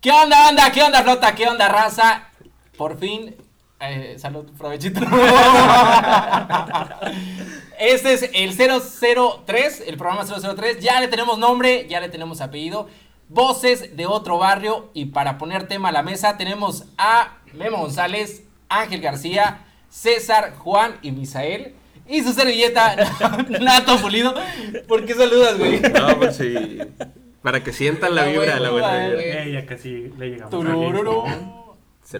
¿Qué 0.00 0.10
onda, 0.10 0.48
onda? 0.48 0.70
¿Qué 0.72 0.82
onda, 0.82 1.02
flota? 1.02 1.34
¿Qué 1.34 1.46
onda, 1.46 1.68
raza? 1.68 2.28
Por 2.76 2.98
fin. 2.98 3.34
Eh, 3.80 4.16
salud, 4.18 4.44
provechito. 4.58 5.00
este 7.78 8.12
es 8.12 8.30
el 8.34 8.54
003, 8.56 9.84
el 9.86 9.96
programa 9.96 10.24
003. 10.24 10.80
Ya 10.80 11.00
le 11.00 11.08
tenemos 11.08 11.38
nombre, 11.38 11.86
ya 11.88 12.00
le 12.00 12.08
tenemos 12.08 12.40
apellido. 12.40 12.88
Voces 13.28 13.96
de 13.96 14.06
otro 14.06 14.38
barrio. 14.38 14.90
Y 14.92 15.06
para 15.06 15.38
poner 15.38 15.66
tema 15.66 15.88
a 15.88 15.92
la 15.92 16.02
mesa, 16.02 16.36
tenemos 16.36 16.84
a 16.98 17.38
Memo 17.54 17.78
González, 17.78 18.44
Ángel 18.68 19.00
García, 19.00 19.64
César, 19.88 20.54
Juan 20.58 20.98
y 21.00 21.10
Misael. 21.12 21.74
Y 22.06 22.22
su 22.22 22.32
servilleta, 22.32 22.96
Nato 23.60 23.96
Pulido. 23.98 24.34
¿Por 24.88 25.06
qué 25.06 25.14
saludas, 25.14 25.56
güey? 25.58 25.80
No, 25.80 26.18
pues 26.18 26.36
sí. 26.36 26.78
Para 27.42 27.64
que 27.64 27.72
sientan 27.72 28.14
la 28.14 28.24
La 28.24 28.30
vibra, 28.30 28.60
la 28.60 28.70
buena 28.70 29.08
vibra, 29.08 29.44
ya 29.46 29.66
casi 29.66 30.08
le 30.18 30.30
llegamos. 30.30 30.50
Turururu. 30.50 31.24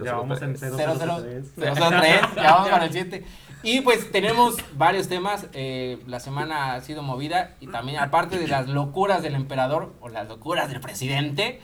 Ya 0.05 0.15
vamos 0.15 0.41
en 0.43 0.55
003. 0.57 0.71
003. 0.77 1.45
003, 1.57 2.21
ya 2.37 2.53
vamos 2.55 2.69
para 2.71 2.85
el 2.87 2.93
7. 2.93 3.25
Y 3.65 3.81
pues 3.83 4.11
tenemos 4.11 4.57
varios 4.75 5.09
temas. 5.09 5.47
eh, 5.53 5.99
la 6.07 6.19
semana 6.19 6.75
ha 6.75 6.81
sido 6.81 7.03
movida 7.03 7.57
y 7.61 7.67
también 7.69 7.99
aparte 7.99 8.39
de 8.39 8.49
las 8.49 8.69
locuras 8.69 9.23
del 9.23 9.35
emperador 9.35 9.93
o 10.01 10.09
las 10.09 10.29
locuras 10.29 10.69
del 10.69 10.81
presidente, 10.81 11.61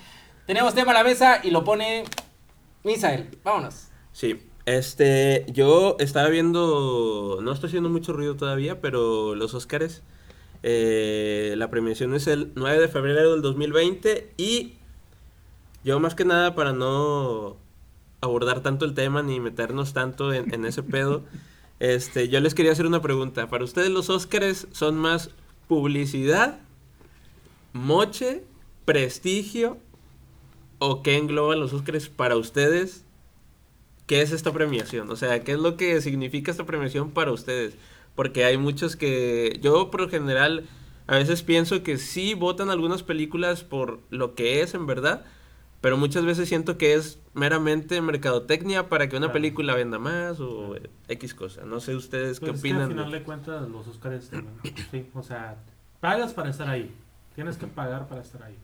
tenemos 0.47 0.75
tema 0.75 0.93
a 0.93 0.95
la 0.95 1.05
mesa 1.05 1.41
y 1.43 1.51
lo 1.51 1.65
pone 1.65 2.05
Misael. 2.85 3.39
Vámonos. 3.43 3.89
Sí, 4.13 4.41
este, 4.67 5.47
yo 5.49 5.97
estaba 5.99 6.29
viendo, 6.29 7.39
no 7.43 7.53
estoy 7.53 7.69
haciendo 7.69 7.89
mucho 7.89 8.13
ruido 8.13 8.37
todavía, 8.37 8.81
pero 8.81 9.35
los 9.35 9.55
Óscares, 9.55 10.03
eh, 10.63 11.55
la 11.57 11.71
premiación 11.71 12.15
es 12.15 12.27
el 12.27 12.53
9 12.55 12.81
de 12.81 12.89
febrero 12.89 13.33
del 13.33 13.43
2020 13.43 14.33
y 14.37 14.75
yo 15.85 16.01
más 16.01 16.15
que 16.15 16.25
nada 16.25 16.55
para 16.55 16.73
no 16.73 17.57
abordar 18.21 18.61
tanto 18.61 18.85
el 18.85 18.95
tema 18.95 19.23
ni 19.23 19.41
meternos 19.41 19.93
tanto 19.93 20.33
en, 20.33 20.53
en 20.53 20.65
ese 20.65 20.83
pedo, 20.83 21.23
este, 21.81 22.29
yo 22.29 22.41
les 22.41 22.55
quería 22.55 22.73
hacer 22.73 22.87
una 22.87 23.03
pregunta. 23.03 23.49
¿Para 23.49 23.65
ustedes 23.65 23.91
los 23.91 24.11
Óscares 24.11 24.67
son 24.73 24.97
más 24.97 25.31
publicidad, 25.69 26.59
moche, 27.73 28.43
prestigio 28.85 29.79
o 30.79 31.03
qué 31.03 31.17
engloban 31.17 31.61
los 31.61 31.73
Óscares 31.73 32.09
para 32.09 32.37
ustedes? 32.37 33.05
¿Qué 34.07 34.23
es 34.23 34.33
esta 34.33 34.53
premiación? 34.53 35.11
O 35.11 35.17
sea, 35.17 35.45
¿qué 35.45 35.53
es 35.53 35.59
lo 35.59 35.77
que 35.77 36.01
significa 36.01 36.51
esta 36.51 36.65
premiación 36.65 37.11
para 37.11 37.31
ustedes? 37.31 37.75
Porque 38.19 38.45
hay 38.45 38.57
muchos 38.59 38.97
que 38.97 39.61
yo 39.63 39.93
por 39.93 40.01
lo 40.01 40.09
general 40.09 40.67
a 41.07 41.15
veces 41.15 41.45
pienso 41.45 41.85
que 41.85 41.99
sí 41.99 42.35
votan 42.35 42.69
algunas 42.69 43.05
películas 43.05 43.63
por 43.63 44.01
lo 44.11 44.35
que 44.35 44.61
es 44.61 44.75
en 44.75 44.87
verdad, 44.89 45.25
pero 45.81 45.97
muchas 45.97 46.25
veces 46.25 46.49
siento 46.49 46.79
que 46.79 46.95
es 46.95 47.21
meramente 47.33 48.01
mercadotecnia 48.01 48.89
para 48.89 49.09
que 49.09 49.15
una 49.17 49.27
Claro. 49.29 49.35
película 49.35 49.77
venda 49.77 50.01
más 50.01 50.41
o 50.41 50.75
X 51.07 51.33
cosa. 51.33 51.63
No 51.65 51.79
sé 51.79 51.95
ustedes 51.95 52.41
qué 52.41 52.47
Pues 52.49 52.59
opinan. 52.59 52.83
al 52.83 52.89
final 52.89 53.11
de- 53.13 53.19
de 53.21 53.25
cuentas 53.25 53.69
los 53.69 53.87
Oscars, 53.87 54.33
sí, 54.91 55.07
o 55.15 55.23
sea, 55.23 55.55
pagas 56.01 56.35
para 56.35 56.51
estar 56.51 56.69
ahí. 56.69 56.93
Tienes 57.37 57.57
que 57.57 57.69
pagar 57.69 58.09
para 58.09 58.23
estar 58.23 58.43
ahí. 58.43 58.57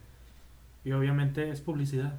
Y 0.84 0.90
obviamente 0.90 1.48
es 1.50 1.60
publicidad. 1.60 2.18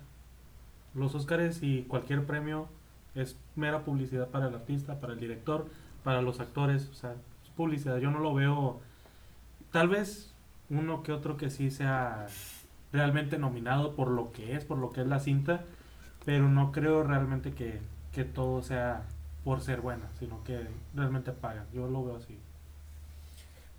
Los 0.94 1.14
Oscars 1.16 1.62
y 1.62 1.82
cualquier 1.82 2.26
premio 2.26 2.70
es 3.14 3.36
mera 3.58 3.84
publicidad 3.84 4.30
para 4.30 4.48
el 4.48 4.56
artista, 4.56 5.02
para 5.02 5.12
el 5.12 5.20
director, 5.20 5.66
para 6.06 6.22
los 6.22 6.40
actores, 6.40 6.88
o 6.88 6.94
sea, 6.94 7.14
es 7.44 7.50
publicidad. 7.50 7.98
Yo 7.98 8.12
no 8.12 8.20
lo 8.20 8.34
veo, 8.34 8.80
tal 9.72 9.90
vez 9.90 10.32
uno 10.70 11.04
que 11.04 11.12
otro 11.12 11.36
que 11.36 11.50
sí 11.50 11.72
sea 11.72 12.28
realmente 12.94 13.40
nominado 13.40 13.96
por 13.96 14.10
lo 14.10 14.32
que 14.32 14.56
es, 14.56 14.64
por 14.64 14.78
lo 14.78 14.92
que 14.92 15.02
es 15.02 15.08
la 15.08 15.20
cinta, 15.20 15.66
pero 16.24 16.48
no 16.48 16.72
creo 16.72 17.04
realmente 17.04 17.54
que, 17.54 17.82
que 18.14 18.24
todo 18.24 18.62
sea 18.62 19.02
por 19.44 19.62
ser 19.62 19.82
buena, 19.82 20.06
sino 20.20 20.44
que 20.44 20.68
realmente 20.94 21.32
pagan. 21.32 21.66
Yo 21.74 21.88
lo 21.88 22.06
veo 22.06 22.18
así. 22.18 22.38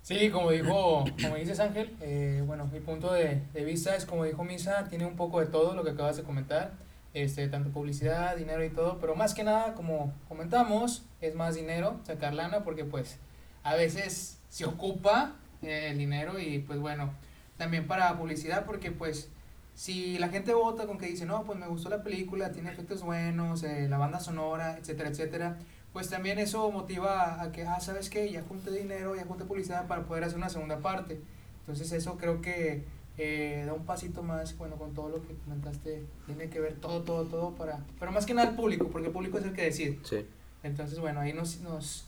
Sí, 0.01 0.29
como 0.29 0.51
dijo, 0.51 1.05
como 1.21 1.35
dices 1.35 1.61
Ángel, 1.61 1.95
eh, 2.01 2.43
bueno, 2.45 2.65
mi 2.67 2.81
punto 2.81 3.13
de, 3.13 3.41
de 3.53 3.63
vista 3.63 3.95
es 3.95 4.05
como 4.05 4.25
dijo 4.25 4.43
Misa, 4.43 4.89
tiene 4.89 5.05
un 5.05 5.15
poco 5.15 5.39
de 5.39 5.45
todo 5.45 5.75
lo 5.75 5.83
que 5.85 5.91
acabas 5.91 6.17
de 6.17 6.23
comentar, 6.23 6.73
este, 7.13 7.47
tanto 7.47 7.71
publicidad, 7.71 8.35
dinero 8.35 8.63
y 8.63 8.69
todo, 8.69 8.99
pero 8.99 9.15
más 9.15 9.33
que 9.33 9.43
nada, 9.43 9.73
como 9.73 10.13
comentamos, 10.27 11.03
es 11.21 11.35
más 11.35 11.55
dinero, 11.55 11.99
sacar 12.03 12.33
lana, 12.33 12.63
porque 12.63 12.85
pues 12.85 13.17
a 13.63 13.75
veces 13.75 14.39
se 14.49 14.65
ocupa 14.65 15.35
eh, 15.61 15.89
el 15.91 15.97
dinero 15.97 16.39
y 16.39 16.59
pues 16.59 16.79
bueno, 16.79 17.11
también 17.57 17.87
para 17.87 18.17
publicidad, 18.17 18.65
porque 18.65 18.91
pues 18.91 19.29
si 19.73 20.17
la 20.17 20.29
gente 20.29 20.53
vota 20.53 20.87
con 20.87 20.97
que 20.97 21.05
dice, 21.05 21.25
no, 21.25 21.43
pues 21.43 21.59
me 21.59 21.67
gustó 21.67 21.89
la 21.89 22.03
película, 22.03 22.51
tiene 22.51 22.71
efectos 22.71 23.03
buenos, 23.03 23.63
eh, 23.63 23.87
la 23.87 23.97
banda 23.97 24.19
sonora, 24.19 24.77
etcétera, 24.77 25.09
etcétera, 25.09 25.57
pues 25.93 26.09
también 26.09 26.39
eso 26.39 26.69
motiva 26.71 27.41
a 27.41 27.51
que, 27.51 27.63
ah, 27.63 27.79
¿sabes 27.79 28.09
qué? 28.09 28.31
Ya 28.31 28.43
junté 28.43 28.71
dinero, 28.71 29.15
ya 29.15 29.25
junté 29.25 29.45
publicidad 29.45 29.87
para 29.87 30.03
poder 30.03 30.23
hacer 30.23 30.37
una 30.37 30.49
segunda 30.49 30.79
parte. 30.79 31.19
Entonces 31.61 31.91
eso 31.91 32.17
creo 32.17 32.41
que 32.41 32.85
eh, 33.17 33.63
da 33.65 33.73
un 33.73 33.85
pasito 33.85 34.21
más, 34.23 34.57
bueno, 34.57 34.75
con 34.75 34.93
todo 34.93 35.09
lo 35.09 35.21
que 35.21 35.33
comentaste, 35.45 36.05
tiene 36.25 36.49
que 36.49 36.59
ver 36.59 36.73
todo, 36.75 37.01
todo, 37.01 37.23
todo 37.25 37.51
para... 37.55 37.79
Pero 37.99 38.11
más 38.11 38.25
que 38.25 38.33
nada 38.33 38.49
el 38.49 38.55
público, 38.55 38.87
porque 38.89 39.07
el 39.07 39.13
público 39.13 39.37
es 39.39 39.45
el 39.45 39.53
que 39.53 39.63
decide. 39.63 39.99
Sí. 40.03 40.25
Entonces, 40.63 40.99
bueno, 40.99 41.19
ahí 41.21 41.33
nos... 41.33 41.59
nos, 41.61 42.05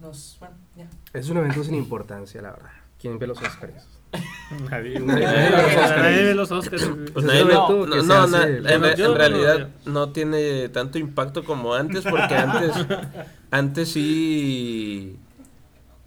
nos 0.00 0.36
bueno, 0.40 0.54
ya. 0.76 0.86
Es 1.12 1.28
un 1.28 1.36
evento 1.38 1.62
sin 1.64 1.74
importancia, 1.74 2.40
la 2.42 2.52
verdad. 2.52 2.70
¿Quién 2.98 3.18
ve 3.18 3.26
los 3.26 3.38
Oscars? 3.42 3.86
Nadie, 4.70 5.00
Nadie 5.00 5.26
ve 5.26 5.50
los 5.50 5.64
Oscars. 5.64 5.96
nadie 6.02 6.22
ve 6.24 6.34
los 6.34 6.52
Oscars. 6.52 6.90
Pues 7.14 7.24
nadie 7.24 7.44
no, 7.46 7.86
no, 7.86 8.26
na- 8.26 8.46
en, 8.46 8.66
en 8.66 8.80
no 8.98 9.14
realidad 9.14 9.68
no 9.86 10.10
tiene 10.10 10.68
tanto 10.68 10.98
impacto 10.98 11.44
como 11.44 11.74
antes, 11.74 12.04
porque 12.04 12.34
antes, 12.34 12.72
antes 13.50 13.88
sí, 13.90 15.16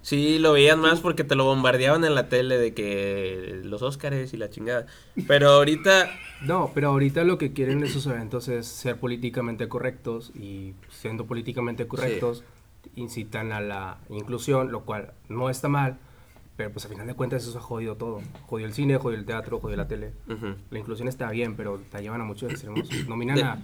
sí 0.06 0.38
lo 0.38 0.52
veían 0.52 0.78
más 0.78 1.00
porque 1.00 1.24
te 1.24 1.34
lo 1.34 1.44
bombardeaban 1.44 2.04
en 2.04 2.14
la 2.14 2.28
tele 2.28 2.58
de 2.58 2.74
que 2.74 3.60
los 3.64 3.82
Óscares 3.82 4.32
y 4.32 4.36
la 4.36 4.50
chingada. 4.50 4.86
Pero 5.26 5.48
ahorita, 5.48 6.08
No, 6.42 6.70
pero 6.74 6.88
ahorita 6.88 7.24
lo 7.24 7.38
que 7.38 7.52
quieren 7.52 7.82
esos 7.82 8.06
eventos 8.06 8.48
es 8.48 8.66
ser 8.66 9.00
políticamente 9.00 9.68
correctos 9.68 10.30
y 10.34 10.74
siendo 10.90 11.26
políticamente 11.26 11.88
correctos 11.88 12.44
incitan 12.94 13.52
a 13.52 13.60
la 13.60 13.98
inclusión, 14.10 14.70
lo 14.70 14.84
cual 14.84 15.12
no 15.28 15.50
está 15.50 15.68
mal, 15.68 15.98
pero 16.56 16.70
pues 16.70 16.84
al 16.84 16.92
final 16.92 17.06
de 17.06 17.14
cuentas 17.14 17.44
eso 17.46 17.58
ha 17.58 17.62
jodido 17.62 17.96
todo. 17.96 18.20
Jodió 18.46 18.66
el 18.66 18.74
cine, 18.74 18.98
jodió 18.98 19.18
el 19.18 19.24
teatro, 19.24 19.58
jodió 19.58 19.76
la 19.76 19.88
tele. 19.88 20.12
La 20.70 20.78
inclusión 20.78 21.08
está 21.08 21.30
bien, 21.30 21.56
pero 21.56 21.80
la 21.92 22.00
llevan 22.00 22.20
a 22.20 22.24
muchos 22.24 22.52
extremos. 22.52 22.88
Nominan 23.08 23.42
a 23.42 23.58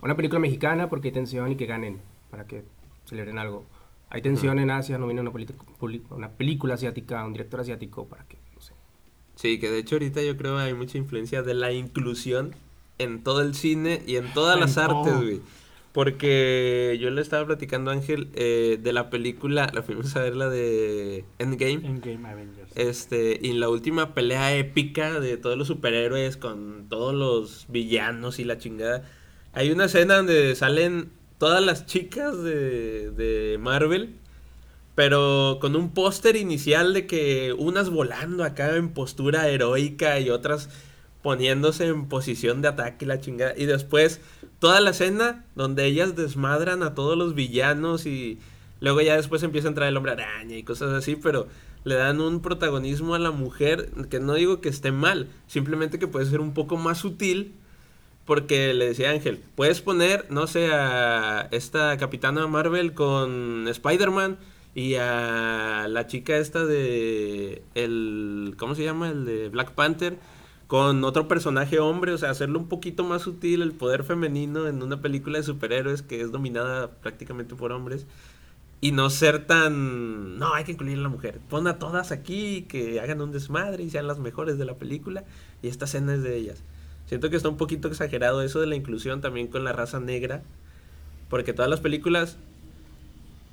una 0.00 0.14
película 0.14 0.38
mexicana 0.38 0.88
porque 0.88 1.08
hay 1.08 1.12
tensión 1.12 1.50
y 1.50 1.56
que 1.56 1.66
ganen, 1.66 2.00
para 2.30 2.46
que 2.46 2.62
celebren 3.06 3.38
algo. 3.38 3.64
Hay 4.10 4.22
tensión 4.22 4.58
en 4.58 4.70
Asia, 4.70 4.96
nominan 4.98 5.28
una, 5.28 5.32
politi- 5.36 5.54
poli- 5.78 6.02
una 6.10 6.30
película 6.30 6.74
asiática, 6.74 7.24
un 7.26 7.32
director 7.34 7.60
asiático, 7.60 8.06
para 8.06 8.24
que, 8.26 8.36
no 8.54 8.60
sé. 8.62 8.72
sí, 9.36 9.58
que 9.58 9.70
de 9.70 9.78
hecho 9.78 9.96
ahorita 9.96 10.22
yo 10.22 10.36
creo 10.36 10.56
hay 10.58 10.72
mucha 10.74 10.96
influencia 10.98 11.42
de 11.42 11.54
la 11.54 11.72
inclusión 11.72 12.54
en 12.98 13.22
todo 13.22 13.42
el 13.42 13.54
cine 13.54 14.02
y 14.06 14.16
en 14.16 14.32
todas 14.32 14.54
En 14.54 14.60
las 14.60 14.78
artes, 14.78 15.12
todo. 15.12 15.22
güey. 15.22 15.40
Porque 15.92 16.96
yo 17.00 17.10
le 17.10 17.20
estaba 17.20 17.44
platicando 17.46 17.90
a 17.90 17.94
Ángel 17.94 18.28
eh, 18.34 18.78
de 18.80 18.92
la 18.92 19.10
película, 19.10 19.68
la 19.72 19.82
fuimos 19.82 20.14
a 20.16 20.22
ver 20.22 20.36
la 20.36 20.48
de 20.48 21.24
Endgame. 21.38 21.84
En 21.86 22.00
Game 22.00 22.28
Avengers. 22.28 22.70
Este, 22.76 23.38
y 23.42 23.52
la 23.54 23.68
última 23.68 24.14
pelea 24.14 24.54
épica 24.54 25.18
de 25.18 25.36
todos 25.38 25.58
los 25.58 25.66
superhéroes 25.66 26.36
con 26.36 26.86
todos 26.88 27.14
los 27.14 27.66
villanos 27.68 28.38
y 28.38 28.44
la 28.44 28.58
chingada. 28.58 29.02
Hay 29.54 29.70
una 29.70 29.86
escena 29.86 30.16
donde 30.18 30.54
salen 30.54 31.10
todas 31.38 31.64
las 31.64 31.86
chicas 31.86 32.42
de, 32.42 33.10
de 33.10 33.58
Marvel, 33.58 34.16
pero 34.94 35.58
con 35.60 35.76
un 35.76 35.94
póster 35.94 36.36
inicial 36.36 36.92
de 36.92 37.06
que 37.06 37.54
unas 37.56 37.90
volando 37.90 38.44
acá 38.44 38.76
en 38.76 38.90
postura 38.90 39.48
heroica 39.48 40.18
y 40.18 40.30
otras 40.30 40.68
poniéndose 41.22 41.86
en 41.86 42.08
posición 42.08 42.62
de 42.62 42.68
ataque 42.68 43.06
la 43.06 43.20
chingada. 43.20 43.54
Y 43.56 43.66
después 43.66 44.20
toda 44.58 44.80
la 44.80 44.90
escena 44.90 45.44
donde 45.54 45.84
ellas 45.86 46.16
desmadran 46.16 46.82
a 46.82 46.94
todos 46.94 47.16
los 47.16 47.34
villanos 47.34 48.06
y 48.06 48.38
luego 48.80 49.00
ya 49.00 49.16
después 49.16 49.42
empieza 49.42 49.68
a 49.68 49.70
entrar 49.70 49.88
el 49.88 49.96
hombre 49.96 50.12
araña 50.12 50.56
y 50.56 50.62
cosas 50.62 50.92
así, 50.92 51.16
pero 51.16 51.48
le 51.84 51.94
dan 51.94 52.20
un 52.20 52.40
protagonismo 52.40 53.14
a 53.14 53.18
la 53.18 53.30
mujer 53.30 53.90
que 54.10 54.20
no 54.20 54.34
digo 54.34 54.60
que 54.60 54.68
esté 54.68 54.92
mal, 54.92 55.28
simplemente 55.46 55.98
que 55.98 56.08
puede 56.08 56.26
ser 56.26 56.40
un 56.40 56.54
poco 56.54 56.76
más 56.76 56.98
sutil. 56.98 57.54
Porque 58.28 58.74
le 58.74 58.88
decía 58.88 59.08
Ángel, 59.08 59.40
puedes 59.54 59.80
poner, 59.80 60.26
no 60.28 60.46
sé, 60.46 60.70
a 60.70 61.48
esta 61.50 61.96
capitana 61.96 62.46
Marvel 62.46 62.92
con 62.92 63.66
Spider-Man 63.66 64.36
y 64.74 64.96
a 64.96 65.86
la 65.88 66.06
chica 66.08 66.36
esta 66.36 66.66
de 66.66 67.62
el 67.74 68.54
¿cómo 68.58 68.74
se 68.74 68.84
llama? 68.84 69.08
el 69.08 69.24
de 69.24 69.48
Black 69.48 69.72
Panther 69.72 70.18
con 70.66 71.04
otro 71.04 71.26
personaje 71.26 71.78
hombre, 71.78 72.12
o 72.12 72.18
sea, 72.18 72.28
hacerlo 72.28 72.58
un 72.58 72.68
poquito 72.68 73.02
más 73.02 73.22
sutil 73.22 73.62
el 73.62 73.72
poder 73.72 74.04
femenino 74.04 74.66
en 74.66 74.82
una 74.82 75.00
película 75.00 75.38
de 75.38 75.44
superhéroes 75.44 76.02
que 76.02 76.20
es 76.20 76.30
dominada 76.30 76.90
prácticamente 77.00 77.54
por 77.54 77.72
hombres 77.72 78.06
y 78.82 78.92
no 78.92 79.08
ser 79.08 79.46
tan 79.46 80.38
no, 80.38 80.52
hay 80.52 80.64
que 80.64 80.72
incluir 80.72 80.98
a 80.98 81.00
la 81.00 81.08
mujer. 81.08 81.40
Pon 81.48 81.66
a 81.66 81.78
todas 81.78 82.12
aquí 82.12 82.66
que 82.68 83.00
hagan 83.00 83.22
un 83.22 83.32
desmadre 83.32 83.84
y 83.84 83.88
sean 83.88 84.06
las 84.06 84.18
mejores 84.18 84.58
de 84.58 84.66
la 84.66 84.74
película 84.76 85.24
y 85.62 85.68
esta 85.68 85.86
escena 85.86 86.12
es 86.12 86.22
de 86.22 86.36
ellas. 86.36 86.62
Siento 87.08 87.30
que 87.30 87.36
está 87.36 87.48
un 87.48 87.56
poquito 87.56 87.88
exagerado 87.88 88.42
eso 88.42 88.60
de 88.60 88.66
la 88.66 88.76
inclusión 88.76 89.20
también 89.20 89.48
con 89.48 89.64
la 89.64 89.72
raza 89.72 89.98
negra. 89.98 90.42
Porque 91.28 91.52
todas 91.52 91.70
las 91.70 91.80
películas, 91.80 92.36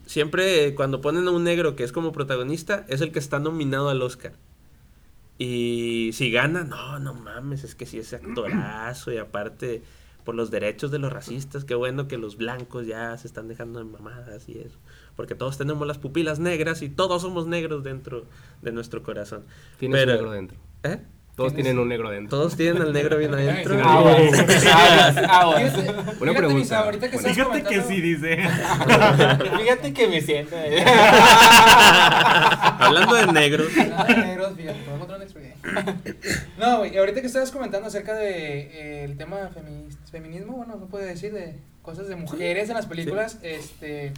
siempre 0.05 0.75
cuando 0.75 1.01
ponen 1.01 1.27
a 1.27 1.31
un 1.31 1.43
negro 1.43 1.75
que 1.75 1.83
es 1.83 1.91
como 1.91 2.11
protagonista, 2.11 2.85
es 2.89 3.01
el 3.01 3.11
que 3.11 3.19
está 3.19 3.39
nominado 3.39 3.89
al 3.89 4.01
Oscar. 4.01 4.33
Y 5.37 6.11
si 6.13 6.31
gana, 6.31 6.63
no, 6.63 6.99
no 6.99 7.13
mames, 7.13 7.63
es 7.63 7.75
que 7.75 7.85
si 7.85 7.97
es 7.99 8.13
actorazo 8.13 9.11
y 9.11 9.17
aparte 9.17 9.81
por 10.23 10.33
los 10.33 10.49
derechos 10.49 10.89
de 10.91 10.97
los 10.99 11.11
racistas, 11.13 11.65
qué 11.65 11.75
bueno 11.75 12.07
que 12.07 12.17
los 12.17 12.37
blancos 12.37 12.87
ya 12.87 13.15
se 13.17 13.27
están 13.27 13.47
dejando 13.47 13.79
de 13.79 13.85
mamadas 13.85 14.47
y 14.49 14.57
eso. 14.57 14.77
Porque 15.15 15.35
todos 15.35 15.57
tenemos 15.57 15.85
las 15.87 15.97
pupilas 15.97 16.39
negras 16.39 16.81
y 16.81 16.89
todos 16.89 17.21
somos 17.21 17.47
negros 17.47 17.83
dentro 17.83 18.25
de 18.61 18.71
nuestro 18.71 19.03
corazón. 19.03 19.43
Tienes 19.79 19.99
Pero- 19.99 20.11
un 20.13 20.17
negro 20.17 20.31
dentro. 20.31 20.57
¿Eh? 20.83 20.99
Todos 21.35 21.53
tienen 21.53 21.77
un 21.79 21.89
negro 21.89 22.09
dentro. 22.11 22.37
Todos 22.37 22.55
tienen 22.55 22.81
al 22.81 22.93
negro 22.93 23.17
bien 23.17 23.33
adentro. 23.33 23.77
Aguas, 23.83 24.17
aguas, 25.29 25.63
Una 25.63 25.83
fíjate, 26.13 26.33
pregunta. 26.33 26.79
Ahorita 26.79 27.11
que 27.11 27.17
Fíjate 27.19 27.35
que 27.35 27.43
comentando- 27.43 27.87
sí, 27.89 28.01
dice. 28.01 28.37
Fíjate 29.59 29.93
que 29.93 30.07
me 30.07 30.21
siento. 30.21 30.55
Hablando 32.79 33.15
de 33.15 33.27
negros. 33.33 33.67
Nada 33.75 34.03
de 34.05 34.15
negros, 34.15 34.53
fíjate, 34.55 34.79
podemos. 34.85 35.05
No, 36.57 36.77
güey, 36.79 36.97
ahorita 36.97 37.21
que 37.21 37.27
estabas 37.27 37.51
comentando 37.51 37.87
acerca 37.87 38.13
de 38.13 38.59
eh, 38.61 39.03
el 39.03 39.17
tema 39.17 39.49
femi- 39.53 39.93
feminismo, 40.11 40.53
bueno, 40.57 40.75
no 40.77 40.85
puede 40.87 41.05
decir 41.05 41.33
de 41.33 41.55
cosas 41.81 42.07
de 42.07 42.15
mujeres 42.15 42.69
en 42.69 42.75
las 42.75 42.85
películas, 42.85 43.37
este 43.41 44.13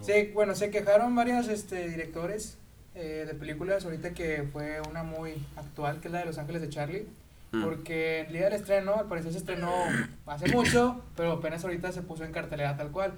se, 0.00 0.30
bueno, 0.34 0.54
se 0.54 0.70
quejaron 0.70 1.14
varios 1.16 1.48
este 1.48 1.88
directores 1.88 2.56
eh, 2.98 3.24
de 3.26 3.34
películas 3.34 3.84
ahorita 3.84 4.12
que 4.12 4.42
fue 4.52 4.80
una 4.90 5.02
muy 5.02 5.32
actual, 5.56 6.00
que 6.00 6.08
es 6.08 6.12
la 6.12 6.18
de 6.20 6.26
Los 6.26 6.38
Ángeles 6.38 6.60
de 6.62 6.68
Charlie. 6.68 7.06
Mm. 7.52 7.64
Porque 7.64 8.20
el 8.22 8.32
día 8.32 8.44
del 8.44 8.52
estreno, 8.54 8.96
al 8.96 9.06
parecer 9.06 9.32
se 9.32 9.38
estrenó 9.38 9.72
hace 10.26 10.48
mucho, 10.54 11.00
pero 11.16 11.32
apenas 11.32 11.64
ahorita 11.64 11.92
se 11.92 12.02
puso 12.02 12.24
en 12.24 12.32
cartelera 12.32 12.76
tal 12.76 12.90
cual. 12.90 13.14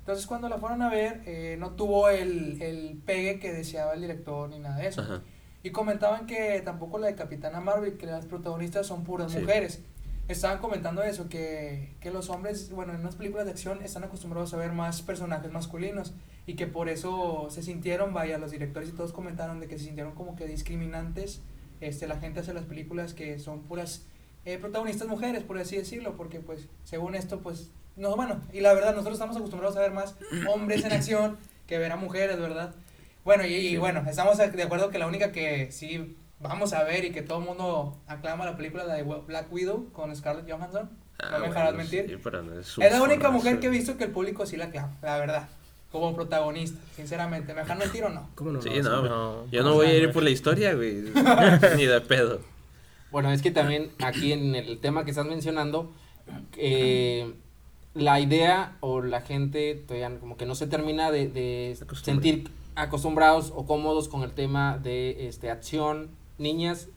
Entonces 0.00 0.26
cuando 0.26 0.48
la 0.48 0.58
fueron 0.58 0.82
a 0.82 0.90
ver, 0.90 1.22
eh, 1.24 1.56
no 1.58 1.70
tuvo 1.70 2.08
el, 2.10 2.60
el 2.60 3.00
pegue 3.06 3.38
que 3.38 3.52
deseaba 3.52 3.94
el 3.94 4.00
director 4.02 4.48
ni 4.50 4.58
nada 4.58 4.76
de 4.76 4.88
eso. 4.88 5.00
Ajá. 5.02 5.22
Y 5.62 5.70
comentaban 5.70 6.26
que 6.26 6.60
tampoco 6.64 6.98
la 6.98 7.06
de 7.06 7.14
Capitana 7.14 7.60
Marvel, 7.60 7.96
que 7.98 8.06
las 8.06 8.26
protagonistas 8.26 8.86
son 8.86 9.04
puras 9.04 9.32
Sí. 9.32 9.38
mujeres. 9.38 9.80
Estaban 10.28 10.58
comentando 10.58 11.02
eso, 11.02 11.28
que, 11.28 11.92
que 12.00 12.10
los 12.10 12.30
hombres, 12.30 12.70
bueno, 12.70 12.94
en 12.94 13.00
unas 13.00 13.16
películas 13.16 13.46
de 13.46 13.50
acción 13.52 13.82
están 13.82 14.04
acostumbrados 14.04 14.54
a 14.54 14.56
ver 14.58 14.72
más 14.72 15.02
personajes 15.02 15.50
masculinos 15.52 16.12
y 16.50 16.54
que 16.56 16.66
por 16.66 16.88
eso 16.88 17.46
se 17.48 17.62
sintieron, 17.62 18.12
vaya, 18.12 18.36
los 18.36 18.50
directores 18.50 18.88
y 18.88 18.92
todos 18.92 19.12
comentaron 19.12 19.60
de 19.60 19.68
que 19.68 19.78
se 19.78 19.84
sintieron 19.84 20.16
como 20.16 20.34
que 20.34 20.48
discriminantes 20.48 21.42
este, 21.80 22.08
la 22.08 22.18
gente 22.18 22.40
hace 22.40 22.52
las 22.52 22.64
películas 22.64 23.14
que 23.14 23.38
son 23.38 23.60
puras 23.62 24.04
eh, 24.44 24.58
protagonistas 24.58 25.06
mujeres, 25.06 25.44
por 25.44 25.58
así 25.58 25.76
decirlo, 25.76 26.16
porque 26.16 26.40
pues 26.40 26.66
según 26.82 27.14
esto, 27.14 27.38
pues, 27.38 27.70
no, 27.94 28.16
bueno, 28.16 28.40
y 28.52 28.62
la 28.62 28.74
verdad, 28.74 28.90
nosotros 28.90 29.14
estamos 29.14 29.36
acostumbrados 29.36 29.76
a 29.76 29.80
ver 29.80 29.92
más 29.92 30.16
hombres 30.52 30.84
en 30.84 30.90
acción 30.90 31.38
que 31.68 31.78
ver 31.78 31.92
a 31.92 31.96
mujeres, 31.96 32.40
¿verdad? 32.40 32.74
Bueno, 33.24 33.46
y, 33.46 33.54
y 33.54 33.76
bueno, 33.76 34.02
estamos 34.08 34.36
de 34.36 34.62
acuerdo 34.64 34.90
que 34.90 34.98
la 34.98 35.06
única 35.06 35.30
que 35.30 35.70
sí 35.70 36.16
vamos 36.40 36.72
a 36.72 36.82
ver 36.82 37.04
y 37.04 37.12
que 37.12 37.22
todo 37.22 37.38
el 37.38 37.44
mundo 37.44 37.96
aclama 38.08 38.44
la 38.44 38.56
película 38.56 38.82
la 38.82 38.94
de 38.94 39.04
Black 39.04 39.52
Widow 39.52 39.92
con 39.92 40.16
Scarlett 40.16 40.50
Johansson. 40.50 40.90
Ah, 41.20 41.26
no 41.26 41.30
me 41.30 41.38
bueno, 41.38 41.54
dejarás 41.54 41.74
mentir. 41.76 42.06
sí, 42.06 42.30
no 42.32 42.58
es 42.58 42.76
Es 42.76 42.92
la 42.92 43.02
única 43.04 43.30
mujer 43.30 43.60
que 43.60 43.68
he 43.68 43.70
visto 43.70 43.96
que 43.96 44.04
el 44.04 44.10
público 44.10 44.46
sí 44.46 44.56
la 44.56 44.64
aclama, 44.64 44.96
la 45.00 45.16
verdad. 45.16 45.48
Como 45.92 46.14
protagonista, 46.14 46.78
sinceramente. 46.94 47.52
¿Me 47.52 47.62
dejan 47.62 47.78
mentir 47.78 48.04
o 48.04 48.10
no? 48.10 48.28
¿Cómo 48.36 48.52
no? 48.52 48.62
Sí, 48.62 48.70
no, 48.82 49.00
güey. 49.00 49.50
Yo 49.50 49.62
no 49.62 49.74
voy 49.74 49.88
a 49.88 49.94
ir 49.96 50.12
por 50.12 50.22
la 50.22 50.30
historia, 50.30 50.74
güey. 50.74 51.02
Ni 51.76 51.86
de 51.86 52.00
pedo. 52.00 52.40
Bueno, 53.10 53.32
es 53.32 53.42
que 53.42 53.50
también 53.50 53.90
aquí 53.98 54.32
en 54.32 54.54
el 54.54 54.78
tema 54.78 55.04
que 55.04 55.10
estás 55.10 55.26
mencionando, 55.26 55.92
eh, 56.56 57.32
la 57.94 58.20
idea 58.20 58.76
o 58.80 59.02
la 59.02 59.20
gente 59.20 59.74
todavía 59.74 60.18
como 60.20 60.36
que 60.36 60.46
no 60.46 60.54
se 60.54 60.66
termina 60.66 61.10
de, 61.10 61.76
sentir 62.02 62.50
acostumbrados 62.76 63.52
o 63.54 63.66
cómodos 63.66 64.08
con 64.08 64.22
el 64.22 64.32
tema 64.32 64.78
de 64.78 65.26
este 65.26 65.50
acción. 65.50 66.10
Niñas 66.38 66.88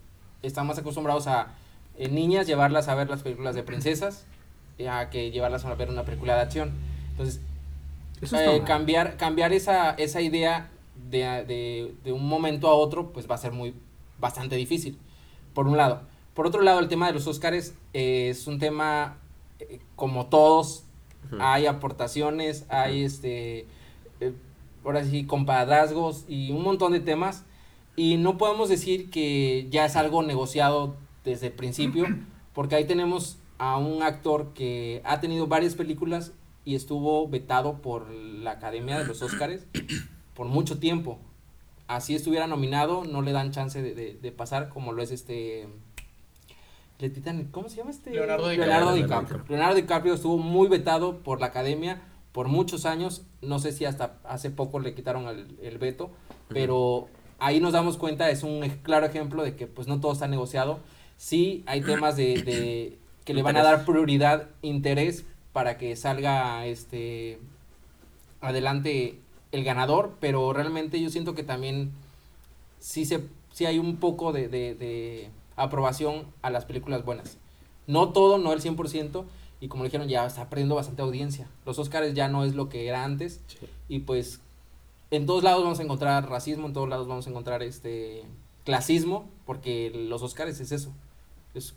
están 0.43 0.67
más 0.67 0.77
acostumbrados 0.77 1.27
a 1.27 1.55
eh, 1.97 2.09
niñas 2.09 2.47
llevarlas 2.47 2.87
a 2.87 2.95
ver 2.95 3.09
las 3.09 3.23
películas 3.23 3.55
de 3.55 3.63
princesas 3.63 4.25
eh, 4.77 4.89
a 4.89 5.09
que 5.09 5.31
llevarlas 5.31 5.65
a 5.65 5.73
ver 5.75 5.89
una 5.89 6.03
película 6.03 6.35
de 6.35 6.41
acción. 6.41 6.71
Entonces, 7.11 7.41
eh, 8.21 8.63
cambiar, 8.65 9.18
cambiar 9.18 9.54
esa, 9.54 9.92
esa 9.92 10.21
idea 10.21 10.71
de, 11.10 11.19
de, 11.45 11.95
de 12.04 12.12
un 12.12 12.27
momento 12.27 12.68
a 12.68 12.74
otro, 12.74 13.12
pues 13.12 13.30
va 13.30 13.36
a 13.36 13.38
ser 13.39 13.51
muy, 13.51 13.74
bastante 14.24 14.56
difícil, 14.56 14.98
por 15.54 15.68
un 15.68 15.77
lado. 15.77 16.01
Por 16.33 16.48
otro 16.48 16.62
lado, 16.62 16.80
el 16.80 16.88
tema 16.88 17.07
de 17.07 17.13
los 17.13 17.27
Óscares 17.27 17.75
eh, 17.94 18.30
es 18.30 18.48
un 18.48 18.57
tema, 18.57 19.18
eh, 19.60 19.80
como 19.95 20.27
todos, 20.27 20.86
hay 21.39 21.65
aportaciones, 21.65 22.65
hay 22.69 23.04
este, 23.04 23.65
eh, 24.19 24.33
ahora 24.83 25.04
sí, 25.04 25.25
compadrazgos 25.25 26.25
y 26.27 26.51
un 26.51 26.63
montón 26.63 26.92
de 26.92 27.00
temas, 27.00 27.44
y 27.95 28.18
no 28.18 28.38
podemos 28.38 28.69
decir 28.69 29.10
que 29.10 29.68
ya 29.69 29.86
es 29.86 29.95
algo 29.95 30.24
negociado 30.24 30.95
desde 31.24 31.48
el 31.48 31.54
principio, 31.54 32.06
porque 32.54 32.75
ahí 32.75 32.86
tenemos 32.86 33.38
a 33.57 33.77
un 33.77 34.04
actor 34.04 34.54
que 34.54 35.01
ha 35.06 35.19
tenido 35.21 35.48
varias 35.48 35.75
películas 35.75 36.31
y 36.65 36.75
estuvo 36.75 37.27
vetado 37.27 37.81
por 37.81 38.10
la 38.12 38.51
Academia 38.51 39.00
de 39.00 39.06
los 39.06 39.21
Óscares 39.21 39.65
por 40.33 40.48
mucho 40.48 40.80
tiempo. 40.80 41.19
Así 41.88 42.15
estuviera 42.15 42.48
nominado, 42.48 43.04
no 43.04 43.21
le 43.21 43.31
dan 43.33 43.51
chance 43.51 43.81
de, 43.81 43.94
de- 43.94 44.13
de 44.15 44.31
pasar, 44.31 44.69
como 44.69 44.94
lo 44.94 45.01
es 45.04 45.12
este. 45.12 45.68
¿Cómo 47.51 47.68
se 47.68 47.77
llama 47.77 47.92
este? 47.92 48.12
Leonardo 48.12 48.48
DiCaprio. 48.48 48.74
Leonardo 48.74 48.95
DiCaprio. 48.95 49.44
Leonardo 49.50 49.75
DiCaprio 49.75 50.13
estuvo 50.13 50.38
muy 50.38 50.69
vetado 50.69 51.18
por 51.19 51.42
la 51.42 51.48
academia 51.48 52.01
por 52.31 52.48
muchos 52.48 52.86
años. 52.86 53.24
No 53.42 53.60
sé 53.60 53.74
si 53.74 53.83
hasta 53.83 54.19
hace 54.24 54.50
poco 54.51 54.80
le 54.80 54.94
quitaron 54.95 55.27
el, 55.27 55.57
el 55.62 55.77
veto, 55.80 56.12
pero 56.48 57.10
ahí 57.39 57.60
nos 57.60 57.74
damos 57.74 57.98
cuenta, 57.98 58.30
es 58.30 58.44
un 58.44 58.62
claro 58.83 59.06
ejemplo 59.06 59.44
de 59.44 59.56
que 59.56 59.68
pues 59.68 59.88
no 59.88 60.00
todo 60.00 60.13
está 60.13 60.27
negociado. 60.30 60.80
Sí 61.18 61.63
hay 61.65 61.81
temas 61.81 62.15
de, 62.15 62.42
de 62.42 62.98
que 63.25 63.33
le 63.33 63.44
van 63.44 63.57
a 63.57 63.63
dar 63.63 63.86
prioridad, 63.86 64.50
interés 64.62 65.25
para 65.53 65.77
que 65.77 65.95
salga 65.95 66.65
este 66.65 67.39
adelante 68.41 69.19
el 69.51 69.63
ganador, 69.63 70.15
pero 70.19 70.51
realmente 70.51 71.00
yo 71.00 71.09
siento 71.09 71.35
que 71.35 71.44
también 71.44 71.91
sí, 72.79 73.05
se, 73.05 73.23
sí 73.51 73.65
hay 73.65 73.79
un 73.79 73.97
poco 73.97 74.33
de, 74.33 74.50
de, 74.50 74.75
de 74.75 75.29
aprobación 75.55 76.25
a 76.41 76.50
las 76.50 76.65
películas 76.65 77.05
buenas. 77.05 77.38
No 77.88 78.09
todo, 78.09 78.38
no 78.38 78.51
el 78.51 78.61
100%, 78.61 79.25
y 79.61 79.67
como 79.67 79.83
dijeron, 79.85 80.09
ya 80.09 80.25
está 80.25 80.50
perdiendo 80.50 80.75
bastante 80.75 81.03
audiencia. 81.03 81.48
Los 81.65 81.79
Oscars 81.79 82.13
ya 82.13 82.27
no 82.27 82.43
es 82.43 82.55
lo 82.55 82.67
que 82.67 82.88
era 82.88 83.05
antes, 83.05 83.41
y 83.88 84.00
pues 84.00 84.41
en 85.12 85.25
todos 85.25 85.43
lados 85.43 85.63
vamos 85.63 85.79
a 85.79 85.83
encontrar 85.83 86.29
racismo, 86.29 86.67
en 86.67 86.74
todos 86.74 86.89
lados 86.89 87.07
vamos 87.07 87.27
a 87.27 87.29
encontrar 87.29 87.62
este 87.62 88.24
clasismo, 88.65 89.29
porque 89.45 89.91
los 89.93 90.24
Oscars 90.24 90.60
es 90.60 90.72
eso, 90.72 90.91
es 91.53 91.75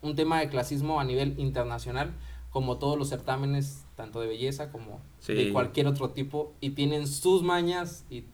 un 0.00 0.16
tema 0.16 0.40
de 0.40 0.48
clasismo 0.48 0.98
a 0.98 1.04
nivel 1.04 1.38
internacional, 1.38 2.12
como 2.50 2.78
todos 2.78 2.98
los 2.98 3.08
certámenes, 3.08 3.84
tanto 3.96 4.20
de 4.20 4.26
belleza 4.28 4.70
como 4.70 5.00
Sí. 5.18 5.34
de 5.34 5.52
cualquier 5.52 5.86
otro 5.86 6.10
tipo, 6.10 6.54
y 6.60 6.70
tienen 6.70 7.06
sus 7.06 7.42
mañas 7.42 8.04
y 8.10 8.24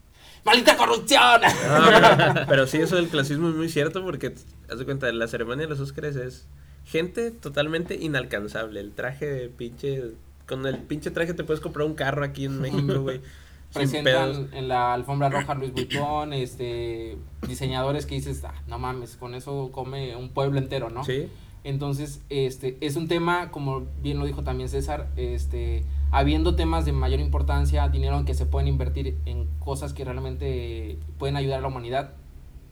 ¡Maldita 0.44 0.76
corrupción! 0.76 1.40
No, 1.42 1.86
pero, 1.86 2.46
pero 2.46 2.66
sí, 2.66 2.78
eso 2.78 2.96
del 2.96 3.08
clasismo 3.08 3.48
es 3.48 3.54
muy 3.54 3.68
cierto 3.68 4.02
porque, 4.04 4.34
haz 4.70 4.78
de 4.78 4.84
cuenta, 4.84 5.10
la 5.12 5.26
ceremonia 5.26 5.64
de 5.64 5.70
los 5.70 5.80
Óscares 5.80 6.16
es 6.16 6.46
gente 6.84 7.30
totalmente 7.30 7.94
inalcanzable. 7.94 8.80
El 8.80 8.92
traje 8.92 9.48
pinche... 9.56 10.12
Con 10.46 10.66
el 10.66 10.76
pinche 10.78 11.10
traje 11.10 11.32
te 11.32 11.44
puedes 11.44 11.62
comprar 11.62 11.86
un 11.86 11.94
carro 11.94 12.22
aquí 12.22 12.44
en 12.44 12.60
México, 12.60 13.00
güey. 13.00 13.22
Presentan 13.72 14.50
en 14.52 14.68
la 14.68 14.92
alfombra 14.92 15.30
roja 15.30 15.54
Luis 15.54 15.72
Vuitton, 15.72 16.32
este, 16.34 17.16
diseñadores 17.48 18.04
que 18.06 18.14
dices, 18.14 18.44
ah, 18.44 18.54
no 18.68 18.78
mames, 18.78 19.16
con 19.16 19.34
eso 19.34 19.70
come 19.72 20.14
un 20.14 20.28
pueblo 20.28 20.58
entero, 20.58 20.90
¿no? 20.90 21.04
Sí. 21.04 21.28
Entonces, 21.64 22.20
este, 22.28 22.76
es 22.80 22.96
un 22.96 23.08
tema, 23.08 23.50
como 23.50 23.86
bien 24.02 24.18
lo 24.18 24.26
dijo 24.26 24.44
también 24.44 24.68
César, 24.68 25.08
este, 25.16 25.82
habiendo 26.10 26.54
temas 26.54 26.84
de 26.84 26.92
mayor 26.92 27.20
importancia, 27.20 27.88
dinero 27.88 28.22
que 28.26 28.34
se 28.34 28.44
pueden 28.46 28.68
invertir 28.68 29.16
en 29.24 29.46
cosas 29.58 29.94
que 29.94 30.04
realmente 30.04 30.98
pueden 31.18 31.36
ayudar 31.36 31.58
a 31.58 31.62
la 31.62 31.68
humanidad, 31.68 32.12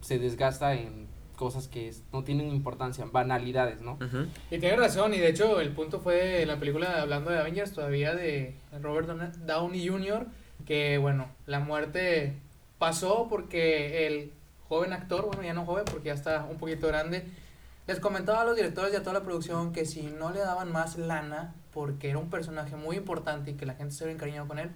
se 0.03 0.19
desgasta 0.19 0.75
en 0.75 1.07
cosas 1.37 1.67
que 1.69 1.93
no 2.13 2.23
tienen 2.23 2.51
importancia, 2.51 3.07
banalidades, 3.11 3.81
¿no? 3.81 3.97
Y 4.51 4.59
tiene 4.59 4.77
razón, 4.77 5.15
y 5.15 5.19
de 5.19 5.29
hecho 5.31 5.61
el 5.61 5.71
punto 5.71 5.99
fue 5.99 6.43
en 6.43 6.49
la 6.49 6.59
película 6.59 7.01
hablando 7.01 7.31
de 7.31 7.39
Avengers 7.39 7.73
todavía 7.73 8.15
de 8.15 8.55
Robert 8.81 9.09
Downey- 9.09 9.47
Downey 9.47 9.89
Jr., 9.89 10.27
que 10.67 10.99
bueno, 10.99 11.29
la 11.47 11.59
muerte 11.61 12.35
pasó 12.79 13.27
porque 13.29 14.07
el 14.07 14.33
joven 14.69 14.93
actor, 14.93 15.27
bueno 15.27 15.43
ya 15.43 15.55
no 15.55 15.65
joven 15.65 15.85
porque 15.91 16.09
ya 16.09 16.15
está 16.15 16.47
un 16.49 16.59
poquito 16.59 16.87
grande, 16.87 17.25
les 17.87 18.01
comentaba 18.01 18.43
a 18.43 18.45
los 18.45 18.57
directores 18.57 18.93
y 18.93 18.97
a 18.97 19.01
toda 19.03 19.15
la 19.15 19.23
producción 19.23 19.73
que 19.73 19.85
si 19.85 20.03
no 20.03 20.31
le 20.31 20.41
daban 20.41 20.71
más 20.71 20.97
lana, 20.99 21.55
porque 21.73 22.11
era 22.11 22.19
un 22.19 22.31
personaje 22.31 22.77
muy 22.77 22.97
importante 22.97 23.53
y 23.53 23.55
que 23.55 23.67
la 23.67 23.75
gente 23.75 23.95
se 23.95 24.05
había 24.05 24.15
encariñado 24.15 24.47
con 24.49 24.59
él, 24.59 24.71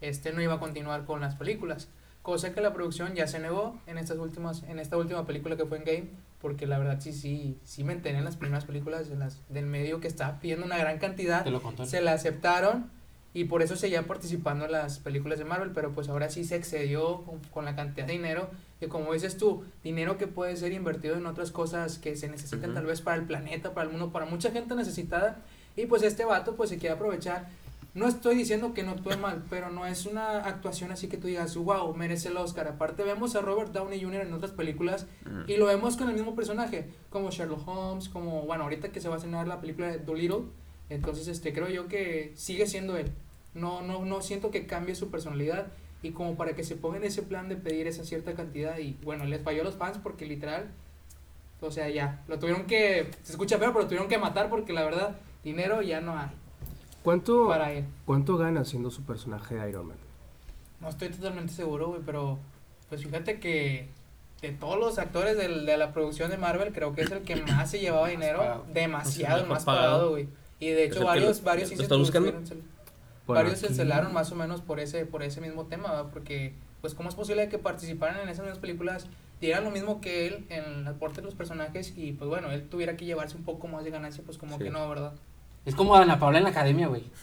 este 0.00 0.32
no 0.32 0.42
iba 0.42 0.54
a 0.54 0.60
continuar 0.60 1.04
con 1.04 1.20
las 1.20 1.34
películas. 1.34 1.88
Cosa 2.22 2.54
que 2.54 2.60
la 2.60 2.72
producción 2.72 3.14
ya 3.14 3.26
se 3.26 3.38
negó 3.38 3.78
en 3.86 3.98
estas 3.98 4.18
últimas, 4.18 4.62
en 4.64 4.78
esta 4.78 4.96
última 4.96 5.26
película 5.26 5.56
que 5.56 5.66
fue 5.66 5.78
en 5.78 5.84
Game, 5.84 6.08
porque 6.40 6.66
la 6.66 6.78
verdad 6.78 6.98
sí, 7.00 7.12
sí, 7.12 7.58
sí 7.64 7.84
me 7.84 7.92
enteré 7.94 8.18
en 8.18 8.24
las 8.24 8.36
primeras 8.36 8.64
películas 8.64 9.08
de 9.08 9.16
las, 9.16 9.40
del 9.48 9.66
medio 9.66 10.00
que 10.00 10.08
estaba 10.08 10.38
pidiendo 10.40 10.64
una 10.64 10.76
gran 10.78 10.98
cantidad, 10.98 11.42
Te 11.44 11.50
lo 11.50 11.60
contó. 11.62 11.84
se 11.86 12.00
la 12.02 12.12
aceptaron 12.12 12.90
y 13.34 13.44
por 13.44 13.62
eso 13.62 13.74
seguía 13.74 14.06
participando 14.06 14.64
en 14.64 14.72
las 14.72 15.00
películas 15.00 15.40
de 15.40 15.44
Marvel, 15.44 15.72
pero 15.74 15.92
pues 15.92 16.08
ahora 16.08 16.30
sí 16.30 16.44
se 16.44 16.54
excedió 16.54 17.22
con, 17.22 17.40
con 17.50 17.64
la 17.64 17.74
cantidad 17.74 18.06
de 18.06 18.12
dinero, 18.12 18.48
que 18.78 18.88
como 18.88 19.12
dices 19.12 19.36
tú, 19.36 19.64
dinero 19.82 20.16
que 20.16 20.28
puede 20.28 20.56
ser 20.56 20.72
invertido 20.72 21.16
en 21.16 21.26
otras 21.26 21.50
cosas 21.50 21.98
que 21.98 22.14
se 22.16 22.28
necesitan 22.28 22.70
Ujú. 22.70 22.74
tal 22.74 22.86
vez 22.86 23.00
para 23.00 23.16
el 23.16 23.24
planeta, 23.26 23.74
para 23.74 23.86
el 23.86 23.90
mundo, 23.90 24.12
para 24.12 24.24
mucha 24.24 24.52
gente 24.52 24.76
necesitada, 24.76 25.42
y 25.76 25.86
pues 25.86 26.04
este 26.04 26.24
vato 26.24 26.54
pues 26.54 26.70
se 26.70 26.78
quiere 26.78 26.94
aprovechar. 26.94 27.48
No 27.94 28.08
estoy 28.08 28.34
diciendo 28.34 28.74
que 28.74 28.82
no 28.82 28.92
actúe 28.92 29.16
mal, 29.18 29.44
pero 29.50 29.70
no 29.70 29.86
es 29.86 30.06
una 30.06 30.38
actuación 30.38 30.90
así 30.90 31.06
que 31.08 31.16
tú 31.16 31.28
digas, 31.28 31.56
wow, 31.56 31.94
merece 31.94 32.28
el 32.28 32.36
Oscar. 32.36 32.66
Aparte 32.66 33.04
vemos 33.04 33.36
a 33.36 33.40
Robert 33.40 33.70
Downey 33.72 34.02
Jr. 34.02 34.22
en 34.22 34.32
otras 34.32 34.50
películas 34.50 35.06
y 35.46 35.56
lo 35.56 35.66
vemos 35.66 35.96
con 35.96 36.08
el 36.08 36.14
mismo 36.14 36.34
personaje, 36.34 36.88
como 37.10 37.30
Sherlock 37.30 37.66
Holmes, 37.68 38.08
como, 38.08 38.42
bueno, 38.42 38.64
ahorita 38.64 38.90
que 38.90 39.00
se 39.00 39.08
va 39.08 39.14
a 39.14 39.18
estrenar 39.18 39.46
la 39.46 39.60
película 39.60 39.88
de 39.88 39.98
Dolittle, 39.98 40.42
entonces 40.90 41.28
este 41.28 41.52
creo 41.52 41.68
yo 41.68 41.86
que 41.86 42.32
sigue 42.34 42.66
siendo 42.66 42.96
él. 42.96 43.12
No, 43.54 43.82
no, 43.82 44.04
no 44.04 44.20
siento 44.20 44.50
que 44.50 44.66
cambie 44.66 44.94
su 44.94 45.10
personalidad 45.10 45.66
y 46.02 46.10
como 46.10 46.36
para 46.36 46.54
que 46.54 46.64
se 46.64 46.76
ponga 46.76 46.96
en 46.98 47.04
ese 47.04 47.22
plan 47.22 47.48
de 47.48 47.56
pedir 47.56 47.86
esa 47.86 48.04
cierta 48.04 48.34
cantidad 48.34 48.78
y 48.78 48.96
bueno, 49.04 49.24
les 49.24 49.42
falló 49.42 49.62
a 49.62 49.64
los 49.64 49.76
fans 49.76 49.98
porque 50.02 50.26
literal, 50.26 50.70
o 51.60 51.70
sea, 51.70 51.88
ya, 51.88 52.22
lo 52.28 52.38
tuvieron 52.38 52.64
que, 52.66 53.10
se 53.22 53.32
escucha 53.32 53.58
feo, 53.58 53.68
pero 53.68 53.82
lo 53.82 53.86
tuvieron 53.86 54.08
que 54.08 54.18
matar 54.18 54.50
porque 54.50 54.72
la 54.72 54.84
verdad, 54.84 55.16
dinero 55.42 55.80
ya 55.82 56.00
no 56.00 56.18
hay 56.18 56.28
¿Cuánto, 57.02 57.46
para 57.48 57.72
él. 57.72 57.84
¿Cuánto 58.06 58.36
gana 58.36 58.64
siendo 58.64 58.90
su 58.90 59.02
personaje 59.02 59.54
de 59.54 59.68
Iron 59.68 59.88
Man? 59.88 59.96
No 60.80 60.88
estoy 60.88 61.08
totalmente 61.10 61.52
seguro, 61.52 61.88
güey, 61.88 62.00
pero 62.04 62.38
pues 62.88 63.02
fíjate 63.02 63.38
que 63.40 63.88
de 64.42 64.50
todos 64.52 64.78
los 64.78 64.98
actores 64.98 65.36
del- 65.38 65.64
de 65.64 65.76
la 65.78 65.92
producción 65.92 66.30
de 66.30 66.36
Marvel, 66.38 66.72
creo 66.72 66.94
que 66.94 67.02
es 67.02 67.10
el 67.10 67.22
que 67.22 67.36
más 67.36 67.70
se 67.70 67.78
llevaba 67.80 68.08
dinero. 68.08 68.64
Demasiado 68.72 69.46
más 69.46 69.64
pagado. 69.64 69.86
pagado, 69.92 70.10
güey. 70.10 70.28
Y 70.60 70.68
de 70.68 70.84
¿Es 70.84 70.90
hecho 70.90 71.00
que 71.00 71.06
varios, 71.06 71.38
lo- 71.38 71.44
varios 71.44 71.70
lo 71.76 71.82
está 71.82 71.96
buscando? 71.96 72.30
tuvieron 72.32 72.62
varios 73.26 73.58
se 73.58 73.66
aquí- 73.66 73.74
cancelaron 73.76 74.12
más 74.12 74.30
o 74.32 74.34
menos 74.34 74.60
por 74.60 74.80
ese, 74.80 75.06
por 75.06 75.22
ese 75.22 75.40
mismo 75.40 75.64
tema, 75.66 75.90
¿verdad? 75.90 76.10
Porque, 76.12 76.54
pues, 76.80 76.94
¿cómo 76.94 77.08
es 77.08 77.14
posible 77.14 77.48
que 77.48 77.58
participaran 77.58 78.20
en 78.20 78.28
esas 78.28 78.44
mismas 78.44 78.58
películas, 78.58 79.06
dieran 79.40 79.64
lo 79.64 79.70
mismo 79.70 80.00
que 80.00 80.26
él 80.26 80.44
en 80.48 80.64
el 80.80 80.86
aporte 80.88 81.20
de 81.20 81.26
los 81.26 81.34
personajes 81.34 81.92
y, 81.96 82.12
pues, 82.12 82.28
bueno, 82.28 82.50
él 82.50 82.68
tuviera 82.68 82.96
que 82.96 83.04
llevarse 83.04 83.36
un 83.36 83.44
poco 83.44 83.66
más 83.68 83.84
de 83.84 83.90
ganancia, 83.90 84.22
pues, 84.24 84.38
como 84.38 84.58
Sí. 84.58 84.64
que 84.64 84.70
no, 84.70 84.88
¿verdad? 84.88 85.12
Es 85.66 85.74
como 85.74 85.94
Ana 85.96 86.18
Paula 86.18 86.36
en 86.38 86.44
la 86.44 86.50
academia, 86.50 86.88
güey. 86.88 87.04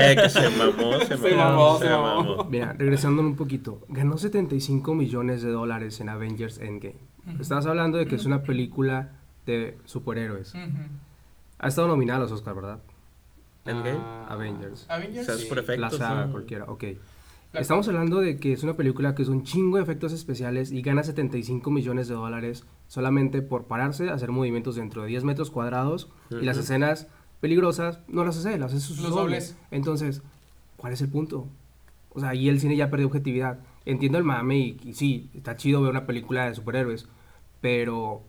Eh, 0.00 0.16
que 0.16 0.28
se 0.28 0.48
mamó, 0.50 0.98
se 1.00 1.16
mamó, 1.16 1.28
Se 1.28 1.34
mamó, 1.36 1.78
se 1.78 1.84
se 1.84 1.90
mamó. 1.90 2.44
Mira, 2.44 2.72
regresando 2.72 3.22
un 3.22 3.36
poquito, 3.36 3.80
ganó 3.88 4.16
75 4.18 4.94
millones 4.94 5.42
de 5.42 5.50
dólares 5.50 6.00
en 6.00 6.08
Avengers 6.08 6.58
Endgame. 6.58 6.96
Ujú. 7.32 7.42
Estabas 7.42 7.66
hablando 7.66 7.98
de 7.98 8.06
que 8.06 8.16
es 8.16 8.24
una 8.24 8.42
película 8.42 9.12
de 9.46 9.78
superhéroes. 9.84 10.54
Ujú. 10.54 10.62
Ha 11.58 11.68
estado 11.68 11.88
nominada 11.88 12.18
a 12.18 12.22
los 12.22 12.32
Oscar, 12.32 12.54
¿verdad? 12.54 12.78
Endgame. 13.64 13.98
Ah, 14.00 14.26
Avengers. 14.30 14.86
Avengers. 14.88 15.22
O 15.22 15.24
sea, 15.26 15.34
es 15.34 15.40
Sí. 15.42 15.46
por 15.48 15.58
efectos, 15.58 15.80
la 15.80 15.90
saga, 15.98 16.30
cualquiera, 16.30 16.64
ok. 16.66 16.84
La- 17.52 17.60
Estamos 17.60 17.86
hablando 17.88 18.20
de 18.20 18.38
que 18.38 18.52
es 18.52 18.62
una 18.64 18.76
película 18.76 19.14
que 19.14 19.22
es 19.22 19.28
un 19.28 19.44
chingo 19.44 19.76
de 19.76 19.84
efectos 19.84 20.12
especiales 20.12 20.72
y 20.72 20.82
gana 20.82 21.02
75 21.04 21.70
millones 21.70 22.08
de 22.08 22.14
dólares 22.14 22.64
solamente 22.88 23.42
por 23.42 23.64
pararse, 23.66 24.10
hacer 24.10 24.30
movimientos 24.32 24.74
dentro 24.76 25.02
de 25.02 25.08
10 25.08 25.22
metros 25.24 25.50
cuadrados 25.52 26.10
y 26.30 26.44
las 26.44 26.58
escenas 26.58 27.06
peligrosas 27.40 28.00
no 28.08 28.24
las 28.24 28.36
hace, 28.38 28.58
las 28.58 28.72
hace 28.72 28.80
sus 28.80 28.98
Los 29.00 29.10
dobles. 29.14 29.56
Entonces, 29.70 30.22
¿cuál 30.76 30.92
es 30.94 31.00
el 31.00 31.08
punto? 31.08 31.46
O 32.10 32.20
sea, 32.20 32.30
ahí 32.30 32.48
el 32.48 32.58
cine 32.60 32.76
ya 32.76 32.90
perdió 32.90 33.06
objetividad. 33.06 33.60
Entiendo 33.86 34.18
el 34.18 34.24
mame 34.24 34.58
y, 34.58 34.80
y 34.84 34.94
sí, 34.94 35.30
está 35.34 35.56
chido 35.56 35.80
ver 35.80 35.90
una 35.90 36.06
película 36.06 36.46
de 36.46 36.54
superhéroes, 36.56 37.06
pero 37.60 38.22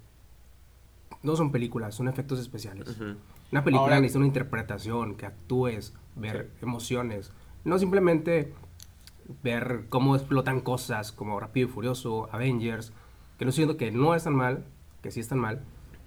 no 1.23 1.35
son 1.35 1.51
películas, 1.51 1.95
son 1.95 2.07
efectos 2.07 2.39
especiales. 2.39 2.89
Ujú. 2.89 3.15
Una 3.51 3.63
película 3.63 3.83
Ahora- 3.87 3.99
necesita 4.01 4.19
una 4.19 4.27
interpretación, 4.27 5.15
que 5.15 5.25
actúes, 5.25 5.93
ver 6.15 6.51
emociones. 6.61 7.31
No 7.63 7.77
simplemente 7.79 8.53
ver 9.43 9.85
cómo 9.89 10.15
explotan 10.15 10.61
cosas 10.61 11.11
como 11.11 11.39
Rápido 11.39 11.67
y 11.67 11.71
Furioso, 11.71 12.29
Avengers, 12.31 12.91
que 13.37 13.45
no 13.45 13.51
diciendo 13.51 13.77
que 13.77 13.91
no 13.91 14.13
están 14.15 14.35
mal, 14.35 14.63
que 15.01 15.11
sí 15.11 15.19
están 15.19 15.39
mal, 15.39 15.61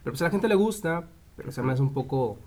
pero 0.05 0.13
pues 0.13 0.23
a 0.23 0.27
la 0.27 0.31
gente 0.31 0.49
le 0.49 0.55
gusta, 0.55 1.07
pero 1.37 1.51
se 1.53 1.63
me 1.63 1.73
hace 1.73 1.83
un 1.83 1.93
poco... 1.93 2.39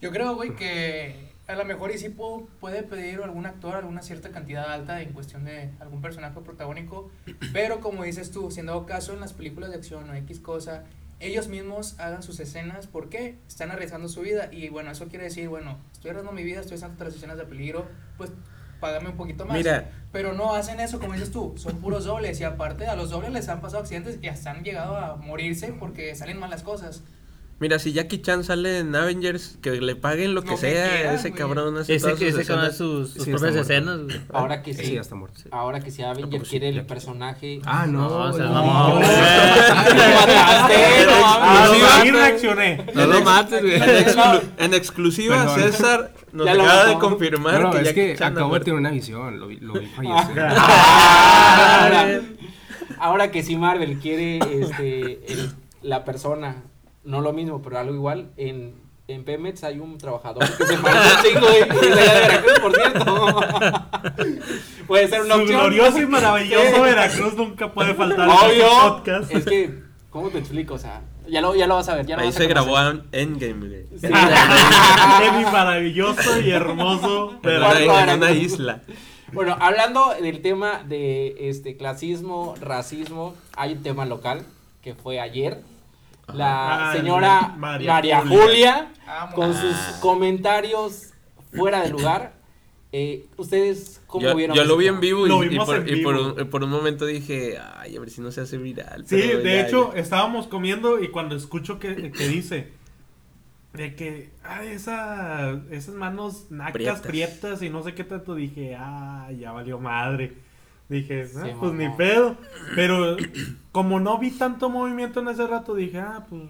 Yo 0.00 0.10
creo, 0.10 0.34
güey, 0.34 0.54
que 0.56 1.30
a 1.46 1.54
lo 1.54 1.64
mejor 1.64 1.90
y 1.90 1.98
sí 1.98 2.08
pu- 2.08 2.46
puede 2.60 2.82
pedir 2.82 3.20
algún 3.22 3.44
actor 3.46 3.74
alguna 3.74 4.02
cierta 4.02 4.30
cantidad 4.30 4.72
alta 4.72 5.02
en 5.02 5.12
cuestión 5.12 5.44
de 5.44 5.70
algún 5.80 6.00
personaje 6.00 6.40
protagónico, 6.40 7.10
pero 7.52 7.80
como 7.80 8.02
dices 8.04 8.30
tú, 8.30 8.50
si 8.50 8.60
en 8.60 8.66
dado 8.66 8.86
caso 8.86 9.12
en 9.12 9.20
las 9.20 9.32
películas 9.34 9.70
de 9.70 9.76
acción 9.76 10.08
o 10.08 10.14
X 10.14 10.40
cosa, 10.40 10.84
ellos 11.20 11.48
mismos 11.48 11.94
hagan 11.98 12.22
sus 12.22 12.40
escenas, 12.40 12.86
¿por 12.86 13.08
qué? 13.08 13.38
Están 13.46 13.70
arriesgando 13.70 14.08
su 14.08 14.22
vida 14.22 14.48
y 14.50 14.68
bueno, 14.70 14.90
eso 14.90 15.06
quiere 15.08 15.24
decir, 15.24 15.48
bueno, 15.48 15.78
estoy 15.92 16.10
arriesgando 16.10 16.32
mi 16.32 16.42
vida, 16.42 16.60
estoy 16.60 16.76
haciendo 16.76 17.04
las 17.04 17.14
escenas 17.14 17.36
de 17.36 17.44
peligro, 17.44 17.86
pues 18.16 18.32
págame 18.80 19.10
un 19.10 19.16
poquito 19.16 19.44
más. 19.44 19.56
Mira, 19.56 19.90
Pero 20.10 20.32
no 20.32 20.54
hacen 20.54 20.80
eso, 20.80 20.98
como 20.98 21.12
dices 21.12 21.30
tú, 21.30 21.54
son 21.56 21.80
puros 21.80 22.04
dobles 22.04 22.40
y 22.40 22.44
aparte 22.44 22.86
a 22.86 22.96
los 22.96 23.10
dobles 23.10 23.30
les 23.32 23.48
han 23.48 23.60
pasado 23.60 23.82
accidentes 23.82 24.18
y 24.22 24.28
hasta 24.28 24.50
han 24.50 24.64
llegado 24.64 24.96
a 24.96 25.16
morirse 25.16 25.72
porque 25.72 26.14
salen 26.16 26.38
mal 26.38 26.50
las 26.50 26.62
cosas. 26.62 27.02
Mira, 27.60 27.78
si 27.78 27.92
Jackie 27.92 28.20
Chan 28.20 28.42
sale 28.42 28.78
en 28.80 28.94
Avengers, 28.96 29.58
que 29.62 29.70
le 29.80 29.94
paguen 29.94 30.34
lo 30.34 30.42
que 30.42 30.50
que 30.50 30.56
sea, 30.56 30.88
quieran, 30.90 31.14
ese 31.14 31.28
güey. 31.30 31.38
cabrón 31.38 31.76
hace 31.78 31.94
Ese 31.94 32.06
todas 32.06 32.18
que 32.18 32.32
sus 32.32 32.40
escenas. 32.40 32.76
sus, 32.76 33.10
sus 33.12 33.24
Sí, 33.24 33.30
propias 33.30 33.54
escenas. 33.54 34.00
güey. 34.04 34.20
Ahora 34.32 34.62
que 34.62 34.74
Sí, 34.74 34.84
sí, 34.86 34.96
está 34.96 35.14
muerto. 35.14 35.40
ahora 35.52 35.80
que 35.80 35.90
sea 35.92 36.10
Avenger 36.10 36.40
sí? 36.44 36.50
quiere 36.50 36.68
el 36.70 36.84
personaje. 36.86 37.60
Ah, 37.64 37.86
no. 37.86 38.08
No, 38.08 38.16
o 38.16 38.32
sea, 38.32 38.46
no. 38.46 38.98
no 38.98 39.00
Ah, 41.22 41.68
sí, 41.72 41.80
ahí 42.02 42.10
reaccioné. 42.10 42.84
No 42.94 43.06
lo 43.06 43.20
mates, 43.22 43.60
güey. 43.62 43.74
En, 43.74 43.82
exclu- 44.06 44.42
en 44.58 44.74
exclusiva. 44.74 45.54
César 45.54 46.12
nos 46.32 46.46
Ya 46.46 46.54
lo 46.54 46.62
acaba 46.64 46.86
de 46.86 46.98
confirmar 46.98 47.54
No, 47.54 47.60
no, 47.68 47.70
que 47.72 47.78
es 47.78 47.84
Jackie 47.84 48.14
Chan 48.16 48.32
acabo 48.32 48.54
de 48.54 48.60
tener 48.60 48.78
una 48.80 48.90
visión, 48.90 49.38
lo 49.38 49.46
vi, 49.48 49.56
lo 49.56 49.74
vi 49.74 49.86
fallecer. 49.86 50.38
Ahora, 50.40 52.20
ahora 52.98 53.30
que 53.30 53.42
si 53.42 53.56
Marvel 53.56 53.98
quiere 53.98 54.38
este, 54.38 55.32
el- 55.32 55.50
la 55.82 56.04
persona, 56.04 56.56
no 57.04 57.20
lo 57.20 57.32
mismo, 57.32 57.62
pero 57.62 57.78
algo 57.78 57.94
igual, 57.94 58.30
en, 58.36 58.74
en 59.08 59.24
Pemex 59.24 59.64
hay 59.64 59.78
un 59.78 59.98
trabajador 59.98 60.44
que 60.56 60.66
se 60.66 60.76
parece 60.78 61.16
un 61.16 61.22
chingo 61.34 61.46
y 61.50 61.56
es 61.62 61.68
de 61.80 62.00
allá 62.00 62.14
de 62.14 62.20
Veracruz, 62.20 62.58
por 62.60 62.74
cierto. 62.74 63.40
Puede 64.86 65.08
ser 65.08 65.20
una 65.22 65.34
Su 65.36 65.40
opción. 65.42 65.60
glorioso 65.60 65.98
y 66.00 66.06
maravilloso. 66.06 66.82
Veracruz 66.82 67.34
nunca 67.36 67.72
puede 67.72 67.94
faltar 67.94 68.28
en 68.28 68.34
este 68.34 68.46
Obvio. 68.64 68.68
podcast. 68.90 69.30
Es 69.32 69.44
que, 69.44 69.82
¿cómo 70.10 70.28
te 70.30 70.38
explico? 70.38 70.74
O 70.74 70.78
sea, 70.78 71.02
ya 71.28 71.40
lo, 71.40 71.54
ya 71.54 71.66
lo 71.66 71.76
vas 71.76 71.88
a 71.88 71.94
ver. 71.94 72.06
Ya 72.06 72.16
lo 72.16 72.22
Ahí 72.22 72.28
vas 72.28 72.36
a 72.36 72.40
se 72.40 72.46
grabó 72.48 72.78
en 72.80 73.02
Endgame, 73.12 73.68
güey. 73.68 73.86
Sí. 73.98 74.06
en 74.06 75.38
mi 75.38 75.44
maravilloso 75.44 76.40
y 76.40 76.50
hermoso 76.50 77.32
En 77.34 77.42
Veracruz. 77.42 77.82
una, 77.84 78.12
en 78.12 78.18
una 78.18 78.30
isla. 78.32 78.80
Bueno, 79.32 79.56
hablando 79.60 80.12
del 80.20 80.42
tema 80.42 80.82
de 80.88 81.36
este 81.50 81.76
clasismo, 81.76 82.56
racismo, 82.60 83.36
hay 83.56 83.74
un 83.74 83.82
tema 83.84 84.04
local 84.06 84.42
que 84.82 84.94
fue 84.94 85.20
ayer. 85.20 85.60
La 86.34 86.90
Ay, 86.90 86.98
señora 86.98 87.54
María 87.56 87.92
María, 87.94 88.20
Julia. 88.22 88.42
Julia, 88.42 88.92
Vamos. 89.06 89.34
con 89.34 89.54
sus 89.54 89.74
Ah. 89.74 89.98
comentarios 90.00 91.10
fuera 91.54 91.82
de 91.82 91.90
lugar. 91.90 92.34
Eh, 92.92 93.26
¿Ustedes 93.36 94.00
cómo 94.08 94.26
Yo, 94.26 94.34
vieron 94.34 94.56
yo 94.56 94.64
lo 94.64 94.76
vi 94.76 94.88
en 94.88 94.98
vivo 94.98 95.24
y, 95.26 95.30
por, 95.30 95.44
en 95.46 95.52
y 95.52 96.02
por 96.02 96.16
vivo. 96.16 96.34
un, 96.42 96.50
por 96.50 96.64
un 96.64 96.70
momento 96.70 97.06
dije, 97.06 97.56
ay, 97.76 97.96
a 97.96 98.00
ver 98.00 98.10
si 98.10 98.20
no 98.20 98.32
se 98.32 98.40
hace 98.40 98.58
viral. 98.58 99.04
Sí, 99.06 99.16
pero 99.20 99.38
de 99.38 99.44
ya, 99.44 99.60
hecho, 99.66 99.92
ya. 99.94 100.00
estábamos 100.00 100.48
comiendo 100.48 100.98
y 101.00 101.08
cuando 101.08 101.36
escucho 101.36 101.78
que, 101.78 102.10
que 102.10 102.26
dice 102.28 102.72
de 103.74 103.94
que 103.94 104.30
ah, 104.42 104.64
esa, 104.64 105.60
esas 105.70 105.94
manos 105.94 106.50
nacas, 106.50 106.72
Prietas. 106.72 107.00
prietas. 107.02 107.62
y 107.62 107.70
no 107.70 107.84
sé 107.84 107.94
qué 107.94 108.02
tanto, 108.02 108.34
dije, 108.34 108.74
ah, 108.76 109.28
ya 109.38 109.52
valió 109.52 109.78
madre. 109.78 110.34
Dije, 110.90 111.24
ah, 111.38 111.46
pues 111.58 111.72
ni 111.72 111.88
pedo. 111.90 112.36
Pero 112.74 113.16
como 113.72 113.98
no 114.00 114.18
vi 114.18 114.32
tanto 114.32 114.68
movimiento 114.68 115.20
en 115.20 115.28
ese 115.28 115.46
rato, 115.46 115.74
dije, 115.74 115.98
ah, 116.00 116.26
pues 116.28 116.42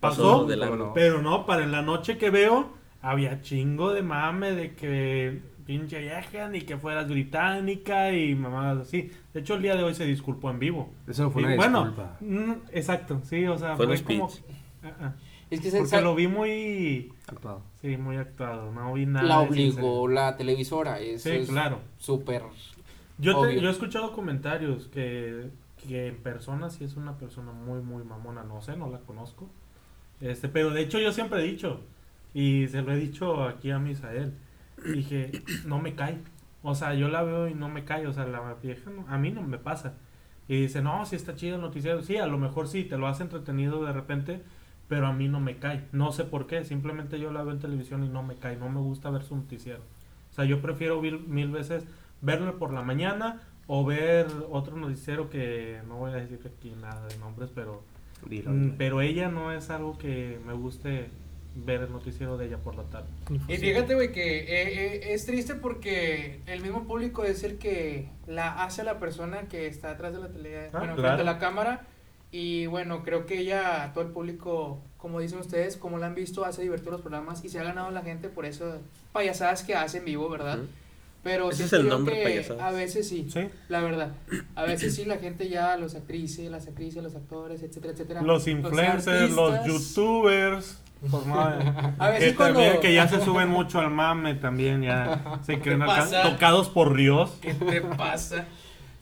Pasó 0.00 0.46
pasó. 0.48 0.92
Pero 0.94 1.22
no, 1.22 1.46
para 1.46 1.66
la 1.66 1.82
noche 1.82 2.16
que 2.18 2.30
veo, 2.30 2.70
había 3.02 3.42
chingo 3.42 3.92
de 3.92 4.02
mame 4.02 4.52
de 4.52 4.74
que 4.74 5.42
pinche 5.66 5.98
vieja, 6.00 6.48
ni 6.48 6.62
que 6.62 6.76
fueras 6.78 7.08
británica 7.08 8.12
y 8.12 8.34
mamadas 8.34 8.86
así. 8.88 9.10
De 9.34 9.40
hecho, 9.40 9.54
el 9.56 9.62
día 9.62 9.76
de 9.76 9.82
hoy 9.82 9.94
se 9.94 10.06
disculpó 10.06 10.48
en 10.50 10.58
vivo. 10.58 10.90
Eso 11.06 11.24
no 11.24 11.30
fue 11.30 11.42
Y 11.42 11.44
una 11.44 11.56
bueno, 11.56 11.84
disculpa. 11.86 12.16
mm, 12.20 12.52
exacto, 12.72 13.20
sí, 13.24 13.46
o 13.46 13.58
sea, 13.58 13.76
Fue 13.76 13.86
fue, 13.86 14.02
como... 14.02 14.30
Ah, 14.84 14.92
ah. 15.00 15.12
Es 15.50 15.60
que 15.60 15.70
se- 15.70 15.78
Porque 15.80 16.00
lo 16.00 16.14
vi 16.14 16.28
muy... 16.28 17.12
Actuado. 17.28 17.62
Sí, 17.80 17.96
muy 17.96 18.16
actuado, 18.16 18.72
no 18.72 18.94
vi 18.94 19.06
nada. 19.06 19.26
la 19.26 19.40
obligó 19.40 20.08
la 20.08 20.36
televisora. 20.36 20.98
Eso 21.00 21.28
sincero. 21.28 21.40
es 21.42 21.46
Sí, 21.46 21.52
claro. 21.52 21.78
súper. 21.98 22.42
Yo, 23.18 23.38
te- 23.38 23.58
yo 23.58 23.68
he 23.68 23.72
escuchado 23.72 24.12
comentarios 24.12 24.88
que, 24.88 25.50
que 25.76 26.08
en 26.08 26.16
persona 26.22 26.70
sí 26.70 26.84
es 26.84 26.96
una 26.96 27.16
persona 27.18 27.52
muy, 27.52 27.80
muy 27.80 28.04
mamona, 28.04 28.44
no 28.44 28.60
sé, 28.60 28.76
no 28.76 28.90
la 28.90 29.00
conozco. 29.00 29.48
Este, 30.20 30.48
pero 30.48 30.70
de 30.70 30.82
hecho 30.82 30.98
yo 31.00 31.12
siempre 31.12 31.40
he 31.40 31.44
dicho, 31.44 31.80
y 32.34 32.68
se 32.68 32.82
lo 32.82 32.92
he 32.92 32.96
dicho 32.96 33.44
aquí 33.44 33.70
a 33.70 33.78
Misael, 33.78 34.34
dije, 34.84 35.32
no 35.66 35.80
me 35.80 35.94
cae. 35.94 36.18
O 36.62 36.74
sea, 36.74 36.94
yo 36.94 37.08
la 37.08 37.22
veo 37.22 37.48
y 37.48 37.54
no 37.54 37.68
me 37.68 37.84
cae, 37.84 38.06
o 38.06 38.12
sea, 38.12 38.26
la 38.26 38.54
vieja 38.62 38.90
no- 38.90 39.06
a 39.08 39.18
mí 39.18 39.30
no 39.30 39.42
me 39.42 39.58
pasa. 39.58 39.94
Y 40.48 40.60
dice, 40.62 40.82
no, 40.82 41.04
si 41.06 41.16
está 41.16 41.34
chido 41.34 41.56
el 41.56 41.62
noticiero. 41.62 42.02
Sí, 42.02 42.16
a 42.18 42.26
lo 42.26 42.38
mejor 42.38 42.68
sí, 42.68 42.84
te 42.84 42.98
lo 42.98 43.06
has 43.08 43.20
entretenido 43.20 43.84
de 43.84 43.92
repente, 43.92 44.42
pero 44.88 45.06
a 45.06 45.12
mí 45.12 45.28
no 45.28 45.40
me 45.40 45.58
cae. 45.58 45.84
No 45.92 46.12
sé 46.12 46.24
por 46.24 46.46
qué, 46.46 46.64
simplemente 46.64 47.18
yo 47.20 47.32
la 47.32 47.42
veo 47.42 47.52
en 47.54 47.60
televisión 47.60 48.04
y 48.04 48.08
no 48.08 48.22
me 48.22 48.36
cae, 48.36 48.56
no 48.56 48.68
me 48.70 48.80
gusta 48.80 49.10
ver 49.10 49.22
su 49.24 49.36
noticiero. 49.36 49.82
O 50.30 50.34
sea, 50.34 50.44
yo 50.44 50.60
prefiero 50.62 51.00
mil, 51.00 51.20
mil 51.26 51.50
veces 51.50 51.86
verlo 52.20 52.58
por 52.58 52.72
la 52.72 52.82
mañana 52.82 53.42
o 53.66 53.84
ver 53.84 54.26
otro 54.50 54.76
noticiero 54.76 55.28
que 55.28 55.80
no 55.88 55.96
voy 55.96 56.12
a 56.12 56.16
decir 56.16 56.40
aquí 56.56 56.74
nada 56.80 57.06
de 57.08 57.16
nombres, 57.18 57.50
pero, 57.54 57.82
Dilo, 58.28 58.50
mm, 58.52 58.74
pero 58.78 59.00
ella 59.00 59.28
no 59.28 59.52
es 59.52 59.70
algo 59.70 59.98
que 59.98 60.38
me 60.46 60.52
guste 60.52 61.08
ver 61.56 61.82
el 61.82 61.90
noticiero 61.90 62.36
de 62.36 62.46
ella 62.46 62.58
por 62.58 62.76
la 62.76 62.82
tarde. 62.84 63.08
Y 63.48 63.56
fíjate, 63.56 63.94
güey, 63.94 64.12
que 64.12 64.40
eh, 64.40 64.46
eh, 64.96 65.14
es 65.14 65.24
triste 65.24 65.54
porque 65.54 66.40
el 66.46 66.60
mismo 66.60 66.84
público 66.84 67.24
es 67.24 67.42
el 67.44 67.56
que 67.58 68.08
la 68.26 68.62
hace 68.62 68.82
a 68.82 68.84
la 68.84 68.98
persona 68.98 69.42
que 69.48 69.66
está 69.66 69.90
atrás 69.92 70.12
de 70.12 70.20
la 70.20 70.28
tele, 70.28 70.66
Ah, 70.66 70.78
bueno, 70.78 70.94
claro. 70.94 71.16
frente 71.16 71.22
a 71.22 71.32
la 71.32 71.38
cámara. 71.38 71.86
Y 72.30 72.66
bueno, 72.66 73.02
creo 73.04 73.24
que 73.24 73.38
ella, 73.38 73.90
todo 73.94 74.04
el 74.04 74.10
público, 74.10 74.82
como 74.98 75.18
dicen 75.20 75.38
ustedes, 75.38 75.76
como 75.78 75.96
la 75.96 76.06
han 76.08 76.14
visto, 76.14 76.44
hace 76.44 76.60
divertir 76.60 76.90
los 76.92 77.00
programas 77.00 77.42
y 77.44 77.48
se 77.48 77.58
ha 77.58 77.62
ganado 77.62 77.90
la 77.90 78.02
gente 78.02 78.28
por 78.28 78.44
eso 78.44 78.78
payasadas 79.12 79.62
que 79.62 79.74
hace 79.74 79.98
en 79.98 80.04
vivo, 80.04 80.28
¿verdad? 80.28 80.58
Pero 81.26 81.50
Ese 81.50 81.64
es 81.64 81.70
siento 81.70 81.76
el 81.76 81.90
yo 81.90 81.96
nombre, 81.96 82.18
que 82.18 82.22
payasadas. 82.22 82.62
a 82.62 82.70
veces 82.70 83.08
sí, 83.08 83.26
Sí. 83.28 83.48
la 83.68 83.80
verdad. 83.80 84.12
A 84.54 84.62
veces 84.62 84.94
sí 84.94 85.04
la 85.04 85.16
gente 85.16 85.48
ya, 85.48 85.76
los 85.76 85.96
actrices, 85.96 86.48
las 86.48 86.68
actrices, 86.68 87.02
los 87.02 87.16
actores, 87.16 87.64
etcétera, 87.64 87.94
etcétera. 87.94 88.22
Los 88.22 88.46
influencers, 88.46 89.32
los, 89.32 89.54
artistas, 89.54 89.66
youtubers. 89.66 90.82
Por 91.10 91.26
madre. 91.26 91.64
A 91.98 92.10
veces 92.10 92.30
que 92.30 92.36
cuando- 92.36 92.60
también 92.60 92.80
que 92.80 92.94
ya 92.94 93.08
se 93.08 93.20
suben 93.24 93.48
mucho 93.48 93.80
al 93.80 93.90
mame 93.90 94.36
también 94.36 94.82
ya 94.82 95.40
se 95.42 95.58
creen 95.58 95.82
tocados 96.22 96.68
por 96.70 96.96
Dios 96.96 97.36
¿Qué 97.42 97.54
te 97.54 97.80
pasa? 97.80 98.46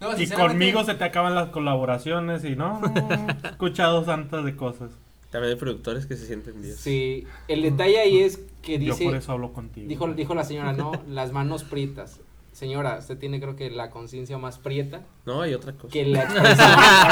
No, 0.00 0.19
y 0.19 0.26
conmigo 0.28 0.83
se 0.85 0.95
te 0.95 1.04
acaban 1.04 1.35
las 1.35 1.50
colaboraciones 1.50 2.43
y 2.45 2.57
no, 2.57 2.81
no, 2.81 3.09
he 3.45 3.49
escuchado 3.49 4.02
tantas 4.02 4.45
de 4.47 4.57
cosas 4.57 4.90
También 5.35 5.55
hay 5.55 5.59
productores 5.59 6.07
que 6.07 6.17
se 6.17 6.29
sienten 6.29 6.62
Dios. 6.62 6.76
Sí, 6.79 7.26
el 7.49 7.62
detalle 7.62 7.99
ahí 7.99 8.21
es 8.21 8.38
que 8.62 8.79
yo 8.79 8.95
por 8.95 9.03
dice, 9.03 9.17
eso 9.17 9.33
hablo 9.33 9.53
contigo 9.53 9.88
dijo, 9.88 10.07
dijo 10.14 10.33
la 10.33 10.45
señora, 10.45 10.73
no, 10.75 10.93
las 11.09 11.33
manos 11.33 11.64
prietas. 11.64 12.21
Señora, 12.53 12.99
usted 13.00 13.19
tiene 13.19 13.41
creo 13.41 13.57
que 13.57 13.69
la 13.69 13.91
conciencia 13.91 14.38
más 14.38 14.59
prieta 14.59 15.03
No, 15.26 15.41
hay 15.43 15.55
otra 15.55 15.73
cosa. 15.73 15.88
que 15.93 16.07
la 16.07 16.23
expresión. 16.23 16.69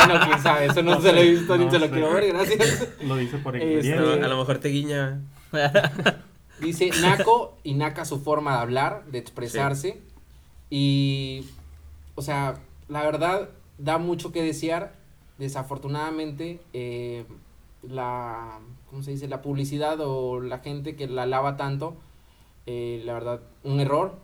bueno, 0.06 0.24
quién 0.24 0.40
sabe, 0.40 0.66
eso 0.66 0.84
no, 0.84 0.94
No 0.94 1.00
se 1.00 1.12
lo 1.12 1.18
he 1.18 1.30
visto 1.30 1.56
ni 1.58 1.64
no 1.64 1.70
se 1.72 1.78
lo 1.80 1.90
quiero 1.90 2.12
ver, 2.14 2.28
gracias. 2.28 2.88
lo 3.02 3.16
dice 3.16 3.38
por 3.38 3.56
Este, 3.56 3.74
experiencia 3.74 4.16
No, 4.16 4.24
a 4.24 4.28
lo 4.28 4.38
mejor 4.38 4.58
te 4.58 4.68
guiña. 4.68 5.20
Dice 6.60 6.90
Naco 7.00 7.58
y 7.64 7.74
Naca 7.74 8.04
su 8.04 8.20
forma 8.20 8.52
de 8.52 8.58
hablar, 8.60 9.04
de 9.10 9.18
expresarse. 9.18 10.00
Y, 10.70 11.44
o 12.14 12.22
sea, 12.22 12.54
la 12.88 13.02
verdad 13.02 13.48
da 13.78 13.98
mucho 13.98 14.30
que 14.30 14.44
desear. 14.44 14.94
Desafortunadamente, 15.38 16.60
eh, 16.72 17.24
la, 17.82 18.60
¿cómo 18.88 19.02
se 19.02 19.12
dice? 19.12 19.28
La 19.28 19.42
publicidad 19.42 19.98
o 20.00 20.40
la 20.40 20.58
gente 20.58 20.96
que 20.96 21.06
la 21.06 21.26
lava 21.26 21.56
tanto, 21.56 21.96
eh, 22.66 23.02
la 23.04 23.14
verdad, 23.14 23.40
un 23.64 23.80
error. 23.80 24.18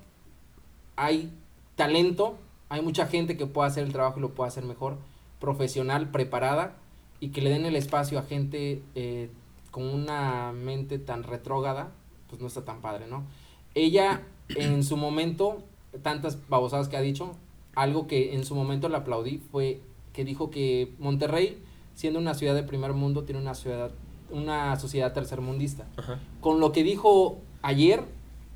Hay 0.96 1.32
talento, 1.76 2.36
hay 2.68 2.82
mucha 2.82 3.06
gente 3.06 3.36
que 3.36 3.46
puede 3.46 3.68
hacer 3.68 3.84
el 3.84 3.92
trabajo 3.92 4.18
y 4.18 4.22
lo 4.22 4.34
puede 4.34 4.48
hacer 4.48 4.64
mejor, 4.64 4.96
profesional, 5.40 6.10
preparada, 6.10 6.74
y 7.20 7.28
que 7.28 7.40
le 7.40 7.50
den 7.50 7.66
el 7.66 7.76
espacio 7.76 8.18
a 8.18 8.22
gente 8.22 8.82
eh, 8.94 9.30
con 9.70 9.84
una 9.84 10.52
mente 10.52 10.98
tan 10.98 11.22
retrógrada, 11.22 11.92
pues 12.28 12.40
no 12.40 12.48
está 12.48 12.64
tan 12.64 12.80
padre, 12.80 13.06
¿no? 13.06 13.24
Ella, 13.74 14.22
en 14.48 14.82
su 14.82 14.96
momento, 14.96 15.62
tantas 16.02 16.48
babosadas 16.48 16.88
que 16.88 16.96
ha 16.96 17.00
dicho, 17.00 17.36
algo 17.74 18.06
que 18.06 18.34
en 18.34 18.44
su 18.44 18.54
momento 18.54 18.88
le 18.88 18.96
aplaudí 18.96 19.38
fue 19.38 19.80
que 20.12 20.24
dijo 20.24 20.50
que 20.50 20.94
Monterrey, 20.98 21.62
siendo 21.98 22.20
una 22.20 22.34
ciudad 22.34 22.54
de 22.54 22.62
primer 22.62 22.92
mundo, 22.92 23.24
tiene 23.24 23.40
una 23.40 23.54
ciudad, 23.54 23.90
una 24.30 24.78
sociedad 24.78 25.12
tercermundista. 25.12 25.86
Ajá. 25.96 26.20
Con 26.40 26.60
lo 26.60 26.70
que 26.70 26.84
dijo 26.84 27.40
ayer, 27.62 28.04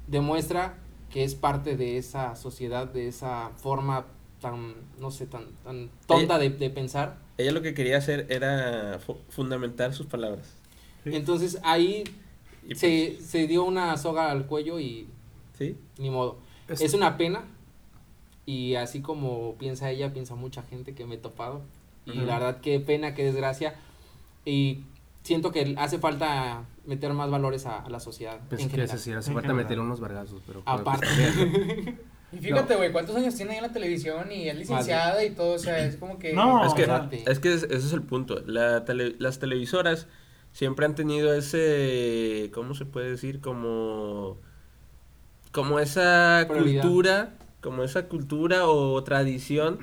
demuestra 0.06 0.78
que 1.10 1.24
es 1.24 1.34
parte 1.34 1.76
de 1.76 1.98
esa 1.98 2.36
sociedad, 2.36 2.86
de 2.86 3.08
esa 3.08 3.50
forma 3.56 4.06
tan, 4.40 4.74
no 5.00 5.10
sé, 5.10 5.26
tan, 5.26 5.46
tan 5.64 5.90
tonta 6.06 6.38
de, 6.38 6.50
de 6.50 6.70
pensar. 6.70 7.18
Ella 7.36 7.50
lo 7.50 7.62
que 7.62 7.74
quería 7.74 7.96
hacer 7.98 8.26
era 8.30 9.00
fu- 9.04 9.18
fundamentar 9.28 9.92
sus 9.92 10.06
palabras. 10.06 10.46
Sí. 11.02 11.10
Entonces 11.14 11.58
ahí 11.64 12.04
Y 12.68 12.76
se, 12.76 13.18
se 13.20 13.48
dio 13.48 13.64
una 13.64 13.96
soga 13.96 14.30
al 14.30 14.46
cuello 14.46 14.78
y 14.78 15.08
pues, 15.58 15.70
sí. 15.70 15.76
ni 15.98 16.10
modo. 16.10 16.38
Es- 16.68 16.80
Es 16.80 16.94
una 16.94 17.16
pena. 17.16 17.42
Y 18.46 18.74
así 18.76 19.00
como 19.02 19.54
piensa 19.58 19.90
ella, 19.90 20.12
piensa 20.12 20.34
mucha 20.36 20.62
gente 20.62 20.94
que 20.94 21.06
me 21.06 21.16
he 21.16 21.18
topado. 21.18 21.62
Y 22.06 22.12
la 22.14 22.34
verdad, 22.38 22.60
qué 22.60 22.80
pena, 22.80 23.14
qué 23.14 23.24
desgracia. 23.24 23.74
Y 24.44 24.80
siento 25.22 25.52
que 25.52 25.74
hace 25.78 25.98
falta 25.98 26.64
meter 26.84 27.12
más 27.12 27.30
valores 27.30 27.64
a, 27.66 27.78
a 27.80 27.88
la 27.90 28.00
sociedad. 28.00 28.40
Pensé 28.48 28.64
en 28.64 28.68
que 28.70 28.76
general. 28.76 28.96
decir, 28.96 29.14
hace 29.16 29.30
En 29.30 29.34
falta 29.34 29.48
general. 29.48 29.64
meter 29.66 29.80
unos 29.80 30.00
vergazos, 30.00 30.42
pero... 30.46 30.62
Aparte. 30.66 31.06
Y 32.34 32.38
fíjate, 32.38 32.76
güey, 32.76 32.90
¿cuántos 32.92 33.14
años 33.14 33.34
tiene 33.34 33.50
ahí 33.50 33.56
en 33.58 33.64
la 33.64 33.72
televisión? 33.74 34.32
Y 34.32 34.48
es 34.48 34.56
licenciada 34.56 35.22
y 35.22 35.32
todo, 35.34 35.52
o 35.52 35.58
sea, 35.58 35.84
es 35.84 35.96
como 35.96 36.18
que... 36.18 36.32
No, 36.32 36.64
es 36.64 36.72
que, 36.72 36.84
es 37.26 37.38
que 37.40 37.52
es- 37.52 37.64
ese 37.64 37.74
es 37.88 37.92
el 37.92 38.00
punto. 38.00 38.40
La 38.46 38.86
tele- 38.86 39.16
las 39.18 39.38
televisoras 39.38 40.06
siempre 40.50 40.86
han 40.86 40.94
tenido 40.94 41.34
ese, 41.34 42.50
¿cómo 42.54 42.72
se 42.72 42.86
puede 42.86 43.10
decir? 43.10 43.42
Como, 43.42 44.38
como 45.52 45.78
esa 45.78 46.46
Prioridad. 46.48 46.82
cultura, 46.82 47.34
como 47.60 47.82
esa 47.82 48.08
cultura 48.08 48.66
o 48.66 49.04
tradición 49.04 49.80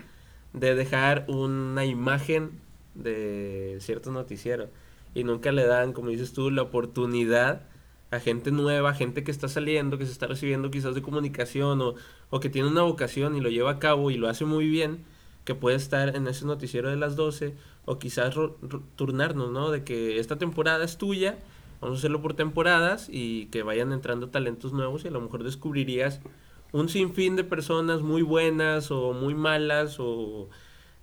de 0.54 0.76
dejar 0.76 1.26
una 1.28 1.86
imagen 1.86 2.60
de 2.96 3.78
cierto 3.82 4.12
noticiero. 4.12 4.70
Y 5.14 5.24
nunca 5.24 5.52
le 5.52 5.66
dan, 5.66 5.94
como 5.94 6.10
dices 6.10 6.34
tú, 6.34 6.52
la 6.52 6.64
oportunidad 6.64 7.64
a 8.12 8.20
gente 8.20 8.52
nueva, 8.52 8.94
gente 8.94 9.24
que 9.24 9.32
está 9.32 9.48
saliendo, 9.48 9.98
que 9.98 10.06
se 10.06 10.12
está 10.12 10.28
recibiendo 10.28 10.72
quizás 10.72 10.96
de 10.96 11.02
comunicación 11.02 11.82
o, 11.82 11.96
o 12.30 12.40
que 12.40 12.50
tiene 12.50 12.68
una 12.68 12.82
vocación 12.82 13.36
y 13.36 13.42
lo 13.42 13.50
lleva 13.50 13.72
a 13.72 13.80
cabo 13.80 14.10
y 14.12 14.18
lo 14.18 14.28
hace 14.28 14.46
muy 14.46 14.68
bien, 14.68 15.04
que 15.46 15.56
puede 15.56 15.78
estar 15.78 16.16
en 16.16 16.28
ese 16.28 16.46
noticiero 16.46 16.90
de 16.90 16.96
las 16.96 17.16
12 17.16 17.56
o 17.86 18.00
quizás 18.00 18.36
turnarnos, 18.96 19.52
¿no? 19.52 19.72
De 19.72 19.84
que 19.84 20.20
esta 20.20 20.38
temporada 20.38 20.84
es 20.84 20.98
tuya, 20.98 21.38
vamos 21.82 21.98
a 21.98 22.00
hacerlo 22.00 22.22
por 22.22 22.34
temporadas 22.34 23.10
y 23.12 23.46
que 23.48 23.64
vayan 23.64 23.92
entrando 23.92 24.30
talentos 24.30 24.74
nuevos 24.74 25.06
y 25.06 25.08
a 25.08 25.12
lo 25.12 25.22
mejor 25.22 25.44
descubrirías 25.44 26.20
un 26.72 26.90
sinfín 26.90 27.36
de 27.36 27.44
personas 27.44 28.02
muy 28.02 28.22
buenas 28.22 28.92
o 28.92 29.14
muy 29.14 29.34
malas 29.36 29.98
o 30.00 30.50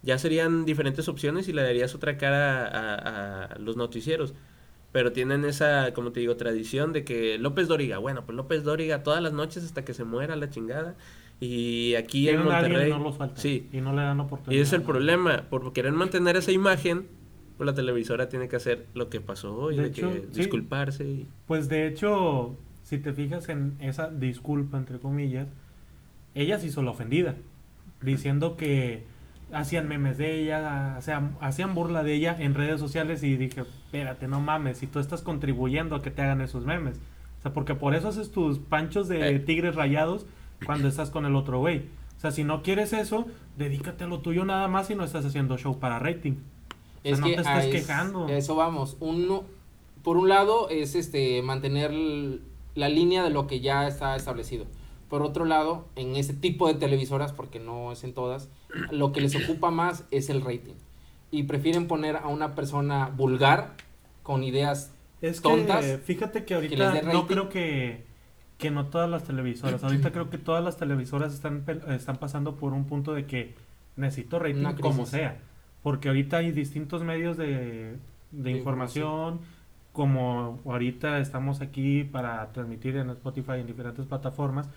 ya 0.03 0.19
serían 0.19 0.65
diferentes 0.65 1.09
opciones 1.09 1.49
y 1.49 1.53
le 1.53 1.63
darías 1.63 1.95
otra 1.95 2.17
cara 2.19 2.67
a, 2.67 3.45
a 3.55 3.59
los 3.59 3.77
noticieros. 3.77 4.35
Pero 4.93 5.13
tienen 5.13 5.45
esa, 5.45 5.93
como 5.93 6.13
te 6.13 6.21
digo, 6.21 6.37
tradición 6.37 6.93
de 6.93 7.05
que 7.05 7.39
López 7.39 7.69
Dóriga, 7.69 7.99
bueno, 7.99 8.25
pues 8.25 8.37
López 8.37 8.65
Dóriga 8.65 9.03
todas 9.03 9.23
las 9.23 9.33
noches 9.33 9.65
hasta 9.65 9.85
que 9.85 9.93
se 9.95 10.05
muera 10.05 10.37
la 10.37 10.49
chingada. 10.51 10.97
Y 11.39 11.95
aquí 11.97 12.31
en 12.31 12.43
Tienen 12.43 12.47
y 12.47 12.51
Monterrey. 12.51 12.91
no 12.91 12.99
lo 12.99 13.13
sueltan 13.13 13.37
sí, 13.37 13.69
y 13.73 13.81
no 13.83 13.93
le 13.93 14.03
dan 14.03 14.21
oportunidad 14.21 14.53
y 14.59 14.59
es 14.61 14.73
el 14.73 14.81
¿no? 14.81 14.87
problema. 14.87 15.49
Por 15.51 15.73
querer 15.75 15.93
mantener 15.93 16.37
esa 16.37 16.53
imagen, 16.53 17.09
pues 17.59 17.67
la 17.67 17.75
televisora 17.75 18.29
tiene 18.29 18.49
que 18.49 18.57
hacer 18.57 18.87
lo 18.95 19.11
que 19.11 19.21
pasó 19.21 19.55
hoy, 19.57 19.77
De 19.77 19.83
de, 19.83 19.89
hecho, 19.89 20.09
que 20.13 20.29
sí. 20.33 20.41
disculparse. 20.41 21.05
Y, 21.05 21.27
Pues 21.47 21.69
de 21.69 21.87
hecho, 21.89 22.57
si 22.87 22.99
te 22.99 23.13
fijas 23.13 23.49
en 23.49 23.75
esa 23.81 24.09
disculpa, 24.11 24.79
entre 24.79 25.01
comillas, 25.01 25.49
ella 26.37 26.59
se 26.61 26.67
hizo 26.69 26.83
la 26.83 26.93
ofendida, 26.93 27.35
diciendo 28.01 28.57
que 28.57 29.03
hacían 29.53 29.89
memes 29.89 30.19
de 30.19 30.41
ella, 30.43 30.97
hacían, 30.97 31.37
hacían 31.41 31.75
burla 31.75 32.05
de 32.05 32.15
ella 32.15 32.37
en 32.39 32.55
redes 32.55 32.79
sociales 32.79 33.25
y 33.25 33.37
dije, 33.37 33.63
espérate, 33.63 34.29
no 34.29 34.41
mames, 34.41 34.79
si 34.79 34.87
tú 34.87 35.01
estás 35.01 35.23
contribuyendo 35.23 35.97
a 35.97 36.03
que 36.03 36.13
te 36.13 36.23
hagan 36.23 36.41
esos 36.43 36.65
memes. 36.65 36.97
O 37.41 37.43
sea, 37.43 37.53
porque 37.53 37.75
por 37.75 37.97
eso 37.97 38.09
haces 38.09 38.31
tus 38.31 38.61
panchos 38.61 39.09
de 39.09 39.35
Eh. 39.35 39.39
tigres 39.41 39.75
rayados 39.75 40.27
cuando 40.65 40.87
estás 40.87 41.11
con 41.11 41.27
el 41.27 41.35
otro 41.35 41.59
güey. 41.59 41.79
O 42.17 42.21
sea, 42.21 42.31
si 42.31 42.45
no 42.45 42.63
quieres 42.63 42.93
eso, 42.93 43.27
dedícate 43.59 44.05
a 44.05 44.07
lo 44.07 44.21
tuyo 44.21 44.45
nada 44.45 44.69
más 44.69 44.91
y 44.91 44.95
no 44.95 45.03
estás 45.05 45.25
haciendo 45.27 45.59
show 45.59 45.79
para 45.81 45.99
rating. 45.99 46.33
O 46.33 47.03
sea, 47.03 47.13
Es 47.13 47.21
no 47.21 47.27
que 47.27 47.33
te 47.35 47.49
a 47.49 47.59
estés 47.61 47.75
es- 47.75 47.87
quejando. 47.87 48.29
eso 48.29 48.55
vamos. 48.57 48.97
Uno, 49.01 49.45
por 50.03 50.17
un 50.17 50.29
lado 50.29 50.69
es 50.71 50.95
este 50.95 51.43
mantener 51.43 51.93
la 52.77 52.89
línea 52.89 53.25
de 53.25 53.31
lo 53.31 53.49
que 53.49 53.61
ya 53.61 53.89
está 53.89 54.15
establecido. 54.15 54.67
Por 55.09 55.23
otro 55.23 55.45
lado, 55.45 55.87
en 55.97 56.15
ese 56.17 56.35
tipo 56.35 56.69
de 56.69 56.75
televisoras, 56.75 57.33
porque 57.33 57.59
no 57.59 57.91
es 57.91 58.05
en 58.05 58.13
todas, 58.13 58.49
lo 58.91 59.13
que 59.13 59.21
les 59.21 59.35
ocupa 59.35 59.71
más 59.71 60.05
es 60.11 60.31
el 60.31 60.43
rating. 60.43 60.75
Y 61.31 61.45
prefieren 61.45 61.89
poner 61.89 62.17
a 62.17 62.29
una 62.29 62.55
persona 62.55 63.09
vulgar 63.09 63.75
con 64.23 64.45
ideas 64.45 64.93
Es 65.21 65.41
tontas 65.41 65.85
que 65.85 65.99
fíjate 65.99 66.45
que 66.45 66.55
ahorita 66.55 66.93
dé 66.93 67.03
no 67.03 67.27
creo 67.27 67.49
que, 67.49 68.05
que 68.59 68.71
no 68.71 68.87
todas 68.87 69.09
las 69.09 69.25
televisoras. 69.25 69.83
Ahorita 69.83 70.13
creo 70.13 70.29
que 70.29 70.39
todas 70.39 70.63
las 70.63 70.77
televisoras 70.77 71.33
están, 71.33 71.65
están 71.89 72.17
pasando 72.17 72.57
por 72.57 72.73
un 72.73 72.85
punto 72.85 73.15
de 73.15 73.27
que 73.27 73.55
necesito 73.97 74.39
rating 74.39 74.65
como 74.81 75.07
sea. 75.07 75.39
Porque 75.83 76.09
ahorita 76.09 76.39
hay 76.39 76.51
distintos 76.51 77.03
medios 77.03 77.37
de, 77.37 77.97
de 78.33 78.51
De 78.51 78.51
información, 78.51 79.41
como 79.97 80.61
ahorita 80.67 81.21
estamos 81.21 81.63
aquí 81.63 82.05
para 82.05 82.53
transmitir 82.53 82.99
en 82.99 83.09
Spotify 83.09 83.53
en 83.61 83.67
diferentes 83.67 84.05
plataformas. 84.05 84.69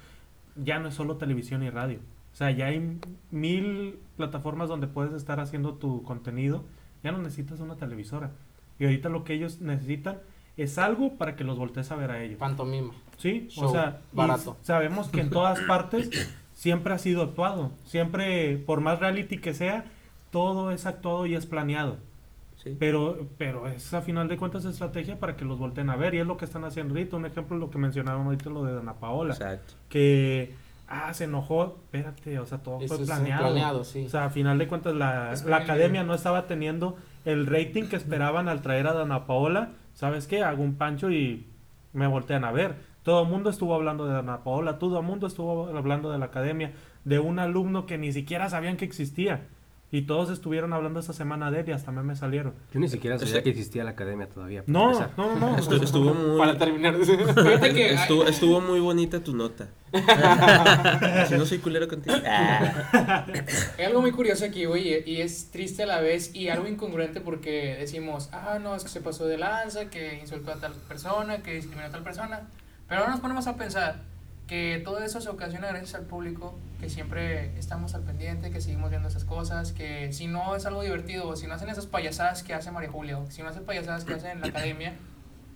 Ya 0.56 0.80
no 0.80 0.88
es 0.88 0.94
solo 0.96 1.18
televisión 1.18 1.62
y 1.62 1.70
radio. 1.70 2.00
O 2.32 2.36
sea, 2.38 2.52
ya 2.52 2.68
hay 2.68 3.02
mil 3.30 4.00
plataformas 4.16 4.70
donde 4.70 4.88
puedes 4.88 5.12
estar 5.12 5.42
haciendo 5.42 5.74
tu 5.74 6.04
contenido. 6.04 6.64
Ya 7.04 7.12
no 7.12 7.18
necesitas 7.18 7.60
una 7.60 7.76
televisora. 7.76 8.32
Y 8.80 8.86
ahorita 8.86 9.10
lo 9.10 9.26
que 9.26 9.34
ellos 9.34 9.60
necesitan 9.60 10.20
es 10.56 10.78
algo 10.78 11.18
para 11.18 11.36
que 11.36 11.44
los 11.44 11.58
voltees 11.58 11.92
a 11.92 11.98
ver 11.98 12.12
a 12.12 12.24
ellos. 12.24 12.40
Pantomima. 12.40 12.94
Sí, 13.18 13.50
o 13.58 13.70
sea, 13.74 14.00
barato. 14.14 14.56
sabemos 14.62 15.10
que 15.10 15.20
en 15.20 15.32
todas 15.32 15.60
partes 15.68 16.34
siempre 16.54 16.94
ha 16.94 16.98
sido 16.98 17.24
actuado. 17.24 17.72
Siempre, 17.84 18.58
por 18.58 18.80
más 18.80 19.00
reality 19.02 19.40
que 19.40 19.54
sea, 19.54 19.84
todo 20.32 20.72
es 20.72 20.86
actuado 20.86 21.26
y 21.26 21.36
es 21.36 21.46
planeado. 21.46 21.98
Sí. 22.64 22.76
Pero, 22.78 23.28
pero 23.38 23.68
es 23.68 23.94
a 23.94 24.02
final 24.02 24.28
de 24.28 24.38
cuentas 24.38 24.66
estrategia 24.66 25.18
para 25.18 25.38
que 25.38 25.46
los 25.46 25.60
volteen 25.60 25.90
a 25.90 25.96
ver. 25.96 26.14
Y 26.14 26.20
es 26.20 26.28
lo 26.28 26.36
que 26.36 26.46
están 26.46 26.66
haciendo 26.66 26.94
ahorita. 26.94 27.16
Un 27.16 27.26
ejemplo 27.26 27.56
es 27.56 27.62
lo 27.62 27.70
que 27.70 27.78
mencionaban 27.78 28.26
ahorita, 28.26 28.50
lo 28.50 28.66
de 28.66 28.74
Dana 28.74 28.96
Paola. 28.96 29.34
Exacto. 29.34 29.76
Que, 29.88 30.54
ah, 30.90 31.14
se 31.14 31.24
enojó. 31.24 31.78
Espérate, 31.86 32.38
o 32.38 32.46
sea, 32.46 32.58
todo 32.58 32.82
Eso 32.82 32.98
fue 32.98 33.06
planeado. 33.06 33.46
planeado, 33.46 33.84
sí. 33.86 34.06
O 34.06 34.10
sea, 34.10 34.26
a 34.26 34.30
final 34.30 34.58
de 34.58 34.68
cuentas 34.68 34.94
la, 34.94 35.34
la 35.46 35.58
academia 35.58 36.04
no 36.04 36.14
estaba 36.14 36.48
teniendo 36.48 36.98
el 37.24 37.48
rating 37.48 37.86
que 37.86 37.96
esperaban 37.96 38.50
al 38.50 38.62
traer 38.62 38.88
a 38.88 38.94
Dana 38.94 39.26
Paola. 39.26 39.72
¿Sabes 39.94 40.28
qué? 40.28 40.44
Hago 40.44 40.62
un 40.62 40.76
pancho 40.76 41.12
y 41.12 41.48
me 41.94 42.08
voltean 42.08 42.44
a 42.44 42.52
ver. 42.52 42.76
Todo 43.04 43.24
el 43.24 43.30
mundo 43.30 43.50
estuvo 43.50 43.74
hablando 43.74 44.06
de 44.06 44.14
Dana 44.14 44.44
Paola, 44.44 44.78
todo 44.78 45.00
el 45.00 45.06
mundo 45.06 45.28
estuvo 45.28 45.68
hablando 45.76 46.12
de 46.12 46.20
la 46.20 46.26
academia, 46.26 46.74
de 47.06 47.20
un 47.20 47.40
alumno 47.40 47.86
que 47.86 47.98
ni 47.98 48.12
siquiera 48.12 48.50
sabían 48.50 48.78
que 48.78 48.86
existía. 48.86 49.48
Y 49.92 50.04
todos 50.04 50.30
estuvieron 50.30 50.72
hablando 50.72 51.00
esta 51.00 51.14
semana 51.14 51.50
de 51.50 51.62
él 51.62 51.70
y 51.70 51.72
hasta 51.72 51.92
me 51.92 52.16
salieron. 52.16 52.54
Yo 52.72 52.80
ni 52.80 52.88
siquiera 52.88 53.18
sabía 53.18 53.32
Este- 53.38 53.44
que 53.44 53.50
existía 53.50 53.84
la 53.84 53.90
academia 53.92 54.30
todavía. 54.30 54.64
No, 54.68 54.92
empezar. 54.92 55.12
no, 55.18 55.34
no, 55.36 55.50
no. 55.52 55.58
Estu- 55.58 55.82
estuvo 55.84 56.14
muy. 56.14 56.38
Para 56.38 56.58
terminar. 56.60 56.96
Fíjate 56.96 57.74
que 57.74 57.94
Estuvo, 57.96 58.24
estuvo 58.28 58.62
muy 58.62 58.80
bonita 58.80 59.20
tu 59.24 59.36
nota. 59.36 59.70
si 61.28 61.36
no 61.36 61.46
soy 61.46 61.58
culero 61.60 61.88
contigo. 61.88 62.16
Ah. 62.26 63.26
Hay 63.80 63.86
algo 63.86 64.02
muy 64.02 64.12
curioso 64.12 64.46
aquí, 64.46 64.66
güey, 64.66 65.04
y 65.10 65.22
es 65.22 65.50
triste 65.52 65.84
a 65.84 65.86
la 65.88 66.00
vez 66.02 66.36
y 66.36 66.50
algo 66.50 66.68
incongruente 66.68 67.22
porque 67.22 67.76
decimos, 67.80 68.30
ah, 68.32 68.60
no, 68.62 68.76
es 68.76 68.84
que 68.84 68.90
se 68.90 69.02
pasó 69.02 69.26
de 69.26 69.38
lanza, 69.38 69.90
que 69.90 70.20
insultó 70.20 70.52
a 70.52 70.56
tal 70.58 70.74
persona, 70.88 71.40
que 71.42 71.56
discriminó 71.56 71.88
a 71.88 71.92
tal 71.92 72.04
persona. 72.04 72.42
Pero 72.88 73.02
ahora 73.02 73.12
nos 73.14 73.22
ponemos 73.22 73.48
a 73.48 73.56
pensar 73.56 74.02
que 74.50 74.82
todo 74.84 74.98
eso 74.98 75.22
se 75.22 75.30
ocasiona 75.30 75.68
gracias 75.68 75.94
al 75.94 76.08
público, 76.08 76.58
que 76.80 76.90
siempre 76.90 77.56
estamos 77.60 77.94
al 77.94 78.02
pendiente, 78.02 78.50
que 78.50 78.62
seguimos 78.62 78.90
viendo 78.90 79.08
esas 79.08 79.24
cosas, 79.24 79.74
que 79.74 80.12
si 80.12 80.26
no 80.26 80.56
es 80.56 80.66
algo 80.66 80.82
divertido, 80.82 81.36
si 81.36 81.46
no 81.46 81.54
hacen 81.54 81.70
esas 81.70 81.86
payasadas 81.86 82.42
que 82.42 82.56
hace 82.56 82.72
María 82.72 82.90
Julia, 82.90 83.20
o 83.20 83.30
si 83.30 83.44
no 83.44 83.50
hacen 83.50 83.64
payasadas 83.64 84.06
que 84.06 84.16
hacen 84.16 84.32
en 84.32 84.42
la 84.42 84.48
academia, 84.50 84.96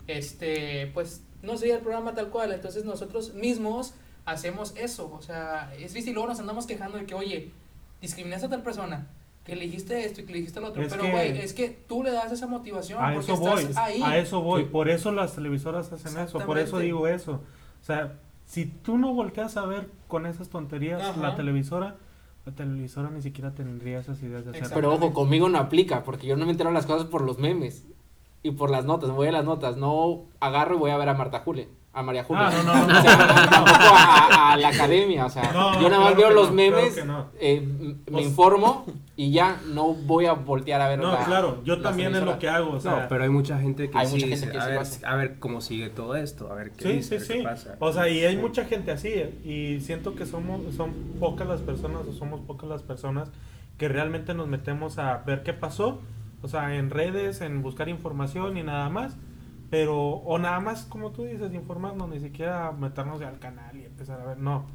este, 0.06 0.92
pues 0.94 1.24
no 1.42 1.58
sería 1.58 1.78
el 1.78 1.82
programa 1.82 2.14
tal 2.14 2.30
cual. 2.30 2.52
Entonces 2.54 2.86
nosotros 2.86 3.34
mismos 3.34 3.96
hacemos 4.26 4.76
eso. 4.78 5.12
O 5.12 5.24
sea, 5.24 5.74
es 5.76 5.96
y 5.96 6.14
luego 6.14 6.30
nos 6.30 6.40
andamos 6.40 6.68
quejando 6.68 7.00
de 7.00 7.08
que, 7.08 7.16
oye, 7.16 7.52
discriminaste 8.00 8.46
a 8.46 8.50
tal 8.50 8.62
persona, 8.62 9.08
que 9.44 9.56
le 9.56 9.66
dijiste 9.66 10.06
esto 10.06 10.22
y 10.22 10.26
que 10.26 10.34
le 10.34 10.38
dijiste 10.38 10.62
lo 10.62 10.68
otro. 10.68 10.84
Es 10.84 10.94
pero, 10.94 11.10
güey, 11.10 11.36
es 11.40 11.56
que 11.56 11.70
tú 11.70 12.04
le 12.04 12.12
das 12.12 12.32
esa 12.32 12.46
motivación. 12.46 13.04
A 13.04 13.12
porque 13.16 13.32
eso 13.32 13.42
voy, 13.42 13.62
estás 13.64 13.78
ahí. 13.78 14.04
a 14.04 14.20
eso 14.20 14.42
voy. 14.42 14.66
Por 14.66 14.88
eso 14.88 15.12
las 15.12 15.34
televisoras 15.34 15.92
hacen 15.92 16.16
eso, 16.20 16.38
por 16.46 16.60
eso 16.60 16.78
digo 16.78 17.08
eso. 17.08 17.42
O 17.82 17.86
sea, 17.86 18.20
si 18.46 18.66
tú 18.66 18.98
no 18.98 19.14
volteas 19.14 19.58
a 19.58 19.66
ver 19.66 19.90
con 20.08 20.26
esas 20.26 20.50
tonterías 20.50 21.02
Ajá. 21.02 21.22
la 21.22 21.36
televisora, 21.36 21.96
la 22.46 22.54
televisora 22.54 23.10
ni 23.10 23.22
siquiera 23.22 23.52
tendría 23.52 24.00
esas 24.00 24.22
ideas 24.22 24.46
de 24.46 24.52
hacer. 24.52 24.70
Pero 24.74 24.94
ojo, 24.94 25.14
conmigo 25.14 25.50
no 25.50 25.58
aplica, 25.58 26.04
porque 26.04 26.28
yo 26.28 26.36
no 26.36 26.46
me 26.46 26.52
entero 26.52 26.72
las 26.72 26.86
cosas 26.86 27.08
por 27.08 27.22
los 27.22 27.40
memes 27.40 27.86
y 28.44 28.52
por 28.52 28.70
las 28.70 28.86
notas. 28.86 29.10
Me 29.10 29.16
voy 29.16 29.28
a 29.28 29.32
las 29.32 29.46
notas, 29.46 29.78
no 29.78 30.26
agarro 30.40 30.76
y 30.76 30.80
voy 30.80 30.92
a 30.92 30.98
ver 30.98 31.10
a 31.10 31.14
Marta 31.14 31.40
Julia, 31.40 31.68
a 31.96 32.02
María 32.02 32.24
Julia. 32.24 32.48
Ah, 32.48 32.52
no, 32.52 32.64
no, 32.64 32.88
no, 32.88 33.00
O 33.00 33.02
sea, 33.02 33.18
tampoco 33.52 33.78
a, 33.96 34.54
a 34.54 34.58
la 34.58 34.68
academia, 34.70 35.26
o 35.28 35.30
sea, 35.30 35.52
No, 35.54 35.80
yo 35.80 35.90
nada 35.90 36.02
más 36.04 36.14
claro 36.16 36.30
veo 36.30 36.30
los 36.32 36.50
no, 36.50 36.56
memes, 36.56 36.94
claro 36.94 36.96
que 36.96 37.06
no. 37.06 37.26
eh, 37.40 37.62
me 37.62 37.94
Pues- 38.12 38.26
informo 38.26 38.86
y 39.16 39.32
ya 39.32 39.62
no 39.68 39.94
voy 39.94 40.26
a 40.26 40.34
voltear 40.34 40.82
a 40.82 40.88
ver 40.90 40.98
No, 40.98 41.12
la- 41.12 41.24
claro, 41.26 41.62
yo 41.64 41.82
también 41.82 42.16
es 42.16 42.24
lo 42.24 42.40
que 42.40 42.50
hago. 42.50 42.72
O 42.72 42.80
sea, 42.80 43.02
no, 43.04 43.08
pero 43.10 43.24
hay 43.24 43.30
mucha 43.30 43.60
gente 43.60 43.90
que 43.92 43.98
Hay 43.98 44.08
sí 44.08 44.14
mucha 44.16 44.28
gente 44.28 44.46
dice, 44.48 44.52
que 44.52 44.58
a, 44.60 44.66
ver, 44.66 44.82
a 45.06 45.16
ver 45.16 45.40
cómo 45.40 45.62
sigue 45.62 45.90
todo 45.90 46.16
esto, 46.16 46.52
a 46.52 46.56
ver 46.56 46.72
qué 46.72 46.84
Sí, 46.84 46.92
dice, 46.94 47.20
sí, 47.20 47.34
a 47.34 47.36
ver 47.50 47.54
qué 47.54 47.60
sí. 47.60 47.68
pasa. 47.68 47.76
O 47.80 47.94
sea, 47.94 48.10
y 48.10 48.26
hay 48.26 48.38
mucha 48.38 48.66
gente 48.66 48.92
así. 48.92 49.10
eh, 49.10 49.34
Y 49.46 49.82
siento 49.82 50.16
que 50.16 50.26
somos 50.26 50.62
son 50.76 50.94
pocas 51.20 51.48
las 51.48 51.62
personas 51.62 52.02
o 52.10 52.14
somos 52.14 52.40
pocas 52.42 52.68
las 52.70 52.82
personas 52.82 53.30
que 53.78 53.88
realmente 53.88 54.34
nos 54.34 54.48
metemos 54.48 54.98
a 54.98 55.18
ver 55.20 55.44
qué 55.44 55.54
pasó. 55.54 56.02
O 56.42 56.48
sea, 56.48 56.76
en 56.76 56.90
redes, 56.90 57.42
en 57.42 57.62
buscar 57.62 57.88
información 57.88 58.58
y 58.58 58.64
nada 58.64 58.90
más. 58.90 59.16
Pero, 59.74 59.98
o 60.00 60.38
nada 60.38 60.60
más, 60.60 60.84
como 60.84 61.10
tú 61.12 61.24
dices, 61.24 61.52
informarnos, 61.52 62.08
ni 62.08 62.20
siquiera 62.20 62.72
meternos 62.72 63.20
al 63.24 63.40
canal 63.40 63.76
y 63.76 63.86
empezar 63.86 64.22
a 64.22 64.26
ver. 64.26 64.38
No. 64.38 64.66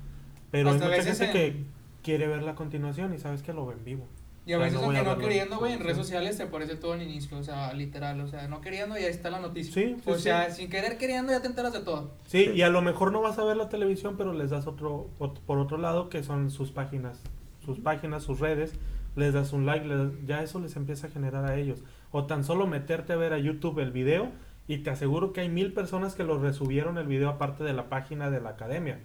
Pero 0.51 0.71
Hasta 0.71 0.87
hay 0.87 0.91
mucha 0.99 1.15
gente 1.15 1.25
en- 1.27 1.33
que 1.33 1.65
quiere 2.03 2.27
ver 2.27 2.43
la 2.43 2.57
continuación 2.57 3.15
y 3.15 3.19
sabes 3.19 3.45
que 3.45 3.53
lo 3.53 3.65
ve 3.65 3.75
en 3.75 3.85
vivo. 3.85 4.07
Y 4.45 4.55
a 4.55 4.57
O 4.57 4.59
sea, 4.61 4.65
veces, 4.67 4.81
no 4.81 4.87
aunque 4.87 5.03
no 5.05 5.13
en 5.13 5.19
queriendo, 5.21 5.59
güey, 5.61 5.75
en 5.75 5.79
redes 5.81 5.99
sociales 5.99 6.37
te 6.37 6.43
aparece 6.43 6.75
todo 6.75 6.95
al 6.95 7.03
inicio, 7.03 7.39
o 7.39 7.45
sea, 7.45 7.73
literal, 7.75 8.21
o 8.23 8.27
sea, 8.27 8.49
no 8.49 8.61
queriendo 8.61 8.99
y 8.99 9.03
ahí 9.05 9.11
está 9.11 9.31
la 9.31 9.39
noticia. 9.39 9.73
Sí, 9.73 9.95
sí, 10.03 10.11
o 10.11 10.15
sí. 10.17 10.23
sea, 10.23 10.51
sin 10.51 10.69
querer 10.69 10.99
queriendo 10.99 11.31
ya 11.31 11.41
te 11.43 11.47
enteras 11.47 11.73
de 11.75 11.81
todo. 11.81 12.11
Sí, 12.27 12.51
y 12.53 12.63
a 12.63 12.69
lo 12.69 12.83
mejor 12.83 13.13
no 13.13 13.21
vas 13.21 13.39
a 13.39 13.45
ver 13.45 13.57
la 13.57 13.69
televisión, 13.69 14.17
pero 14.19 14.33
les 14.33 14.51
das 14.51 14.67
otro, 14.67 15.11
ot- 15.21 15.39
por 15.47 15.59
otro 15.59 15.77
lado, 15.79 16.09
que 16.09 16.25
son 16.25 16.51
sus 16.51 16.73
páginas, 16.73 17.21
sus 17.65 17.79
páginas, 17.79 18.25
sus 18.25 18.41
redes, 18.41 18.73
les 19.15 19.33
das 19.33 19.53
un 19.53 19.65
like, 19.65 19.87
les- 19.87 20.27
ya 20.27 20.43
eso 20.43 20.59
les 20.59 20.75
empieza 20.75 21.07
a 21.07 21.11
generar 21.11 21.45
a 21.45 21.55
ellos. 21.57 21.85
O 22.11 22.25
tan 22.25 22.43
solo 22.43 22.67
meterte 22.67 23.13
a 23.13 23.17
ver 23.17 23.33
a 23.35 23.39
YouTube 23.39 23.79
el 23.79 23.93
video 23.93 24.33
y 24.69 24.79
te 24.79 24.91
aseguro 24.91 25.33
que 25.33 25.41
hay 25.41 25.49
mil 25.49 25.73
personas 25.73 26.15
que 26.15 26.23
lo 26.25 26.39
resubieron 26.39 26.99
el 26.99 27.07
video 27.09 27.31
aparte 27.31 27.65
de 27.65 27.73
la 27.73 27.89
página 27.89 28.31
de 28.31 28.41
la 28.41 28.51
academia. 28.51 29.01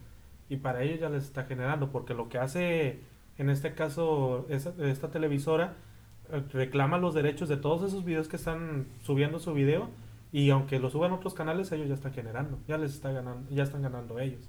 Y 0.50 0.58
para 0.58 0.84
ellos 0.84 1.00
ya 1.00 1.10
les 1.10 1.24
está 1.24 1.46
generando, 1.46 1.90
porque 1.92 2.14
lo 2.14 2.30
que 2.30 2.38
hace 2.38 3.00
en 3.40 3.50
este 3.50 3.74
caso 3.74 4.46
esa- 4.50 4.74
esta 4.80 5.10
televisora 5.10 5.74
eh, 6.32 6.44
reclama 6.54 6.98
los 7.00 7.14
derechos 7.16 7.50
de 7.50 7.58
todos 7.58 7.82
esos 7.84 8.06
videos 8.06 8.28
que 8.28 8.36
están 8.36 8.86
subiendo 9.02 9.40
su 9.40 9.54
video 9.54 9.90
y 10.32 10.50
aunque 10.52 10.80
lo 10.80 10.90
suban 10.90 11.12
otros 11.14 11.34
canales 11.34 11.72
ellos 11.72 11.88
ya 11.88 11.96
están 11.96 12.14
generando, 12.14 12.60
ya 12.68 12.78
les 12.78 12.94
está 12.94 13.12
ganando, 13.12 13.50
ya 13.50 13.64
están 13.64 13.82
ganando 13.82 14.20
ellos. 14.20 14.42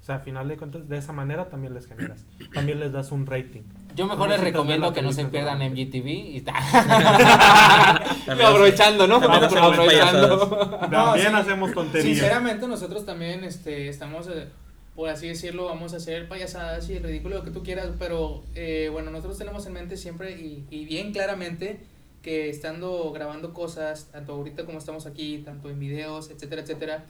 O 0.00 0.04
sea, 0.04 0.16
a 0.16 0.20
final 0.20 0.46
de 0.48 0.56
cuentas, 0.56 0.88
de 0.88 0.96
esa 0.98 1.12
manera 1.12 1.48
también 1.48 1.74
les 1.74 1.86
generas. 1.86 2.24
También 2.54 2.78
les 2.80 2.92
das 2.92 3.10
un 3.12 3.26
rating. 3.26 3.62
Yo 3.94 4.06
mejor 4.06 4.28
No 4.28 4.34
les 4.34 4.40
recomiendo 4.40 4.92
que 4.92 5.02
no 5.02 5.12
se 5.12 5.24
pierdan. 5.24 5.58
MGTV 5.58 6.06
y 6.06 6.44
aprovechando, 8.44 9.06
¿no? 9.06 9.20
también 9.20 9.44
hacemos 9.44 9.72
Aprovechando. 9.72 10.78
También 10.90 11.34
hacemos 11.34 11.72
tonterías. 11.72 12.18
Sinceramente, 12.18 12.66
nosotros 12.68 13.04
también 13.04 13.44
este, 13.44 13.88
estamos, 13.88 14.28
eh, 14.28 14.48
por 14.94 15.08
así 15.08 15.28
decirlo, 15.28 15.66
vamos 15.66 15.94
a 15.94 15.96
hacer 15.96 16.28
payasadas 16.28 16.88
y 16.90 16.96
el 16.96 17.02
ridículo 17.02 17.36
lo 17.36 17.44
que 17.44 17.50
tú 17.50 17.62
quieras, 17.62 17.88
pero 17.98 18.42
eh, 18.54 18.88
bueno, 18.92 19.10
nosotros 19.10 19.38
tenemos 19.38 19.66
en 19.66 19.72
mente 19.72 19.96
siempre 19.96 20.32
y, 20.32 20.66
y 20.70 20.84
bien 20.84 21.12
claramente 21.12 21.80
que 22.22 22.50
estando 22.50 23.10
grabando 23.12 23.54
cosas, 23.54 24.08
tanto 24.12 24.32
ahorita 24.32 24.64
como 24.64 24.78
estamos 24.78 25.06
aquí, 25.06 25.38
tanto 25.38 25.70
en 25.70 25.78
videos, 25.78 26.30
etcétera, 26.30 26.62
etcétera, 26.62 27.04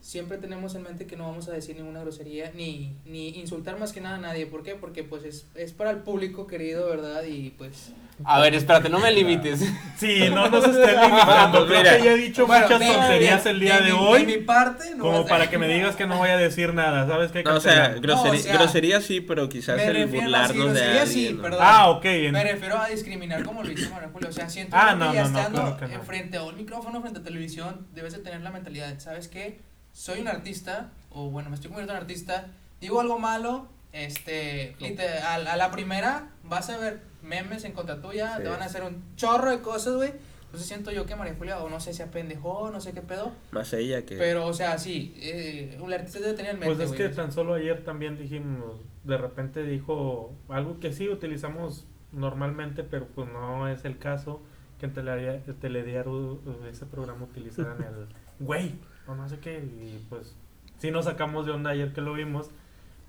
siempre 0.00 0.38
tenemos 0.38 0.74
en 0.74 0.82
mente 0.82 1.06
que 1.06 1.16
no 1.16 1.24
vamos 1.28 1.48
a 1.48 1.52
decir 1.52 1.76
ninguna 1.76 2.00
grosería 2.00 2.50
ni, 2.54 2.96
ni 3.04 3.28
insultar 3.38 3.78
más 3.78 3.92
que 3.92 4.00
nada 4.00 4.16
a 4.16 4.20
nadie. 4.20 4.46
¿Por 4.46 4.62
qué? 4.62 4.74
Porque 4.74 5.04
pues 5.04 5.24
es, 5.24 5.46
es 5.54 5.72
para 5.72 5.90
el 5.90 5.98
público 5.98 6.46
querido, 6.46 6.88
¿verdad? 6.88 7.22
Y 7.24 7.50
pues... 7.50 7.92
A 8.24 8.38
ver, 8.40 8.54
espérate, 8.54 8.88
no 8.88 9.00
me 9.00 9.10
limites. 9.10 9.60
Sí, 9.96 10.28
no 10.30 10.48
nos 10.48 10.64
estén 10.64 11.00
limitando. 11.00 11.66
Creo 11.66 11.78
mira. 11.80 11.96
que 11.96 12.04
ya 12.04 12.12
he 12.12 12.16
dicho 12.16 12.46
Bueno, 12.46 12.64
muchas 12.66 12.80
de- 12.80 12.86
tonterías 12.94 13.46
el 13.46 13.58
día 13.60 13.80
de, 13.80 13.92
mi- 13.92 13.98
hoy. 13.98 14.24
De 14.26 14.38
mi 14.38 14.44
parte, 14.44 14.94
no 14.94 15.04
como 15.04 15.26
para 15.26 15.48
que 15.50 15.58
me 15.58 15.66
digas 15.66 15.96
que 15.96 16.06
no 16.06 16.18
voy 16.18 16.28
a 16.28 16.36
decir 16.36 16.72
nada. 16.74 17.06
¿Sabes 17.08 17.32
qué? 17.32 17.42
No, 17.42 17.54
o 17.56 17.60
sea, 17.60 17.96
No, 18.00 18.20
o 18.22 18.36
sea, 18.36 18.52
grosería 18.54 19.00
sí, 19.00 19.20
pero 19.20 19.48
quizás 19.48 19.80
el 19.80 20.06
burlarnos 20.06 20.56
de 20.56 20.62
grosería 20.64 21.02
alguien. 21.02 21.28
sí, 21.28 21.34
¿no? 21.34 21.42
perdón. 21.42 21.60
Ah, 21.62 21.90
ok. 21.90 22.04
en- 22.04 22.32
Me 22.32 22.44
refiero 22.44 22.78
a 22.78 22.86
discriminar 22.88 23.44
como 23.44 23.62
lo 23.64 23.72
hizo 23.72 23.90
Julia. 24.12 24.28
O 24.28 24.32
sea, 24.32 24.48
siento 24.48 24.76
Ah, 24.78 24.90
que 24.92 24.96
no, 25.04 25.14
ya 25.14 25.24
no, 25.24 25.30
no, 25.30 25.38
estando 25.38 25.60
claro 25.76 25.76
que 25.92 25.96
no. 25.98 26.02
frente 26.04 26.36
a 26.36 26.42
un 26.44 26.56
micrófono, 26.56 27.00
frente 27.00 27.20
a 27.20 27.22
televisión, 27.22 27.86
debes 27.94 28.12
de 28.12 28.18
tener 28.20 28.40
la 28.42 28.50
mentalidad, 28.50 28.98
¿sabes 28.98 29.26
qué? 29.28 29.60
Soy 29.92 30.20
un 30.20 30.28
artista, 30.28 30.90
o 31.10 31.30
bueno, 31.30 31.48
me 31.50 31.54
estoy 31.56 31.68
convirtiendo 31.70 31.92
en 31.98 32.02
artista, 32.02 32.46
digo 32.80 33.00
algo 33.00 33.18
malo, 33.18 33.66
este, 33.92 34.74
lite- 34.80 35.18
a, 35.22 35.34
a 35.34 35.56
la 35.56 35.70
primera 35.70 36.30
vas 36.44 36.70
a 36.70 36.78
ver 36.78 37.00
memes 37.22 37.64
en 37.64 37.72
contra 37.72 38.00
tuya, 38.00 38.36
Sí. 38.38 38.42
te 38.44 38.48
van 38.48 38.62
a 38.62 38.64
hacer 38.64 38.82
un 38.82 39.02
chorro 39.16 39.50
de 39.50 39.60
cosas, 39.60 39.94
güey. 39.94 40.12
Entonces 40.46 40.68
siento 40.68 40.90
yo 40.90 41.06
que 41.06 41.16
María 41.16 41.34
Julia, 41.38 41.58
o 41.60 41.70
no 41.70 41.80
sé 41.80 41.94
si 41.94 42.02
apendejó, 42.02 42.70
no 42.70 42.80
sé 42.80 42.92
qué 42.92 43.00
pedo, 43.00 43.32
Más 43.52 43.72
ella 43.72 44.04
que... 44.04 44.16
pero, 44.16 44.46
o 44.46 44.52
sea, 44.52 44.76
sí, 44.78 45.14
eh, 45.16 45.78
un 45.80 45.90
artista 45.92 46.20
debe 46.20 46.34
tener 46.34 46.52
en 46.54 46.60
mente, 46.60 46.74
Pues 46.76 46.90
es 46.90 46.96
que 46.96 47.08
tan 47.08 47.32
solo 47.32 47.54
ayer 47.54 47.84
también 47.84 48.18
dijimos, 48.18 48.80
de 49.04 49.16
repente 49.16 49.62
dijo 49.62 50.34
algo 50.50 50.78
que 50.78 50.92
sí 50.92 51.08
utilizamos 51.08 51.86
normalmente, 52.12 52.82
pero 52.84 53.06
pues 53.08 53.28
no 53.30 53.66
es 53.68 53.84
el 53.86 53.96
caso 53.98 54.42
que 54.78 54.86
en 54.86 54.92
Telediario, 54.92 55.54
telediario 55.54 56.40
ese 56.70 56.84
programa 56.84 57.24
utilizaran 57.24 57.78
el 57.82 58.08
güey 58.44 58.74
o 59.06 59.14
no 59.14 59.28
sé 59.28 59.38
qué 59.38 59.58
y 59.58 60.04
pues 60.08 60.34
sí 60.78 60.90
nos 60.90 61.04
sacamos 61.06 61.46
de 61.46 61.52
onda 61.52 61.70
ayer 61.70 61.92
que 61.92 62.00
lo 62.00 62.12
vimos, 62.14 62.50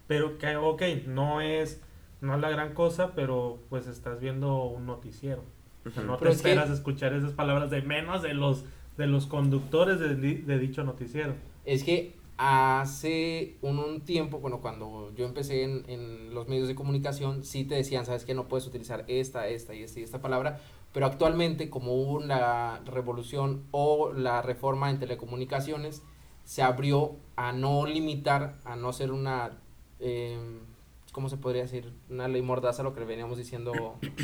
pero 0.07 0.37
que 0.37 0.55
ok, 0.57 0.81
no 1.07 1.41
es 1.41 1.81
no 2.21 2.35
es 2.35 2.41
la 2.41 2.49
gran 2.49 2.73
cosa, 2.73 3.11
pero 3.15 3.59
pues 3.69 3.85
estás 3.87 4.19
viendo 4.21 4.63
un 4.63 4.85
noticiero. 4.85 5.43
O 5.85 5.89
sea, 5.89 6.03
Ujú. 6.03 6.11
no 6.13 6.17
Pero 6.17 6.31
te 6.31 6.35
es 6.37 6.41
que- 6.41 6.49
esperas 6.51 6.69
escuchar 6.69 7.13
esas 7.13 7.33
palabras 7.33 7.69
de 7.69 7.81
menos 7.81 8.21
de 8.21 8.33
los 8.33 8.63
de 8.97 9.07
los 9.07 9.25
conductores 9.27 9.99
de, 9.99 10.15
de 10.15 10.59
dicho 10.59 10.83
noticiero. 10.83 11.33
Es 11.65 11.83
que 11.83 12.15
hace 12.37 13.55
un, 13.61 13.79
un 13.79 14.01
tiempo, 14.01 14.39
bueno, 14.39 14.59
cuando 14.61 15.11
yo 15.15 15.25
empecé 15.25 15.63
en, 15.63 15.83
en 15.89 16.33
los 16.33 16.47
medios 16.47 16.67
de 16.67 16.75
comunicación, 16.75 17.43
sí 17.43 17.63
te 17.65 17.75
decían, 17.75 18.05
sabes 18.05 18.23
que 18.25 18.33
no 18.33 18.47
puedes 18.47 18.65
utilizar 18.67 19.03
esta, 19.07 19.47
esta 19.47 19.73
y 19.73 19.83
esta 19.83 19.99
y 19.99 20.03
esta 20.03 20.21
palabra, 20.21 20.59
pero 20.93 21.05
actualmente 21.07 21.69
como 21.69 21.93
hubo 21.93 22.19
la 22.21 22.79
revolución 22.85 23.63
o 23.71 24.13
la 24.13 24.41
reforma 24.41 24.89
en 24.89 24.99
telecomunicaciones, 24.99 26.03
se 26.45 26.61
abrió 26.61 27.15
a 27.35 27.51
no 27.51 27.85
limitar, 27.85 28.55
a 28.65 28.75
no 28.75 28.93
ser 28.93 29.11
una, 29.11 29.51
eh, 29.99 30.37
¿cómo 31.11 31.29
se 31.29 31.37
podría 31.37 31.63
decir? 31.63 31.93
Una 32.09 32.27
ley 32.27 32.41
mordaza, 32.41 32.83
lo 32.83 32.93
que 32.93 33.03
veníamos 33.05 33.37
diciendo 33.37 33.71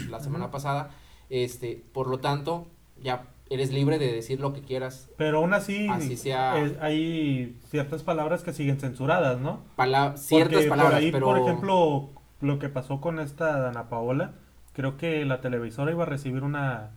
la 0.10 0.20
semana 0.20 0.52
pasada. 0.52 0.92
Este, 1.30 1.84
por 1.94 2.08
lo 2.08 2.20
tanto, 2.20 2.68
ya 3.02 3.28
eres 3.50 3.72
libre 3.72 3.98
de 3.98 4.12
decir 4.12 4.40
lo 4.40 4.54
que 4.54 4.62
quieras. 4.62 5.10
Pero 5.18 5.40
aún 5.40 5.54
así, 5.54 5.88
Así 5.88 6.18
sea- 6.18 6.54
hay 6.82 7.58
ciertas 7.70 8.04
palabras 8.04 8.44
que 8.44 8.54
siguen 8.54 8.80
censuradas, 8.80 9.40
¿no? 9.40 9.64
Pala- 9.76 10.18
ciertas 10.18 10.54
Porque 10.54 10.68
palabras, 10.70 10.94
por 10.96 11.02
ahí, 11.04 11.12
pero... 11.12 11.26
por 11.26 11.38
ejemplo, 11.40 12.10
lo 12.42 12.60
que 12.60 12.70
pasó 12.70 13.00
con 13.02 13.20
esta 13.20 13.58
Dana 13.60 13.90
Paola, 13.90 14.34
creo 14.80 14.96
que 14.96 15.26
la 15.26 15.42
televisora 15.42 15.92
iba 15.92 16.04
a 16.04 16.06
recibir 16.06 16.42
una, 16.42 16.92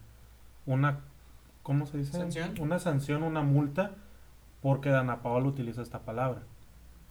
una, 0.66 1.00
¿cómo 1.64 1.84
se 1.84 1.98
dice? 1.98 2.12
¿Sanción? 2.12 2.54
Una 2.60 2.78
sanción, 2.78 3.24
una 3.24 3.42
multa, 3.42 3.90
porque 4.60 4.90
Dana 4.90 5.20
Paola 5.20 5.48
utiliza 5.48 5.82
esta 5.82 5.98
palabra. 5.98 6.42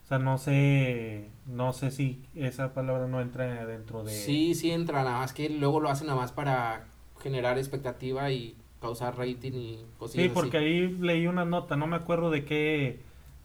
O 0.02 0.06
sea, 0.06 0.18
no 0.18 0.38
sé, 0.38 1.28
no 1.44 1.74
sé 1.74 1.90
si 1.90 2.24
esa 2.34 2.72
palabra 2.72 3.06
no 3.06 3.20
entra 3.20 3.66
dentro 3.66 4.02
de... 4.02 4.12
Sí, 4.12 4.54
sí 4.54 4.70
entra, 4.70 5.04
nada 5.04 5.18
más 5.18 5.34
que 5.34 5.50
luego 5.50 5.78
lo 5.78 5.90
hacen 5.90 6.06
nada 6.06 6.18
más 6.18 6.32
para 6.32 6.84
generar 7.20 7.58
expectativa 7.58 8.30
y 8.30 8.56
causar 8.80 9.18
rating 9.18 9.52
y 9.52 9.84
cosillas 9.98 10.28
Sí, 10.28 10.32
porque 10.32 10.56
así. 10.56 10.66
ahí 10.66 10.96
leí 11.00 11.26
una 11.26 11.44
nota, 11.44 11.76
no 11.76 11.86
me 11.86 11.96
acuerdo 11.96 12.30
de 12.30 12.46
qué, 12.46 13.02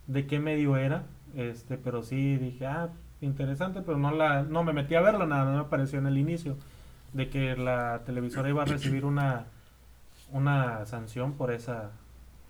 de 0.07 0.27
qué 0.27 0.39
medio 0.39 0.77
era, 0.77 1.03
este, 1.35 1.77
pero 1.77 2.03
sí 2.03 2.37
dije, 2.37 2.67
ah, 2.67 2.87
interesante, 3.19 3.81
pero 3.81 3.97
no 3.97 4.11
la, 4.11 4.43
no 4.43 4.63
me 4.63 4.71
metí 4.71 4.95
a 4.95 5.01
verla, 5.01 5.25
nada 5.25 5.43
más 5.43 5.55
me 5.55 5.59
apareció 5.59 5.99
en 5.99 6.07
el 6.07 6.17
inicio 6.17 6.55
de 7.13 7.29
que 7.29 7.55
la 7.55 8.03
televisora 8.05 8.49
iba 8.49 8.63
a 8.63 8.65
recibir 8.65 9.05
una, 9.05 9.45
una 10.31 10.85
sanción 10.85 11.33
por 11.33 11.51
esa, 11.51 11.91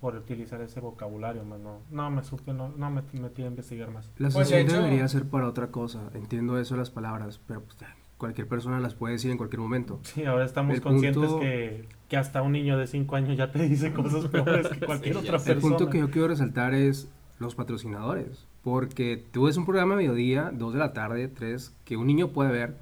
por 0.02 0.15
utilizar 0.15 0.62
ese 0.62 0.80
vocabulario, 0.80 1.43
más 1.43 1.60
no, 1.60 1.80
no 1.91 2.10
me 2.12 2.24
supe, 2.24 2.54
no, 2.54 2.70
no 2.70 2.89
me 2.89 3.02
metí 3.20 3.43
a 3.43 3.48
investigar 3.48 3.89
más. 3.91 4.10
La 4.17 4.30
Pues, 4.30 4.34
sanción 4.50 4.60
de 4.60 4.74
hecho- 4.74 4.82
debería 4.84 5.08
ser 5.08 5.26
para 5.26 5.48
otra 5.48 5.67
cosa. 5.67 6.10
Entiendo 6.13 6.60
eso 6.60 6.76
las 6.76 6.89
palabras, 6.89 7.39
pero 7.48 7.62
pues, 7.62 7.78
cualquier 8.17 8.48
persona 8.48 8.80
las 8.80 8.96
puede 8.96 9.13
decir 9.13 9.30
en 9.32 9.38
cualquier 9.38 9.60
momento. 9.60 10.00
Sí, 10.04 10.26
ahora 10.26 10.46
estamos 10.46 10.76
El 10.76 10.82
conscientes 10.82 11.24
punto- 11.24 11.39
que, 11.39 11.88
que 12.10 12.17
hasta 12.17 12.41
un 12.41 12.52
niño 12.54 12.78
de 12.78 12.88
5 12.88 13.15
años 13.15 13.38
ya 13.38 13.52
te 13.52 13.60
dice 13.67 13.93
cosas 13.93 14.26
peores 14.32 14.67
que 14.70 14.86
cualquier 14.86 15.15
Sí, 15.15 15.22
otra 15.22 15.39
sé. 15.39 15.52
El 15.52 15.58
persona. 15.58 15.78
punto 15.78 15.91
que 15.91 16.00
yo 16.00 16.10
quiero 16.10 16.28
resaltar 16.30 16.74
es 16.74 17.10
los 17.39 17.54
patrocinadores. 17.56 18.48
Porque 18.63 19.24
tú 19.32 19.43
ves 19.46 19.56
un 19.56 19.65
programa 19.65 19.93
a 19.93 19.98
mediodía, 19.98 20.52
2 20.54 20.74
de 20.74 20.80
la 20.80 20.91
tarde, 20.93 21.28
3, 21.30 21.74
que 21.86 21.96
un 21.96 22.08
niño 22.08 22.30
puede 22.30 22.52
ver 22.52 22.76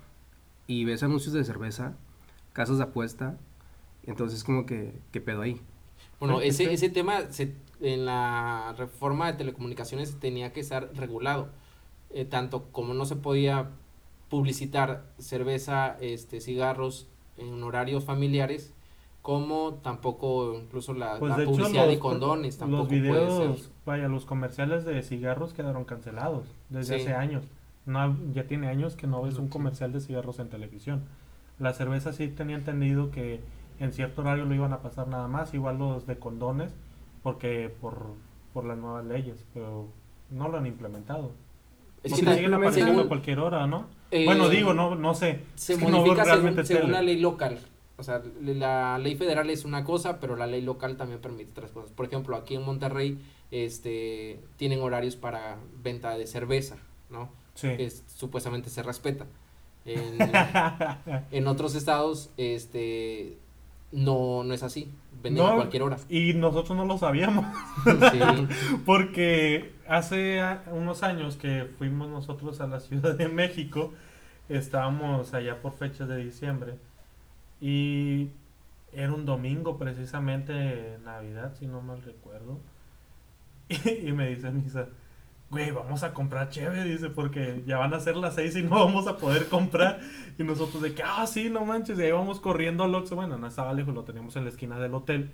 y 0.68 0.86
ves 0.86 1.04
anuncios 1.04 1.34
de 1.34 1.44
cerveza, 1.44 1.96
casas 2.54 2.78
de 2.78 2.84
apuesta. 2.86 3.38
Entonces, 4.04 4.44
como 4.44 4.66
que, 4.66 4.94
¿qué 5.12 5.22
pedo 5.22 5.42
ahí? 5.42 5.62
Bueno, 6.20 6.42
ese, 6.42 6.72
ese 6.74 6.90
tema 6.90 7.32
se, 7.32 7.56
en 7.82 8.06
la 8.06 8.74
reforma 8.78 9.28
de 9.32 9.38
telecomunicaciones 9.38 10.20
tenía 10.20 10.54
que 10.54 10.60
estar 10.62 10.90
regulado. 10.96 11.50
Eh, 12.12 12.24
tanto 12.26 12.66
como 12.72 12.94
no 12.94 13.06
se 13.06 13.16
podía 13.18 13.72
publicitar 14.30 15.06
cerveza, 15.20 15.98
este, 16.02 16.40
cigarros 16.42 17.08
en 17.38 17.62
horarios 17.64 18.06
familiares, 18.06 18.74
como 19.22 19.76
tampoco 19.76 20.54
incluso 20.60 20.94
la, 20.94 21.18
Pues 21.20 21.32
la 21.32 21.38
de 21.38 21.44
hecho 21.44 21.52
publicidad 21.52 21.86
los, 21.86 21.94
de 21.96 22.00
condones 22.00 22.58
tampoco 22.58 22.84
los 22.84 22.88
puede 22.90 23.02
videos, 23.02 23.60
ser. 23.60 23.70
vaya, 23.86 24.08
los 24.08 24.26
comerciales 24.26 24.86
de 24.86 25.02
cigarros 25.04 25.54
quedaron 25.54 25.84
cancelados 25.84 26.46
desde 26.70 26.96
Sí. 26.98 27.02
hace 27.04 27.14
años. 27.16 27.44
No, 27.86 28.18
ya 28.34 28.46
tiene 28.48 28.68
años 28.68 28.96
que 28.96 29.08
no 29.08 29.22
ves 29.22 29.38
un 29.38 29.48
comercial 29.48 29.92
de 29.94 30.00
cigarros 30.02 30.40
en 30.40 30.50
televisión. 30.50 31.04
La 31.60 31.74
cerveza 31.74 32.14
sí 32.14 32.28
tenía 32.28 32.56
entendido 32.56 33.12
que 33.12 33.42
en 33.80 33.94
cierto 33.94 34.22
horario 34.22 34.46
lo 34.46 34.56
iban 34.56 34.74
a 34.74 34.80
pasar 34.80 35.08
nada 35.08 35.28
más, 35.28 35.54
igual 35.54 35.78
los 35.78 36.08
de 36.08 36.18
condones, 36.18 36.74
porque 37.24 37.74
por, 37.82 38.14
por 38.54 38.66
las 38.66 38.78
nuevas 38.78 39.06
leyes, 39.06 39.46
pero 39.54 39.88
no 40.32 40.48
lo 40.50 40.58
han 40.58 40.66
implementado. 40.66 41.32
Es 42.04 42.12
Porque 42.12 42.26
que 42.26 42.36
siguen 42.36 42.54
apareciendo 42.54 42.92
según- 42.92 43.06
a 43.06 43.08
cualquier 43.08 43.40
hora, 43.40 43.68
¿no? 43.68 43.88
eh, 44.12 44.26
bueno, 44.26 44.50
digo, 44.50 44.74
no, 44.74 44.96
no 44.96 45.14
sé. 45.14 45.42
se 45.56 45.74
es 45.74 45.80
que 45.80 45.86
no 45.86 45.98
modifica 46.00 46.24
según, 46.24 46.42
realmente 46.42 46.66
según 46.66 46.92
la 46.92 47.02
ley 47.02 47.20
local. 47.20 47.60
O 47.98 48.04
sea, 48.04 48.22
la 48.42 48.98
ley 49.00 49.16
federal 49.16 49.50
es 49.50 49.64
una 49.66 49.84
cosa, 49.86 50.20
pero 50.20 50.36
la 50.36 50.48
ley 50.48 50.62
local 50.62 50.98
también 50.98 51.20
permite 51.22 51.52
otras 51.52 51.72
cosas. 51.72 51.92
Por 51.92 52.06
ejemplo, 52.06 52.36
aquí 52.36 52.56
en 52.56 52.64
Monterrey 52.64 53.20
este, 53.52 54.40
tienen 54.58 54.82
horarios 54.82 55.16
para 55.16 55.58
venta 55.82 56.18
de 56.18 56.28
cerveza, 56.28 56.76
¿no? 57.10 57.30
Sí. 57.56 57.70
Es, 57.80 58.04
supuestamente 58.08 58.70
se 58.70 58.84
respeta. 58.84 59.26
En, 59.86 60.18
en 61.32 61.48
otros 61.48 61.76
estados, 61.76 62.30
este, 62.38 63.38
no, 63.92 64.44
no 64.44 64.54
es 64.54 64.64
así. 64.64 64.92
Venden 65.24 65.46
a 65.46 65.56
cualquier 65.56 65.84
hora. 65.84 65.98
Y 66.10 66.34
nosotros 66.34 66.78
no 66.78 66.86
lo 66.86 66.98
sabíamos. 66.98 67.46
Sí. 67.86 68.20
Porque 68.86 69.74
hace 69.88 70.42
unos 70.72 71.02
años 71.04 71.38
que 71.38 71.68
fuimos 71.78 72.10
nosotros 72.10 72.62
a 72.62 72.68
la 72.68 72.80
Ciudad 72.80 73.16
de 73.16 73.28
México, 73.30 73.94
estábamos 74.50 75.34
allá 75.34 75.62
por 75.62 75.74
fechas 75.74 76.08
de 76.08 76.18
diciembre 76.18 76.76
y 77.60 78.30
era 78.94 79.14
un 79.14 79.26
domingo 79.26 79.78
precisamente 79.78 80.98
Navidad, 81.04 81.54
si 81.58 81.68
no 81.68 81.82
mal 81.82 82.02
recuerdo. 82.02 82.60
Y, 84.04 84.12
me 84.12 84.30
dice 84.30 84.52
Misa, 84.52 84.90
güey, 85.50 85.72
vamos 85.72 86.04
a 86.04 86.14
comprar 86.14 86.50
cheve, 86.50 86.84
dice, 86.84 87.10
porque 87.10 87.64
ya 87.66 87.78
van 87.78 87.94
a 87.94 88.00
ser 88.00 88.16
las 88.18 88.36
seis 88.36 88.56
y 88.56 88.64
no 88.64 88.70
vamos 88.86 89.08
a 89.08 89.18
poder 89.18 89.48
comprar. 89.48 90.00
Y 90.38 90.44
nosotros 90.44 90.82
de 90.84 90.94
que, 90.94 91.04
ah, 91.04 91.26
sí, 91.28 91.50
no 91.50 91.66
manches, 91.66 91.98
y 92.00 92.04
ahí 92.04 92.12
vamos 92.12 92.40
corriendo 92.40 92.84
al 92.84 92.94
Oxxo. 92.96 93.16
Bueno, 93.16 93.38
no 93.38 93.48
estaba 93.48 93.74
lejos, 93.74 93.94
lo 93.94 94.04
teníamos 94.04 94.36
en 94.36 94.44
la 94.44 94.50
esquina 94.50 94.80
del 94.80 94.94
hotel. 94.94 95.32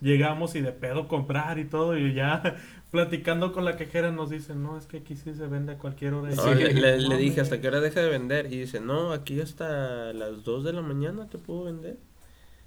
Llegamos 0.00 0.56
y 0.56 0.60
de 0.60 0.72
pedo 0.72 1.06
comprar 1.06 1.60
y 1.60 1.64
todo, 1.64 1.96
y 1.96 2.12
ya 2.12 2.42
platicando 2.90 3.52
con 3.52 3.64
la 3.64 3.76
cajera 3.76 4.10
nos 4.10 4.30
dicen, 4.30 4.62
no, 4.62 4.76
es 4.76 4.86
que 4.86 4.98
aquí 4.98 5.14
sí 5.16 5.32
se 5.32 5.46
vende 5.46 5.74
a 5.74 5.78
cualquier 5.78 6.14
hora. 6.14 6.30
Le, 6.30 6.74
le- 6.74 6.98
"No, 6.98 7.08
le 7.08 7.16
dije 7.16 7.28
hombre". 7.30 7.42
hasta 7.42 7.60
qué 7.60 7.68
hora 7.68 7.80
deja 7.80 8.00
de 8.00 8.08
vender 8.08 8.46
y 8.52 8.58
dice, 8.58 8.80
no, 8.80 9.12
aquí 9.12 9.40
hasta 9.40 10.12
las 10.12 10.42
2 10.42 10.64
de 10.64 10.72
la 10.72 10.82
mañana 10.82 11.28
te 11.28 11.38
puedo 11.38 11.64
vender. 11.64 11.98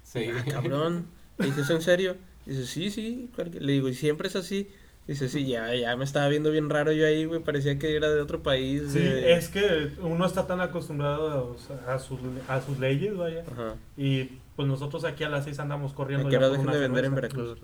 Sí. 0.02 0.26
Ah, 0.34 0.44
cabrón. 0.48 1.06
Le 1.38 1.46
dije, 1.46 1.60
¿es 1.60 1.70
en 1.70 1.82
serio? 1.82 2.16
Dice, 2.46 2.64
sí, 2.66 2.90
sí. 2.90 3.30
cualquier-". 3.34 3.62
Le 3.62 3.72
digo, 3.74 3.88
¿y 3.88 3.94
siempre 3.94 4.28
es 4.28 4.36
así? 4.36 4.70
Dice, 5.06 5.28
sí, 5.28 5.46
ya, 5.46 5.72
ya 5.74 5.94
me 5.96 6.02
estaba 6.04 6.26
viendo 6.28 6.50
bien 6.50 6.68
raro 6.68 6.90
yo 6.90 7.06
ahí, 7.06 7.26
güey. 7.26 7.40
Parecía 7.40 7.78
que 7.78 7.94
era 7.96 8.10
de 8.10 8.20
otro 8.20 8.42
país. 8.42 8.82
Sí, 8.88 8.98
de- 8.98 9.34
es 9.34 9.48
que 9.48 9.92
uno 10.02 10.26
está 10.26 10.46
tan 10.48 10.60
acostumbrado 10.60 11.56
a, 11.86 11.94
a 11.94 11.98
sus, 12.00 12.18
a 12.48 12.60
sus 12.60 12.78
leyes, 12.80 13.16
vaya. 13.16 13.44
Ajá. 13.52 13.74
Y 13.96 14.30
pues 14.56 14.66
nosotros 14.66 15.04
aquí 15.04 15.22
a 15.22 15.28
las 15.28 15.44
seis 15.44 15.60
andamos 15.60 15.92
corriendo. 15.92 16.26
¿A 16.26 16.30
por 16.30 16.40
dejan 16.40 16.60
una 16.60 16.74
de 16.74 16.80
vender 16.80 17.04
en. 17.04 17.14
Veracruz? 17.14 17.58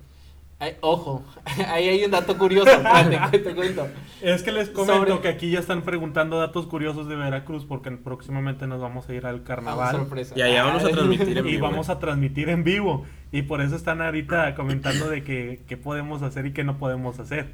Ay, 0.61 0.77
ojo, 0.81 1.25
ahí 1.67 1.89
hay 1.89 2.05
un 2.05 2.13
dato 2.13 2.39
curioso. 2.39 2.71
espérate, 2.71 3.39
te 3.41 3.55
cuento. 3.57 3.89
Es 4.21 4.45
que 4.45 4.53
les 4.53 4.69
comento 4.69 5.07
Sobre- 5.07 5.21
que 5.23 5.27
aquí 5.29 5.51
ya 5.51 5.59
están 5.59 5.83
preguntando 5.83 6.39
datos 6.39 6.67
curiosos 6.67 7.09
de 7.09 7.17
Veracruz 7.17 7.65
porque 7.65 7.91
próximamente 7.91 8.69
nos 8.69 8.81
vamos 8.81 9.09
a 9.09 9.15
ir 9.15 9.27
al 9.27 9.39
Ah, 9.39 9.45
carnaval. 9.45 9.97
sorpresa. 9.97 10.35
Y 10.39 10.43
allá 10.43 10.63
vamos 10.63 10.85
a 10.85 10.87
Ay. 10.87 10.93
transmitir 10.93 11.39
en 11.39 11.47
y 11.49 11.51
vivo. 11.51 11.69
vamos 11.69 11.89
a 11.89 11.99
transmitir 11.99 12.49
en 12.51 12.63
vivo. 12.63 13.05
Y 13.33 13.43
por 13.43 13.63
eso 13.63 13.75
están 13.75 14.03
ahorita 14.03 14.55
comentando 14.55 15.09
de 15.09 15.25
que, 15.25 15.63
qué 15.67 15.77
podemos 15.79 16.23
hacer 16.23 16.47
y 16.47 16.53
qué 16.53 16.65
no 16.65 16.79
podemos 16.79 17.19
hacer. 17.19 17.53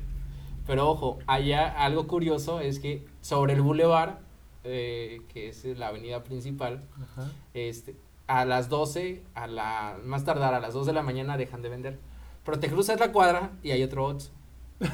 Pero 0.66 0.88
ojo, 0.90 1.20
allá 1.26 1.68
algo 1.68 2.08
curioso 2.08 2.60
es 2.60 2.80
que 2.80 3.06
sobre 3.20 3.54
el 3.54 3.62
bulevar, 3.62 4.18
eh, 4.64 5.22
que 5.32 5.48
es 5.48 5.64
la 5.64 5.88
avenida 5.88 6.24
principal, 6.24 6.82
Ajá. 7.00 7.30
este, 7.54 7.96
a 8.26 8.44
las 8.44 8.68
12, 8.68 9.22
a 9.34 9.46
la, 9.46 9.96
más 10.04 10.24
tardar 10.24 10.52
a 10.52 10.60
las 10.60 10.74
2 10.74 10.86
de 10.86 10.92
la 10.92 11.02
mañana 11.02 11.36
dejan 11.36 11.62
de 11.62 11.68
vender. 11.68 11.98
Pero 12.44 12.58
te 12.58 12.68
cruzas 12.68 12.98
la 12.98 13.12
cuadra 13.12 13.52
y 13.62 13.70
hay 13.70 13.82
otro 13.82 14.06
Oxxo. 14.06 14.30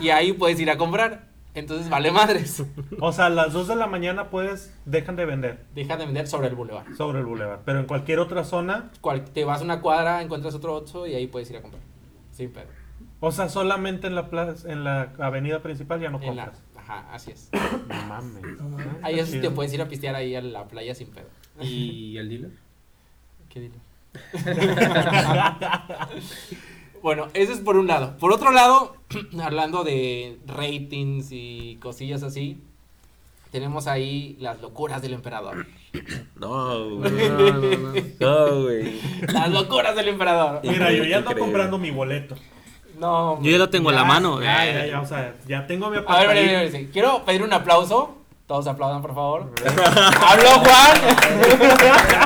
Y 0.00 0.10
ahí 0.10 0.32
puedes 0.32 0.60
ir 0.60 0.70
a 0.70 0.76
comprar. 0.76 1.28
Entonces 1.54 1.88
vale 1.88 2.10
madres. 2.10 2.64
O 3.00 3.12
sea, 3.12 3.26
a 3.26 3.30
las 3.30 3.52
2 3.52 3.68
de 3.68 3.76
la 3.76 3.86
mañana 3.86 4.28
puedes, 4.30 4.74
dejan 4.86 5.14
de 5.16 5.24
vender 5.24 5.64
Dejan 5.74 5.98
de 5.98 6.06
vender 6.06 6.26
sobre 6.26 6.48
el 6.48 6.54
bulevar. 6.56 6.84
sobre 6.96 7.20
el 7.20 7.26
bulevar. 7.26 7.60
Pero 7.64 7.78
en 7.80 7.86
cualquier 7.86 8.18
otra 8.18 8.44
zona, 8.44 8.90
Cual- 9.00 9.24
te 9.24 9.44
vas 9.44 9.60
a 9.60 9.64
una 9.64 9.80
cuadra, 9.80 10.20
encuentras 10.22 10.54
otro 10.54 10.74
Oxxo 10.76 11.06
y 11.06 11.14
ahí 11.14 11.26
puedes 11.28 11.48
ir 11.50 11.56
a 11.58 11.62
comprar. 11.62 11.82
Sin 12.32 12.50
pedo. 12.52 12.66
o 13.20 13.30
sea, 13.32 13.48
solamente 13.48 14.06
en 14.08 14.14
la 14.16 14.28
plaza, 14.28 14.70
en 14.70 14.82
la 14.84 15.12
avenida 15.18 15.62
principal 15.62 16.00
ya 16.00 16.10
no 16.10 16.20
En 16.20 16.34
la- 16.36 16.46
compras. 16.46 16.62
ajá, 16.76 17.14
así 17.14 17.30
es. 17.30 17.48
No 17.88 18.04
mames. 18.08 18.44
Ahí 19.02 19.24
sí 19.24 19.40
te 19.40 19.50
puedes 19.50 19.72
ir 19.72 19.80
a 19.82 19.88
pistear 19.88 20.14
ahí 20.16 20.34
a 20.34 20.42
la 20.42 20.66
playa 20.66 20.94
sin 20.94 21.08
pedo. 21.08 21.28
¿Y 21.60 22.16
el 22.18 22.28
dealer? 22.28 22.50
¿Qué 23.48 23.60
dile? 23.60 23.78
bueno, 27.04 27.28
eso 27.34 27.52
es 27.52 27.60
por 27.60 27.76
un 27.76 27.86
lado. 27.86 28.16
Por 28.16 28.32
otro 28.32 28.50
lado, 28.50 28.96
hablando 29.42 29.84
de 29.84 30.38
ratings 30.46 31.28
y 31.32 31.76
cosillas 31.82 32.22
así, 32.22 32.62
tenemos 33.50 33.86
ahí 33.88 34.38
las 34.40 34.62
locuras 34.62 35.02
del 35.02 35.12
emperador. 35.12 35.66
No, 36.36 36.96
güey. 36.96 37.12
No, 37.12 37.38
no, 37.38 37.76
no. 37.76 37.92
No, 38.18 38.62
güey. 38.62 39.00
Las 39.32 39.50
locuras 39.50 39.94
del 39.94 40.08
emperador. 40.08 40.60
Mira, 40.64 40.90
yo 40.90 41.04
ya 41.04 41.18
ando 41.18 41.36
comprando 41.38 41.78
mi 41.78 41.90
boleto. 41.90 42.34
No. 42.98 43.40
Yo 43.40 43.50
ya 43.52 43.58
lo 43.58 43.70
tengo 43.70 43.90
en 43.90 43.96
la 43.96 44.04
mano. 44.04 44.42
Ya, 44.42 44.64
ya, 44.64 44.86
ya, 44.86 45.00
o 45.00 45.06
sea, 45.06 45.36
ya 45.46 45.66
tengo 45.66 45.90
mi 45.90 45.98
A 45.98 46.00
ver, 46.00 46.10
a 46.10 46.32
ver, 46.32 46.56
a 46.56 46.60
ver, 46.62 46.72
sí. 46.72 46.88
quiero 46.92 47.24
pedir 47.24 47.42
un 47.42 47.52
aplauso. 47.52 48.16
Todos 48.46 48.66
aplaudan, 48.66 49.00
por 49.02 49.14
favor. 49.14 49.52
¡Habló 49.64 50.50
Juan! 50.58 52.20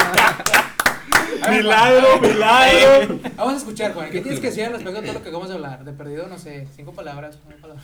Milagro, 1.51 2.21
milagro. 2.21 3.19
Vamos 3.37 3.55
a 3.55 3.57
escuchar, 3.57 3.95
Juan. 3.95 4.11
¿Qué 4.11 4.21
tienes 4.21 4.41
que 4.41 4.47
decir 4.49 4.69
respecto 4.71 4.99
a 4.99 5.03
todo 5.03 5.13
lo 5.13 5.23
que 5.23 5.29
acabamos 5.29 5.49
de 5.49 5.55
hablar? 5.55 5.85
De 5.85 5.93
perdido, 5.93 6.27
no 6.29 6.39
sé, 6.39 6.67
cinco 6.75 6.93
palabras. 6.93 7.39
una 7.47 7.57
palabra. 7.57 7.83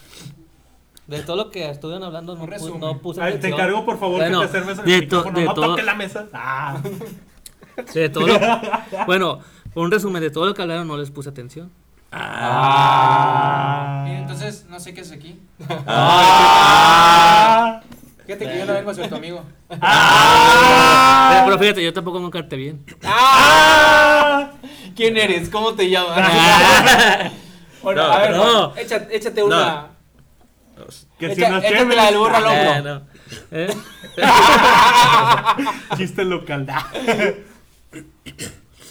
De 1.06 1.22
todo 1.22 1.36
lo 1.36 1.50
que 1.50 1.68
estuvieron 1.68 2.02
hablando, 2.02 2.34
no, 2.34 2.44
pu- 2.44 2.48
resumen. 2.48 2.80
no 2.80 2.98
puse 2.98 3.20
Ay, 3.20 3.38
te 3.38 3.48
encargo, 3.48 3.84
por 3.84 3.98
favor, 3.98 4.16
Bueno, 4.20 4.40
que 4.40 4.46
te 4.46 4.50
acermes 4.56 4.78
al 4.78 4.84
de 4.86 5.00
micrófono. 5.00 5.38
de 5.38 5.44
no 5.44 5.54
todo- 5.54 5.66
toques 5.72 5.84
la 5.84 5.94
mesa. 5.94 6.26
Ah. 6.32 6.80
De 7.92 8.08
todo 8.08 8.26
lo- 8.26 8.38
bueno, 9.06 9.40
un 9.74 9.90
resumen 9.90 10.22
de 10.22 10.30
todo 10.30 10.46
lo 10.46 10.54
que 10.54 10.62
hablaron, 10.62 10.88
no 10.88 10.96
les 10.96 11.10
puse 11.10 11.28
atención. 11.28 11.70
Ah. 12.10 14.06
Y 14.08 14.12
entonces, 14.12 14.64
no 14.70 14.78
sé 14.80 14.94
qué 14.94 15.00
es 15.02 15.10
aquí. 15.12 15.38
Ah. 15.86 17.80
Fíjate 18.26 18.46
que 18.46 18.58
yo 18.58 18.66
no 18.66 18.72
vengo 18.72 18.90
a 18.90 18.94
ser 18.94 19.08
tu 19.08 19.16
amigo. 19.16 19.44
Ah. 19.80 21.42
Pero 21.46 21.58
fíjate, 21.58 21.82
yo 21.84 21.92
tampoco 21.92 22.20
me 22.20 22.26
encarté 22.26 22.56
bien. 22.56 22.84
Ah. 23.04 24.52
¿Quién 24.94 25.16
eres? 25.16 25.48
¿Cómo 25.50 25.74
te 25.74 25.90
llamas? 25.90 26.16
bueno, 27.82 28.02
No, 28.06 28.12
a 28.12 28.18
ver, 28.18 28.30
no. 28.36 28.70
Juan, 28.70 28.78
échate, 28.78 29.16
échate 29.16 29.42
una. 29.42 29.88
Que 31.18 31.34
si 31.34 31.40
Echa- 31.42 31.50
no 31.50 31.58
échate 31.58 31.96
la 31.96 32.04
del 32.06 32.18
burro 32.18 32.36
al 32.36 32.44
hombro. 32.44 32.72
Eh, 32.72 32.82
no. 32.82 33.02
Eh, 33.50 33.74
Chiste 35.96 36.24
local. 36.24 36.66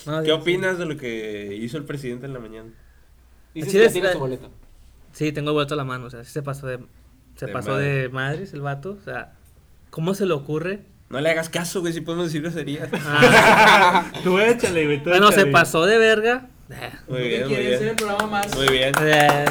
no, 0.06 0.20
¿Qué 0.22 0.26
sí, 0.26 0.32
opinas 0.32 0.78
de 0.78 0.86
lo 0.86 0.98
que 0.98 1.58
hizo 1.62 1.78
el 1.78 1.86
presidente 1.86 2.26
en 2.26 2.34
la 2.34 2.40
mañana? 2.40 2.70
Dices 3.54 3.72
Sí, 3.72 3.78
que 3.78 3.86
es- 3.86 3.94
tienes 3.94 4.14
tu 4.14 4.20
boleto. 4.20 4.50
Sí, 5.12 5.32
tengo 5.32 5.50
el 5.52 5.54
boleto 5.56 5.74
a 5.76 5.78
la 5.78 5.84
mano, 5.84 6.06
o 6.08 6.10
sea, 6.10 6.24
sí 6.24 6.32
se 6.32 6.42
pasó 6.42 6.68
de 6.68 6.80
se 7.36 7.46
De 7.48 7.52
pasó 7.54 7.72
madre. 7.72 7.86
de 7.86 8.10
madres 8.10 8.54
el 8.54 8.62
vato, 8.62 8.98
o 9.00 9.04
sea, 9.04 9.34
¿cómo 9.90 10.14
se 10.14 10.26
le 10.26 10.34
ocurre? 10.34 10.82
No 11.10 11.20
le 11.22 11.30
hagas 11.30 11.50
caso, 11.50 11.82
güey, 11.82 11.94
si 11.94 12.02
podemos 12.02 12.26
decir 12.28 12.42
groserías. 12.42 12.90
Ah, 13.06 14.06
Tú 14.24 14.40
échale, 14.40 14.86
güey. 14.86 15.04
tú 15.04 15.10
bueno, 15.12 15.28
se 15.30 15.36
échale. 15.42 15.52
pasó 15.52 15.86
de 15.86 15.98
verga. 15.98 16.48
Muy 17.08 17.18
¿Qué 17.20 17.28
bien, 17.28 17.42
muy 17.42 17.50
quieres 17.56 17.80
ser 17.80 17.88
el 17.90 17.96
bien. 17.96 18.08
programa 18.08 18.28
más? 18.28 18.56
Muy 18.56 18.68
bien. 18.70 18.94
eh, 19.02 19.46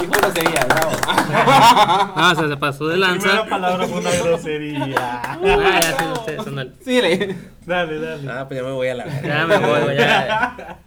Dijo 0.00 0.12
grosería, 0.12 0.64
bravo. 0.64 0.92
no, 2.16 2.30
o 2.32 2.34
sea, 2.34 2.48
se 2.48 2.56
pasó 2.56 2.86
de 2.88 2.96
La 2.96 3.10
primera 3.10 3.34
lanza. 3.34 3.50
palabra 3.50 3.86
fue 3.86 3.98
una 3.98 4.10
grosería. 4.10 4.86
Ah, 5.42 5.80
ya, 5.82 5.98
sí, 5.98 6.04
sí, 6.26 6.32
eso 6.38 6.50
no- 6.50 6.64
Síguele. 6.82 7.36
Dale, 7.66 8.00
dale. 8.00 8.30
Ah, 8.30 8.46
pues 8.48 8.60
ya 8.60 8.66
me 8.66 8.72
voy 8.72 8.88
a 8.88 8.94
la 8.94 9.04
verga. 9.04 9.28
Ya 9.28 9.46
me 9.46 9.58
voy, 9.58 9.80
güey, 9.82 9.98
ya. 9.98 10.78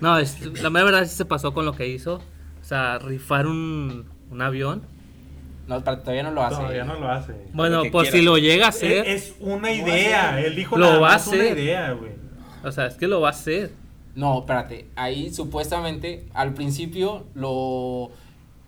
No, 0.00 0.16
es- 0.18 0.40
la 0.62 0.70
mera 0.70 0.84
verdad 0.86 1.04
sí 1.04 1.14
se 1.14 1.24
pasó 1.26 1.52
con 1.52 1.66
lo 1.66 1.74
que 1.74 1.86
hizo. 1.88 2.14
O 2.62 2.64
sea, 2.64 2.98
rifar 2.98 3.46
un, 3.46 4.08
un 4.30 4.40
avión. 4.42 4.82
No, 5.68 5.76
espérate, 5.76 6.00
todavía 6.02 6.22
no 6.22 6.30
lo 6.30 6.42
hace. 6.42 6.56
Todavía 6.56 6.84
no 6.84 6.98
lo 6.98 7.10
hace. 7.10 7.34
Bueno, 7.52 7.82
pues 7.92 8.08
quiera. 8.08 8.18
si 8.18 8.24
lo 8.24 8.38
llega 8.38 8.66
a 8.66 8.68
hacer, 8.70 9.06
Es, 9.06 9.28
es 9.28 9.34
una 9.38 9.70
idea. 9.70 10.40
Él 10.40 10.56
dijo 10.56 10.78
Lo 10.78 10.86
nada 10.86 10.98
va 10.98 11.14
a 11.14 11.28
una 11.28 11.46
idea, 11.46 11.92
güey. 11.92 12.12
o 12.64 12.72
sea, 12.72 12.86
es 12.86 12.94
que 12.94 13.06
lo 13.06 13.20
va 13.20 13.28
a 13.28 13.32
hacer. 13.32 13.70
No, 14.14 14.40
espérate. 14.40 14.86
Ahí 14.96 15.32
supuestamente 15.32 16.26
al 16.32 16.54
principio 16.54 17.26
lo, 17.34 18.10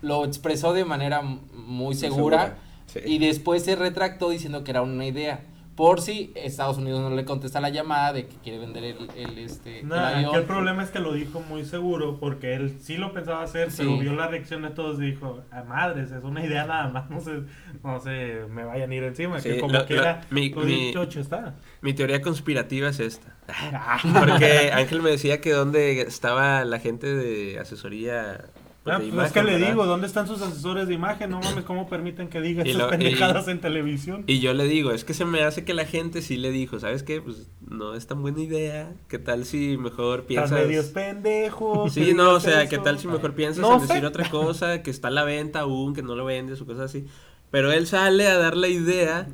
lo 0.02 0.24
expresó 0.26 0.74
de 0.74 0.84
manera 0.84 1.22
muy 1.22 1.94
segura, 1.94 2.38
segura, 2.38 2.58
sí. 2.86 3.00
y 3.06 3.18
después 3.18 3.64
se 3.64 3.76
retractó 3.76 4.28
diciendo 4.28 4.62
que 4.62 4.70
era 4.70 4.82
una 4.82 5.06
idea. 5.06 5.40
Por 5.80 6.02
si 6.02 6.30
Estados 6.34 6.76
Unidos 6.76 7.00
no 7.00 7.08
le 7.16 7.24
contesta 7.24 7.58
la 7.58 7.70
llamada 7.70 8.12
de 8.12 8.26
que 8.26 8.36
quiere 8.36 8.58
vender 8.58 8.84
el, 8.84 9.08
el, 9.16 9.38
este, 9.38 9.82
No, 9.82 9.94
el 9.94 10.14
avión. 10.16 10.34
el 10.34 10.42
problema 10.42 10.82
es 10.82 10.90
que 10.90 10.98
lo 10.98 11.14
dijo 11.14 11.40
muy 11.48 11.64
seguro 11.64 12.18
porque 12.20 12.52
él 12.52 12.76
sí 12.82 12.98
lo 12.98 13.14
pensaba 13.14 13.42
hacer, 13.42 13.70
Sí. 13.70 13.78
pero 13.78 13.96
vio 13.96 14.12
la 14.12 14.28
reacción 14.28 14.60
de 14.60 14.68
todos 14.68 15.00
y 15.00 15.06
dijo, 15.12 15.40
a 15.50 15.62
madres, 15.62 16.12
es 16.12 16.22
una 16.22 16.44
idea 16.44 16.66
nada 16.66 16.88
más, 16.90 17.08
no 17.08 17.22
se, 17.22 17.44
no 17.82 17.98
se 17.98 18.42
me 18.50 18.64
vayan 18.64 18.90
a 18.90 18.94
ir 18.94 19.04
encima, 19.04 19.40
Sí, 19.40 19.48
que 19.52 19.58
como 19.58 19.72
lo- 19.72 19.86
quiera, 19.86 20.20
lo- 20.28 20.34
mi- 20.34 20.50
pues, 20.50 20.66
mi- 20.66 20.92
chocho 20.92 21.18
está. 21.18 21.54
Mi 21.80 21.94
teoría 21.94 22.20
conspirativa 22.20 22.90
es 22.90 23.00
esta. 23.00 23.34
Porque 24.18 24.70
Ángel 24.74 25.00
me 25.00 25.08
decía 25.10 25.40
que 25.40 25.52
dónde 25.52 26.02
estaba 26.02 26.62
la 26.66 26.78
gente 26.78 27.06
de 27.14 27.58
asesoría. 27.58 28.44
Pues, 28.84 28.96
Ah, 28.96 28.98
pues 29.14 29.26
es 29.26 29.32
que 29.32 29.42
le 29.42 29.52
¿verdad? 29.52 29.68
digo, 29.68 29.86
¿dónde 29.86 30.06
están 30.06 30.26
sus 30.26 30.40
asesores 30.40 30.88
de 30.88 30.94
imagen? 30.94 31.30
No 31.30 31.40
mames, 31.40 31.64
¿cómo 31.64 31.88
permiten 31.88 32.28
que 32.28 32.40
diga 32.40 32.62
esas 32.62 32.76
lo- 32.76 32.86
y- 32.88 32.90
pendejadas 32.90 33.46
en 33.48 33.60
televisión? 33.60 34.24
Y 34.26 34.40
yo 34.40 34.54
le 34.54 34.64
digo, 34.64 34.90
es 34.92 35.04
que 35.04 35.12
se 35.14 35.24
me 35.24 35.42
hace 35.42 35.64
que 35.64 35.74
la 35.74 35.84
gente 35.84 36.22
sí 36.22 36.36
le 36.38 36.50
dijo, 36.50 36.78
¿sabes 36.80 37.02
qué? 37.02 37.20
Pues 37.20 37.50
no 37.60 37.94
es 37.94 38.06
tan 38.06 38.22
buena 38.22 38.40
idea. 38.40 38.92
¿Qué 39.08 39.18
tal 39.18 39.44
si 39.44 39.76
mejor 39.76 40.24
piensas... 40.24 40.52
medios 40.52 40.86
pendejos. 40.86 41.92
Sí, 41.94 42.14
no, 42.14 42.30
o 42.32 42.40
sea, 42.40 42.62
eso. 42.62 42.70
¿qué 42.70 42.78
tal 42.78 42.98
si 42.98 43.06
mejor 43.08 43.34
piensas 43.34 43.60
No 43.62 43.74
en 43.74 43.80
sé. 43.80 43.86
decir 43.88 44.06
otra 44.06 44.28
cosa, 44.30 44.82
que 44.82 44.90
está 44.90 45.08
a 45.08 45.10
la 45.10 45.24
venta 45.24 45.60
aún, 45.60 45.94
que 45.94 46.02
no 46.02 46.14
lo 46.14 46.24
vendes 46.24 46.60
o 46.60 46.66
cosas 46.66 46.84
así? 46.90 47.06
Pero 47.50 47.72
él 47.72 47.86
sale 47.86 48.28
a 48.28 48.38
dar 48.38 48.56
la 48.56 48.68
idea 48.68 49.28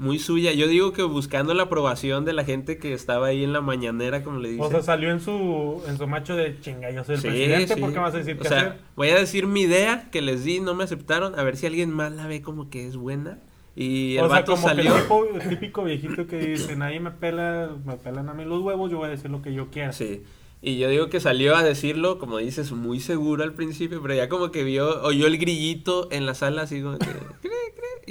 muy 0.00 0.18
suya. 0.18 0.52
Yo 0.52 0.66
digo 0.66 0.92
que 0.92 1.02
buscando 1.02 1.54
la 1.54 1.64
aprobación 1.64 2.24
de 2.24 2.32
la 2.32 2.44
gente 2.44 2.78
que 2.78 2.92
estaba 2.92 3.28
ahí 3.28 3.44
en 3.44 3.52
la 3.52 3.60
mañanera, 3.60 4.24
como 4.24 4.38
le 4.40 4.48
dicen. 4.48 4.64
O 4.64 4.70
sea, 4.70 4.82
salió 4.82 5.10
en 5.10 5.20
su, 5.20 5.82
en 5.86 5.98
su 5.98 6.06
macho 6.08 6.34
de 6.34 6.58
chinga, 6.60 6.90
yo 6.90 7.04
soy 7.04 7.16
el 7.16 7.20
Sí, 7.20 7.28
presidente, 7.28 7.74
sí. 7.74 7.80
¿por 7.80 7.92
qué 7.92 7.98
vas 7.98 8.14
a 8.14 8.18
decir 8.18 8.36
O 8.38 8.42
qué 8.42 8.48
sea, 8.48 8.58
hacer? 8.58 8.78
voy 8.96 9.08
a 9.10 9.14
decir 9.16 9.46
mi 9.46 9.60
idea 9.62 10.08
que 10.10 10.22
les 10.22 10.42
di, 10.44 10.58
no 10.60 10.74
me 10.74 10.84
aceptaron, 10.84 11.38
a 11.38 11.42
ver 11.42 11.56
si 11.56 11.66
alguien 11.66 11.90
más 11.90 12.10
la 12.12 12.26
ve 12.26 12.42
como 12.42 12.70
que 12.70 12.86
es 12.86 12.96
buena. 12.96 13.38
Y 13.76 14.16
el 14.16 14.24
O 14.24 14.28
sea, 14.28 14.38
vato 14.40 14.52
como 14.56 14.66
salió. 14.68 14.90
que 14.92 14.98
el 14.98 15.04
tipo- 15.04 15.26
el 15.40 15.48
típico 15.48 15.84
viejito 15.84 16.26
que 16.26 16.38
dice, 16.38 16.74
nadie 16.76 16.98
me 16.98 17.12
pela, 17.12 17.70
me 17.84 17.96
pelan 17.96 18.28
a 18.28 18.34
mí 18.34 18.44
los 18.44 18.60
huevos, 18.62 18.90
yo 18.90 18.98
voy 18.98 19.06
a 19.06 19.10
decir 19.10 19.30
lo 19.30 19.42
que 19.42 19.54
yo 19.54 19.68
quiera. 19.70 19.92
Sí. 19.92 20.22
Y 20.62 20.76
yo 20.78 20.88
digo 20.90 21.08
que 21.08 21.20
salió 21.20 21.56
a 21.56 21.62
decirlo, 21.62 22.18
como 22.18 22.36
dices, 22.38 22.72
muy 22.72 23.00
seguro 23.00 23.44
al 23.44 23.54
principio, 23.54 24.02
pero 24.02 24.14
ya 24.14 24.28
como 24.28 24.50
que 24.50 24.62
vio, 24.64 25.02
oyó 25.02 25.26
el 25.26 25.38
grillito 25.38 26.08
en 26.10 26.26
la 26.26 26.34
sala, 26.34 26.62
así 26.62 26.82
como 26.82 26.98
que, 26.98 27.06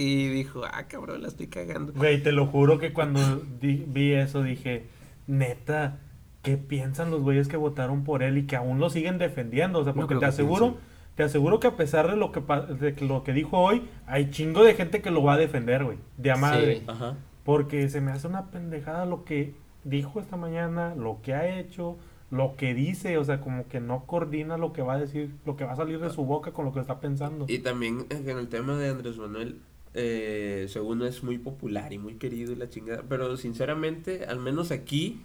y 0.01 0.29
dijo, 0.29 0.61
ah, 0.65 0.83
cabrón, 0.87 1.21
la 1.21 1.27
estoy 1.27 1.47
cagando. 1.47 1.91
Güey, 1.93 2.23
te 2.23 2.31
lo 2.31 2.45
juro 2.47 2.79
que 2.79 2.93
cuando 2.93 3.19
di- 3.59 3.83
vi 3.87 4.13
eso 4.13 4.41
dije, 4.43 4.85
neta, 5.27 5.99
¿qué 6.41 6.57
piensan 6.57 7.11
los 7.11 7.21
güeyes 7.21 7.47
que 7.47 7.57
votaron 7.57 8.03
por 8.03 8.23
él 8.23 8.37
y 8.37 8.43
que 8.45 8.55
aún 8.55 8.79
lo 8.79 8.89
siguen 8.89 9.17
defendiendo? 9.17 9.79
O 9.79 9.83
sea, 9.83 9.93
porque 9.93 10.15
te 10.15 10.25
aseguro, 10.25 10.77
te 11.15 11.23
aseguro 11.23 11.59
que 11.59 11.67
a 11.67 11.75
pesar 11.75 12.09
de 12.09 12.15
lo 12.15 12.31
que, 12.31 12.41
pa- 12.41 12.61
de 12.61 12.95
lo 13.01 13.23
que 13.23 13.33
dijo 13.33 13.57
hoy, 13.59 13.83
hay 14.07 14.29
chingo 14.31 14.63
de 14.63 14.73
gente 14.73 15.01
que 15.01 15.11
lo 15.11 15.21
va 15.23 15.33
a 15.33 15.37
defender, 15.37 15.83
güey, 15.83 15.97
de 16.17 16.31
a 16.31 16.35
madre. 16.37 16.77
Sí. 16.77 16.83
Ajá. 16.87 17.15
Porque 17.43 17.89
se 17.89 17.99
me 17.99 18.11
hace 18.11 18.27
una 18.27 18.51
pendejada 18.51 19.05
lo 19.05 19.25
que 19.25 19.53
dijo 19.83 20.19
esta 20.19 20.37
mañana, 20.37 20.93
lo 20.95 21.19
que 21.21 21.33
ha 21.33 21.59
hecho, 21.59 21.97
lo 22.31 22.55
que 22.55 22.73
dice, 22.73 23.17
o 23.17 23.23
sea, 23.25 23.41
como 23.41 23.67
que 23.67 23.79
no 23.79 24.05
coordina 24.05 24.57
lo 24.57 24.71
que 24.71 24.81
va 24.81 24.93
a 24.93 24.99
decir, 24.99 25.31
lo 25.45 25.57
que 25.57 25.63
va 25.65 25.73
a 25.73 25.75
salir 25.75 25.99
de 25.99 26.09
su 26.09 26.23
boca 26.25 26.51
con 26.51 26.63
lo 26.65 26.71
que 26.71 26.79
está 26.79 26.99
pensando. 26.99 27.45
Y 27.49 27.59
también 27.59 28.05
eh, 28.09 28.21
en 28.25 28.37
el 28.37 28.47
tema 28.49 28.77
de 28.77 28.89
Andrés 28.89 29.17
Manuel, 29.17 29.59
eh, 29.93 30.65
según 30.69 31.01
es 31.03 31.23
muy 31.23 31.37
popular 31.37 31.91
y 31.93 31.97
muy 31.97 32.15
querido 32.15 32.51
y 32.51 32.55
la 32.55 32.69
chingada, 32.69 33.03
pero 33.07 33.35
sinceramente, 33.37 34.25
al 34.25 34.39
menos 34.39 34.71
aquí, 34.71 35.21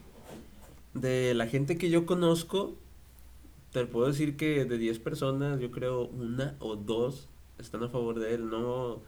de 0.95 1.35
la 1.35 1.47
gente 1.47 1.77
que 1.77 1.91
yo 1.91 2.07
conozco, 2.07 2.75
te 3.73 3.85
puedo 3.87 4.07
decir 4.07 4.37
que 4.37 4.65
de 4.65 4.79
10 4.79 4.99
personas, 5.01 5.61
yo 5.61 5.71
creo 5.71 6.07
una 6.07 6.55
o 6.61 6.77
dos 6.77 7.29
están 7.59 7.83
a 7.83 7.89
favor 7.89 8.19
de 8.21 8.35
él. 8.35 8.49
No, 8.49 9.01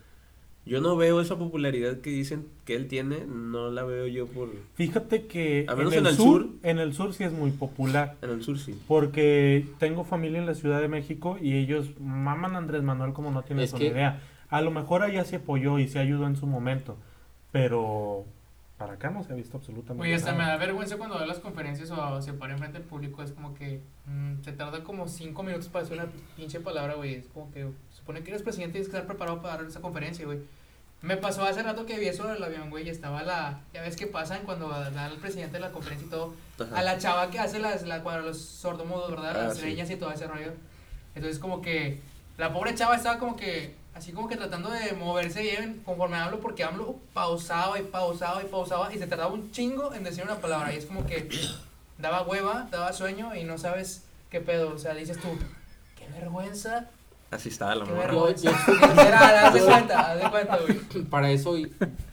yo 0.64 0.80
no 0.80 0.96
veo 0.96 1.20
esa 1.20 1.38
popularidad 1.38 2.00
que 2.00 2.10
dicen 2.10 2.46
que 2.64 2.74
él 2.74 2.88
tiene, 2.88 3.24
no 3.26 3.70
la 3.70 3.84
veo 3.84 4.08
yo 4.08 4.26
por... 4.26 4.50
Fíjate 4.74 5.26
que 5.26 5.64
A 5.68 5.76
menos 5.76 5.92
en, 5.92 6.00
en 6.00 6.06
el 6.06 6.10
el 6.10 6.16
sur, 6.16 6.42
sur. 6.42 6.50
en 6.64 6.78
el 6.80 6.92
sur 6.94 7.14
sí 7.14 7.22
es 7.22 7.32
muy 7.32 7.52
popular. 7.52 8.16
En 8.22 8.30
el 8.30 8.42
sur 8.42 8.58
sí. 8.58 8.76
Porque 8.88 9.66
tengo 9.78 10.02
familia 10.04 10.40
en 10.40 10.46
la 10.46 10.54
Ciudad 10.54 10.80
de 10.80 10.88
México 10.88 11.38
y 11.40 11.54
ellos 11.56 11.90
maman 12.00 12.56
a 12.56 12.58
Andrés 12.58 12.82
Manuel 12.82 13.12
como 13.12 13.30
no 13.30 13.42
tienes 13.42 13.66
Es 13.66 13.72
una 13.74 13.78
que- 13.80 13.86
idea. 13.86 14.20
A 14.48 14.60
lo 14.60 14.70
mejor 14.70 15.02
allá 15.02 15.24
se 15.24 15.36
apoyó 15.36 15.78
y 15.78 15.88
se 15.88 15.98
ayudó 15.98 16.26
en 16.26 16.36
su 16.36 16.46
momento, 16.46 16.96
pero 17.52 18.24
para 18.78 18.94
acá 18.94 19.10
no 19.10 19.24
se 19.24 19.32
ha 19.32 19.36
visto 19.36 19.56
absolutamente 19.56 20.02
Oye, 20.02 20.14
hasta 20.14 20.34
me 20.34 20.44
da 20.44 20.56
vergüenza 20.58 20.98
cuando 20.98 21.18
da 21.18 21.24
las 21.24 21.38
conferencias 21.38 21.90
o 21.90 22.20
se 22.22 22.34
para 22.34 22.52
enfrente 22.52 22.78
del 22.78 22.86
público. 22.86 23.22
Es 23.22 23.32
como 23.32 23.54
que 23.54 23.80
mm, 24.06 24.42
se 24.42 24.52
tarda 24.52 24.84
como 24.84 25.08
cinco 25.08 25.42
minutos 25.42 25.68
para 25.68 25.84
decir 25.84 25.98
una 25.98 26.10
pinche 26.36 26.60
palabra, 26.60 26.94
güey. 26.94 27.14
Es 27.14 27.26
como 27.28 27.50
que 27.50 27.66
supone 27.90 28.22
que 28.22 28.30
eres 28.30 28.42
presidente 28.42 28.78
y 28.78 28.82
tienes 28.82 28.88
que 28.88 28.96
estar 28.96 29.06
preparado 29.06 29.40
para 29.40 29.56
dar 29.56 29.66
esa 29.66 29.80
conferencia, 29.80 30.26
güey. 30.26 30.40
Me 31.02 31.16
pasó 31.16 31.44
hace 31.44 31.62
rato 31.62 31.86
que 31.86 31.98
vi 31.98 32.06
eso 32.08 32.26
del 32.26 32.42
avión, 32.42 32.70
güey, 32.70 32.86
y 32.86 32.90
estaba 32.90 33.22
la... 33.22 33.60
Ya 33.72 33.82
ves 33.82 33.96
qué 33.96 34.06
pasan 34.06 34.42
cuando 34.44 34.68
da 34.68 35.06
el 35.06 35.18
presidente 35.18 35.60
la 35.60 35.70
conferencia 35.70 36.06
y 36.06 36.10
todo. 36.10 36.34
Ajá. 36.58 36.78
A 36.78 36.82
la 36.82 36.98
chava 36.98 37.30
que 37.30 37.38
hace 37.38 37.58
las, 37.58 37.86
la, 37.86 38.02
cuando 38.02 38.26
los 38.26 38.38
sordomudos, 38.40 39.10
¿verdad? 39.10 39.32
Ah, 39.36 39.44
Las 39.48 39.56
sí. 39.56 39.62
señas 39.62 39.90
y 39.90 39.96
todo 39.96 40.10
ese 40.10 40.26
rollo. 40.26 40.52
Entonces 41.14 41.38
como 41.38 41.60
que 41.62 42.00
la 42.38 42.52
pobre 42.52 42.74
chava 42.74 42.96
estaba 42.96 43.18
como 43.18 43.36
que, 43.36 43.74
así 43.96 44.12
como 44.12 44.28
que 44.28 44.36
tratando 44.36 44.70
de 44.70 44.92
moverse 44.92 45.40
bien 45.40 45.82
conforme 45.84 46.18
hablo, 46.18 46.40
porque 46.40 46.62
hablo 46.62 46.96
pausado 47.14 47.76
y 47.76 47.82
pausado 47.82 48.42
y 48.42 48.44
pausaba 48.44 48.94
y 48.94 48.98
se 48.98 49.06
tardaba 49.06 49.32
un 49.32 49.50
chingo 49.50 49.94
en 49.94 50.04
decir 50.04 50.22
una 50.22 50.36
palabra. 50.36 50.72
Y 50.72 50.76
es 50.76 50.86
como 50.86 51.06
que 51.06 51.28
daba 51.98 52.22
hueva, 52.22 52.68
daba 52.70 52.92
sueño 52.92 53.34
y 53.34 53.44
no 53.44 53.56
sabes 53.56 54.04
qué 54.30 54.40
pedo. 54.40 54.74
O 54.74 54.78
sea, 54.78 54.94
dices 54.94 55.18
tú, 55.18 55.28
qué 55.96 56.06
vergüenza 56.08 56.90
Así 57.28 57.48
estaba 57.48 57.74
la 57.74 57.84
morra. 57.84 58.12
Yo- 58.12 58.34
yo- 58.36 58.50
Literal, 58.50 59.34
haz 59.46 59.54
de 59.54 59.60
cuenta, 59.60 60.12
haz 60.12 60.22
de 60.22 60.30
cuenta, 60.30 60.58
güey. 60.58 61.04
Para 61.06 61.30
eso 61.32 61.56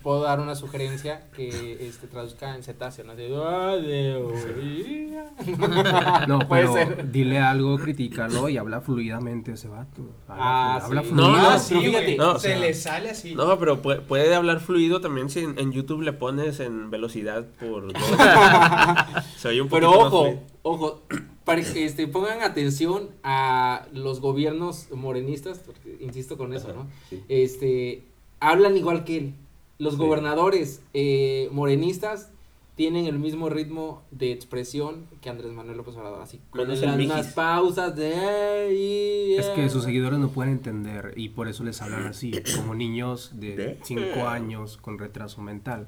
puedo 0.02 0.24
dar 0.24 0.40
una 0.40 0.56
sugerencia 0.56 1.30
que 1.36 1.78
este, 1.88 2.08
traduzca 2.08 2.56
en 2.56 2.64
cetáceo, 2.64 3.06
¿no? 3.06 3.16
De, 3.16 3.32
"Ah, 3.38 3.76
de 3.76 4.16
orilla". 4.16 5.26
No, 6.28 6.40
Puede 6.48 6.62
pero 6.64 6.74
ser. 6.74 7.12
dile 7.12 7.38
algo, 7.40 7.78
critícalo 7.78 8.50
y 8.50 8.58
habla 8.58 8.82
fluidamente 8.82 9.52
ese 9.54 9.68
vato. 9.68 10.02
Habla, 10.28 10.44
Ah, 10.44 10.80
habla 10.84 11.02
sí. 11.04 11.08
fluido. 11.10 11.28
No, 11.32 11.38
Ah, 11.50 11.60
sí, 11.60 11.76
fíjate. 11.80 12.18
No, 12.18 12.32
o 12.32 12.40
Se 12.40 12.48
sea, 12.50 12.58
le 12.58 12.74
sale 12.74 13.10
así. 13.12 13.36
No, 13.36 13.60
pero 13.60 13.82
puede, 13.84 14.02
puede 14.02 14.34
hablar 14.34 14.62
fluido 14.62 15.00
también 15.00 15.30
si 15.30 15.42
en, 15.42 15.60
en 15.60 15.72
YouTube 15.72 16.02
le 16.02 16.14
pones 16.14 16.60
en 16.60 16.90
velocidad 16.90 17.46
por 17.60 17.94
dos. 17.94 18.02
Se 19.38 19.48
oye 19.50 19.62
un 19.62 19.70
Pero 19.70 19.92
poquito 19.92 20.08
ojo, 20.08 20.44
ojo, 20.64 21.02
este, 21.48 22.08
pongan 22.08 22.42
atención 22.42 23.10
a 23.24 23.88
los 23.94 24.20
gobiernos 24.22 24.88
morenistas, 24.92 25.60
porque 25.60 25.98
insisto 26.00 26.38
con 26.38 26.54
eso, 26.54 26.74
¿no? 26.74 26.88
Sí. 27.10 27.22
Este, 27.30 28.04
hablan 28.40 28.78
igual 28.78 29.04
que 29.04 29.18
él. 29.18 29.34
Los 29.80 29.94
Sí. 29.96 30.00
gobernadores 30.00 30.82
eh, 30.94 31.50
morenistas 31.52 32.30
tienen 32.76 33.06
el 33.06 33.20
mismo 33.20 33.50
ritmo 33.50 34.02
de 34.12 34.32
expresión 34.32 35.06
que 35.22 35.30
Andrés 35.30 35.52
Manuel 35.52 35.78
López 35.78 35.96
Obrador, 35.96 36.22
así 36.22 36.40
con 36.50 36.68
las 36.68 36.98
mismas 36.98 37.34
pausas 37.34 37.96
de 37.96 38.16
"Ay, 38.16 39.36
Es 39.36 39.48
que 39.50 39.66
eh". 39.66 39.70
sus 39.70 39.84
seguidores 39.84 40.18
no 40.20 40.30
pueden 40.30 40.54
entender 40.54 41.14
y 41.16 41.30
por 41.30 41.48
eso 41.48 41.64
les 41.64 41.82
hablan 41.84 42.08
así, 42.08 42.32
como 42.56 42.74
niños 42.74 43.32
de 43.36 43.56
¿De? 43.56 43.80
5 43.84 44.28
años 44.28 44.78
con 44.78 44.98
retraso 44.98 45.42
mental. 45.42 45.88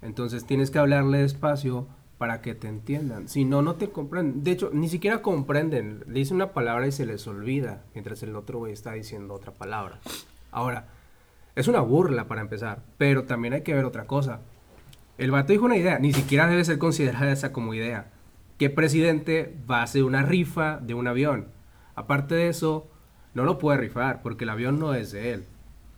Entonces 0.00 0.46
tienes 0.46 0.70
que 0.70 0.78
hablarle 0.78 1.18
despacio 1.18 1.86
para 2.18 2.40
que 2.40 2.54
te 2.54 2.68
entiendan. 2.68 3.28
Si 3.28 3.44
no, 3.44 3.62
no 3.62 3.74
te 3.74 3.90
comprenden. 3.90 4.42
De 4.42 4.52
hecho, 4.52 4.70
ni 4.72 4.88
siquiera 4.88 5.22
comprenden. 5.22 6.04
Le 6.06 6.20
dicen 6.20 6.36
una 6.36 6.52
palabra 6.52 6.86
y 6.86 6.92
se 6.92 7.06
les 7.06 7.26
olvida, 7.26 7.84
mientras 7.94 8.22
el 8.22 8.34
otro 8.36 8.58
güey 8.58 8.72
está 8.72 8.92
diciendo 8.92 9.34
otra 9.34 9.52
palabra. 9.52 10.00
Ahora, 10.50 10.88
es 11.54 11.68
una 11.68 11.80
burla 11.80 12.28
para 12.28 12.40
empezar, 12.40 12.82
pero 12.98 13.24
también 13.24 13.54
hay 13.54 13.62
que 13.62 13.74
ver 13.74 13.84
otra 13.84 14.06
cosa. 14.06 14.40
El 15.18 15.30
vato 15.30 15.52
dijo 15.52 15.64
una 15.64 15.76
idea, 15.76 15.98
ni 15.98 16.12
siquiera 16.12 16.46
debe 16.46 16.64
ser 16.64 16.78
considerada 16.78 17.32
esa 17.32 17.52
como 17.52 17.74
idea. 17.74 18.12
¿Qué 18.58 18.70
presidente 18.70 19.56
va 19.70 19.80
a 19.80 19.84
hacer 19.84 20.04
una 20.04 20.22
rifa 20.22 20.78
de 20.78 20.94
un 20.94 21.06
avión? 21.06 21.48
Aparte 21.94 22.34
de 22.34 22.48
eso, 22.48 22.90
no 23.34 23.44
lo 23.44 23.58
puede 23.58 23.78
rifar 23.78 24.22
porque 24.22 24.44
el 24.44 24.50
avión 24.50 24.78
no 24.78 24.94
es 24.94 25.12
de 25.12 25.32
él. 25.32 25.44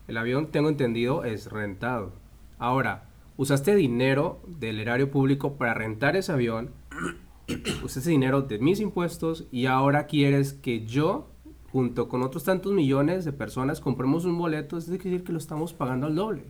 El 0.07 0.17
avión, 0.17 0.51
tengo 0.51 0.69
entendido, 0.69 1.25
es 1.25 1.51
rentado. 1.51 2.13
Ahora, 2.59 3.08
usaste 3.39 3.77
dinero 3.77 4.43
del 4.47 4.81
erario 4.81 5.11
público 5.11 5.55
para 5.55 5.73
rentar 5.73 6.17
ese 6.17 6.33
avión, 6.33 6.73
usaste 7.85 8.11
dinero 8.11 8.43
de 8.43 8.59
mis 8.59 8.81
impuestos 8.81 9.47
y 9.51 9.67
ahora 9.67 10.07
quieres 10.07 10.53
que 10.53 10.85
yo, 10.85 11.29
junto 11.71 12.09
con 12.09 12.23
otros 12.23 12.45
tantos 12.45 12.73
millones 12.73 13.25
de 13.25 13.33
personas, 13.33 13.81
compremos 13.81 14.27
un 14.27 14.37
boleto, 14.37 14.77
es 14.77 14.89
decir, 14.89 15.25
que 15.25 15.33
lo 15.33 15.39
estamos 15.39 15.73
pagando 15.73 16.09
al 16.09 16.17
doble. 16.17 16.45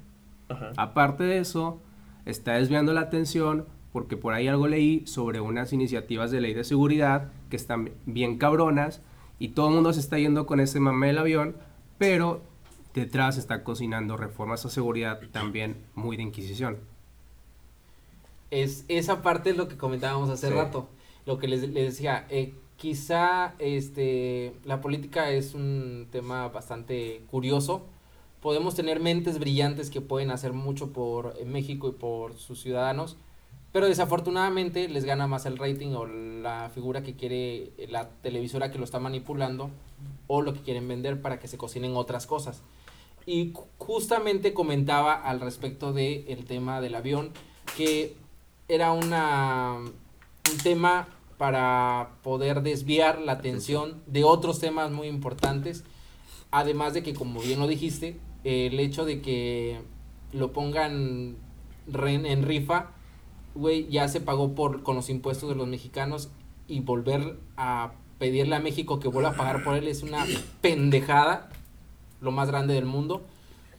Ajá. 0.48 0.72
Aparte 0.78 1.24
de 1.24 1.38
eso, 1.38 1.80
está 2.24 2.54
desviando 2.54 2.94
la 2.94 3.02
atención 3.02 3.66
porque 3.92 4.16
por 4.16 4.32
ahí 4.32 4.48
algo 4.48 4.66
leí 4.66 5.06
sobre 5.06 5.40
unas 5.40 5.72
iniciativas 5.74 6.30
de 6.30 6.40
ley 6.40 6.54
de 6.54 6.64
seguridad 6.64 7.32
que 7.50 7.56
están 7.56 7.90
bien 8.06 8.38
cabronas 8.38 9.02
y 9.38 9.48
todo 9.48 9.68
el 9.68 9.74
mundo 9.74 9.92
se 9.92 10.00
está 10.00 10.18
yendo 10.18 10.46
con 10.46 10.58
ese 10.60 10.80
mame 10.80 11.08
del 11.08 11.18
avión, 11.18 11.56
pero 11.98 12.42
detrás 12.94 13.38
está 13.38 13.62
cocinando 13.64 14.16
reformas 14.16 14.64
a 14.64 14.70
seguridad 14.70 15.20
también 15.32 15.84
muy 15.94 16.16
de 16.16 16.22
inquisición. 16.24 16.78
Es, 18.50 18.84
esa 18.88 19.22
parte 19.22 19.50
es 19.50 19.56
lo 19.56 19.68
que 19.68 19.76
comentábamos 19.76 20.30
hace 20.30 20.48
Sí. 20.48 20.54
rato. 20.54 20.88
Lo 21.26 21.38
que 21.38 21.48
les, 21.48 21.62
les 21.68 21.92
decía, 21.94 22.26
eh, 22.30 22.54
quizá 22.76 23.54
este, 23.58 24.54
la 24.64 24.80
política 24.80 25.30
es 25.30 25.54
un 25.54 26.08
tema 26.10 26.48
bastante 26.48 27.22
curioso. 27.30 27.84
Podemos 28.40 28.74
tener 28.74 29.00
mentes 29.00 29.38
brillantes 29.38 29.90
que 29.90 30.00
pueden 30.00 30.30
hacer 30.30 30.52
mucho 30.52 30.92
por 30.92 31.34
eh, 31.38 31.44
México 31.44 31.88
y 31.88 31.92
por 31.92 32.34
sus 32.34 32.60
ciudadanos, 32.62 33.16
pero 33.72 33.86
desafortunadamente 33.86 34.88
les 34.88 35.04
gana 35.04 35.26
más 35.26 35.44
el 35.44 35.58
rating 35.58 35.92
o 35.94 36.06
la 36.06 36.70
figura 36.70 37.02
que 37.02 37.14
quiere 37.14 37.72
eh, 37.76 37.86
la 37.90 38.08
televisora 38.22 38.70
que 38.70 38.78
lo 38.78 38.84
está 38.84 38.98
manipulando 39.00 39.70
o 40.26 40.40
lo 40.40 40.54
que 40.54 40.60
quieren 40.60 40.88
vender 40.88 41.20
para 41.20 41.38
que 41.38 41.48
se 41.48 41.58
cocinen 41.58 41.96
otras 41.96 42.26
cosas. 42.26 42.62
Y 43.28 43.52
ju- 43.52 43.66
justamente 43.76 44.54
comentaba 44.54 45.12
al 45.12 45.40
respecto 45.40 45.92
del 45.92 46.24
el 46.28 46.46
tema 46.46 46.80
del 46.80 46.94
avión 46.94 47.30
que 47.76 48.16
era 48.68 48.92
una, 48.92 49.74
un 49.76 50.58
tema 50.62 51.08
para 51.36 52.12
poder 52.22 52.62
desviar 52.62 53.20
la 53.20 53.32
atención 53.32 54.02
de 54.06 54.24
otros 54.24 54.60
temas 54.60 54.90
muy 54.90 55.08
importantes. 55.08 55.84
Además 56.50 56.94
de 56.94 57.02
que, 57.02 57.12
como 57.12 57.40
bien 57.40 57.60
lo 57.60 57.66
dijiste, 57.66 58.18
el 58.44 58.80
hecho 58.80 59.04
de 59.04 59.20
que 59.20 59.78
lo 60.32 60.52
pongan 60.54 61.36
en 61.86 62.42
rifa, 62.46 62.92
güey, 63.54 63.88
ya 63.88 64.08
se 64.08 64.22
pagó 64.22 64.54
por 64.54 64.82
con 64.82 64.96
los 64.96 65.10
impuestos 65.10 65.50
de 65.50 65.54
los 65.54 65.68
mexicanos 65.68 66.30
y 66.66 66.80
volver 66.80 67.38
a 67.58 67.92
pedirle 68.18 68.56
a 68.56 68.60
México 68.60 68.98
que 69.00 69.08
vuelva 69.08 69.30
a 69.30 69.36
pagar 69.36 69.62
por 69.64 69.76
él 69.76 69.86
es 69.86 70.02
una 70.02 70.24
pendejada, 70.62 71.50
lo 72.20 72.30
más 72.30 72.48
grande 72.48 72.74
del 72.74 72.86
mundo. 72.86 73.22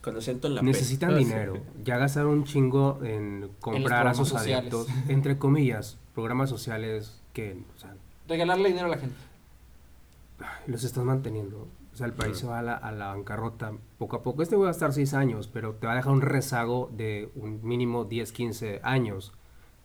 Con 0.02 0.16
acento 0.16 0.48
en 0.48 0.54
la. 0.54 0.62
Necesitan 0.62 1.12
Ah, 1.14 1.16
dinero. 1.18 1.58
Ya 1.84 1.98
gastaron 1.98 2.32
un 2.32 2.44
chingo 2.44 2.98
en 3.02 3.50
comprar 3.60 4.06
a 4.06 4.12
programas 4.12 4.16
sus 4.16 4.88
entre 5.08 5.36
comillas, 5.38 5.98
programas 6.14 6.48
sociales 6.48 7.20
que 7.34 7.62
o 7.76 7.78
sea, 7.78 7.94
Regalarle 8.26 8.68
dinero 8.68 8.86
a 8.86 8.90
la 8.90 8.98
gente. 8.98 9.16
los 10.66 10.84
estás 10.84 11.04
manteniendo. 11.04 11.68
O 11.92 11.96
sea, 11.96 12.06
el 12.06 12.12
país 12.12 12.38
se 12.38 12.46
va 12.46 12.60
a 12.60 12.62
la, 12.62 12.74
a 12.74 12.92
la 12.92 13.08
bancarrota 13.08 13.72
poco 13.98 14.16
a 14.16 14.22
poco. 14.22 14.42
Este 14.42 14.56
va 14.56 14.68
a 14.68 14.70
estar 14.70 14.92
6 14.92 15.12
años, 15.14 15.48
pero 15.52 15.74
te 15.74 15.86
va 15.86 15.92
a 15.92 15.96
dejar 15.96 16.12
un 16.12 16.22
rezago 16.22 16.88
de 16.96 17.30
un 17.34 17.60
mínimo 17.62 18.04
10, 18.04 18.32
15 18.32 18.80
años 18.82 19.32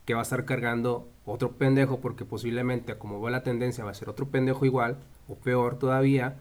que 0.06 0.14
va 0.14 0.20
a 0.20 0.22
estar 0.22 0.44
cargando 0.44 1.08
otro 1.26 1.52
pendejo 1.52 1.98
porque 1.98 2.24
posiblemente, 2.24 2.96
como 2.96 3.20
va 3.20 3.30
la 3.30 3.42
tendencia, 3.42 3.84
va 3.84 3.90
a 3.90 3.94
ser 3.94 4.08
otro 4.08 4.28
pendejo 4.28 4.64
igual 4.64 4.98
o 5.28 5.34
peor 5.34 5.78
todavía 5.78 6.36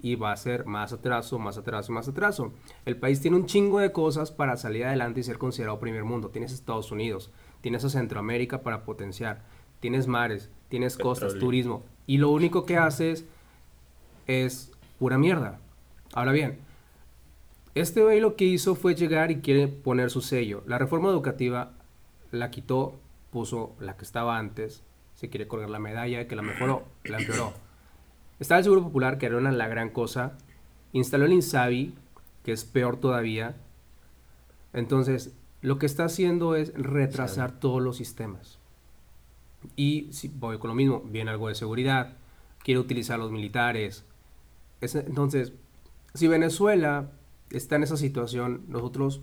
y 0.00 0.14
va 0.14 0.32
a 0.32 0.36
ser 0.36 0.64
más 0.64 0.92
atraso, 0.92 1.38
más 1.38 1.58
atraso, 1.58 1.92
más 1.92 2.08
atraso. 2.08 2.52
El 2.84 2.96
país 2.96 3.20
tiene 3.20 3.36
un 3.36 3.46
chingo 3.46 3.80
de 3.80 3.92
cosas 3.92 4.30
para 4.30 4.56
salir 4.56 4.84
adelante 4.84 5.20
y 5.20 5.24
ser 5.24 5.38
considerado 5.38 5.80
primer 5.80 6.04
mundo. 6.04 6.30
Tienes 6.30 6.52
Estados 6.52 6.92
Unidos, 6.92 7.30
tienes 7.60 7.84
a 7.84 7.90
Centroamérica 7.90 8.62
para 8.62 8.84
potenciar, 8.84 9.42
tienes 9.80 10.06
mares, 10.06 10.50
tienes 10.68 10.96
costas, 10.96 11.38
turismo 11.38 11.82
y 12.06 12.18
lo 12.18 12.30
único 12.30 12.64
que 12.64 12.76
haces 12.76 13.24
es 14.26 14.72
pura 14.98 15.18
mierda. 15.18 15.58
Ahora 16.12 16.32
bien, 16.32 16.58
este 17.74 18.02
güey 18.02 18.20
lo 18.20 18.36
que 18.36 18.44
hizo 18.44 18.74
fue 18.74 18.94
llegar 18.94 19.30
y 19.30 19.40
quiere 19.40 19.68
poner 19.68 20.10
su 20.10 20.20
sello. 20.20 20.62
La 20.66 20.78
reforma 20.78 21.10
educativa 21.10 21.72
la 22.30 22.50
quitó, 22.50 22.94
puso 23.30 23.74
la 23.80 23.96
que 23.96 24.04
estaba 24.04 24.38
antes, 24.38 24.82
se 25.14 25.28
quiere 25.28 25.48
colgar 25.48 25.70
la 25.70 25.78
medalla 25.78 26.18
de 26.18 26.26
que 26.26 26.36
la 26.36 26.42
mejoró, 26.42 26.84
la 27.04 27.18
empeoró. 27.18 27.52
Estaba 28.40 28.58
el 28.58 28.64
Seguro 28.64 28.82
Popular, 28.82 29.18
que 29.18 29.26
era 29.26 29.36
una 29.36 29.52
la 29.52 29.68
gran 29.68 29.90
cosa. 29.90 30.38
Instaló 30.92 31.24
el 31.26 31.32
INSABI, 31.32 31.94
que 32.44 32.52
es 32.52 32.64
peor 32.64 32.96
todavía. 32.98 33.56
Entonces, 34.72 35.34
lo 35.60 35.78
que 35.78 35.86
está 35.86 36.04
haciendo 36.04 36.54
es 36.54 36.72
retrasar 36.74 37.58
todos 37.58 37.82
los 37.82 37.96
sistemas. 37.96 38.58
Y 39.76 40.08
si 40.12 40.28
voy 40.28 40.58
con 40.58 40.68
lo 40.68 40.74
mismo, 40.74 41.00
viene 41.04 41.30
algo 41.30 41.48
de 41.48 41.54
seguridad, 41.56 42.16
quiere 42.62 42.78
utilizar 42.80 43.18
los 43.18 43.32
militares. 43.32 44.04
Es- 44.80 44.94
entonces, 44.94 45.52
si 46.14 46.28
Venezuela 46.28 47.10
está 47.50 47.76
en 47.76 47.82
esa 47.82 47.96
situación, 47.96 48.62
nosotros 48.68 49.20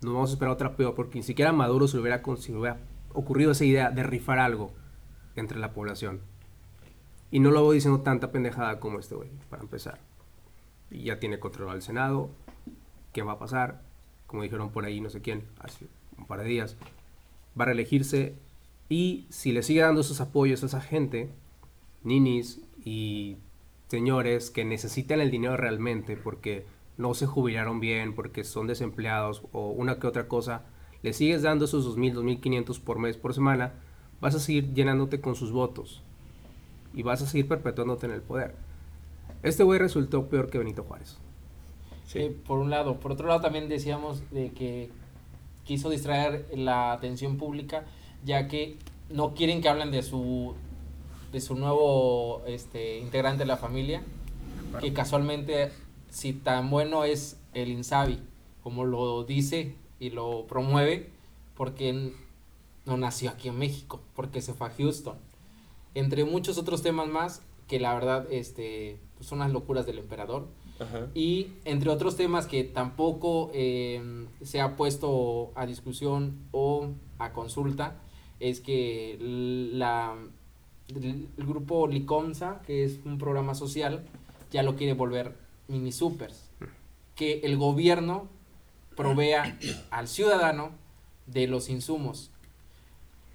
nos 0.00 0.14
vamos 0.14 0.30
a 0.30 0.32
esperar 0.34 0.54
otra 0.54 0.76
peor, 0.76 0.94
porque 0.94 1.18
ni 1.18 1.22
siquiera 1.22 1.50
a 1.50 1.54
Maduro 1.54 1.86
se 1.86 1.96
le 1.96 2.00
hubiera, 2.02 2.22
con- 2.22 2.38
se 2.38 2.52
le 2.52 2.58
hubiera 2.58 2.78
ocurrido 3.12 3.50
esa 3.52 3.64
idea 3.64 3.90
de 3.90 4.02
rifar 4.04 4.38
algo 4.38 4.72
entre 5.36 5.58
la 5.58 5.72
población. 5.72 6.20
Y 7.30 7.40
no 7.40 7.50
lo 7.50 7.62
voy 7.62 7.76
diciendo 7.76 8.00
tanta 8.00 8.30
pendejada 8.30 8.78
como 8.80 8.98
este 8.98 9.14
güey, 9.14 9.30
para 9.50 9.62
empezar. 9.62 9.98
Y 10.90 11.04
ya 11.04 11.18
tiene 11.18 11.40
controlado 11.40 11.76
el 11.76 11.82
Senado. 11.82 12.30
¿Qué 13.12 13.22
va 13.22 13.32
a 13.32 13.38
pasar? 13.38 13.82
Como 14.26 14.42
dijeron 14.42 14.70
por 14.70 14.84
ahí, 14.84 15.00
no 15.00 15.10
sé 15.10 15.20
quién, 15.20 15.44
hace 15.58 15.86
un 16.16 16.26
par 16.26 16.40
de 16.40 16.46
días. 16.46 16.76
Va 17.58 17.64
a 17.64 17.66
reelegirse. 17.66 18.36
Y 18.88 19.26
si 19.30 19.52
le 19.52 19.62
sigue 19.62 19.80
dando 19.80 20.02
esos 20.02 20.20
apoyos 20.20 20.62
a 20.62 20.66
esa 20.66 20.80
gente, 20.80 21.30
ninis 22.02 22.60
y 22.84 23.38
señores 23.88 24.50
que 24.50 24.64
necesitan 24.64 25.20
el 25.20 25.30
dinero 25.30 25.56
realmente 25.56 26.16
porque 26.16 26.66
no 26.96 27.14
se 27.14 27.26
jubilaron 27.26 27.80
bien, 27.80 28.14
porque 28.14 28.44
son 28.44 28.66
desempleados 28.66 29.42
o 29.52 29.70
una 29.70 29.98
que 29.98 30.06
otra 30.06 30.28
cosa, 30.28 30.62
le 31.02 31.12
sigues 31.12 31.42
dando 31.42 31.64
esos 31.64 31.96
2.000, 31.96 32.40
2.500 32.40 32.80
por 32.80 32.98
mes, 32.98 33.16
por 33.16 33.34
semana, 33.34 33.74
vas 34.20 34.34
a 34.34 34.40
seguir 34.40 34.72
llenándote 34.74 35.20
con 35.20 35.34
sus 35.34 35.52
votos 35.52 36.02
y 36.94 37.02
vas 37.02 37.22
a 37.22 37.26
seguir 37.26 37.48
perpetuándote 37.48 38.06
en 38.06 38.12
el 38.12 38.22
poder. 38.22 38.54
Este 39.42 39.62
güey 39.62 39.78
resultó 39.78 40.26
peor 40.28 40.50
que 40.50 40.58
Benito 40.58 40.84
Juárez. 40.84 41.18
Sí. 42.06 42.18
Eh, 42.20 42.36
por 42.46 42.58
un 42.58 42.70
lado. 42.70 43.00
Por 43.00 43.12
otro 43.12 43.28
lado, 43.28 43.40
también 43.40 43.68
decíamos 43.68 44.22
de 44.30 44.52
que 44.52 44.90
quiso 45.64 45.90
distraer 45.90 46.46
la 46.54 46.92
atención 46.92 47.36
pública, 47.36 47.84
ya 48.24 48.48
que 48.48 48.78
no 49.10 49.34
quieren 49.34 49.60
que 49.60 49.68
hablen 49.68 49.90
de 49.90 50.02
su 50.02 50.54
de 51.32 51.40
su 51.40 51.56
nuevo 51.56 52.44
este 52.46 52.98
integrante 52.98 53.40
de 53.40 53.46
la 53.46 53.56
familia. 53.56 54.02
que 54.80 54.92
casualmente, 54.92 55.70
si 56.10 56.32
tan 56.32 56.68
bueno 56.68 57.04
es 57.04 57.38
el 57.52 57.68
Insabi, 57.68 58.20
como 58.62 58.84
lo 58.84 59.24
dice 59.24 59.76
y 60.00 60.10
lo 60.10 60.46
promueve, 60.46 61.10
porque 61.56 62.12
no 62.84 62.96
nació 62.96 63.30
aquí 63.30 63.48
en 63.48 63.58
México, 63.58 64.00
porque 64.14 64.42
se 64.42 64.52
fue 64.54 64.68
a 64.68 64.70
Houston. 64.70 65.16
Entre 65.94 66.24
muchos 66.24 66.58
otros 66.58 66.82
temas 66.82 67.08
más, 67.08 67.42
que 67.68 67.80
la 67.80 67.94
verdad 67.94 68.26
este, 68.30 68.98
pues 69.16 69.28
son 69.28 69.38
las 69.38 69.52
locuras 69.52 69.86
del 69.86 69.98
emperador. 69.98 70.48
Ajá. 70.80 71.08
Y 71.14 71.52
entre 71.64 71.90
otros 71.90 72.16
temas 72.16 72.46
que 72.46 72.64
tampoco 72.64 73.50
eh, 73.54 74.26
se 74.42 74.60
ha 74.60 74.76
puesto 74.76 75.52
a 75.54 75.66
discusión 75.66 76.38
o 76.50 76.88
a 77.18 77.32
consulta, 77.32 78.00
es 78.40 78.60
que 78.60 79.16
la, 79.20 80.16
el, 80.88 81.28
el 81.36 81.46
grupo 81.46 81.86
Licomsa, 81.86 82.60
que 82.66 82.84
es 82.84 82.98
un 83.04 83.18
programa 83.18 83.54
social, 83.54 84.04
ya 84.50 84.62
lo 84.62 84.76
quiere 84.76 84.94
volver 84.94 85.36
mini 85.68 85.92
supers. 85.92 86.50
Que 87.14 87.40
el 87.40 87.56
gobierno 87.56 88.28
provea 88.96 89.58
al 89.90 90.08
ciudadano 90.08 90.72
de 91.26 91.46
los 91.46 91.68
insumos. 91.68 92.30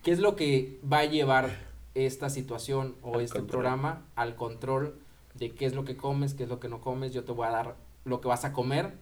¿Qué 0.03 0.11
es 0.11 0.19
lo 0.19 0.35
que 0.35 0.79
va 0.91 0.99
a 0.99 1.05
llevar 1.05 1.68
esta 1.95 2.29
situación 2.29 2.95
o 3.01 3.15
Al 3.15 3.21
este 3.21 3.39
control. 3.39 3.51
programa 3.61 4.05
al 4.15 4.35
control 4.35 4.95
de 5.35 5.51
qué 5.51 5.65
es 5.65 5.73
lo 5.73 5.85
que 5.85 5.97
comes, 5.97 6.33
qué 6.33 6.43
es 6.43 6.49
lo 6.49 6.59
que 6.59 6.69
no 6.69 6.81
comes? 6.81 7.13
Yo 7.13 7.23
te 7.23 7.31
voy 7.31 7.47
a 7.47 7.51
dar 7.51 7.75
lo 8.05 8.21
que 8.21 8.27
vas 8.27 8.45
a 8.45 8.53
comer, 8.53 8.93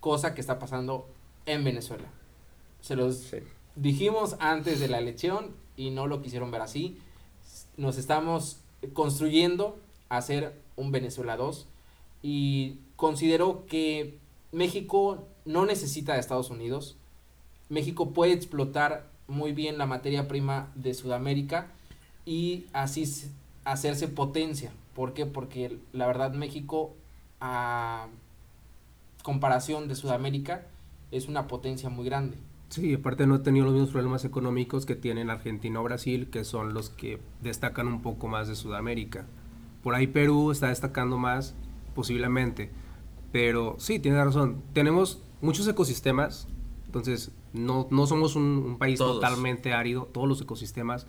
cosa 0.00 0.34
que 0.34 0.40
está 0.40 0.58
pasando 0.58 1.08
en 1.46 1.64
Venezuela. 1.64 2.08
Se 2.80 2.96
los 2.96 3.16
Sí. 3.16 3.38
dijimos 3.76 4.36
antes 4.40 4.80
de 4.80 4.88
la 4.88 4.98
elección 4.98 5.50
y 5.76 5.90
no 5.90 6.06
lo 6.06 6.20
quisieron 6.22 6.50
ver 6.50 6.62
así. 6.62 6.98
Nos 7.76 7.96
estamos 7.98 8.58
construyendo 8.92 9.78
a 10.08 10.20
ser 10.22 10.60
un 10.76 10.90
Venezuela 10.92 11.36
2 11.36 11.66
y 12.22 12.78
considero 12.96 13.64
que 13.66 14.18
México 14.52 15.26
no 15.44 15.64
necesita 15.66 16.14
de 16.14 16.20
Estados 16.20 16.50
Unidos. 16.50 16.96
México 17.68 18.10
puede 18.10 18.32
explotar 18.32 19.06
muy 19.28 19.52
bien 19.52 19.78
la 19.78 19.86
materia 19.86 20.28
prima 20.28 20.70
de 20.74 20.92
Sudamérica 20.94 21.70
y 22.24 22.66
así 22.72 23.04
hacerse 23.64 24.08
potencia. 24.08 24.72
¿Por 24.94 25.14
qué? 25.14 25.26
Porque 25.26 25.78
la 25.92 26.06
verdad 26.06 26.32
México 26.32 26.94
a 27.40 28.06
comparación 29.22 29.88
de 29.88 29.94
Sudamérica 29.94 30.66
es 31.10 31.28
una 31.28 31.46
potencia 31.48 31.88
muy 31.88 32.04
grande. 32.04 32.36
Sí, 32.68 32.94
aparte 32.94 33.26
no 33.26 33.36
he 33.36 33.38
tenido 33.40 33.66
los 33.66 33.74
mismos 33.74 33.90
problemas 33.90 34.24
económicos 34.24 34.86
que 34.86 34.96
tienen 34.96 35.28
Argentina 35.28 35.80
o 35.80 35.82
Brasil, 35.84 36.28
que 36.30 36.44
son 36.44 36.72
los 36.72 36.88
que 36.88 37.20
destacan 37.42 37.86
un 37.86 38.00
poco 38.00 38.28
más 38.28 38.48
de 38.48 38.54
Sudamérica. 38.54 39.26
Por 39.82 39.94
ahí 39.94 40.06
Perú 40.06 40.50
está 40.52 40.68
destacando 40.68 41.18
más, 41.18 41.54
posiblemente. 41.94 42.70
Pero 43.30 43.76
sí, 43.78 43.98
tiene 43.98 44.24
razón. 44.24 44.62
Tenemos 44.72 45.20
muchos 45.42 45.68
ecosistemas, 45.68 46.48
entonces 46.86 47.32
no, 47.52 47.88
no 47.90 48.06
somos 48.06 48.36
un, 48.36 48.44
un 48.44 48.78
país 48.78 48.98
Todos. 48.98 49.16
totalmente 49.16 49.74
árido, 49.74 50.08
todos 50.12 50.28
los 50.28 50.40
ecosistemas. 50.40 51.06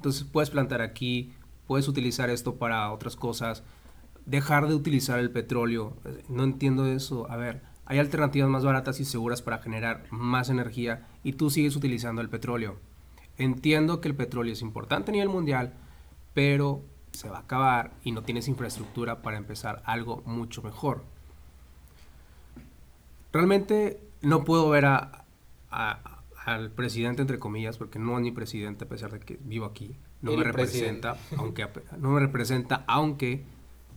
Entonces 0.00 0.24
puedes 0.24 0.48
plantar 0.48 0.80
aquí, 0.80 1.30
puedes 1.66 1.86
utilizar 1.86 2.30
esto 2.30 2.54
para 2.54 2.90
otras 2.90 3.16
cosas, 3.16 3.62
dejar 4.24 4.66
de 4.66 4.74
utilizar 4.74 5.18
el 5.18 5.30
petróleo. 5.30 5.94
No 6.30 6.42
entiendo 6.42 6.86
eso. 6.86 7.30
A 7.30 7.36
ver, 7.36 7.60
hay 7.84 7.98
alternativas 7.98 8.48
más 8.48 8.64
baratas 8.64 8.98
y 8.98 9.04
seguras 9.04 9.42
para 9.42 9.58
generar 9.58 10.04
más 10.10 10.48
energía 10.48 11.06
y 11.22 11.34
tú 11.34 11.50
sigues 11.50 11.76
utilizando 11.76 12.22
el 12.22 12.30
petróleo. 12.30 12.76
Entiendo 13.36 14.00
que 14.00 14.08
el 14.08 14.14
petróleo 14.14 14.54
es 14.54 14.62
importante 14.62 15.10
a 15.10 15.12
nivel 15.12 15.28
mundial, 15.28 15.74
pero 16.32 16.80
se 17.12 17.28
va 17.28 17.36
a 17.36 17.40
acabar 17.42 17.92
y 18.02 18.12
no 18.12 18.22
tienes 18.22 18.48
infraestructura 18.48 19.20
para 19.20 19.36
empezar 19.36 19.82
algo 19.84 20.22
mucho 20.24 20.62
mejor. 20.62 21.04
Realmente 23.34 24.00
no 24.22 24.44
puedo 24.44 24.70
ver 24.70 24.86
a, 24.86 25.24
a- 25.70 26.09
al 26.44 26.70
presidente, 26.70 27.20
entre 27.22 27.38
comillas, 27.38 27.76
porque 27.78 27.98
no 27.98 28.16
es 28.16 28.22
mi 28.22 28.32
presidente 28.32 28.84
a 28.84 28.88
pesar 28.88 29.12
de 29.12 29.20
que 29.20 29.38
vivo 29.44 29.66
aquí. 29.66 29.96
No 30.22 30.32
El 30.32 30.38
me 30.38 30.44
representa, 30.44 31.16
aunque 31.36 31.62
ap- 31.62 31.92
no 31.98 32.10
me 32.10 32.20
representa, 32.20 32.84
aunque 32.86 33.42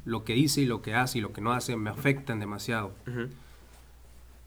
lo 0.06 0.24
que 0.26 0.34
dice 0.34 0.62
y 0.62 0.66
lo 0.66 0.82
que 0.82 0.94
hace 0.94 1.20
y 1.20 1.22
lo 1.22 1.32
que 1.32 1.42
no 1.42 1.54
hace 1.54 1.76
me 1.78 1.90
afectan 1.90 2.40
demasiado. 2.40 2.94
Ujú. 3.08 3.28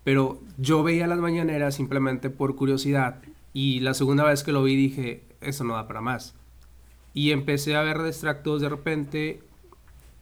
Pero 0.05 0.41
yo 0.59 0.83
veía 0.83 1.07
las 1.07 1.19
mañaneras 1.19 1.75
simplemente 1.75 2.31
por 2.31 2.55
curiosidad 2.55 3.23
y 3.53 3.81
la 3.81 3.95
segunda 3.95 4.25
vez 4.25 4.45
que 4.45 4.53
lo 4.53 4.63
vi 4.63 4.77
dije, 4.77 5.23
eso 5.41 5.65
no 5.65 5.75
da 5.75 5.89
para 5.89 6.01
más. 6.01 6.35
Y 7.15 7.31
empecé 7.33 7.77
a 7.77 7.83
ver 7.83 7.97
extractos 8.07 8.61
de 8.61 8.69
repente 8.69 9.41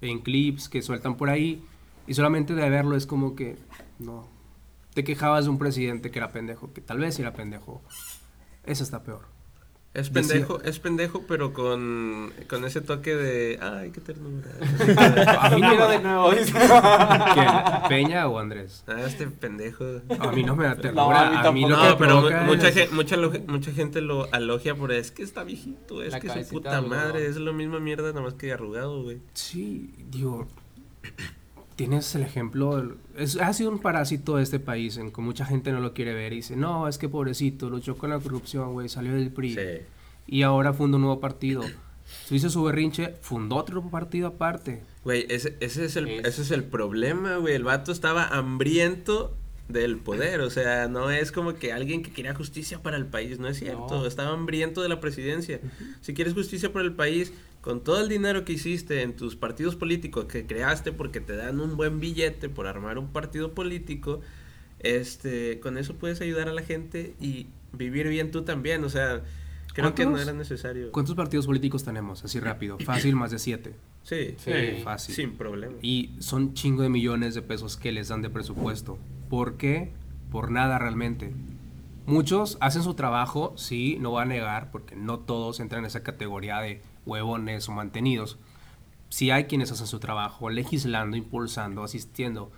en 0.00 0.20
clips 0.20 0.68
que 0.68 0.80
sueltan 0.80 1.16
por 1.16 1.28
ahí 1.28 1.62
y 2.06 2.14
solamente 2.14 2.54
de 2.54 2.70
verlo 2.70 2.96
es 2.96 3.06
como 3.06 3.34
que, 3.34 3.56
no, 3.98 4.26
te 4.94 5.04
quejabas 5.04 5.44
de 5.44 5.50
un 5.50 5.58
presidente 5.58 6.10
que 6.10 6.18
era 6.18 6.28
pendejo, 6.30 6.72
que 6.72 6.80
tal 6.80 6.98
vez 6.98 7.18
era 7.18 7.32
pendejo. 7.34 7.82
Eso 8.64 8.82
está 8.84 9.02
peor. 9.02 9.34
Es 9.92 10.10
pendejo, 10.10 10.60
es 10.62 10.80
pendejo, 10.80 11.22
pero 11.28 11.52
con, 11.52 12.32
con 12.48 12.64
ese 12.64 12.80
toque 12.80 13.14
de, 13.14 13.60
ay, 13.62 13.92
qué 13.92 14.00
ternura. 14.00 14.50
A 15.40 15.50
mí 15.50 15.60
no 15.60 15.88
de 15.88 16.00
nuevo. 16.00 16.32
¿Peña 17.88 18.26
o 18.26 18.40
Andrés? 18.40 18.82
ah, 18.88 19.02
este 19.06 19.28
pendejo. 19.28 19.84
A 20.18 20.32
mí 20.32 20.42
no 20.42 20.56
me 20.56 20.64
da 20.64 20.74
No, 20.74 20.80
ternura. 20.80 21.26
a 21.28 21.30
mí 21.30 21.36
a 21.46 21.52
mí 21.52 21.60
lo 21.68 21.76
tampoco. 21.76 21.96
que 21.96 22.08
No, 22.08 22.20
pero 22.30 22.44
mucha, 22.44 22.68
es- 22.70 23.46
mucha, 23.46 23.70
gente 23.72 24.00
lo 24.00 24.26
alogia 24.34 24.74
por 24.74 24.90
es 24.90 25.12
que 25.12 25.22
está 25.22 25.44
viejito, 25.44 26.02
es 26.02 26.12
La 26.12 26.18
que 26.18 26.44
su 26.44 26.50
puta 26.50 26.80
madre, 26.80 27.26
es 27.28 27.36
lo 27.36 27.52
misma 27.52 27.78
mierda, 27.78 28.08
nada 28.08 28.22
más 28.22 28.34
que 28.34 28.52
arrugado, 28.52 29.04
güey. 29.04 29.20
Sí, 29.34 29.94
digo, 30.10 30.48
tienes 31.76 32.14
el 32.14 32.22
ejemplo, 32.22 32.76
del- 32.76 32.94
es, 33.16 33.36
ha 33.36 33.52
sido 33.52 33.70
un 33.70 33.78
parásito 33.80 34.36
de 34.36 34.42
este 34.42 34.60
país 34.60 34.96
en 34.96 35.10
que 35.12 35.20
mucha 35.20 35.44
gente 35.44 35.72
no 35.72 35.80
lo 35.80 35.92
quiere 35.94 36.14
ver 36.14 36.32
y 36.32 36.36
dice, 36.36 36.56
no, 36.56 36.86
es 36.88 36.98
que 36.98 37.08
pobrecito, 37.08 37.68
luchó 37.70 37.96
con 37.96 38.10
la 38.10 38.18
corrupción, 38.18 38.72
güey, 38.72 38.88
salió 38.88 39.12
del 39.14 39.30
PRI 39.30 39.54
Sí. 39.54 39.60
y 40.26 40.42
ahora 40.42 40.72
funda 40.72 40.96
un 40.96 41.02
nuevo 41.02 41.20
partido. 41.20 41.62
Se 42.26 42.34
hizo 42.36 42.50
su 42.50 42.62
berrinche, 42.62 43.14
fundó 43.22 43.56
otro 43.56 43.82
partido 43.90 44.28
aparte. 44.28 44.82
Güey, 45.04 45.26
ese, 45.30 45.56
ese, 45.60 45.86
es 45.86 45.96
el, 45.96 46.08
Es- 46.08 46.26
ese 46.26 46.42
es 46.42 46.50
el 46.50 46.62
problema, 46.64 47.36
güey. 47.38 47.54
El 47.54 47.64
vato 47.64 47.92
estaba 47.92 48.26
hambriento 48.28 49.34
del 49.68 49.96
poder. 49.96 50.40
O 50.42 50.50
sea, 50.50 50.86
no 50.88 51.10
es 51.10 51.32
como 51.32 51.54
que 51.54 51.72
alguien 51.72 52.02
que 52.02 52.12
quería 52.12 52.34
justicia 52.34 52.82
para 52.82 52.98
el 52.98 53.06
país. 53.06 53.38
No 53.38 53.48
es 53.48 53.58
cierto. 53.58 53.86
No. 54.00 54.06
Estaba 54.06 54.30
hambriento 54.32 54.82
de 54.82 54.90
la 54.90 55.00
presidencia. 55.00 55.60
Si 56.02 56.12
quieres 56.12 56.34
justicia 56.34 56.72
para 56.74 56.84
el 56.84 56.92
país, 56.92 57.32
con 57.64 57.82
todo 57.82 57.98
el 58.02 58.10
dinero 58.10 58.44
que 58.44 58.52
hiciste 58.52 59.00
en 59.00 59.16
tus 59.16 59.36
partidos 59.36 59.74
políticos 59.74 60.26
que 60.26 60.44
creaste 60.44 60.92
porque 60.92 61.22
te 61.22 61.34
dan 61.34 61.60
un 61.60 61.78
buen 61.78 61.98
billete 61.98 62.50
por 62.50 62.66
armar 62.66 62.98
un 62.98 63.08
partido 63.08 63.54
político, 63.54 64.20
este, 64.80 65.60
con 65.60 65.78
eso 65.78 65.94
puedes 65.94 66.20
ayudar 66.20 66.50
a 66.50 66.52
la 66.52 66.60
gente 66.60 67.14
y 67.18 67.46
vivir 67.72 68.06
bien 68.08 68.30
tú 68.30 68.42
también. 68.42 68.84
O 68.84 68.90
sea, 68.90 69.22
creo 69.72 69.94
que 69.94 70.04
no 70.04 70.10
¿Cuántos- 70.10 70.28
era 70.28 70.36
necesario. 70.36 70.92
¿Cuántos 70.92 71.14
partidos 71.14 71.46
políticos 71.46 71.84
tenemos? 71.84 72.22
Así 72.22 72.38
rápido, 72.38 72.78
fácil, 72.84 73.16
más 73.16 73.30
de 73.30 73.38
siete. 73.38 73.74
Sí, 74.02 74.34
Sí. 74.36 74.52
Fácil. 74.84 75.14
sin 75.14 75.32
problema. 75.32 75.72
Y 75.80 76.10
son 76.18 76.52
chingo 76.52 76.82
de 76.82 76.90
millones 76.90 77.34
de 77.34 77.40
pesos 77.40 77.78
que 77.78 77.92
les 77.92 78.08
dan 78.08 78.20
de 78.20 78.28
presupuesto. 78.28 78.98
¿Por 79.30 79.56
qué? 79.56 79.90
Por 80.30 80.50
nada 80.50 80.78
realmente. 80.78 81.32
Muchos 82.04 82.58
hacen 82.60 82.82
su 82.82 82.92
trabajo, 82.92 83.54
sí, 83.56 83.96
no 83.98 84.10
voy 84.10 84.20
a 84.20 84.26
negar, 84.26 84.70
porque 84.70 84.94
no 84.94 85.20
todos 85.20 85.60
entran 85.60 85.80
en 85.80 85.86
esa 85.86 86.02
categoría 86.02 86.60
de 86.60 86.82
huevones 87.06 87.68
o 87.68 87.72
mantenidos. 87.72 88.38
Sí 89.08 89.30
hay 89.30 89.44
quienes 89.44 89.70
hacen 89.70 89.86
su 89.86 90.00
trabajo, 90.00 90.50
legislando, 90.50 91.16
impulsando, 91.16 91.84
asistiendo. 91.84 92.50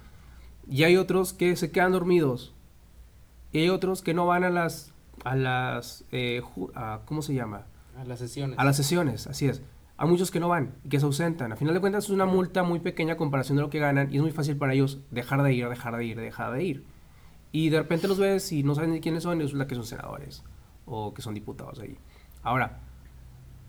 Y 0.68 0.84
hay 0.84 0.96
otros 0.96 1.32
que 1.32 1.54
se 1.56 1.70
quedan 1.70 1.92
dormidos. 1.92 2.54
Y 3.52 3.58
hay 3.58 3.68
otros 3.68 4.02
que 4.02 4.14
no 4.14 4.26
van 4.26 4.44
a 4.44 4.50
las, 4.50 4.92
a 5.24 5.36
las, 5.36 6.04
eh, 6.12 6.42
a- 6.74 7.00
¿cómo 7.04 7.22
se 7.22 7.34
llama? 7.34 7.66
A 7.98 8.04
las 8.04 8.18
sesiones. 8.18 8.58
A 8.58 8.64
las 8.64 8.76
sesiones, 8.76 9.26
así 9.26 9.46
es. 9.48 9.62
Hay 9.98 10.08
muchos 10.08 10.30
que 10.30 10.40
no 10.40 10.48
van 10.48 10.74
y 10.84 10.88
que 10.90 11.00
se 11.00 11.06
ausentan. 11.06 11.52
A 11.52 11.56
final 11.56 11.72
de 11.72 11.80
cuentas 11.80 12.04
es 12.04 12.10
una 12.10 12.26
multa 12.26 12.62
muy 12.62 12.80
pequeña 12.80 13.14
a 13.14 13.16
comparación 13.16 13.56
de 13.56 13.62
lo 13.62 13.70
que 13.70 13.78
ganan 13.78 14.12
y 14.12 14.16
es 14.16 14.22
muy 14.22 14.30
fácil 14.32 14.56
para 14.56 14.74
ellos 14.74 14.98
dejar 15.10 15.42
de 15.42 15.54
ir, 15.54 15.68
dejar 15.68 15.96
de 15.96 16.04
ir, 16.04 16.20
dejar 16.20 16.52
de 16.52 16.64
ir. 16.64 16.84
Y 17.52 17.70
de 17.70 17.78
repente 17.78 18.06
los 18.08 18.18
ves 18.18 18.52
y 18.52 18.62
no 18.62 18.74
saben 18.74 18.90
ni 18.92 19.00
quiénes 19.00 19.22
son 19.22 19.38
y 19.40 19.44
resulta 19.44 19.66
que 19.66 19.74
son 19.74 19.86
senadores 19.86 20.42
o 20.84 21.14
que 21.14 21.22
son 21.22 21.32
diputados 21.32 21.78
ahí. 21.78 21.96
Ahora, 22.42 22.80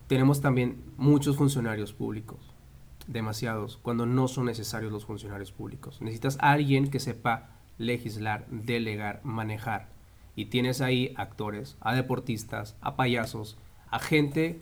tenemos 0.08 0.40
también 0.40 0.82
muchos 0.96 1.36
funcionarios 1.36 1.92
públicos, 1.92 2.38
demasiados, 3.06 3.78
cuando 3.82 4.06
no 4.06 4.26
son 4.26 4.46
necesarios 4.46 4.90
los 4.90 5.04
funcionarios 5.04 5.52
públicos. 5.52 6.00
Necesitas 6.00 6.38
a 6.40 6.52
alguien 6.52 6.90
que 6.90 6.98
sepa 6.98 7.50
legislar, 7.76 8.46
delegar, 8.50 9.20
manejar. 9.22 9.88
Y 10.34 10.46
tienes 10.46 10.80
ahí 10.80 11.12
actores, 11.16 11.76
a 11.80 11.94
deportistas, 11.94 12.74
a 12.80 12.96
payasos, 12.96 13.58
a 13.90 13.98
gente 13.98 14.60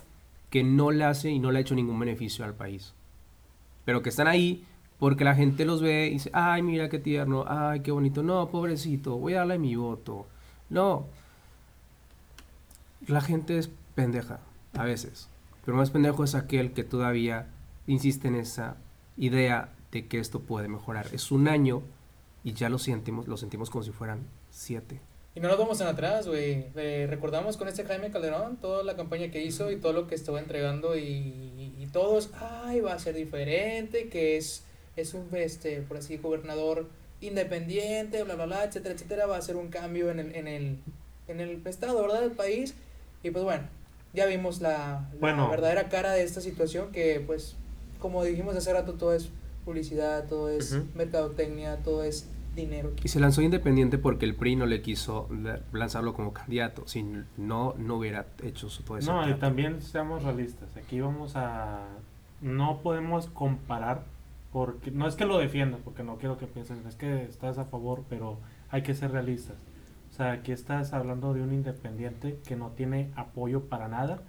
que 0.51 0.64
no 0.64 0.90
le 0.90 1.05
hace 1.05 1.30
y 1.30 1.38
no 1.38 1.51
le 1.51 1.59
ha 1.59 1.62
hecho 1.62 1.74
ningún 1.74 1.99
beneficio 1.99 2.44
al 2.44 2.55
país. 2.55 2.94
Pero 3.84 4.03
que 4.03 4.09
están 4.09 4.26
ahí 4.26 4.64
porque 4.99 5.24
la 5.24 5.34
gente 5.34 5.64
los 5.64 5.80
ve 5.80 6.09
y 6.09 6.14
dice, 6.14 6.30
ay, 6.32 6.62
mira 6.62 6.88
qué 6.88 6.99
tierno, 6.99 7.44
ay, 7.47 7.80
qué 7.80 7.92
bonito. 7.92 8.22
No, 8.22 8.49
pobrecito, 8.49 9.16
voy 9.16 9.34
a 9.34 9.38
darle 9.38 9.59
mi 9.59 9.76
voto. 9.76 10.26
No. 10.70 11.07
La 13.07 13.20
gente 13.20 13.59
es 13.59 13.70
pendeja, 13.94 14.40
a 14.74 14.84
veces. 14.84 15.28
Pero 15.67 15.77
más 15.77 15.91
pendejo 15.91 16.23
es 16.23 16.37
aquel 16.37 16.73
que 16.73 16.85
todavía 16.85 17.49
insiste 17.89 18.29
en 18.29 18.37
esa 18.37 18.77
idea 19.17 19.75
de 19.91 20.07
que 20.07 20.21
esto 20.21 20.41
puede 20.41 20.69
mejorar. 20.69 21.09
Es 21.12 21.33
un 21.33 21.49
año 21.49 21.83
y 22.45 22.53
ya 22.53 22.69
lo 22.69 22.79
sentimos, 22.79 23.27
lo 23.27 23.37
sentimos 23.37 23.69
como 23.69 23.83
si 23.83 23.91
fueran 23.91 24.21
siete. 24.49 25.01
Y 25.35 25.41
no 25.41 25.49
nos 25.49 25.59
vamos 25.59 25.81
en 25.81 25.89
atrás, 25.89 26.29
güey. 26.29 26.71
Recordamos 27.07 27.57
con 27.57 27.67
este 27.67 27.85
Jaime 27.85 28.11
Calderón 28.11 28.59
toda 28.59 28.85
la 28.85 28.97
campaña 28.97 29.31
que 29.33 29.45
hizo 29.45 29.71
y 29.73 29.77
todo 29.77 29.93
lo 29.93 30.07
que 30.07 30.14
estuvo 30.14 30.39
entregando 30.39 30.97
y, 30.97 31.75
y 31.79 31.89
todos, 31.93 32.31
ay, 32.35 32.81
va 32.81 32.95
a 32.95 32.99
ser 33.01 33.17
diferente, 33.17 34.09
que 34.09 34.37
es, 34.37 34.64
es 34.95 35.14
un, 35.14 35.29
este, 35.33 35.83
por 35.83 35.97
así, 35.97 36.17
gobernador 36.17 36.89
independiente, 37.21 38.23
bla, 38.23 38.37
bla, 38.37 38.47
bla, 38.47 38.64
etcétera, 38.64 38.95
etcétera, 38.95 39.27
va 39.27 39.37
a 39.37 39.43
ser 39.43 39.57
un 39.57 39.69
cambio 39.69 40.11
en 40.11 40.21
el, 40.21 40.35
en 40.37 40.47
el, 40.47 40.79
en 41.27 41.41
el 41.41 41.67
estado, 41.67 42.01
¿verdad? 42.01 42.21
Del 42.21 42.33
país. 42.33 42.75
Y 43.23 43.31
pues 43.31 43.45
bueno, 43.45 43.64
ya 44.17 44.27
vimos 44.27 44.61
la, 44.61 44.69
la 45.12 45.19
Bueno. 45.21 45.49
verdadera 45.49 45.89
cara 45.89 46.11
de 46.12 46.25
esta 46.25 46.41
situación 46.41 46.91
que 46.91 47.23
pues, 47.25 47.55
como 48.01 48.25
dijimos 48.25 48.57
hace 48.57 48.73
rato, 48.73 48.95
todo 48.95 49.14
es 49.14 49.29
publicidad, 49.64 50.27
todo 50.29 50.49
es 50.49 50.77
mercadotecnia, 50.95 51.77
todo 51.85 52.03
es 52.03 52.29
dinero. 52.55 52.93
Y 53.05 53.09
se 53.09 53.21
lanzó 53.21 53.43
independiente 53.43 53.99
porque 53.99 54.25
el 54.25 54.35
PRI 54.35 54.57
no 54.57 54.64
le 54.67 54.81
quiso 54.81 55.29
la- 55.31 55.61
lanzarlo 55.73 56.14
como 56.14 56.33
candidato. 56.33 56.85
Si 56.89 57.03
no, 57.37 57.75
no 57.77 57.97
hubiera 57.97 58.27
hecho 58.43 58.71
su 58.71 58.83
todo 58.83 58.97
ese 58.99 59.11
No, 59.11 59.29
y 59.29 59.35
también 59.35 59.83
seamos 59.83 60.23
realistas. 60.23 60.69
Aquí 60.77 61.01
vamos 61.01 61.33
a. 61.37 61.85
No 62.41 62.81
podemos 62.83 63.27
comparar, 63.27 64.05
porque 64.53 64.91
no 64.91 65.07
es 65.07 65.17
que 65.17 65.25
lo 65.27 65.37
defienda, 65.39 65.79
porque 65.85 66.03
no 66.03 66.17
quiero 66.17 66.39
que 66.39 66.47
piensen, 66.47 66.83
es 66.89 66.95
que 66.95 67.25
estás 67.25 67.59
a 67.59 67.64
favor, 67.64 68.03
pero 68.09 68.39
hay 68.71 68.83
que 68.83 68.95
ser 68.95 69.11
realistas. 69.11 69.57
O 70.17 70.19
sea, 70.19 70.33
aquí 70.33 70.51
estás 70.51 70.95
hablando 70.95 71.35
de 71.35 71.43
un 71.43 71.53
independiente 71.53 72.39
que 72.49 72.57
no 72.57 72.71
tiene 72.71 73.11
apoyo 73.17 73.64
para 73.64 73.87
nada 73.87 74.23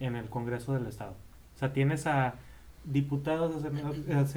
en 0.00 0.16
el 0.16 0.28
Congreso 0.28 0.74
del 0.74 0.86
Estado. 0.88 1.12
O 1.54 1.58
sea, 1.60 1.72
tienes 1.72 2.08
a 2.08 2.34
diputados, 2.84 3.62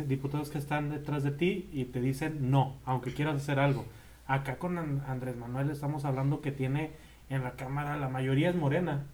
diputados 0.08 0.50
que 0.52 0.60
están 0.60 0.92
detrás 0.92 1.24
de 1.24 1.32
ti 1.32 1.68
y 1.74 1.86
te 1.86 2.02
dicen 2.02 2.52
no, 2.52 2.76
aunque 2.86 3.16
quieras 3.16 3.38
hacer 3.38 3.58
algo. 3.60 3.84
Acá 4.28 4.58
con 4.60 4.78
An- 4.78 5.02
Andrés 5.08 5.36
Manuel 5.38 5.72
estamos 5.72 6.06
hablando 6.06 6.40
que 6.42 6.52
tiene 6.52 6.92
en 7.32 7.44
la 7.44 7.54
Cámara, 7.54 7.98
la 7.98 8.08
mayoría 8.08 8.52
es 8.52 8.56
morena. 8.56 9.06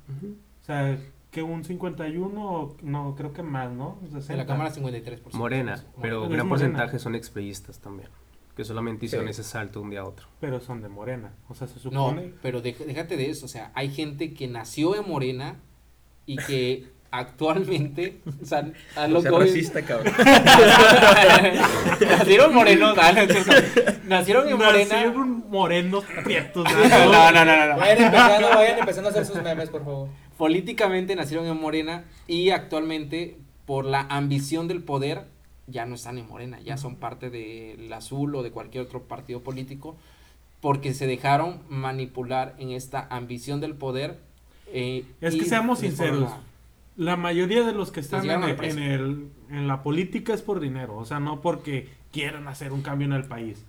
O 0.62 0.66
sea, 0.66 0.98
que 1.32 1.42
un 1.42 1.64
51, 1.64 2.52
o- 2.52 2.76
no, 2.84 3.16
creo 3.16 3.32
que 3.32 3.44
más, 3.44 3.72
¿no? 3.72 3.98
En 4.02 4.14
la 4.14 4.20
60. 4.20 4.46
Cámara 4.46 4.72
53%. 4.72 5.38
Morena, 5.38 5.82
pero 6.02 6.22
gran 6.28 6.32
morena. 6.32 6.50
porcentaje 6.50 7.00
son 7.00 7.16
expriistas 7.16 7.80
también. 7.80 8.10
Que 8.58 8.66
solamente 8.66 9.05
hicieron 9.05 9.28
ese 9.30 9.43
salto 9.43 9.80
de 9.80 9.84
un 9.86 9.91
día 9.91 10.01
a 10.01 10.05
otro. 10.05 10.28
Pero 10.41 10.60
son 10.60 10.82
de 10.82 10.89
morena. 10.89 11.32
O 11.47 11.53
sea, 11.55 11.68
se 11.68 11.76
No, 11.76 11.80
supone... 12.10 12.34
pero 12.41 12.62
dej- 12.62 12.84
déjate 12.86 13.16
de 13.16 13.30
eso, 13.30 13.45
o 13.45 13.49
sea, 13.49 13.72
hay 13.76 13.89
gente 13.89 14.34
que 14.34 14.47
nació 14.47 14.95
en 14.95 15.08
Morena 15.08 15.60
y 16.26 16.36
que 16.38 16.88
actualmente, 17.12 18.20
o 18.41 18.45
sea, 18.45 18.70
a 18.95 19.08
lo 19.08 19.22
Sea 19.22 19.30
que 19.32 19.38
voy- 19.38 19.45
racista, 19.45 19.82
cabrón. 19.84 20.12
nacieron 22.10 22.53
morenos, 22.53 22.97
ah, 22.99 23.12
no 23.14 23.22
nacieron 24.05 24.47
en 24.49 24.58
Morena. 24.58 24.93
Nacieron 24.95 25.49
morenos 25.49 26.03
prietos. 26.24 26.66
No, 27.08 27.32
no, 27.32 27.45
no, 27.45 27.58
no, 27.58 27.68
no. 27.74 27.78
Vayan 27.78 28.03
empezando, 28.05 28.49
vayan 28.49 28.80
empezando 28.80 29.10
a 29.10 29.12
hacer 29.12 29.26
sus 29.26 29.41
memes, 29.41 29.70
por 29.70 29.84
favor. 29.86 30.10
Políticamente 30.38 31.16
nacieron 31.16 31.45
en 31.47 31.60
Morena 31.60 32.05
y 32.28 32.49
actualmente 32.51 33.38
por 33.66 33.86
la 33.86 34.01
ambición 34.10 34.68
del 34.68 34.84
poder 34.84 35.26
ya 35.68 35.86
no 35.86 35.95
están 35.95 36.18
en 36.18 36.28
Morena, 36.28 36.59
ya 36.61 36.78
son 36.78 36.95
parte 36.95 37.30
del 37.30 37.91
Azul 37.93 38.34
o 38.36 38.43
de 38.43 38.51
cualquier 38.51 38.84
otro 38.86 39.03
partido 39.03 39.41
político 39.41 39.97
porque 40.61 40.93
se 40.93 41.05
dejaron 41.07 41.59
manipular 41.70 42.55
en 42.57 42.72
esta 42.72 43.05
ambición 43.09 43.59
del 43.61 43.76
poder. 43.76 44.20
eh, 44.74 45.05
Es 45.22 45.36
que 45.36 45.45
seamos 45.45 45.80
sinceros. 45.80 46.30
forma- 46.30 46.43
La 46.97 47.15
mayoría 47.15 47.63
de 47.63 47.74
los 47.74 47.91
que 47.91 47.99
están 48.01 48.22
el- 48.49 48.55
en, 48.72 48.80
el, 48.80 49.28
en 49.49 49.68
la 49.68 49.84
política 49.84 50.34
es 50.34 50.41
por 50.41 50.59
dinero. 50.59 50.97
O 50.97 51.05
sea, 51.05 51.20
no 51.20 51.41
porque 51.41 51.88
quieran 52.11 52.47
hacer 52.47 52.74
un 52.74 52.82
cambio 52.82 53.05
en 53.05 53.13
el 53.13 53.24
país. 53.26 53.63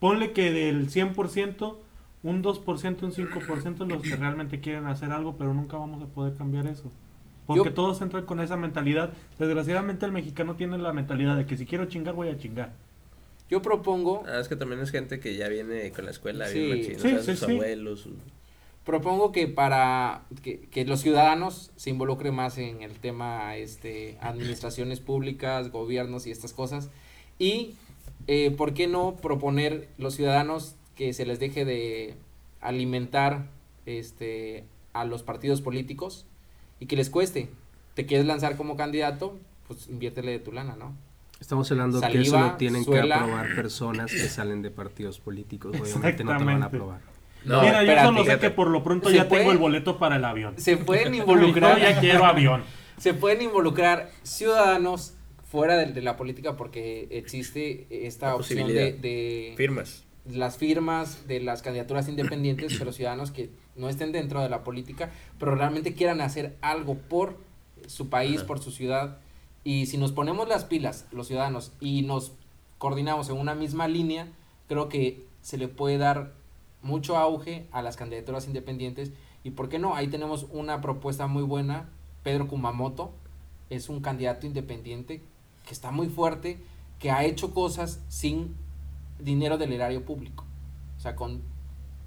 Ponle 0.00 0.32
que 0.32 0.52
del 0.52 0.90
100%, 0.90 1.78
un 2.22 2.42
2%, 2.42 3.02
un 3.06 3.12
5% 3.12 3.86
los 3.86 4.02
que 4.02 4.14
realmente 4.16 4.60
quieren 4.60 4.86
hacer 4.86 5.10
algo, 5.12 5.36
pero 5.38 5.54
nunca 5.54 5.76
vamos 5.78 6.02
a 6.02 6.06
poder 6.06 6.34
cambiar 6.36 6.66
eso. 6.66 6.90
Porque 7.48 7.70
Yo- 7.70 7.74
todos 7.74 8.00
entran 8.02 8.26
con 8.26 8.40
esa 8.40 8.56
mentalidad. 8.58 9.10
Desgraciadamente 9.38 10.04
el 10.04 10.12
mexicano 10.12 10.54
tiene 10.54 10.76
la 10.76 10.92
mentalidad 10.92 11.34
de 11.34 11.46
que 11.46 11.56
si 11.56 11.64
quiero 11.64 11.86
chingar, 11.86 12.14
voy 12.14 12.28
a 12.28 12.38
chingar. 12.38 12.74
Yo 13.48 13.62
propongo 13.62 14.22
Ah, 14.28 14.38
es 14.38 14.48
que 14.48 14.54
también 14.56 14.80
es 14.82 14.90
gente 14.90 15.18
que 15.18 15.34
ya 15.34 15.48
viene 15.48 15.90
con 15.92 16.04
la 16.04 16.10
escuela 16.10 16.46
Sí. 16.46 16.58
bien 16.60 16.78
machín, 16.78 16.96
o 16.96 16.98
Sí, 17.00 17.08
sea, 17.08 17.18
sí, 17.20 17.36
sus 17.36 17.46
sí. 17.46 17.52
abuelos. 17.54 18.00
su- 18.00 18.14
propongo 18.84 19.32
que 19.32 19.46
para 19.48 20.22
que, 20.42 20.60
que 20.60 20.84
los 20.84 21.00
ciudadanos 21.00 21.70
se 21.76 21.88
involucren 21.90 22.34
más 22.34 22.56
en 22.58 22.82
el 22.82 22.92
tema 22.98 23.56
este 23.56 24.16
administraciones 24.20 25.00
públicas 25.00 25.70
gobiernos 25.70 26.26
y 26.26 26.30
estas 26.30 26.52
cosas 26.54 26.90
y 27.38 27.74
eh, 28.26 28.50
por 28.50 28.74
qué 28.74 28.86
no 28.88 29.16
proponer 29.16 29.88
los 29.98 30.14
ciudadanos 30.14 30.74
que 30.96 31.12
se 31.14 31.24
les 31.26 31.38
deje 31.40 31.64
de 31.64 32.14
alimentar 32.60 33.46
este 33.86 34.64
a 34.92 35.04
los 35.04 35.22
partidos 35.22 35.60
políticos 35.62 36.26
y 36.80 36.86
que 36.86 36.96
les 36.96 37.10
cueste 37.10 37.48
te 37.94 38.06
quieres 38.06 38.26
lanzar 38.26 38.56
como 38.56 38.76
candidato 38.76 39.38
pues 39.66 39.88
inviértele 39.88 40.32
de 40.32 40.38
tu 40.38 40.52
lana 40.52 40.76
no 40.78 40.94
Estamos 41.40 41.70
hablando 41.70 42.00
que 42.00 42.06
eso 42.20 42.32
Saliva, 42.32 42.40
lo 42.50 42.56
tienen 42.56 42.82
suela. 42.84 43.14
que 43.18 43.22
aprobar 43.22 43.54
personas 43.54 44.10
que 44.10 44.28
salen 44.28 44.60
de 44.60 44.72
partidos 44.72 45.20
políticos. 45.20 45.70
Obviamente 45.80 46.24
no 46.24 46.32
te 46.36 46.40
lo 46.40 46.46
van 46.46 46.62
a 46.64 46.66
Exactamente. 46.66 46.66
aprobar. 46.66 47.00
No, 47.44 47.62
Mira, 47.62 47.84
yo 47.84 48.06
solo 48.08 48.24
sé 48.24 48.38
que 48.40 48.50
por 48.50 48.66
lo 48.70 48.82
pronto 48.82 49.08
¿Se 49.08 49.14
ya 49.14 49.28
puede? 49.28 49.42
tengo 49.42 49.52
el 49.52 49.58
boleto 49.58 49.98
para 49.98 50.16
el 50.16 50.24
avión. 50.24 50.54
se 50.58 50.76
pueden 50.78 51.12
Yo 51.14 51.20
involucrar 51.20 51.78
ya 51.80 52.00
quiero 52.00 52.24
avión. 52.24 52.64
se 52.98 53.14
pueden 53.14 53.40
involucrar 53.42 54.10
ciudadanos 54.24 55.14
fuera 55.48 55.76
de, 55.76 55.92
de 55.92 56.02
la 56.02 56.16
política 56.16 56.56
porque 56.56 57.06
existe 57.12 57.86
esta 58.08 58.26
La 58.30 58.34
opción 58.34 58.66
de, 58.66 58.92
de 58.94 59.54
Firmas. 59.56 60.02
las 60.28 60.56
firmas 60.58 61.28
de 61.28 61.38
las 61.38 61.62
candidaturas 61.62 62.08
independientes, 62.08 62.74
pero 62.80 62.90
ciudadanos 62.92 63.30
que 63.30 63.50
no 63.78 63.88
estén 63.88 64.12
dentro 64.12 64.42
de 64.42 64.48
la 64.48 64.64
política, 64.64 65.10
pero 65.38 65.54
realmente 65.54 65.94
quieran 65.94 66.20
hacer 66.20 66.56
algo 66.60 66.96
por 66.96 67.38
su 67.86 68.08
país, 68.08 68.38
Ajá. 68.38 68.46
por 68.46 68.58
su 68.60 68.70
ciudad. 68.70 69.18
Y 69.64 69.86
si 69.86 69.98
nos 69.98 70.12
ponemos 70.12 70.48
las 70.48 70.64
pilas, 70.64 71.06
los 71.12 71.28
ciudadanos, 71.28 71.72
y 71.80 72.02
nos 72.02 72.32
coordinamos 72.78 73.28
en 73.28 73.36
una 73.36 73.54
misma 73.54 73.88
línea, 73.88 74.28
creo 74.68 74.88
que 74.88 75.26
se 75.42 75.58
le 75.58 75.68
puede 75.68 75.98
dar 75.98 76.32
mucho 76.82 77.16
auge 77.16 77.66
a 77.72 77.82
las 77.82 77.96
candidaturas 77.96 78.46
independientes. 78.46 79.12
Y 79.44 79.50
por 79.50 79.68
qué 79.68 79.78
no, 79.78 79.94
ahí 79.94 80.08
tenemos 80.08 80.46
una 80.50 80.80
propuesta 80.80 81.26
muy 81.26 81.42
buena. 81.42 81.88
Pedro 82.22 82.48
Kumamoto 82.48 83.12
es 83.70 83.88
un 83.88 84.00
candidato 84.00 84.46
independiente 84.46 85.22
que 85.66 85.74
está 85.74 85.90
muy 85.90 86.08
fuerte, 86.08 86.58
que 86.98 87.10
ha 87.10 87.24
hecho 87.24 87.54
cosas 87.54 88.00
sin 88.08 88.56
dinero 89.18 89.58
del 89.58 89.72
erario 89.72 90.04
público. 90.04 90.44
O 90.96 91.00
sea, 91.00 91.14
con 91.14 91.42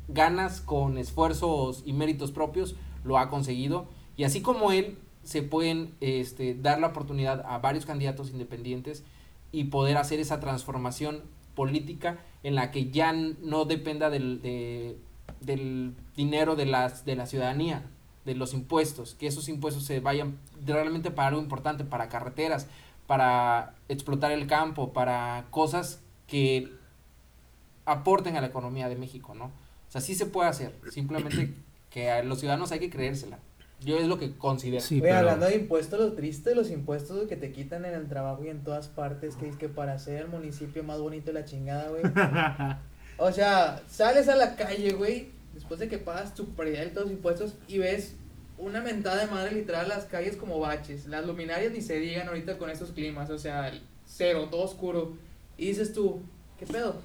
ganas, 0.08 0.62
con 0.62 0.98
esfuerzos 0.98 1.84
y 1.86 1.94
méritos 1.94 2.32
propios, 2.32 2.76
lo 3.04 3.18
ha 3.18 3.30
conseguido. 3.30 3.88
Y 4.18 4.24
así 4.24 4.42
como 4.42 4.72
él, 4.72 4.98
se 5.24 5.44
pueden 5.44 5.94
este, 6.02 6.56
dar 6.56 6.80
la 6.80 6.88
oportunidad 6.88 7.44
a 7.46 7.60
varios 7.60 7.86
candidatos 7.86 8.32
independientes 8.32 9.04
y 9.52 9.66
poder 9.66 9.98
hacer 9.98 10.20
esa 10.20 10.40
transformación 10.40 11.22
política 11.56 12.18
en 12.44 12.56
la 12.56 12.72
que 12.72 12.90
ya 12.90 13.14
no 13.14 13.66
dependa 13.66 14.10
del, 14.10 14.42
de- 14.42 14.98
del 15.42 15.94
dinero 16.16 16.56
de, 16.56 16.66
las, 16.66 17.06
de 17.06 17.16
la 17.16 17.26
ciudadanía, 17.26 17.84
de 18.26 18.36
los 18.36 18.54
impuestos, 18.54 19.16
que 19.16 19.28
esos 19.28 19.50
impuestos 19.50 19.84
se 19.84 20.00
vayan 20.00 20.38
realmente 20.66 21.12
para 21.12 21.30
algo 21.30 21.42
importante, 21.42 21.84
para 21.84 22.08
carreteras, 22.10 22.68
para 23.08 23.76
explotar 23.90 24.32
el 24.32 24.48
campo, 24.48 24.94
para 24.94 25.46
cosas 25.52 26.02
que 26.28 26.72
aporten 27.86 28.38
a 28.38 28.42
la 28.42 28.48
economía 28.48 28.90
de 28.90 28.96
México, 28.96 29.36
¿no? 29.36 29.52
O 29.92 29.94
sea, 29.94 30.00
sí 30.00 30.16
se 30.16 30.26
puede 30.26 30.48
hacer, 30.48 30.72
simplemente 30.90 31.54
que 31.90 32.10
a 32.10 32.24
los 32.24 32.40
ciudadanos 32.40 32.72
hay 32.72 32.80
que 32.80 32.90
creérsela. 32.90 33.40
Yo 33.82 33.98
es 33.98 34.08
lo 34.08 34.18
que 34.18 34.38
considero. 34.38 34.82
Sí, 34.82 35.02
pero 35.02 35.18
hablando 35.18 35.48
de 35.48 35.56
impuestos, 35.56 36.00
lo 36.00 36.14
triste 36.14 36.52
de 36.52 36.56
los 36.56 36.72
impuestos 36.72 37.28
que 37.28 37.36
te 37.36 37.52
quitan 37.52 37.84
en 37.84 37.96
el 37.96 38.08
trabajo 38.08 38.46
y 38.46 38.48
en 38.48 38.64
todas 38.64 38.88
partes, 38.88 39.36
que 39.36 39.50
es 39.50 39.58
que 39.58 39.68
para 39.68 39.94
hacer 39.94 40.22
el 40.22 40.28
municipio 40.30 40.82
más 40.86 41.02
bonito 41.02 41.26
de 41.28 41.34
la 41.34 41.44
chingada, 41.44 41.90
güey. 41.90 42.04
O 43.18 43.32
sea, 43.34 43.84
sales 43.88 44.30
a 44.30 44.36
la 44.38 44.56
calle, 44.56 44.94
güey, 44.94 45.28
después 45.54 45.80
de 45.80 45.88
que 45.88 46.00
pagas 46.00 46.34
tu 46.34 46.56
predial 46.56 46.88
y 46.88 46.90
todos 46.92 47.08
los 47.08 47.14
impuestos 47.14 47.54
y 47.68 47.78
ves 47.78 48.16
una 48.58 48.82
mentada 48.82 49.26
de 49.26 49.32
madre 49.32 49.52
literal 49.52 49.90
las 49.90 50.06
calles 50.06 50.38
como 50.38 50.58
baches. 50.60 51.06
Las 51.06 51.26
luminarias 51.28 51.74
ni 51.74 51.82
se 51.82 52.00
digan 52.00 52.30
ahorita 52.30 52.58
con 52.58 52.70
estos 52.70 52.92
climas, 52.92 53.30
o 53.30 53.38
sea, 53.38 53.72
cero, 54.06 54.48
todo 54.50 54.64
oscuro. 54.64 55.18
Y 55.58 55.68
dices 55.68 55.94
tú, 55.94 56.22
¿qué 56.58 56.66
pedo? 56.66 56.96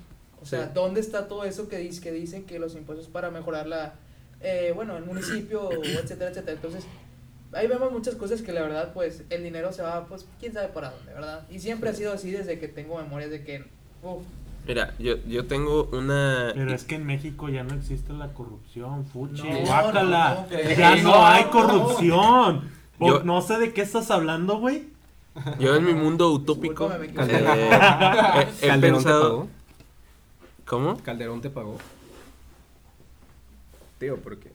O 0.47 0.49
sea, 0.49 0.67
Sí. 0.67 0.71
¿dónde 0.75 1.01
está 1.01 1.27
todo 1.27 1.43
eso 1.43 1.69
que, 1.69 1.79
dice, 1.79 2.01
que 2.01 2.13
dicen 2.13 2.45
que 2.45 2.61
los 2.61 2.77
impuestos 2.77 3.09
para 3.09 3.33
mejorar 3.33 3.67
la, 3.67 3.95
eh, 4.41 4.71
bueno, 4.77 4.97
el 4.97 5.05
municipio, 5.05 5.71
etcétera, 5.83 6.31
etcétera? 6.31 6.53
Entonces, 6.53 6.85
ahí 7.53 7.67
vemos 7.67 7.91
muchas 7.91 8.15
cosas 8.15 8.43
que 8.43 8.53
la 8.53 8.63
verdad, 8.63 8.93
pues, 8.95 9.25
el 9.31 9.43
dinero 9.43 9.73
se 9.73 9.83
va, 9.83 10.07
pues, 10.07 10.25
quién 10.39 10.53
sabe 10.53 10.69
para 10.69 10.91
dónde, 10.93 11.13
¿verdad? 11.13 11.43
Y 11.51 11.59
siempre 11.59 11.91
ha 11.91 11.95
sido 11.95 12.13
así 12.13 12.31
desde 12.31 12.61
que 12.61 12.69
tengo 12.69 12.97
memorias 12.99 13.31
de 13.33 13.43
que, 13.43 13.65
uff, 14.05 14.23
Mira, 14.69 14.95
yo, 15.01 15.17
yo 15.29 15.47
tengo 15.47 15.89
una... 15.93 16.53
Pero 16.55 16.73
es 16.75 16.85
que 16.85 16.95
en 16.97 17.07
México 17.07 17.49
ya 17.49 17.63
no 17.65 17.75
existe 17.75 18.13
la 18.13 18.29
corrupción, 18.33 19.05
fuchi, 19.07 19.43
No, 19.49 19.61
guácala. 19.67 20.47
no, 20.51 20.57
güey. 20.57 20.77
ya 20.77 20.97
no 20.97 21.27
hay 21.27 21.45
corrupción. 21.45 22.69
Yo- 23.01 23.23
no 23.25 23.43
sé 23.43 23.59
de 23.59 23.73
qué 23.73 23.83
estás 23.83 24.11
hablando, 24.13 24.59
güey. 24.59 24.89
Yo 25.61 25.75
en 25.77 25.85
mi 25.85 25.93
mundo 25.95 26.31
utópico 26.33 26.91
eh, 26.93 27.71
he- 28.63 28.79
pensado... 28.81 29.49
¿Cómo? 30.67 30.97
Calderón 31.03 31.41
te 31.41 31.51
pagó. 31.51 31.79
Tío, 33.99 34.17
porque 34.19 34.51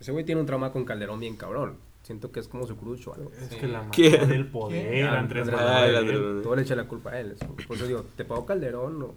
ese 0.00 0.12
güey 0.12 0.24
tiene 0.24 0.40
un 0.40 0.46
trauma 0.46 0.72
con 0.72 0.84
Calderón 0.84 1.18
bien 1.20 1.36
cabrón. 1.36 1.76
Siento 2.02 2.30
que 2.30 2.40
es 2.40 2.48
como 2.48 2.66
su 2.66 2.76
cruz 2.76 3.06
o 3.08 3.14
algo. 3.14 3.30
Es 3.40 3.48
Sí. 3.48 3.56
que 3.56 3.66
la 3.66 3.78
mano 3.82 4.26
del 4.26 4.46
poder. 4.46 5.06
Andrés 5.08 5.48
Andrés 5.48 5.60
el 5.88 6.04
Manuel. 6.04 6.42
Todo 6.42 6.56
le 6.56 6.62
echa 6.62 6.76
la 6.76 6.84
culpa 6.84 7.10
a 7.12 7.20
él. 7.20 7.32
eso. 7.32 7.46
Por 7.66 7.76
eso 7.76 7.86
digo, 7.86 8.04
¿te 8.16 8.24
pagó 8.24 8.44
Calderón 8.44 9.02
o...? 9.02 9.14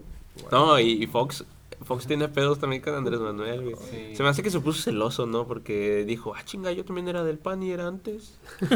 No, 0.52 0.80
y, 0.80 1.04
y 1.04 1.08
Fox, 1.08 1.44
Fox 1.84 2.08
tiene 2.08 2.28
pedos 2.30 2.60
también 2.60 2.82
con 2.82 2.94
Andrés 2.96 3.20
Manuel, 3.20 3.64
güey. 3.64 3.76
Sí. 3.90 4.16
Se 4.16 4.24
me 4.24 4.30
hace 4.30 4.42
que 4.42 4.50
se 4.52 4.60
puso 4.62 4.82
celoso, 4.84 5.26
¿no? 5.26 5.46
Porque 5.48 6.06
dijo, 6.06 6.34
ah, 6.34 6.44
chinga, 6.46 6.72
yo 6.72 6.86
también 6.86 7.08
era 7.10 7.24
del 7.26 7.40
PAN 7.40 7.62
y 7.64 7.72
era 7.72 7.88
antes. 7.88 8.38
¿Por 8.60 8.70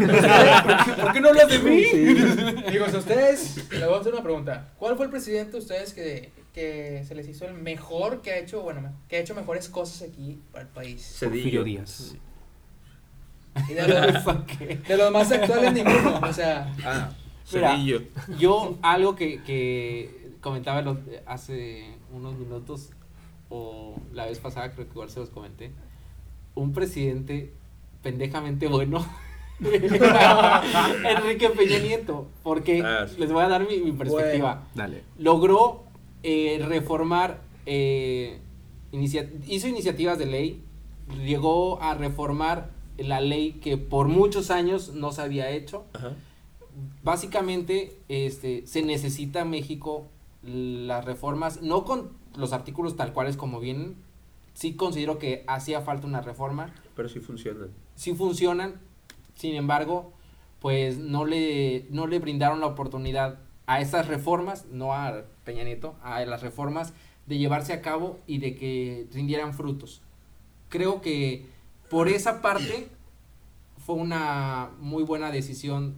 qué 1.14 1.22
no 1.22 1.30
hablas 1.30 1.48
de 1.50 1.60
mí? 1.60 1.84
Digo, 2.70 2.88
si 2.90 2.98
ustedes, 2.98 3.70
les 3.72 3.86
voy 3.86 3.96
a 3.96 4.00
hacer 4.02 4.14
una 4.14 4.24
pregunta. 4.24 4.74
¿Cuál 4.78 4.98
fue 4.98 5.06
el 5.06 5.12
presidente 5.12 5.54
de 5.54 5.58
ustedes 5.60 5.94
que, 5.94 6.32
que 6.54 7.04
se 7.08 7.16
les 7.16 7.28
hizo 7.28 7.46
el 7.46 7.54
mejor, 7.54 8.22
que 8.22 8.32
ha 8.32 8.38
hecho, 8.38 8.62
bueno, 8.62 8.94
que 9.08 9.18
ha 9.18 9.20
hecho 9.20 9.34
mejores 9.36 9.70
cosas 9.70 10.10
aquí 10.10 10.40
para 10.52 10.64
el 10.64 10.70
país? 10.70 11.18
Porfirio 11.20 11.64
Díaz. 11.64 12.16
Y 13.70 13.74
de 13.74 13.88
los, 13.88 14.26
de 14.88 14.98
los 14.98 15.12
más 15.12 15.32
actuales 15.32 15.74
ninguno, 15.74 16.20
o 16.22 16.34
sea, 16.34 16.74
Ah, 16.86 17.10
Mira. 17.54 17.72
Cedillo. 17.76 18.02
Yo, 18.40 18.78
algo 18.82 19.16
que, 19.16 19.42
que 19.44 20.32
comentaba 20.42 20.98
hace 21.26 21.86
unos 22.14 22.36
minutos, 22.38 22.92
o 23.50 23.96
la 24.14 24.26
vez 24.26 24.40
pasada 24.40 24.72
creo 24.74 24.86
que 24.86 24.92
igual 24.94 25.10
se 25.10 25.20
los 25.20 25.30
comenté, 25.30 25.72
un 26.56 26.72
presidente 26.74 27.54
pendejamente 28.02 28.68
bueno, 28.68 29.06
Enrique 29.62 31.50
Peña 31.50 31.80
Nieto, 31.80 32.28
porque 32.44 32.82
Ah, 32.84 33.06
sí. 33.08 33.16
les 33.20 33.32
voy 33.32 33.44
a 33.44 33.48
dar 33.48 33.68
mi, 33.68 33.78
mi 33.80 33.92
perspectiva. 33.92 34.64
dale. 34.74 35.04
Logró 35.18 35.84
eh, 36.24 36.64
reformar, 36.68 37.42
eh, 37.66 38.40
inicia- 38.92 39.30
hizo 39.48 39.68
iniciativas 39.68 40.18
de 40.20 40.26
ley, 40.26 40.64
llegó 41.26 41.82
a 41.82 41.94
reformar 41.96 42.70
la 42.98 43.20
ley 43.22 43.54
que 43.54 43.78
por 43.78 44.08
muchos 44.08 44.52
años 44.52 44.94
no 44.94 45.12
se 45.12 45.22
había 45.24 45.50
hecho 45.50 45.86
Ajá. 45.94 46.14
básicamente 47.04 47.98
este 48.10 48.66
se 48.68 48.82
necesita 48.84 49.44
México 49.46 50.08
las 50.44 51.04
reformas 51.06 51.62
no 51.62 51.84
con 51.86 52.12
los 52.36 52.54
artículos 52.54 52.96
tal 52.96 53.14
cuales 53.14 53.38
como 53.38 53.60
vienen 53.60 53.96
sí 54.54 54.76
considero 54.76 55.18
que 55.20 55.44
hacía 55.48 55.82
falta 55.82 56.08
una 56.08 56.22
reforma 56.22 56.74
Pero 56.96 57.10
sí 57.10 57.20
funcionan. 57.20 57.70
sí 57.96 58.14
funcionan 58.14 58.76
sin 59.36 59.56
embargo 59.56 60.14
pues 60.60 60.98
no 61.00 61.26
le 61.26 61.88
no 61.90 62.08
le 62.08 62.20
brindaron 62.20 62.60
la 62.60 62.68
oportunidad 62.68 63.40
a 63.66 63.82
esas 63.82 64.08
reformas 64.08 64.66
no 64.72 64.94
a 64.94 65.24
Peña 65.44 65.64
Nieto 65.64 65.96
a 66.04 66.24
las 66.26 66.42
reformas 66.42 66.94
de 67.28 67.38
llevarse 67.38 67.74
a 67.74 67.82
cabo 67.82 68.20
y 68.28 68.40
de 68.40 68.56
que 68.56 69.08
rindieran 69.14 69.54
frutos 69.54 70.02
creo 70.70 71.02
que 71.02 71.46
por 71.90 72.08
esa 72.08 72.42
parte 72.42 72.88
fue 73.86 73.96
una 73.96 74.70
muy 74.80 75.04
buena 75.04 75.32
decisión 75.32 75.96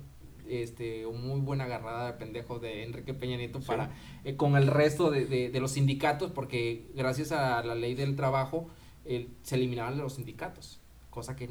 este 0.50 1.06
muy 1.08 1.40
buena 1.40 1.64
agarrada 1.64 2.08
de 2.08 2.14
pendejos 2.14 2.62
de 2.62 2.84
Enrique 2.84 3.14
Peña 3.14 3.38
Nieto 3.38 3.62
Sí. 3.62 3.68
para 3.68 3.92
eh, 4.26 4.36
con 4.36 4.56
el 4.58 4.68
resto 4.68 5.10
de, 5.12 5.26
de- 5.26 5.50
de 5.50 5.60
los 5.60 5.72
sindicatos 5.72 6.32
porque 6.32 6.86
gracias 6.96 7.32
a 7.32 7.64
la 7.64 7.76
ley 7.76 7.96
del 7.96 8.16
trabajo 8.16 8.68
eh, 9.06 9.28
se 9.44 9.56
eliminaron 9.56 9.98
los 9.98 10.14
sindicatos 10.16 10.80
cosa 11.10 11.36
que 11.36 11.50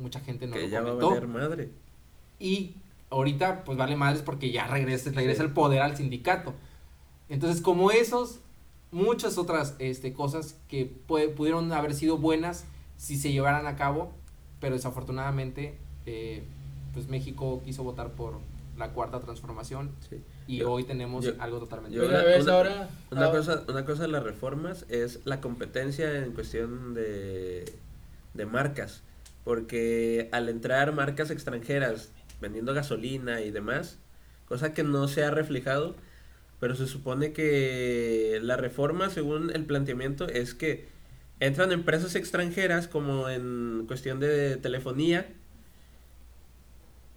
mucha 0.00 0.20
gente 0.20 0.46
no 0.46 0.54
que 0.54 0.62
lo 0.62 0.68
ya 0.68 0.80
va 0.80 0.88
a 0.88 0.92
comentó 0.94 1.08
valer 1.10 1.28
madre. 1.28 1.70
y 2.40 2.74
ahorita 3.10 3.62
pues 3.64 3.78
vale 3.78 3.94
madres 3.94 4.22
porque 4.22 4.50
ya 4.50 4.66
regresa, 4.66 5.10
regresa 5.12 5.42
Sí. 5.42 5.46
el 5.48 5.52
poder 5.52 5.82
al 5.82 5.96
sindicato. 5.96 6.54
Entonces 7.32 7.62
como 7.62 7.90
esos, 7.90 8.40
muchas 8.90 9.38
otras 9.38 9.74
este, 9.78 10.12
cosas 10.12 10.56
que 10.68 10.90
pue- 11.08 11.32
pudieron 11.34 11.72
haber 11.72 11.94
sido 11.94 12.18
buenas 12.18 12.64
si 12.98 13.16
se 13.16 13.32
llevaran 13.32 13.66
a 13.66 13.74
cabo, 13.76 14.12
pero 14.60 14.74
desafortunadamente 14.76 15.78
eh, 16.06 16.42
pues 16.92 17.08
México 17.08 17.62
quiso 17.64 17.82
votar 17.84 18.10
por 18.12 18.38
la 18.76 18.90
cuarta 18.90 19.18
transformación 19.20 19.90
Sí. 20.10 20.22
y 20.46 20.58
Yo- 20.58 20.70
hoy 20.72 20.84
tenemos 20.84 21.24
yo- 21.24 21.32
algo 21.38 21.58
totalmente 21.58 21.96
yo- 21.96 22.06
una 22.06 22.20
una- 22.22 22.36
una- 22.42 22.52
ahora, 22.54 22.88
Una 23.10 23.24
ahora- 23.26 23.38
cosa, 23.38 23.64
una 23.68 23.84
cosa 23.86 24.02
de 24.02 24.08
las 24.08 24.22
reformas 24.22 24.84
es 24.90 25.20
la 25.24 25.40
competencia 25.40 26.24
en 26.24 26.32
cuestión 26.32 26.92
de, 26.94 27.64
de 28.34 28.46
marcas. 28.46 29.02
Porque 29.44 30.28
al 30.32 30.48
entrar 30.48 30.92
marcas 30.92 31.30
extranjeras 31.30 32.10
vendiendo 32.40 32.74
gasolina 32.74 33.40
y 33.40 33.50
demás, 33.50 33.98
cosa 34.46 34.72
que 34.74 34.84
no 34.84 35.08
se 35.08 35.24
ha 35.24 35.30
reflejado, 35.32 35.96
pero 36.62 36.76
se 36.76 36.86
supone 36.86 37.32
que 37.32 38.38
la 38.40 38.56
reforma, 38.56 39.10
según 39.10 39.50
el 39.52 39.64
planteamiento, 39.64 40.28
es 40.28 40.54
que 40.54 40.86
entran 41.40 41.72
empresas 41.72 42.14
extranjeras 42.14 42.86
como 42.86 43.28
en 43.28 43.82
cuestión 43.88 44.20
de 44.20 44.58
telefonía 44.58 45.26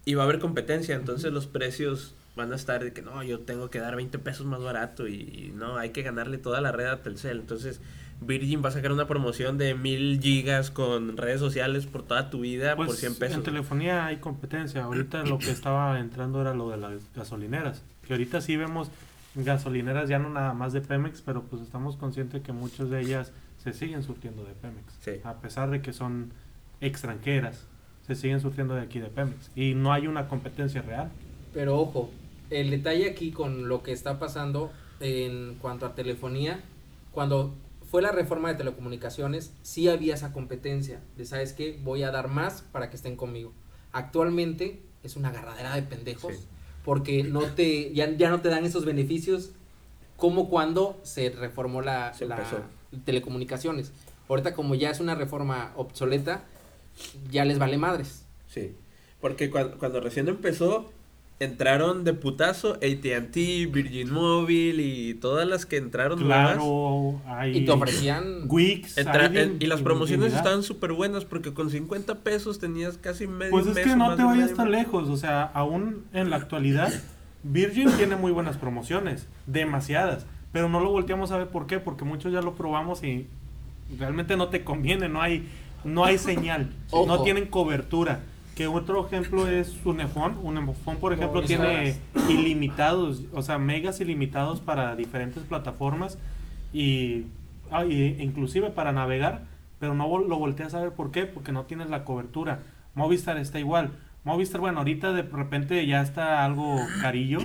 y 0.04 0.14
va 0.14 0.24
a 0.24 0.24
haber 0.24 0.40
competencia, 0.40 0.96
entonces 0.96 1.32
los 1.32 1.46
precios 1.46 2.12
van 2.34 2.52
a 2.52 2.56
estar 2.56 2.82
de 2.82 2.92
que 2.92 3.02
no, 3.02 3.22
yo 3.22 3.38
tengo 3.38 3.70
que 3.70 3.78
dar 3.78 3.94
20 3.94 4.18
pesos 4.18 4.46
más 4.46 4.60
barato 4.60 5.06
y, 5.06 5.14
y 5.14 5.52
no, 5.54 5.78
hay 5.78 5.90
que 5.90 6.02
ganarle 6.02 6.38
toda 6.38 6.60
la 6.60 6.72
red 6.72 6.86
a 6.86 7.04
Telcel. 7.04 7.38
Entonces 7.38 7.80
Virgin 8.20 8.64
va 8.64 8.70
a 8.70 8.72
sacar 8.72 8.90
una 8.90 9.06
promoción 9.06 9.58
de 9.58 9.76
mil 9.76 10.18
gigas 10.20 10.72
con 10.72 11.16
redes 11.16 11.38
sociales 11.38 11.86
por 11.86 12.02
toda 12.02 12.30
tu 12.30 12.40
vida 12.40 12.74
Pues 12.74 12.88
por 12.88 12.96
100 12.96 13.14
pesos. 13.14 13.36
en 13.36 13.42
telefonía 13.44 14.06
hay 14.06 14.16
competencia. 14.16 14.82
Ahorita 14.82 15.22
lo 15.22 15.38
que 15.38 15.52
estaba 15.52 16.00
entrando 16.00 16.40
era 16.40 16.52
lo 16.52 16.68
de 16.68 16.78
las 16.78 16.94
gasolineras. 17.14 17.84
Que 18.08 18.14
ahorita 18.14 18.40
sí 18.40 18.56
vemos 18.56 18.90
gasolineras 19.36 20.08
ya 20.08 20.18
no 20.18 20.30
nada 20.30 20.54
más 20.54 20.72
de 20.72 20.80
Pemex, 20.80 21.22
pero 21.22 21.42
pues 21.42 21.62
estamos 21.62 21.96
conscientes 21.96 22.42
que 22.42 22.52
muchas 22.52 22.90
de 22.90 23.00
ellas 23.00 23.32
se 23.58 23.72
siguen 23.72 24.02
surtiendo 24.02 24.44
de 24.44 24.52
Pemex. 24.54 24.94
Sí. 25.00 25.12
A 25.24 25.34
pesar 25.40 25.70
de 25.70 25.82
que 25.82 25.92
son 25.92 26.32
extranjeras, 26.80 27.66
se 28.06 28.14
siguen 28.14 28.40
surtiendo 28.40 28.74
de 28.74 28.82
aquí 28.82 28.98
de 28.98 29.08
Pemex. 29.08 29.50
Y 29.54 29.74
no 29.74 29.92
hay 29.92 30.06
una 30.06 30.28
competencia 30.28 30.82
real. 30.82 31.10
Pero 31.52 31.78
ojo, 31.78 32.10
el 32.50 32.70
detalle 32.70 33.10
aquí 33.10 33.32
con 33.32 33.68
lo 33.68 33.82
que 33.82 33.92
está 33.92 34.18
pasando 34.18 34.72
en 35.00 35.56
cuanto 35.60 35.86
a 35.86 35.94
telefonía, 35.94 36.60
cuando 37.12 37.54
fue 37.90 38.02
la 38.02 38.12
reforma 38.12 38.48
de 38.48 38.54
telecomunicaciones, 38.56 39.52
sí 39.62 39.88
había 39.88 40.14
esa 40.14 40.32
competencia 40.32 41.00
de, 41.16 41.24
¿sabes 41.24 41.52
qué? 41.52 41.78
Voy 41.82 42.02
a 42.02 42.10
dar 42.10 42.28
más 42.28 42.62
para 42.72 42.90
que 42.90 42.96
estén 42.96 43.16
conmigo. 43.16 43.52
Actualmente 43.92 44.82
es 45.02 45.16
una 45.16 45.28
agarradera 45.28 45.74
de 45.74 45.82
pendejos 45.82 46.34
Sí. 46.34 46.48
Porque 46.86 47.24
no 47.24 47.40
te, 47.42 47.92
ya, 47.92 48.08
ya 48.12 48.30
no 48.30 48.40
te 48.40 48.48
dan 48.48 48.64
esos 48.64 48.84
beneficios 48.84 49.50
como 50.16 50.48
cuando 50.48 50.98
se 51.02 51.30
reformó 51.30 51.82
la, 51.82 52.14
Se 52.14 52.26
la 52.26 52.38
telecomunicaciones. 53.04 53.90
Ahorita 54.28 54.54
como 54.54 54.76
ya 54.76 54.90
es 54.90 55.00
una 55.00 55.16
reforma 55.16 55.72
obsoleta, 55.74 56.44
ya 57.28 57.44
les 57.44 57.58
vale 57.58 57.76
madres. 57.76 58.24
Sí, 58.48 58.72
porque 59.20 59.50
cuando, 59.50 59.78
cuando 59.78 60.00
recién 60.00 60.28
empezó, 60.28 60.92
entraron 61.38 62.04
de 62.04 62.14
putazo 62.14 62.74
ATT, 62.74 63.34
Virgin 63.70 64.10
Mobile 64.10 64.82
y 64.82 65.14
todas 65.14 65.46
las 65.46 65.66
que 65.66 65.76
entraron. 65.76 66.18
Claro, 66.18 67.20
hay 67.26 67.58
Y 67.58 67.64
te 67.66 67.72
ofrecían... 67.72 68.44
Wix. 68.48 68.96
Entra- 68.96 69.26
en- 69.26 69.56
y 69.60 69.66
las 69.66 69.82
promociones 69.82 70.32
estaban 70.32 70.62
súper 70.62 70.92
buenas 70.92 71.24
porque 71.26 71.52
con 71.52 71.68
50 71.70 72.20
pesos 72.20 72.58
tenías 72.58 72.96
casi 72.96 73.26
medio 73.26 73.50
Pues 73.50 73.66
es 73.66 73.74
mes 73.74 73.84
que 73.84 73.96
no 73.96 74.16
te 74.16 74.22
vayas 74.22 74.54
tan 74.54 74.70
lejos, 74.70 75.08
o 75.10 75.16
sea, 75.16 75.42
aún 75.42 76.04
en 76.14 76.30
la 76.30 76.36
actualidad, 76.36 76.92
Virgin 77.42 77.90
tiene 77.98 78.16
muy 78.16 78.32
buenas 78.32 78.56
promociones, 78.56 79.28
demasiadas, 79.46 80.24
pero 80.52 80.68
no 80.70 80.80
lo 80.80 80.90
volteamos 80.90 81.32
a 81.32 81.38
ver 81.38 81.48
por 81.48 81.66
qué, 81.66 81.80
porque 81.80 82.04
muchos 82.04 82.32
ya 82.32 82.40
lo 82.40 82.54
probamos 82.54 83.04
y 83.04 83.26
realmente 83.98 84.36
no 84.38 84.48
te 84.48 84.64
conviene, 84.64 85.08
no 85.10 85.20
hay, 85.20 85.46
no 85.84 86.04
hay 86.06 86.16
señal, 86.16 86.70
Ojo. 86.90 87.06
no 87.06 87.22
tienen 87.22 87.46
cobertura. 87.46 88.20
Que 88.56 88.66
otro 88.66 89.06
ejemplo 89.06 89.46
es 89.46 89.76
Unifón. 89.84 90.38
Unifón, 90.42 90.96
por 90.96 91.12
ejemplo, 91.12 91.42
No, 91.42 91.46
tiene 91.46 91.96
ilimitados, 92.30 93.24
o 93.34 93.42
sea, 93.42 93.58
megas 93.58 94.00
ilimitados 94.00 94.60
para 94.60 94.96
diferentes 94.96 95.42
plataformas 95.42 96.18
y, 96.72 97.26
ah, 97.70 97.84
y 97.84 98.16
inclusive 98.18 98.70
para 98.70 98.92
navegar, 98.92 99.42
pero 99.78 99.94
no 99.94 100.18
lo 100.18 100.38
volteas 100.38 100.72
a 100.72 100.80
ver 100.80 100.92
por 100.92 101.10
qué, 101.10 101.26
porque 101.26 101.52
no 101.52 101.64
tienes 101.64 101.90
la 101.90 102.04
cobertura. 102.04 102.62
Movistar 102.94 103.36
está 103.36 103.58
igual. 103.58 103.90
Movistar, 104.24 104.62
bueno, 104.62 104.78
ahorita 104.78 105.12
de 105.12 105.22
repente 105.22 105.86
ya 105.86 106.00
está 106.00 106.42
algo 106.42 106.78
carillo, 107.02 107.40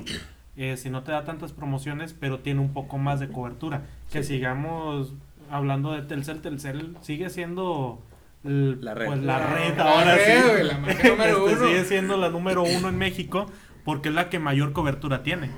eh, 0.55 0.77
si 0.77 0.89
no 0.89 1.03
te 1.03 1.11
da 1.11 1.25
tantas 1.25 1.51
promociones, 1.51 2.15
pero 2.17 2.39
tiene 2.39 2.61
un 2.61 2.71
poco 2.71 2.97
más 2.97 3.19
de 3.19 3.27
cobertura. 3.27 3.83
Que 4.13 4.23
sigamos 4.23 5.13
hablando 5.49 5.91
de 5.91 6.03
Telcel, 6.03 6.39
Telcel 6.41 6.95
sigue 7.01 7.29
siendo 7.29 8.01
el- 8.43 8.83
La 8.83 8.93
red. 8.93 9.05
pues, 9.07 9.19
la 9.19 9.37
La- 9.39 9.53
red 9.55 9.77
la 9.77 9.83
ahora 9.91 10.15
red, 10.15 10.41
sí. 10.43 10.49
güey, 10.51 10.63
la 10.63 10.77
marca 10.77 11.09
número 11.09 11.47
Este, 11.47 11.59
uno. 11.59 11.67
Sigue 11.67 11.85
siendo 11.85 12.17
la 12.17 12.29
número 12.29 12.63
uno 12.63 12.89
en 12.89 12.97
México 12.97 13.45
porque 13.85 14.09
es 14.09 14.15
la 14.15 14.29
que 14.29 14.39
mayor 14.39 14.73
cobertura 14.73 15.23
tiene. 15.23 15.49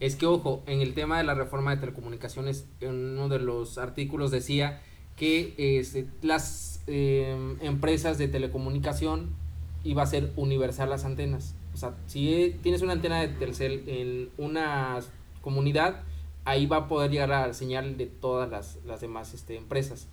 Es 0.00 0.14
que, 0.16 0.26
ojo, 0.26 0.62
en 0.66 0.80
el 0.80 0.94
tema 0.94 1.18
de 1.18 1.24
la 1.24 1.34
reforma 1.34 1.72
de 1.74 1.78
telecomunicaciones, 1.78 2.66
en 2.80 2.94
uno 3.18 3.28
de 3.28 3.40
los 3.40 3.78
artículos 3.78 4.30
decía 4.30 4.80
que 5.16 5.54
este, 5.58 6.06
las 6.22 6.82
eh, 6.86 7.36
empresas 7.60 8.18
de 8.18 8.28
telecomunicación 8.28 9.30
iba 9.84 10.02
a 10.02 10.06
ser 10.06 10.32
universal 10.36 10.90
las 10.90 11.04
antenas. 11.04 11.54
O 11.72 11.74
O 11.74 11.76
sea, 11.80 11.94
si 12.06 12.56
tienes 12.62 12.82
una 12.82 12.92
antena 12.92 13.20
de 13.20 13.28
Telcel 13.28 13.82
en 13.88 14.30
una 14.38 14.98
comunidad, 15.40 16.02
ahí 16.44 16.66
va 16.66 16.76
a 16.78 16.88
poder 16.88 17.10
llegar 17.10 17.28
la 17.28 17.52
señal 17.54 17.96
de 17.96 18.06
todas 18.06 18.48
las, 18.50 18.78
las 18.86 19.00
demás 19.00 19.34
este, 19.34 19.56
empresas. 19.56 20.08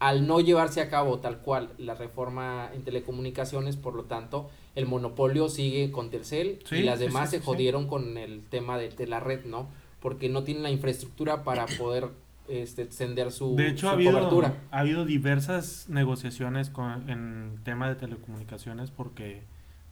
Al 0.00 0.26
no 0.26 0.40
llevarse 0.40 0.80
a 0.80 0.88
cabo 0.88 1.18
tal 1.18 1.38
cual 1.38 1.70
la 1.78 1.94
reforma 1.94 2.70
en 2.72 2.82
telecomunicaciones, 2.84 3.76
por 3.76 3.94
lo 3.94 4.04
tanto, 4.04 4.48
el 4.76 4.86
monopolio 4.86 5.48
sigue 5.48 5.90
con 5.90 6.10
Telcel 6.10 6.60
Sí, 6.64 6.76
y 6.76 6.82
las 6.84 7.00
demás 7.00 7.30
sí, 7.30 7.38
se 7.38 7.42
jodieron 7.42 7.88
con 7.88 8.16
el 8.16 8.42
tema 8.48 8.78
de, 8.78 8.90
de 8.90 9.06
la 9.08 9.18
red, 9.20 9.44
¿no? 9.44 9.68
Porque 10.00 10.28
no 10.28 10.44
tienen 10.44 10.62
la 10.62 10.70
infraestructura 10.70 11.42
para 11.42 11.66
poder 11.66 12.10
este, 12.48 12.82
extender 12.82 13.32
su, 13.32 13.56
De 13.56 13.68
hecho, 13.68 13.80
su 13.80 13.88
ha 13.88 13.92
habido, 13.92 14.12
cobertura. 14.12 14.54
ha 14.70 14.78
habido 14.78 15.04
diversas 15.04 15.88
negociaciones 15.88 16.70
con, 16.70 17.10
en 17.10 17.58
tema 17.64 17.88
de 17.88 17.96
telecomunicaciones 17.96 18.90
porque 18.92 19.42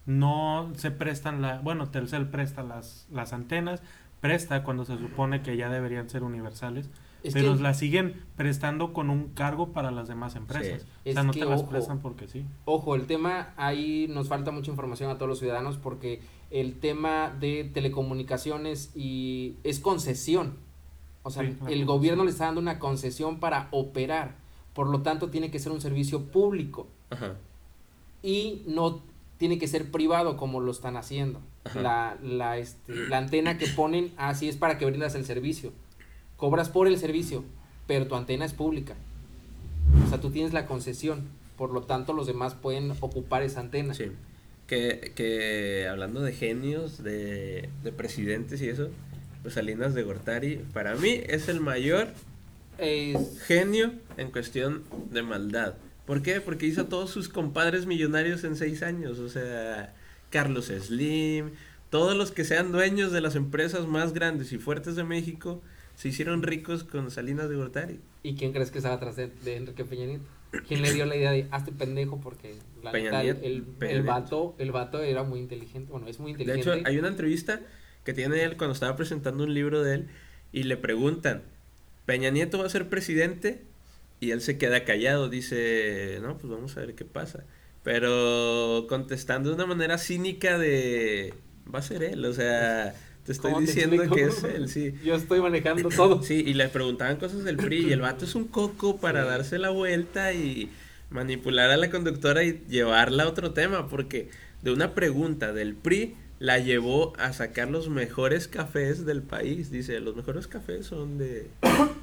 no 0.07 0.71
se 0.77 0.93
prestan 0.93 1.43
la... 1.43 1.59
Bueno, 1.61 1.89
Telcel 1.91 2.29
presta 2.29 2.63
las, 2.63 3.09
las 3.11 3.33
antenas, 3.33 3.83
presta 4.21 4.63
cuando 4.63 4.85
se 4.85 4.97
supone 4.99 5.43
que 5.43 5.57
ya 5.57 5.69
deberían 5.69 6.09
ser 6.09 6.23
universales, 6.23 6.89
Es 7.27 7.35
pero 7.35 7.57
que- 7.57 7.63
las 7.63 7.79
siguen 7.79 8.23
prestando 8.37 8.93
con 8.93 9.11
un 9.11 9.29
cargo 9.29 9.69
para 9.73 9.91
las 9.91 10.09
demás 10.09 10.37
empresas. 10.37 10.83
Sí. 10.83 10.89
O 11.11 11.13
sea, 11.13 11.21
Es 11.21 11.27
no 11.27 11.33
que, 11.33 11.41
te 11.41 11.47
las 11.47 11.61
ojo, 11.61 11.71
prestan 11.71 12.01
porque 12.01 12.29
sí. 12.29 12.45
Ojo, 12.65 12.95
el 12.95 13.07
tema, 13.07 13.53
ahí 13.57 14.07
nos 14.09 14.29
falta 14.29 14.51
mucha 14.51 14.71
información 14.71 15.11
a 15.11 15.15
todos 15.17 15.29
los 15.29 15.39
ciudadanos 15.39 15.77
porque 15.79 16.21
el 16.51 16.75
tema 16.79 17.31
de 17.31 17.65
telecomunicaciones 17.65 18.91
y 18.95 19.57
es 19.65 19.81
concesión. 19.81 20.55
O 21.23 21.31
sea, 21.31 21.43
Sí, 21.43 21.57
el 21.69 21.85
gobierno 21.85 22.25
le 22.25 22.31
está 22.31 22.45
dando 22.47 22.61
una 22.61 22.79
concesión 22.79 23.41
para 23.41 23.69
operar. 23.73 24.37
Por 24.75 24.89
lo 24.89 25.03
tanto, 25.03 25.29
tiene 25.31 25.51
que 25.51 25.59
ser 25.59 25.73
un 25.73 25.81
servicio 25.81 26.25
público 26.27 26.87
Ajá. 27.11 27.35
y 28.23 28.63
no 28.67 29.01
tiene 29.39 29.59
que 29.59 29.69
ser 29.69 29.91
privado 29.91 30.37
como 30.37 30.61
lo 30.61 30.71
están 30.71 30.97
haciendo. 30.97 31.41
La, 31.75 32.17
la, 32.23 32.59
este, 32.59 32.95
la 33.09 33.19
antena 33.19 33.59
que 33.59 33.67
ponen, 33.67 34.13
así 34.17 34.49
es 34.49 34.57
para 34.57 34.79
que 34.79 34.87
brindas 34.87 35.15
el 35.17 35.25
servicio. 35.25 35.73
Cobras 36.37 36.69
por 36.69 36.87
el 36.87 36.99
servicio, 36.99 37.45
pero 37.87 38.07
tu 38.07 38.15
antena 38.15 38.45
es 38.45 38.53
pública. 38.53 38.95
O 40.05 40.09
sea, 40.09 40.21
tú 40.21 40.31
tienes 40.31 40.53
la 40.53 40.67
concesión. 40.67 41.23
Por 41.57 41.71
lo 41.73 41.83
tanto, 41.83 42.13
los 42.13 42.27
demás 42.27 42.55
pueden 42.55 42.93
ocupar 43.01 43.43
esa 43.43 43.61
antena. 43.61 43.95
Sí. 43.95 44.13
Que, 44.67 45.13
que 45.15 45.87
hablando 45.89 46.21
de 46.21 46.33
genios, 46.33 47.03
de, 47.03 47.71
de 47.83 47.93
presidentes 47.93 48.61
y 48.61 48.69
eso, 48.69 48.91
pues 49.43 49.55
Salinas 49.55 49.95
de 49.95 50.03
Gortari, 50.03 50.57
para 50.75 50.97
mí 50.97 51.21
es 51.29 51.49
el 51.49 51.61
mayor 51.61 52.09
Es- 52.79 53.41
genio 53.47 53.93
en 54.17 54.31
cuestión 54.33 54.83
de 55.11 55.23
maldad. 55.23 55.75
¿Por 56.05 56.23
qué? 56.23 56.41
Porque 56.41 56.67
hizo 56.67 56.83
a 56.83 56.89
todos 56.89 57.11
sus 57.11 57.29
compadres 57.29 57.87
millonarios 57.87 58.45
en 58.45 58.57
seis 58.57 58.83
años. 58.83 59.19
O 59.21 59.29
sea, 59.29 59.95
Carlos 60.31 60.67
Slim, 60.67 61.53
todos 61.91 62.17
los 62.17 62.33
que 62.33 62.45
sean 62.45 62.71
dueños 62.73 63.13
de 63.13 63.21
las 63.21 63.35
empresas 63.37 63.87
más 63.87 64.13
grandes 64.13 64.53
y 64.53 64.59
fuertes 64.59 64.95
de 64.97 65.05
México, 65.05 65.63
se 65.97 66.09
hicieron 66.09 66.43
ricos 66.43 66.85
con 66.85 67.11
Salinas 67.11 67.49
de 67.49 67.57
Gortari. 67.57 68.01
¿Y 68.23 68.37
quién 68.37 68.53
crees 68.53 68.71
que 68.71 68.79
estaba 68.79 68.95
atrás 68.95 69.17
de, 69.17 69.29
de 69.45 69.57
Enrique 69.57 69.85
Peña 69.85 70.07
Nieto? 70.07 70.25
¿Quién 70.69 70.83
le 70.83 70.93
dio 70.93 71.05
la 71.07 71.17
idea 71.17 71.33
de 71.33 71.49
hazte 71.51 71.73
pendejo? 71.73 72.21
Porque 72.21 72.55
la 72.83 72.93
Peña 72.93 73.11
neta, 73.11 73.23
Nieto, 73.23 73.41
el, 73.43 73.63
Peña 73.63 73.93
el 73.93 74.03
vato, 74.05 74.55
el 74.59 74.73
vato 74.73 75.03
era 75.03 75.23
muy 75.25 75.41
inteligente. 75.41 75.91
Bueno, 75.91 76.07
es 76.07 76.21
muy 76.21 76.33
De 76.35 76.43
inteligente. 76.45 76.79
hecho, 76.79 76.89
hay 76.89 76.99
una 76.99 77.09
entrevista 77.09 77.61
que 78.05 78.13
tiene 78.15 78.45
él 78.45 78.57
cuando 78.57 78.75
estaba 78.75 78.95
presentando 78.95 79.45
un 79.45 79.53
libro 79.55 79.83
de 79.83 79.95
él 79.97 80.09
y 80.53 80.63
le 80.63 80.77
preguntan, 80.77 81.43
¿Peña 82.05 82.31
Nieto 82.31 82.59
va 82.59 82.67
a 82.67 82.71
ser 82.71 82.89
presidente? 82.89 83.63
Y 84.21 84.31
él 84.31 84.41
se 84.41 84.57
queda 84.59 84.85
callado, 84.85 85.29
dice, 85.29 86.19
no, 86.23 86.39
pues 86.39 86.51
vamos 86.51 86.77
a 86.77 86.81
ver 86.81 86.95
qué 86.95 87.05
pasa. 87.05 87.45
Pero 87.83 88.87
contestando 88.89 89.49
de 89.51 89.55
una 89.57 89.67
manera 89.67 89.99
cínica 89.99 90.59
de, 90.59 91.35
va 91.73 91.81
a 91.81 91.83
ser 91.83 92.03
él, 92.03 92.25
o 92.25 92.33
sea, 92.33 92.95
te 93.27 93.33
estoy 93.33 93.53
¿Cómo 93.53 93.67
te 93.67 93.73
diciendo 93.73 94.11
que 94.15 94.23
es 94.25 94.43
él, 94.45 94.69
sí. 94.69 94.95
Yo 95.05 95.17
estoy 95.17 95.41
manejando 95.41 95.89
todo. 95.91 96.23
Sí, 96.23 96.43
y 96.47 96.55
le 96.55 96.69
preguntaban 96.69 97.17
cosas 97.17 97.45
del 97.45 97.57
PRI 97.57 97.89
y 97.89 97.93
el 97.93 98.01
vato 98.01 98.25
es 98.25 98.35
un 98.35 98.45
coco 98.47 98.97
para 98.99 99.23
Sí. 99.25 99.29
darse 99.29 99.59
la 99.59 99.71
vuelta 99.71 100.33
y 100.33 100.71
manipular 101.11 101.71
a 101.71 101.77
la 101.77 101.91
conductora 101.91 102.43
y 102.45 102.63
llevarla 102.69 103.25
a 103.25 103.29
otro 103.29 103.53
tema, 103.53 103.89
porque 103.89 104.29
de 104.63 104.73
una 104.73 104.95
pregunta 104.95 105.53
del 105.53 105.75
PRI 105.75 106.15
la 106.39 106.59
llevó 106.59 107.15
a 107.19 107.33
sacar 107.33 107.71
los 107.71 107.89
mejores 107.89 108.47
cafés 108.49 109.07
del 109.07 109.23
país. 109.23 109.71
Dice, 109.71 110.01
los 110.01 110.15
mejores 110.17 110.47
cafés 110.47 110.87
son 110.87 111.17
de, 111.19 111.47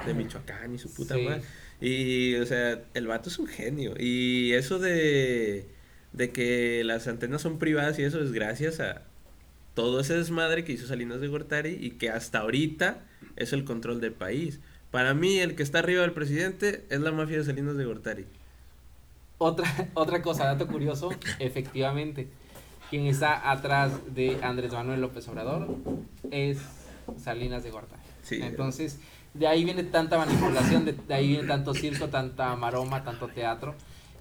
de 0.05 0.13
Michoacán 0.13 0.73
y 0.73 0.77
su 0.79 0.91
puta 0.93 1.15
Sí. 1.15 1.21
madre. 1.21 1.41
Y, 1.81 2.35
o 2.35 2.45
sea, 2.45 2.81
el 2.93 3.07
vato 3.07 3.29
es 3.29 3.37
un 3.39 3.47
genio. 3.47 3.93
Y 3.99 4.53
eso 4.53 4.79
de, 4.79 5.65
de 6.13 6.31
que 6.31 6.83
las 6.83 7.07
antenas 7.07 7.41
son 7.41 7.59
privadas 7.59 7.99
y 7.99 8.03
eso 8.03 8.21
es 8.23 8.31
gracias 8.31 8.79
a 8.79 9.03
todo 9.73 9.99
ese 9.99 10.15
desmadre 10.15 10.63
que 10.63 10.73
hizo 10.73 10.87
Salinas 10.87 11.21
de 11.21 11.27
Gortari 11.27 11.77
y 11.79 11.91
que 11.91 12.09
hasta 12.09 12.39
ahorita 12.39 13.01
es 13.35 13.53
el 13.53 13.63
control 13.63 14.01
del 14.01 14.13
país. 14.13 14.59
Para 14.91 15.13
mí, 15.13 15.39
el 15.39 15.55
que 15.55 15.63
está 15.63 15.79
arriba 15.79 16.01
del 16.01 16.13
presidente 16.13 16.85
es 16.89 16.99
la 17.01 17.11
mafia 17.11 17.37
de 17.37 17.43
Salinas 17.43 17.77
de 17.77 17.85
Gortari. 17.85 18.25
Otra, 19.39 19.89
otra 19.95 20.21
cosa, 20.21 20.45
dato 20.45 20.67
curioso, 20.67 21.09
efectivamente, 21.39 22.27
quien 22.89 23.07
está 23.07 23.51
atrás 23.51 23.91
de 24.13 24.39
Andrés 24.43 24.71
Manuel 24.71 25.01
López 25.01 25.27
Obrador 25.27 25.75
es 26.29 26.59
Salinas 27.17 27.63
de 27.63 27.71
Gortari. 27.71 28.01
Sí. 28.21 28.39
Entonces, 28.41 28.99
de 29.33 29.47
ahí 29.47 29.63
viene 29.65 29.83
tanta 29.83 30.17
manipulación, 30.17 30.85
de, 30.85 30.93
de 30.93 31.13
ahí 31.13 31.27
viene 31.27 31.47
tanto 31.47 31.73
circo, 31.73 32.09
tanta 32.09 32.55
maroma, 32.55 33.03
tanto 33.03 33.27
teatro. 33.27 33.75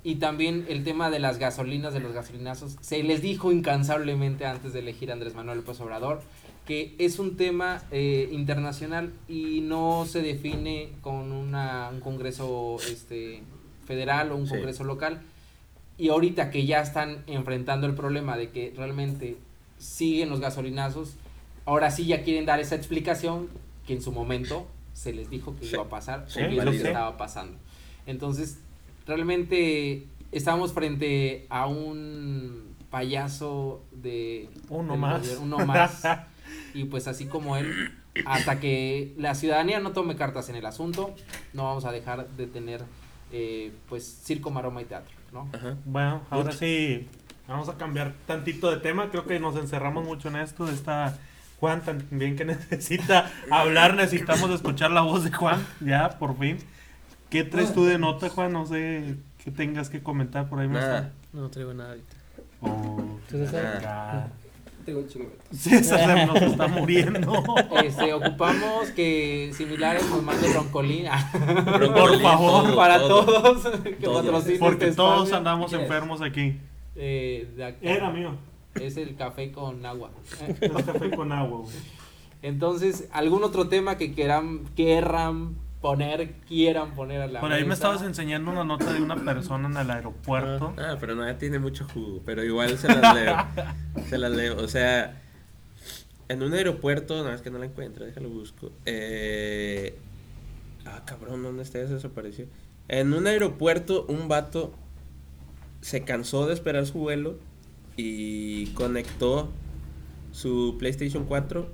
Y 0.05 0.17
también 0.17 0.65
el 0.69 0.83
tema 0.83 1.11
de 1.11 1.21
las 1.21 1.39
gasolinas, 1.39 1.95
de 1.95 2.01
los 2.01 2.13
gasolinazos. 2.13 2.77
Se 2.81 3.03
les 3.05 3.23
dijo 3.23 3.53
incansablemente 3.53 4.47
antes 4.47 4.73
de 4.73 4.81
elegir 4.81 5.11
a 5.11 5.13
Andrés 5.15 5.35
Manuel 5.35 5.59
López 5.59 5.81
Obrador 5.81 6.21
que 6.67 6.95
es 6.99 7.19
un 7.19 7.37
tema 7.37 7.83
eh, 7.91 8.29
internacional 8.31 9.13
y 9.29 9.61
no 9.63 10.07
se 10.07 10.23
define 10.23 10.91
con 11.01 11.33
una, 11.33 11.89
un 11.93 11.99
congreso 11.99 12.77
este, 12.89 13.43
federal 13.85 14.31
o 14.31 14.37
un 14.37 14.47
Sí. 14.47 14.55
congreso 14.55 14.85
local. 14.85 15.23
Y 15.99 16.11
ahorita 16.11 16.51
que 16.53 16.65
ya 16.65 16.81
están 16.81 17.25
enfrentando 17.27 17.89
el 17.89 17.95
problema 17.95 18.37
de 18.37 18.51
que 18.51 18.73
realmente 18.77 19.37
siguen 19.79 20.31
los 20.31 20.39
gasolinazos, 20.39 21.15
ahora 21.65 21.91
sí 21.91 22.07
ya 22.07 22.23
quieren 22.23 22.47
dar 22.47 22.61
esa 22.61 22.77
explicación 22.77 23.49
que 23.85 23.95
en 23.95 24.03
su 24.03 24.13
momento 24.13 24.67
se 24.93 25.13
les 25.13 25.29
dijo 25.31 25.57
que 25.59 25.67
Sí. 25.67 25.75
iba 25.75 25.83
a 25.83 25.89
pasar 25.89 26.27
Sí, 26.29 26.43
o 26.45 26.49
que 26.49 26.59
es 26.59 26.65
lo 26.65 26.71
que 26.71 26.77
estaba 26.77 27.17
pasando. 27.17 27.59
Entonces, 28.07 28.61
realmente 29.07 30.07
estamos 30.31 30.73
frente 30.73 31.47
a 31.51 31.67
un 31.67 32.75
payaso 32.91 33.85
de 33.93 34.49
Uno 34.69 34.97
más. 34.97 35.39
uno 35.41 35.59
más 35.67 36.05
y 36.75 36.85
pues 36.85 37.09
así 37.09 37.27
como 37.27 37.57
él 37.57 37.93
hasta 38.27 38.61
que 38.61 39.15
la 39.17 39.35
ciudadanía 39.35 39.81
no 39.81 39.93
tome 39.93 40.17
cartas 40.17 40.49
en 40.51 40.57
el 40.57 40.67
asunto 40.67 41.15
no 41.55 41.65
vamos 41.65 41.85
a 41.87 41.93
dejar 41.93 42.29
de 42.31 42.47
tener 42.47 42.83
eh, 43.33 43.73
pues 43.89 44.05
circo 44.25 44.51
maroma 44.51 44.83
y 44.83 44.85
teatro 44.85 45.15
no 45.33 45.49
Ajá. 45.55 45.77
Bueno, 45.87 46.21
ahora 46.29 46.53
sí, 46.53 47.09
vamos 47.49 47.69
a 47.71 47.79
cambiar 47.79 48.13
tantito 48.27 48.71
de 48.71 48.77
tema. 48.77 49.09
Creo 49.11 49.25
que 49.25 49.41
nos 49.41 49.57
encerramos 49.57 50.05
mucho 50.05 50.29
en 50.29 50.37
esto. 50.37 50.69
Está 50.69 51.17
Juan 51.59 51.81
también 51.81 52.37
que 52.37 52.45
necesita 52.47 53.31
hablar. 53.51 53.95
Necesitamos 53.95 54.51
escuchar 54.51 54.91
la 54.91 55.01
voz 55.01 55.25
de 55.25 55.33
Juan, 55.33 55.67
ya, 55.81 56.19
por 56.19 56.39
fin. 56.39 56.59
¿Qué 57.33 57.45
traes 57.45 57.73
tú 57.73 57.87
de 57.87 57.99
nota, 57.99 58.29
Juan? 58.29 58.53
No 58.53 58.67
sé 58.67 59.17
qué 59.43 59.51
tengas 59.51 59.89
que 59.89 60.03
comentar 60.03 60.51
por 60.51 60.61
ahí 60.61 60.69
más. 60.69 60.83
Nada. 60.83 61.13
No 61.33 61.49
traigo 61.49 61.73
nada 61.73 61.89
ahorita. 61.93 62.17
Oh. 62.61 63.19
Tengo 64.85 64.99
un 65.01 65.09
chingo. 65.09 65.33
César 65.51 66.19
se 66.19 66.27
nos 66.27 66.43
está 66.43 66.69
muriendo. 66.69 67.43
este 67.83 68.13
ocupamos 68.13 68.91
que 68.91 69.51
similares 69.55 70.07
nos 70.11 70.23
mande 70.23 70.51
broncolín 70.51 71.07
Por 71.95 72.21
favor, 72.21 72.75
para 72.77 72.99
todos 72.99 73.63
que 73.83 74.59
Porque 74.59 74.85
este 74.87 74.97
todos 74.97 75.15
espacio. 75.29 75.37
andamos 75.39 75.71
Yes. 75.71 75.81
enfermos 75.81 76.21
aquí. 76.21 76.59
Eh, 76.97 77.51
de 77.57 77.65
acá. 77.65 77.79
Era 77.81 78.11
mío. 78.11 78.37
es 78.75 78.99
el 78.99 79.17
café 79.17 79.53
con 79.53 79.87
agua 79.87 80.11
Es 80.61 80.85
café 80.85 81.11
con 81.17 81.33
agua, 81.33 81.61
güey. 81.61 81.75
entonces 82.43 83.09
algún 83.11 83.43
otro 83.43 83.69
tema 83.69 83.97
que 83.97 84.13
quieran 84.13 84.67
querran 84.77 85.55
poner 85.83 86.33
quieran 86.49 86.95
poner 86.95 87.21
a 87.21 87.27
la 87.27 87.41
Por 87.41 87.53
ahí 87.53 87.65
me 87.65 87.75
estabas 87.75 88.01
enseñando 88.03 88.51
una 88.51 88.65
nota 88.65 88.91
de 88.93 89.03
una 89.03 89.17
persona 89.17 89.69
en 89.69 89.77
el 89.77 89.91
aeropuerto. 89.91 90.73
Ah, 90.79 90.97
pero 90.99 91.15
no, 91.15 91.37
tiene 91.37 91.59
mucho 91.59 91.87
jugo. 91.93 92.23
Pero 92.25 92.43
igual 92.43 92.79
se 92.79 92.89
las 92.89 93.15
leo. 93.15 93.37
se 94.09 94.17
las 94.17 94.31
leo. 94.31 94.57
O 94.57 94.69
sea, 94.69 95.21
en 96.29 96.43
un 96.43 96.55
aeropuerto, 96.55 97.23
no, 97.23 97.31
es 97.35 97.43
que 97.43 97.51
no 97.51 97.59
la 97.59 97.67
encuentro, 97.67 98.07
déjalo 98.07 98.31
busco. 98.31 98.71
Eh... 98.87 99.99
Ah, 100.87 101.03
cabrón, 101.05 101.43
¿dónde 101.43 101.63
está? 101.63 101.81
Ya 101.81 101.89
se 101.89 101.95
desapareció. 101.95 102.47
En 102.89 103.13
un 103.13 103.27
aeropuerto, 103.27 104.07
un 104.09 104.29
vato 104.29 104.73
se 105.81 106.05
cansó 106.05 106.47
de 106.47 106.55
esperar 106.55 106.87
su 106.87 106.99
vuelo 106.99 107.39
y 107.97 108.67
conectó 108.69 109.51
su 110.33 110.77
PlayStation 110.79 111.25
4 111.25 111.69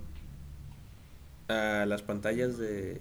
a 1.49 1.87
las 1.87 2.03
pantallas 2.03 2.59
de. 2.59 3.01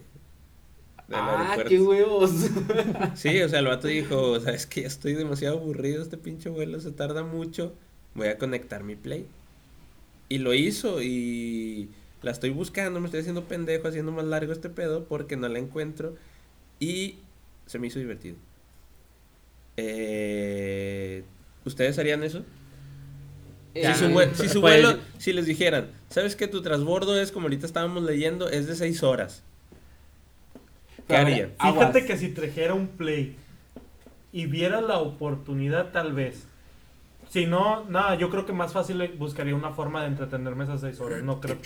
Del 1.07 1.19
ah 1.19 1.53
aeropuerto. 1.53 1.69
qué 1.69 1.79
huevos 1.81 2.31
Sí, 3.15 3.41
o 3.41 3.49
sea, 3.49 3.59
el 3.59 3.67
vato 3.67 3.87
dijo, 3.87 4.39
sabes 4.39 4.65
que 4.65 4.81
ya 4.81 4.87
estoy 4.87 5.13
demasiado 5.13 5.57
aburrido, 5.57 6.01
este 6.01 6.17
pinche 6.17 6.49
vuelo 6.49 6.79
se 6.81 6.91
tarda 6.91 7.23
mucho, 7.23 7.73
voy 8.15 8.27
a 8.27 8.37
conectar 8.37 8.83
mi 8.83 8.95
play. 8.95 9.25
Y 10.29 10.39
lo 10.39 10.53
hizo 10.53 11.01
y 11.01 11.89
la 12.21 12.31
estoy 12.31 12.49
buscando, 12.49 12.99
me 12.99 13.05
estoy 13.05 13.21
haciendo 13.21 13.45
pendejo, 13.45 13.87
haciendo 13.87 14.11
más 14.11 14.25
largo 14.25 14.51
este 14.51 14.69
pedo 14.69 15.05
porque 15.05 15.37
no 15.37 15.47
la 15.47 15.59
encuentro 15.59 16.15
y 16.79 17.15
se 17.65 17.79
me 17.79 17.87
hizo 17.87 17.99
divertido. 17.99 18.35
Eh, 19.77 21.23
¿Ustedes 21.65 21.97
harían 21.99 22.23
eso? 22.23 22.43
Eh, 23.75 23.85
Si 23.93 23.99
su, 23.99 24.19
si 24.43 24.49
su 24.49 24.61
pues- 24.61 24.81
vuelo, 24.81 24.97
si 25.19 25.33
les 25.33 25.45
dijeran, 25.45 25.91
¿sabes 26.09 26.35
que 26.35 26.47
tu 26.47 26.61
transbordo 26.61 27.19
es, 27.19 27.31
como 27.31 27.45
ahorita 27.45 27.65
estábamos 27.65 28.03
leyendo, 28.03 28.49
es 28.49 28.67
de 28.67 28.75
6 28.75 29.03
horas? 29.03 29.43
¿Qué 31.07 31.15
Pero 31.15 31.21
a 31.21 31.23
ver, 31.25 31.33
harían? 31.33 31.49
Fíjate 31.59 31.99
Aguas. 31.99 32.03
que 32.03 32.17
si 32.17 32.29
trajera 32.29 32.73
un 32.73 32.87
play 32.87 33.35
y 34.31 34.45
viera 34.45 34.81
la 34.81 34.99
oportunidad, 34.99 35.91
tal 35.91 36.13
vez. 36.13 36.47
Si 37.29 37.45
no, 37.45 37.83
nada, 37.89 38.15
yo 38.15 38.29
creo 38.29 38.45
que 38.45 38.53
más 38.53 38.71
fácil 38.71 39.15
buscaría 39.17 39.55
una 39.55 39.71
forma 39.71 40.01
de 40.01 40.07
entretenerme 40.07 40.63
esas 40.63 40.81
seis 40.81 40.99
horas. 41.01 41.23
No 41.23 41.41
creo, 41.41 41.57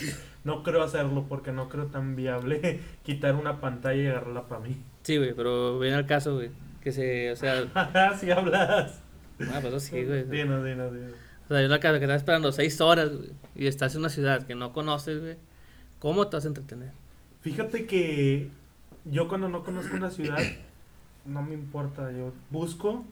no 0.44 0.64
creo 0.64 0.82
hacerlo 0.84 1.26
porque 1.30 1.52
no 1.52 1.70
creo 1.70 1.88
tan 1.88 2.16
viable 2.16 2.80
quitar 3.04 3.36
una 3.36 3.60
pantalla 3.62 4.02
y 4.02 4.08
agarrarla 4.08 4.48
para 4.48 4.62
mí. 4.62 4.78
Sí, 5.04 5.18
güey, 5.18 5.34
pero 5.34 5.80
viene 5.80 5.98
al 5.98 6.06
caso, 6.08 6.36
güey. 6.36 6.50
Que 6.82 6.92
se, 6.92 7.32
o 7.32 7.36
sea, 7.36 8.16
si 8.20 8.32
hablas. 8.32 9.02
ah, 9.40 9.60
pues 9.62 9.66
eso 9.66 9.80
sí, 9.80 10.04
güey. 10.04 10.24
Dinos, 10.30 10.64
dinos, 10.64 10.94
dinos. 10.94 11.14
O 11.46 11.54
sea, 11.54 11.62
yo 11.62 11.68
la 11.68 11.80
que 11.80 11.90
que 11.90 11.96
estás 11.98 12.22
esperando 12.22 12.52
seis 12.52 12.80
horas, 12.80 13.16
güey, 13.16 13.32
y 13.56 13.68
estás 13.68 13.94
en 13.94 14.00
una 14.00 14.10
ciudad 14.10 14.48
que 14.48 14.56
no 14.56 14.72
conoces, 14.74 15.20
güey. 15.22 15.36
¿Cómo 16.00 16.28
te 16.28 16.38
vas 16.38 16.46
a 16.46 16.48
entretener? 16.48 16.92
Fíjate 17.42 17.86
que 17.86 18.50
yo 19.06 19.28
cuando 19.28 19.50
no 19.50 19.64
conozco 19.64 19.96
una 19.96 20.10
ciudad, 20.12 20.40
no 21.26 21.42
me 21.44 21.54
importa. 21.54 22.12
Yo 22.12 22.34
busco 22.50 23.04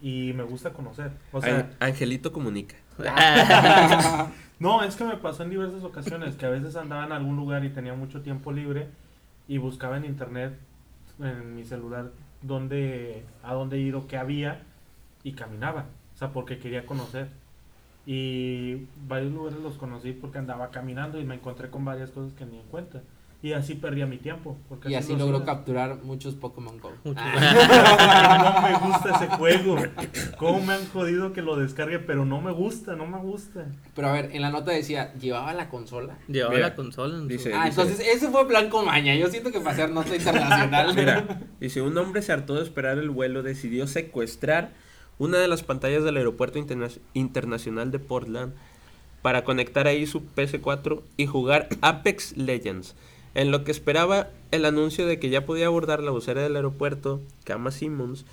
y 0.00 0.32
me 0.34 0.42
gusta 0.42 0.72
conocer. 0.72 1.12
O 1.32 1.40
sea, 1.40 1.58
An- 1.58 1.70
Angelito 1.80 2.32
comunica. 2.32 2.76
No, 4.58 4.84
es 4.84 4.94
que 4.94 5.02
me 5.04 5.16
pasó 5.16 5.42
en 5.42 5.50
diversas 5.50 5.82
ocasiones 5.82 6.36
que 6.36 6.46
a 6.46 6.50
veces 6.50 6.76
andaba 6.76 7.04
en 7.04 7.10
algún 7.12 7.34
lugar 7.36 7.64
y 7.64 7.70
tenía 7.70 7.94
mucho 7.94 8.22
tiempo 8.22 8.52
libre 8.52 8.86
y 9.48 9.58
buscaba 9.58 9.96
en 9.96 10.04
internet, 10.04 10.56
en 11.18 11.56
mi 11.56 11.64
celular, 11.64 12.12
dónde, 12.42 13.24
a 13.42 13.54
dónde 13.54 13.78
ir 13.80 13.96
o 13.96 14.06
qué 14.06 14.18
había 14.18 14.62
y 15.24 15.32
caminaba. 15.32 15.86
O 16.14 16.16
sea, 16.18 16.30
porque 16.30 16.58
quería 16.58 16.86
conocer. 16.86 17.28
Y 18.06 18.86
varios 19.08 19.32
lugares 19.32 19.58
los 19.60 19.74
conocí 19.78 20.12
porque 20.12 20.38
andaba 20.38 20.70
caminando 20.70 21.20
y 21.20 21.24
me 21.24 21.34
encontré 21.34 21.68
con 21.70 21.84
varias 21.84 22.10
cosas 22.10 22.32
que 22.34 22.46
ni 22.46 22.58
en 22.60 22.66
cuenta. 22.66 23.02
Y 23.44 23.54
así 23.54 23.74
perdía 23.74 24.06
mi 24.06 24.18
tiempo. 24.18 24.56
Porque 24.68 24.88
Y 24.88 24.94
así 24.94 25.12
lo 25.14 25.18
logró 25.26 25.44
capturar 25.44 25.96
muchos 26.04 26.36
Pokémon 26.36 26.78
Go. 26.78 26.92
Ah, 27.16 28.52
no 28.62 28.62
me 28.68 28.78
gusta 28.88 29.16
ese 29.16 29.26
juego. 29.36 29.76
¿Cómo 30.38 30.60
me 30.60 30.74
han 30.74 30.86
jodido 30.88 31.32
que 31.32 31.42
lo 31.42 31.56
descargue? 31.56 31.98
Pero 31.98 32.24
no 32.24 32.40
me 32.40 32.52
gusta, 32.52 32.94
no 32.94 33.04
me 33.06 33.18
gusta. 33.18 33.66
Pero 33.96 34.08
a 34.08 34.12
ver, 34.12 34.30
en 34.32 34.42
la 34.42 34.50
nota 34.50 34.70
decía, 34.70 35.12
¿llevaba 35.14 35.52
la 35.54 35.68
consola? 35.68 36.18
Llevaba 36.28 36.54
Mira, 36.54 36.68
la 36.68 36.74
consola 36.76 37.14
en 37.16 37.22
su- 37.22 37.28
dice- 37.28 37.52
Ah, 37.52 37.66
entonces 37.66 37.98
ese 38.00 38.28
fue 38.28 38.46
plan 38.46 38.68
con 38.70 38.84
maña. 38.86 39.16
Yo 39.16 39.26
siento 39.28 39.50
que 39.50 39.58
para 39.58 39.72
hacer 39.72 39.90
nota 39.90 40.14
internacional. 40.14 40.94
Mira, 40.94 41.40
dice, 41.58 41.82
un 41.82 41.98
hombre 41.98 42.22
se 42.22 42.32
hartó 42.32 42.54
de 42.54 42.62
esperar 42.62 42.98
el 42.98 43.10
vuelo, 43.10 43.42
decidió 43.42 43.88
secuestrar 43.88 44.70
una 45.18 45.38
de 45.38 45.48
las 45.48 45.64
pantallas 45.64 46.04
del 46.04 46.16
aeropuerto 46.16 46.60
interna- 46.60 46.88
internacional 47.12 47.90
de 47.90 47.98
Portland 47.98 48.54
para 49.20 49.42
conectar 49.42 49.88
ahí 49.88 50.06
su 50.06 50.20
PS4 50.34 51.02
y 51.16 51.26
jugar 51.26 51.68
Apex 51.80 52.36
Legends. 52.36 52.94
En 53.34 53.50
lo 53.50 53.64
que 53.64 53.70
esperaba 53.70 54.30
el 54.50 54.64
anuncio 54.64 55.06
de 55.06 55.18
que 55.18 55.30
ya 55.30 55.46
podía 55.46 55.66
abordar 55.66 56.02
la 56.02 56.10
vocera 56.10 56.42
del 56.42 56.56
aeropuerto, 56.56 57.20
Kama 57.44 57.70
Simmons, 57.70 58.24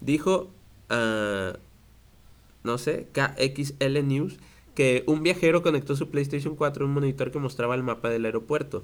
dijo 0.00 0.48
a, 0.88 1.54
no 2.64 2.78
sé, 2.78 3.06
KXL 3.12 4.02
News, 4.06 4.38
que 4.74 5.04
un 5.06 5.22
viajero 5.22 5.62
conectó 5.62 5.96
su 5.96 6.10
PlayStation 6.10 6.56
4 6.56 6.84
a 6.84 6.88
un 6.88 6.94
monitor 6.94 7.30
que 7.30 7.38
mostraba 7.38 7.74
el 7.74 7.82
mapa 7.82 8.08
del 8.10 8.24
aeropuerto. 8.24 8.82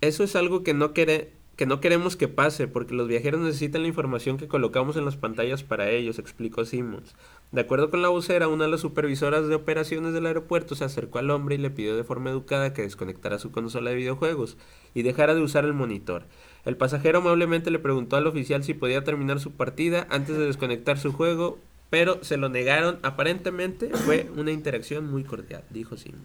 Eso 0.00 0.24
es 0.24 0.34
algo 0.36 0.62
que 0.62 0.74
no, 0.74 0.92
quere- 0.94 1.30
que 1.60 1.66
no 1.66 1.78
queremos 1.78 2.16
que 2.16 2.26
pase, 2.26 2.68
porque 2.68 2.94
los 2.94 3.06
viajeros 3.06 3.38
necesitan 3.42 3.82
la 3.82 3.88
información 3.88 4.38
que 4.38 4.48
colocamos 4.48 4.96
en 4.96 5.04
las 5.04 5.18
pantallas 5.18 5.62
para 5.62 5.90
ellos, 5.90 6.18
explicó 6.18 6.64
Simmons. 6.64 7.14
De 7.52 7.60
acuerdo 7.60 7.90
con 7.90 8.00
la 8.00 8.08
vocera, 8.08 8.48
una 8.48 8.64
de 8.64 8.70
las 8.70 8.80
supervisoras 8.80 9.46
de 9.46 9.56
operaciones 9.56 10.14
del 10.14 10.24
aeropuerto 10.24 10.74
se 10.74 10.84
acercó 10.84 11.18
al 11.18 11.28
hombre 11.28 11.56
y 11.56 11.58
le 11.58 11.68
pidió 11.68 11.94
de 11.98 12.02
forma 12.02 12.30
educada 12.30 12.72
que 12.72 12.80
desconectara 12.80 13.38
su 13.38 13.50
consola 13.50 13.90
de 13.90 13.96
videojuegos 13.96 14.56
y 14.94 15.02
dejara 15.02 15.34
de 15.34 15.42
usar 15.42 15.66
el 15.66 15.74
monitor. 15.74 16.22
El 16.64 16.78
pasajero 16.78 17.18
amablemente 17.18 17.70
le 17.70 17.78
preguntó 17.78 18.16
al 18.16 18.26
oficial 18.26 18.64
si 18.64 18.72
podía 18.72 19.04
terminar 19.04 19.38
su 19.38 19.50
partida 19.50 20.06
antes 20.08 20.38
de 20.38 20.46
desconectar 20.46 20.98
su 20.98 21.12
juego, 21.12 21.58
pero 21.90 22.24
se 22.24 22.38
lo 22.38 22.48
negaron. 22.48 22.98
Aparentemente 23.02 23.90
fue 23.90 24.30
una 24.34 24.50
interacción 24.50 25.10
muy 25.10 25.24
cordial, 25.24 25.62
dijo 25.68 25.98
Simmons. 25.98 26.24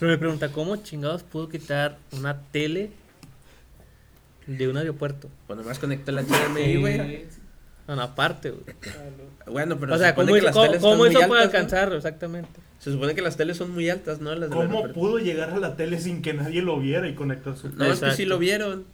Pero 0.00 0.10
me 0.10 0.18
pregunta, 0.18 0.50
¿cómo 0.50 0.74
chingados 0.78 1.22
pudo 1.22 1.48
quitar 1.48 1.98
una 2.10 2.42
tele 2.50 2.90
de 4.46 4.68
un 4.68 4.76
aeropuerto? 4.76 5.28
Bueno, 5.46 5.62
más 5.62 5.78
conectó 5.78 6.12
la 6.12 6.22
HDMI, 6.22 6.76
güey. 6.76 7.26
No, 7.88 7.96
no, 7.96 8.02
aparte, 8.02 8.50
güey. 8.50 8.62
Bueno, 9.46 9.78
pero 9.80 9.94
o 9.94 9.98
se 9.98 10.02
sea, 10.04 10.10
supone 10.10 10.26
¿cómo, 10.28 10.38
que 10.38 10.42
las 10.44 10.52
cómo- 10.54 10.66
teles 10.66 10.80
cómo 10.82 11.06
hizo 11.06 11.20
para 11.20 11.24
altas, 11.24 11.38
¿no? 11.38 11.44
alcanzarlo? 11.58 11.96
Exactamente. 11.96 12.60
Se 12.78 12.92
supone 12.92 13.14
que 13.14 13.22
las 13.22 13.36
teles 13.36 13.56
son 13.56 13.72
muy 13.72 13.88
altas, 13.90 14.20
¿no? 14.20 14.34
Las 14.34 14.50
¿Cómo 14.50 14.86
pudo 14.92 15.18
llegar 15.18 15.50
a 15.50 15.58
la 15.58 15.76
tele 15.76 15.98
sin 15.98 16.22
que 16.22 16.34
nadie 16.34 16.62
lo 16.62 16.78
viera 16.78 17.08
y 17.08 17.14
conectar 17.14 17.56
su 17.56 17.68
No, 17.70 17.72
es 17.72 17.78
que 17.78 17.86
Exacto. 17.94 18.16
sí 18.16 18.24
lo 18.26 18.38
vieron. 18.38 18.84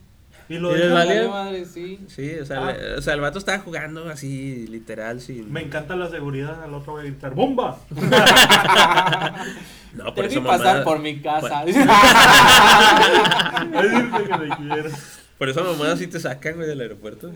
Y 0.48 0.58
lo. 0.58 0.70
Vale, 0.70 1.28
madre, 1.28 1.64
sí. 1.66 1.98
Sí, 2.06 2.36
o 2.40 2.46
sea, 2.46 2.68
Ah. 2.68 2.72
le- 2.72 2.94
o 2.94 3.02
sea, 3.02 3.14
el 3.14 3.20
vato 3.20 3.38
estaba 3.38 3.58
jugando 3.58 4.08
así, 4.08 4.66
literal, 4.68 5.20
sin... 5.20 5.52
Me 5.52 5.60
encanta 5.60 5.96
la 5.96 6.08
seguridad, 6.08 6.62
al 6.62 6.72
otro 6.72 6.92
voy 6.92 7.02
a 7.02 7.04
gritar 7.04 7.34
¡Bomba! 7.34 7.78
No, 9.94 10.12
Te 10.12 10.12
por 10.12 10.28
vi 10.28 10.34
esa 10.36 10.44
pasar 10.44 10.66
mamada... 10.66 10.84
por 10.84 10.98
mi 11.00 11.20
casa. 11.22 11.60
Ay, 11.60 11.72
Por 15.38 15.48
esa 15.48 15.62
mamada 15.62 15.96
sí 15.96 16.06
te 16.06 16.18
sacan, 16.20 16.54
güey, 16.56 16.66
del 16.68 16.80
aeropuerto. 16.80 17.32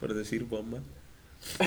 Por 0.00 0.14
decir 0.14 0.44
bomba. 0.44 0.78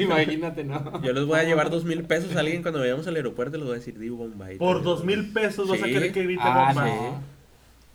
Imagínate, 0.00 0.64
¿no? 0.64 1.02
Yo 1.02 1.12
les 1.12 1.24
voy 1.24 1.38
a 1.38 1.44
llevar 1.44 1.70
dos 1.70 1.84
mil 1.84 2.04
pesos 2.04 2.34
a 2.36 2.40
alguien 2.40 2.62
cuando 2.62 2.80
vayamos 2.80 3.06
al 3.06 3.16
aeropuerto, 3.16 3.56
les 3.56 3.66
voy 3.66 3.74
a 3.74 3.78
decir, 3.78 3.98
di 3.98 4.08
bomba. 4.08 4.52
y 4.52 4.56
Por 4.58 4.82
dos 4.82 5.04
mil 5.04 5.32
pesos 5.32 5.68
vas 5.68 5.82
a 5.82 5.86
Sí. 5.86 5.92
querer 5.92 6.12
que 6.12 6.22
grite 6.24 6.42
Ah, 6.44 6.66
bomba. 6.68 6.84
no. 6.86 7.34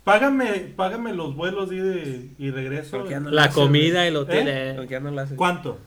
Págame, 0.04 0.46
págame 0.76 1.12
los 1.12 1.34
vuelos 1.36 1.70
y, 1.72 1.76
de, 1.76 2.30
y 2.38 2.50
regreso. 2.50 2.98
¿Por 2.98 3.04
qué 3.06 3.10
ya 3.12 3.20
no 3.20 3.30
La 3.30 3.50
comida, 3.50 4.06
el 4.06 4.14
¿Eh? 4.14 4.18
hotel, 4.18 4.42
güey? 4.44 4.54
eh, 4.56 4.72
¿Por 4.76 4.86
qué 4.86 4.92
ya 4.92 5.00
no 5.00 5.10
lo 5.10 5.20
haces? 5.20 5.36
¿Cuánto? 5.36 5.78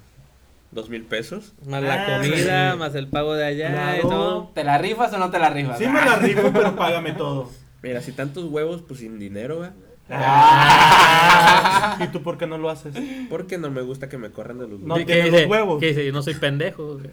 ¿Dos 0.72 0.90
mil 0.90 1.04
pesos? 1.04 1.54
más 1.68 1.84
la 1.84 2.04
Ah, 2.04 2.18
comida, 2.22 2.72
sí. 2.72 2.78
más 2.80 2.96
el 2.96 3.08
pago 3.08 3.34
de 3.36 3.46
allá 3.46 3.98
y 3.98 4.02
todo. 4.02 4.52
¿Te 4.56 4.64
la 4.64 4.78
rifas 4.78 5.14
o 5.14 5.18
no 5.18 5.30
te 5.30 5.40
la 5.40 5.50
rifas? 5.50 5.78
Sí 5.78 5.86
me 5.88 6.04
la 6.04 6.16
rifo, 6.18 6.52
pero 6.54 6.76
págame 6.76 7.12
todo. 7.14 7.50
Mira, 7.84 8.02
si 8.02 8.12
tantos 8.14 8.46
huevos, 8.46 8.82
pues 8.88 9.00
sin 9.02 9.20
dinero, 9.20 9.60
va. 9.60 9.74
Ah. 10.10 11.98
¿Y 12.02 12.08
tú 12.08 12.22
por 12.24 12.38
qué 12.38 12.46
no 12.48 12.58
lo 12.58 12.70
haces? 12.70 12.94
Porque 13.30 13.58
no 13.58 13.70
me 13.72 13.82
gusta 13.82 14.10
que 14.10 14.18
me 14.18 14.32
corran 14.32 14.60
de 14.60 14.68
los 14.68 14.80
No 14.82 14.96
¿Qué 14.96 15.06
tiene 15.06 15.24
dice? 15.26 15.42
los 15.44 15.50
huevos. 15.52 15.80
¿Qué 15.80 15.88
dice? 15.88 16.06
Yo 16.06 16.12
no 16.14 16.22
soy 16.22 16.36
pendejo. 16.36 17.00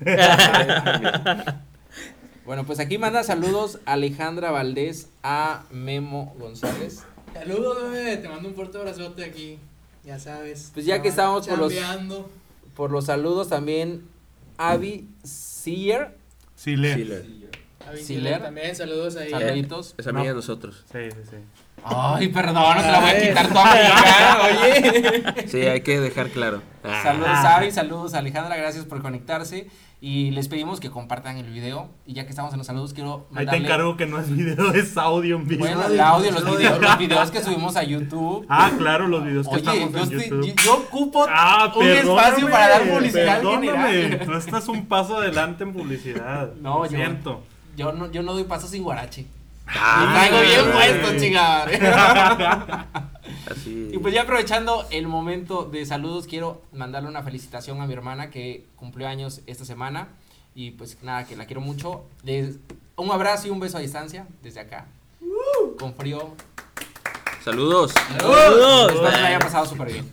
Bueno, 2.46 2.64
pues 2.66 2.80
aquí 2.80 2.98
manda 2.98 3.22
saludos 3.22 3.78
Alejandra 3.84 4.50
Valdés 4.50 5.08
a 5.22 5.64
Memo 5.70 6.34
González. 6.38 7.04
Saludos, 7.32 7.92
bebé. 7.92 8.16
Te 8.16 8.28
mando 8.28 8.48
un 8.48 8.54
fuerte 8.56 8.76
abrazote 8.78 9.24
aquí. 9.24 9.58
Ya 10.04 10.18
sabes. 10.18 10.70
Pues 10.74 10.84
ya 10.84 11.00
que 11.00 11.08
estábamos 11.08 11.46
por 11.46 11.58
los-. 11.58 11.72
Por 12.74 12.90
los 12.90 13.04
saludos 13.04 13.48
también 13.50 14.02
Avi 14.58 15.06
Sear. 15.22 16.16
A 17.86 17.92
Vicky 17.92 18.04
Siler. 18.04 18.42
También 18.42 18.74
saludos 18.74 19.14
ahí. 19.16 19.30
Saluditos. 19.30 19.94
es 19.96 20.06
amiga 20.08 20.24
No. 20.24 20.28
de 20.30 20.34
nosotros. 20.34 20.84
Sí, 20.90 20.98
sí, 21.10 21.18
sí. 21.30 21.36
Ay, 21.84 22.28
perdón, 22.28 22.54
no 22.76 22.82
te 22.82 22.90
la 22.90 23.00
voy 23.00 23.10
a 23.10 23.20
quitar 23.20 23.48
tu 23.48 23.58
amiga, 23.58 24.38
oye. 24.44 25.48
Sí, 25.48 25.60
hay 25.62 25.80
que 25.82 26.00
dejar 26.00 26.28
claro. 26.30 26.62
Ah. 26.84 27.00
Saludos 27.02 27.28
Avi, 27.44 27.70
saludos 27.72 28.14
Alejandra, 28.14 28.56
gracias 28.56 28.84
por 28.84 29.02
conectarse. 29.02 29.68
Y 30.02 30.30
les 30.30 30.48
pedimos 30.48 30.80
que 30.80 30.88
compartan 30.90 31.36
el 31.36 31.50
video. 31.50 31.90
Y 32.06 32.14
ya 32.14 32.24
que 32.24 32.30
estamos 32.30 32.52
en 32.54 32.58
los 32.58 32.66
saludos, 32.66 32.94
quiero 32.94 33.26
Ahí 33.28 33.28
te 33.28 33.34
mandarle... 33.34 33.66
encargo 33.66 33.96
que 33.98 34.06
no 34.06 34.18
es 34.18 34.34
video, 34.34 34.72
es 34.74 34.96
audio 34.96 35.36
en 35.36 35.46
vivo. 35.46 35.60
Bueno, 35.60 35.84
el 35.86 36.00
audio, 36.00 36.30
los 36.30 36.56
videos, 36.56 36.80
los 36.80 36.96
videos 36.98 37.30
que 37.30 37.42
subimos 37.42 37.76
a 37.76 37.82
YouTube. 37.82 38.46
Ah, 38.48 38.70
claro, 38.78 39.08
los 39.08 39.22
videos 39.24 39.46
que 39.46 39.56
Oye, 39.56 39.60
estamos 39.60 39.92
yo, 39.92 39.98
en 39.98 40.20
estoy- 40.20 40.40
YouTube. 40.40 40.46
yo- 40.56 40.64
yo 40.64 40.74
ocupo 40.78 41.26
Ah, 41.28 41.70
un 41.76 41.86
espacio 41.86 42.48
para 42.48 42.68
dar 42.68 42.82
publicidad 42.88 43.36
perdóname. 43.42 43.92
general. 43.92 44.26
Tú 44.26 44.32
estás 44.32 44.68
un 44.68 44.86
paso 44.86 45.18
adelante 45.18 45.64
en 45.64 45.72
publicidad. 45.74 46.54
No, 46.54 46.84
yo- 46.86 46.90
siento. 46.96 47.42
Yo 47.76 47.92
no, 47.92 48.10
yo 48.10 48.22
no 48.22 48.32
doy 48.32 48.44
paso 48.44 48.68
sin 48.68 48.82
guarache. 48.82 49.26
Ah, 49.74 50.04
y 50.04 50.28
traigo 50.30 50.40
bien 50.40 50.72
puesto, 50.72 51.18
chingada. 51.18 52.86
Así. 53.50 53.88
Y 53.92 53.98
pues 53.98 54.12
ya 54.14 54.22
aprovechando 54.22 54.86
el 54.90 55.06
momento 55.06 55.64
de 55.64 55.84
saludos, 55.86 56.26
quiero 56.26 56.62
mandarle 56.72 57.08
una 57.08 57.22
felicitación 57.22 57.80
a 57.80 57.86
mi 57.86 57.92
hermana 57.92 58.30
que 58.30 58.66
cumplió 58.76 59.08
años 59.08 59.40
esta 59.46 59.64
semana. 59.64 60.08
Y 60.54 60.72
pues 60.72 60.98
nada, 61.02 61.24
que 61.26 61.36
la 61.36 61.46
quiero 61.46 61.60
mucho. 61.60 62.04
Les- 62.24 62.56
un 62.96 63.10
abrazo 63.10 63.46
y 63.46 63.50
un 63.50 63.60
beso 63.60 63.78
a 63.78 63.80
distancia 63.80 64.26
desde 64.42 64.60
acá. 64.60 64.86
Con 65.78 65.94
frío. 65.94 66.34
Saludos. 67.44 67.92
¡Saludos! 68.18 68.92
Espero 68.92 69.10
que 69.10 69.20
la 69.20 69.26
haya 69.28 69.38
pasado 69.38 69.64
súper 69.66 69.92
bien. 69.92 70.10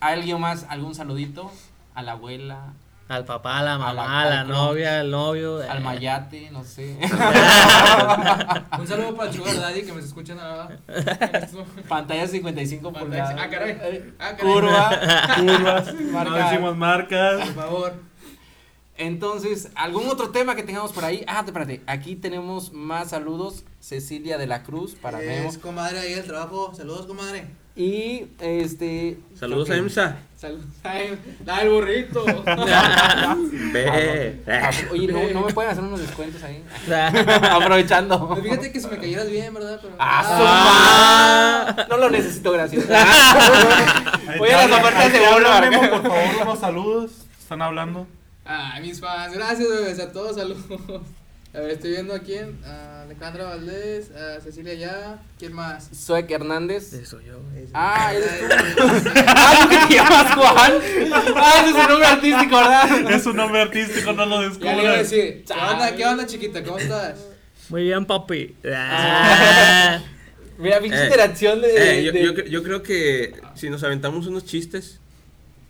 ¿Alguien 0.00 0.40
más? 0.40 0.64
¿Algún 0.68 0.94
saludito? 0.94 1.50
A 1.94 2.02
la 2.02 2.12
abuela. 2.12 2.72
Al 3.10 3.24
papá, 3.24 3.58
a 3.58 3.62
la 3.64 3.74
A 3.74 3.78
la- 3.78 3.84
mamá, 3.86 4.22
a 4.22 4.24
la, 4.26 4.40
al 4.42 4.48
novia, 4.48 5.00
al 5.00 5.10
novio. 5.10 5.56
Al 5.68 5.78
eh. 5.78 5.80
mayate, 5.80 6.48
no 6.52 6.62
sé. 6.62 6.96
Un 8.78 8.86
saludo 8.86 9.16
para 9.16 9.30
el 9.30 9.36
Sugar 9.36 9.56
Daddy 9.58 9.82
que 9.82 9.92
me 9.92 10.00
escuchan 10.00 10.38
ahora. 10.38 10.78
Pantalla 11.88 12.26
55 12.28 12.92
Pantalla- 12.92 13.04
pulgadas. 13.04 13.34
ah, 13.36 13.50
caray. 13.50 13.70
Eh, 13.82 14.12
Ah, 14.18 14.36
caray. 14.36 14.52
Curva. 14.54 14.90
Curvas, 15.36 15.94
Marca. 16.12 16.30
no 16.30 16.36
decimos 16.36 16.76
marcas. 16.76 17.46
Por 17.46 17.54
favor. 17.54 17.94
Entonces, 18.96 19.70
¿algún 19.74 20.06
otro 20.08 20.30
tema 20.30 20.54
que 20.54 20.62
tengamos 20.62 20.92
por 20.92 21.04
ahí? 21.04 21.24
Ah, 21.26 21.42
espérate, 21.44 21.82
aquí 21.88 22.14
tenemos 22.16 22.72
más 22.72 23.08
saludos. 23.10 23.64
Cecilia 23.80 24.38
de 24.38 24.46
la 24.46 24.62
Cruz 24.62 24.94
para 24.94 25.18
Memo. 25.18 25.48
Es 25.48 25.58
comadre 25.58 25.98
ahí 25.98 26.12
el 26.12 26.24
trabajo. 26.24 26.72
Saludos, 26.76 27.06
comadre. 27.06 27.48
Y 27.76 28.26
este. 28.40 29.18
Saludos 29.38 29.70
a 29.70 29.76
EMSA. 29.76 30.16
Saludos. 30.36 30.64
Da 31.44 31.62
el 31.62 31.68
burrito. 31.70 32.24
Ve. 33.72 34.40
Oye, 34.90 35.06
¿no, 35.06 35.40
no 35.40 35.46
me 35.46 35.52
pueden 35.52 35.70
hacer 35.70 35.84
unos 35.84 36.00
descuentos 36.00 36.42
ahí. 36.42 36.64
Aprovechando. 37.50 38.28
Pues 38.28 38.42
fíjate 38.42 38.72
que 38.72 38.80
si 38.80 38.86
me 38.88 38.98
cayeras 38.98 39.30
bien, 39.30 39.54
¿verdad? 39.54 39.78
Pero, 39.80 39.94
¡Ah, 39.98 41.66
su 41.66 41.76
ma- 41.76 41.86
No 41.88 41.96
lo 41.98 42.10
necesito, 42.10 42.52
gracias. 42.52 42.86
Voy 44.38 44.50
a 44.50 44.66
las 44.66 44.80
ofertas 44.80 45.12
de. 45.12 45.20
Memo, 45.70 45.90
por 45.90 46.02
favor, 46.02 46.42
unos 46.42 46.58
saludos. 46.58 47.10
Están 47.38 47.62
hablando. 47.62 48.06
Ay, 48.44 48.82
mis 48.82 49.00
fans. 49.00 49.32
Gracias, 49.34 49.68
bebés. 49.68 50.00
A 50.00 50.12
todos, 50.12 50.36
saludos. 50.36 50.64
A 51.52 51.58
ver, 51.58 51.70
estoy 51.72 51.90
viendo 51.90 52.14
a 52.14 52.20
quién. 52.20 52.58
A 52.64 53.02
Alejandra 53.02 53.44
Valdés, 53.44 54.10
a 54.12 54.40
Cecilia 54.40 54.74
Ya. 54.74 55.18
¿Quién 55.38 55.52
más? 55.52 55.88
Suek 55.92 56.30
Hernández. 56.30 56.92
Eso 56.92 57.20
yo. 57.20 57.40
Ah, 57.74 58.12
eres 58.14 58.38
tú. 58.76 58.84
Ah, 59.26 59.58
¿tú 59.62 59.68
que 59.68 59.76
te 59.88 59.94
llamas 59.94 60.34
Juan? 60.34 60.72
Ah, 61.36 61.54
ese 61.60 61.70
es 61.70 61.76
su 61.82 61.88
nombre 61.88 62.06
artístico, 62.06 62.56
¿verdad? 62.56 63.10
Es 63.12 63.26
un 63.26 63.36
nombre 63.36 63.60
artístico, 63.62 64.12
no 64.12 64.26
lo 64.26 64.42
Ya 64.42 64.74
le 64.76 64.82
iba 64.82 64.92
a 64.92 64.96
descubres. 64.98 65.10
decir. 65.10 65.44
¿Qué 65.46 65.52
onda, 65.54 65.96
qué 65.96 66.06
onda, 66.06 66.26
chiquita? 66.26 66.62
¿Cómo 66.62 66.78
estás? 66.78 67.18
Muy 67.68 67.82
bien, 67.82 68.04
papi. 68.06 68.54
Ah. 68.72 70.00
Mira, 70.58 70.78
pinche 70.80 71.00
Eh, 71.00 71.04
interacción 71.06 71.60
de. 71.62 71.98
Eh, 72.00 72.04
yo, 72.04 72.12
de- 72.12 72.24
yo, 72.24 72.32
cre- 72.34 72.48
yo 72.48 72.62
creo 72.62 72.82
que 72.82 73.32
si 73.54 73.70
nos 73.70 73.82
aventamos 73.82 74.26
unos 74.26 74.44
chistes, 74.44 75.00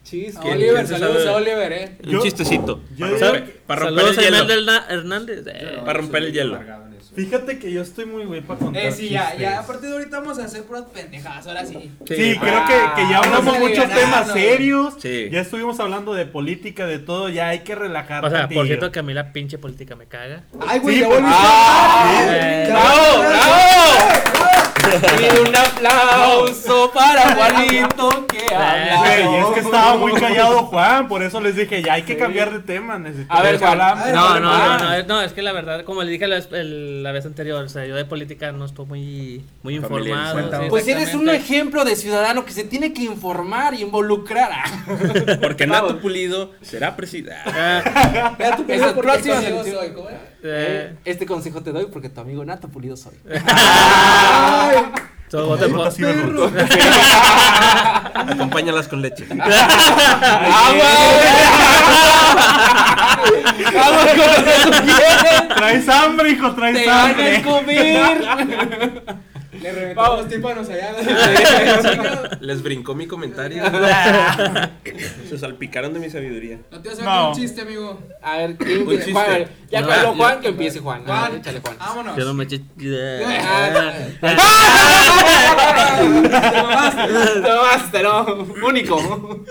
Chis, 0.02 0.36
A 0.36 0.40
Oliver, 0.44 0.86
saludos 0.86 1.26
a 1.26 1.32
Oliver, 1.36 1.72
eh. 1.72 1.96
un 2.04 2.10
Yo- 2.10 2.22
chistecito. 2.22 2.80
yo 2.96 3.06
para, 3.18 3.20
romper, 3.20 3.62
para 3.66 3.88
el 3.88 4.16
hielo. 4.16 4.72
Hernández. 4.88 5.44
eh. 5.46 5.78
Para 5.84 5.92
romper 6.00 6.22
el 6.24 6.32
hielo. 6.32 6.58
Fíjate 7.14 7.58
que 7.58 7.72
yo 7.72 7.82
estoy 7.82 8.06
muy 8.06 8.24
güey 8.24 8.40
para 8.40 8.60
contar 8.60 8.84
Eh, 8.84 8.92
sí, 8.92 9.08
ya, 9.08 9.22
chistes. 9.22 9.40
ya. 9.40 9.58
A 9.58 9.66
partir 9.66 9.88
de 9.90 9.96
ahorita 9.96 10.20
vamos 10.20 10.38
a 10.38 10.44
hacer 10.44 10.62
puras 10.62 10.84
pendejadas. 10.94 11.44
Ahora 11.48 11.66
sí. 11.66 11.90
Sí, 12.06 12.36
creo 12.40 12.54
Ah, 12.58 12.94
que, 12.96 13.02
que 13.02 13.10
ya 13.10 13.18
hablamos 13.18 13.58
muchos 13.58 13.88
temas 13.88 14.28
¿no? 14.28 14.32
serios. 14.32 14.94
Sí. 15.00 15.28
Ya 15.30 15.40
estuvimos 15.40 15.78
hablando 15.80 16.14
de 16.14 16.24
política, 16.26 16.86
de 16.86 17.00
todo. 17.00 17.28
Ya 17.28 17.48
hay 17.48 17.60
que 17.60 17.74
relajar. 17.74 18.24
O 18.24 18.30
sea, 18.30 18.48
por 18.48 18.64
cierto 18.66 18.92
que 18.92 19.00
a 19.00 19.02
mí 19.02 19.12
la 19.12 19.32
pinche 19.32 19.58
política 19.58 19.96
me 19.96 20.06
caga. 20.06 20.44
Ay, 20.66 20.78
güey, 20.78 20.94
Sí, 20.94 21.00
ya 21.00 21.08
volviste. 21.08 21.30
ah, 21.36 22.26
Eh, 22.30 22.68
¡Bravo, 22.70 23.18
bravo! 23.18 24.39
Y 25.20 25.48
un 25.48 25.54
aplauso 25.56 26.90
para 26.92 27.34
Juanito 27.34 28.26
que 28.26 28.54
habla. 28.54 28.96
Güey, 28.98 29.36
es 29.40 29.46
que 29.54 29.60
estaba 29.60 29.96
muy 29.96 30.12
callado 30.12 30.64
Juan, 30.64 31.08
por 31.08 31.22
eso 31.22 31.40
les 31.40 31.56
dije, 31.56 31.82
ya 31.82 31.94
hay 31.94 32.02
que 32.02 32.16
cambiar 32.16 32.50
de 32.52 32.60
tema. 32.60 32.98
necesitamos 32.98 33.40
A 33.40 33.42
ver, 33.44 33.58
Juan. 33.58 33.70
hablar. 33.72 33.98
A 33.98 34.04
ver, 34.04 34.14
No, 34.14 34.40
no, 34.40 34.58
no, 34.58 34.78
no, 34.78 34.94
es- 34.94 35.06
no, 35.06 35.20
es 35.22 35.32
que 35.32 35.42
la 35.42 35.52
verdad, 35.52 35.84
como 35.84 36.02
le 36.02 36.10
dije 36.10 36.26
la, 36.26 36.36
vez- 36.36 36.48
el- 36.52 37.02
la 37.02 37.12
vez 37.12 37.26
anterior, 37.26 37.64
o 37.64 37.68
sea, 37.68 37.86
yo 37.86 37.94
de 37.96 38.04
política 38.04 38.52
no 38.52 38.64
estoy 38.64 38.86
muy, 38.86 39.44
muy 39.62 39.76
informado. 39.76 40.68
Pues 40.68 40.86
eres 40.88 41.14
un 41.14 41.28
ejemplo 41.30 41.84
de 41.84 41.96
ciudadano 41.96 42.44
que 42.44 42.52
se 42.52 42.64
tiene 42.64 42.92
que 42.92 43.02
informar 43.02 43.74
y 43.74 43.82
involucrar. 43.82 44.50
Porque 45.40 45.66
Nato 45.66 45.98
Pulido 46.00 46.52
será 46.62 46.96
presidente. 46.96 47.34
Ah, 47.46 47.82
¿cómo 49.94 50.08
era? 50.08 50.20
eh, 50.42 50.94
Este 51.04 51.26
consejo 51.26 51.62
te 51.62 51.70
doy 51.72 51.86
porque 51.92 52.08
tu 52.08 52.20
amigo 52.20 52.44
Nato 52.44 52.68
Pulido 52.68 52.96
soy. 52.96 53.12
so, 53.24 54.79
vote 55.38 55.68
por- 55.68 55.78
Puta, 55.78 55.90
sí, 55.90 56.02
perro. 56.02 56.50
Acompáñalas 58.32 58.88
con 58.88 59.00
leche. 59.02 59.24
¡Vamos 63.74 64.06
con 64.06 64.18
lo 64.18 64.44
que 64.44 64.52
tú 64.64 64.70
quieres! 64.84 65.48
Traes 65.56 65.88
hambre, 65.88 66.30
hijo, 66.30 66.50
¡Te 66.50 66.56
traes 66.60 66.86
van 66.86 66.98
a 66.98 67.04
hambre. 67.10 67.42
comer! 67.42 69.02
Le 69.60 69.72
reventamos 69.72 70.18
los 70.20 70.28
tímpanos 70.28 70.68
allá. 70.70 70.92
Les 72.40 72.62
brincó 72.62 72.94
mi 72.94 73.06
comentario. 73.06 73.62
Se 75.28 75.38
salpicaron 75.38 75.92
de 75.92 76.00
mi 76.00 76.08
sabiduría. 76.10 76.58
No 76.70 76.80
te 76.80 76.88
vas 76.88 76.98
a 77.00 77.02
No. 77.04 77.10
hacer 77.10 77.28
un 77.28 77.34
chiste, 77.34 77.60
amigo. 77.62 77.98
A 78.22 78.36
ver, 78.38 78.56
¿quién 78.56 78.82
Un 78.88 78.94
chiste. 78.96 79.12
Juan, 79.12 79.44
ya 79.70 79.80
No, 79.82 79.86
que 79.88 79.92
habló 79.92 80.14
Juan, 80.14 80.40
que 80.40 80.48
empiece 80.48 80.78
Juan. 80.80 81.04
Juan, 81.04 81.36
échale 81.36 81.60
Juan. 81.60 81.76
vámonos. 81.78 82.16
Yo 82.16 82.24
no 82.24 82.34
me 82.34 82.44
eché. 82.44 82.60
Ah, 83.42 83.92
Ah, 86.32 87.06
Tomaste, 87.44 88.02
no. 88.02 88.46
Único. 88.66 89.44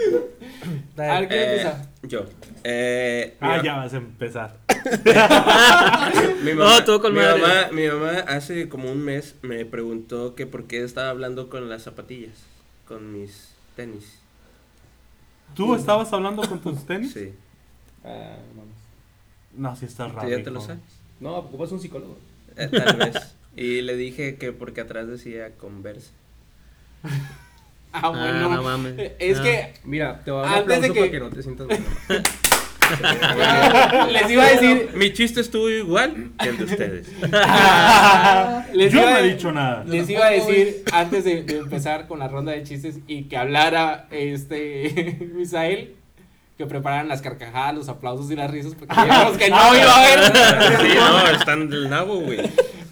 A 0.97 1.20
ver, 1.20 1.28
¿quién 1.28 1.39
Eh, 1.39 1.45
empieza? 1.55 1.89
yo. 2.03 2.26
Eh, 2.64 3.38
Ah, 3.39 3.62
ya 3.64 3.78
vas 3.78 3.93
a 3.93 3.97
empezar. 3.97 4.57
Mi 6.43 6.51
No, 6.53 6.64
mamá, 6.66 6.86
tú 6.86 6.99
con 7.01 7.14
mi, 7.14 7.20
madre. 7.20 7.41
mamá, 7.41 7.68
mi 7.72 7.88
mamá 7.88 8.12
hace 8.28 8.70
como 8.70 8.91
un 8.91 8.99
mes 9.03 9.36
me 9.41 9.66
preguntó 9.66 10.36
que 10.36 10.45
por 10.47 10.66
qué 10.68 10.84
estaba 10.84 11.10
hablando 11.10 11.49
con 11.49 11.68
las 11.70 11.84
zapatillas, 11.84 12.36
con 12.88 13.12
mis 13.14 13.49
tenis. 13.76 14.20
¿Tú 15.55 15.76
estabas 15.76 16.12
hablando 16.14 16.41
con 16.47 16.60
tus 16.62 16.86
tenis? 16.86 17.12
Sí. 17.14 17.34
No, 19.55 19.76
sí 19.76 19.86
estás 19.86 20.12
¿Tú 20.12 20.18
raro. 20.18 20.30
ya 20.30 20.43
te 20.43 20.51
lo 20.51 20.62
sabes? 20.62 20.82
No, 21.20 21.36
ocupas 21.36 21.72
un 21.72 21.80
psicólogo. 21.82 22.18
Eh, 22.55 22.68
tal 22.68 22.97
vez. 22.97 23.36
Y 23.55 23.82
le 23.82 23.95
dije 23.97 24.36
que 24.38 24.53
porque 24.53 24.82
atrás 24.82 25.07
decía 25.07 25.55
Converse. 25.57 26.12
Ah, 27.92 28.02
Ah, 28.04 28.10
bueno. 28.10 28.50
no 28.50 28.64
mames. 28.64 28.94
Es 29.20 29.40
que 29.40 29.74
Mira, 29.84 30.22
te 30.24 30.32
voy 30.32 30.46
a 30.46 30.50
dar 30.50 30.64
un 30.64 30.72
Antes 30.72 30.82
de 30.82 30.88
aplauso 30.88 30.94
que- 30.94 31.00
para 31.00 31.12
que 31.12 31.20
no 31.20 31.30
te 31.30 31.42
sientas 31.44 31.68
mal. 31.68 31.80
les 34.12 34.32
iba 34.32 34.44
a 34.46 34.50
decir. 34.50 34.90
Mi 34.96 35.14
chiste 35.14 35.42
estuvo 35.42 35.70
igual 35.70 36.32
que 36.40 36.50
el 36.50 36.58
de 36.58 36.64
ustedes. 36.64 37.08
Les 38.74 38.92
Yo 38.94 39.00
iba 39.02 39.10
no 39.12 39.16
a- 39.16 39.20
he 39.20 39.24
dicho 39.34 39.52
nada. 39.52 39.84
Les 39.86 40.10
iba 40.10 40.26
a 40.26 40.30
decir 40.32 40.84
antes 40.92 41.24
de, 41.24 41.44
de 41.44 41.58
empezar 41.58 42.08
con 42.08 42.20
la 42.20 42.28
ronda 42.28 42.52
de 42.52 42.64
chistes 42.64 43.00
y 43.08 43.24
que 43.24 43.38
hablara 43.38 44.08
este 44.12 45.20
Misael 45.36 45.96
que 46.58 46.66
prepararan 46.66 47.08
las 47.08 47.22
carcajadas, 47.22 47.74
los 47.76 47.90
aplausos 47.90 48.30
y 48.32 48.36
las 48.36 48.52
risas 48.52 48.76
porque 48.76 48.94
sabíamos 48.94 49.38
que 49.38 49.50
no 49.50 49.76
iba 49.76 49.92
a 49.96 50.04
haber. 50.04 50.82
Sí, 50.82 50.94
no, 50.98 51.28
están 51.30 51.70
del 51.70 51.90
nabo, 51.90 52.20
güey. 52.22 52.40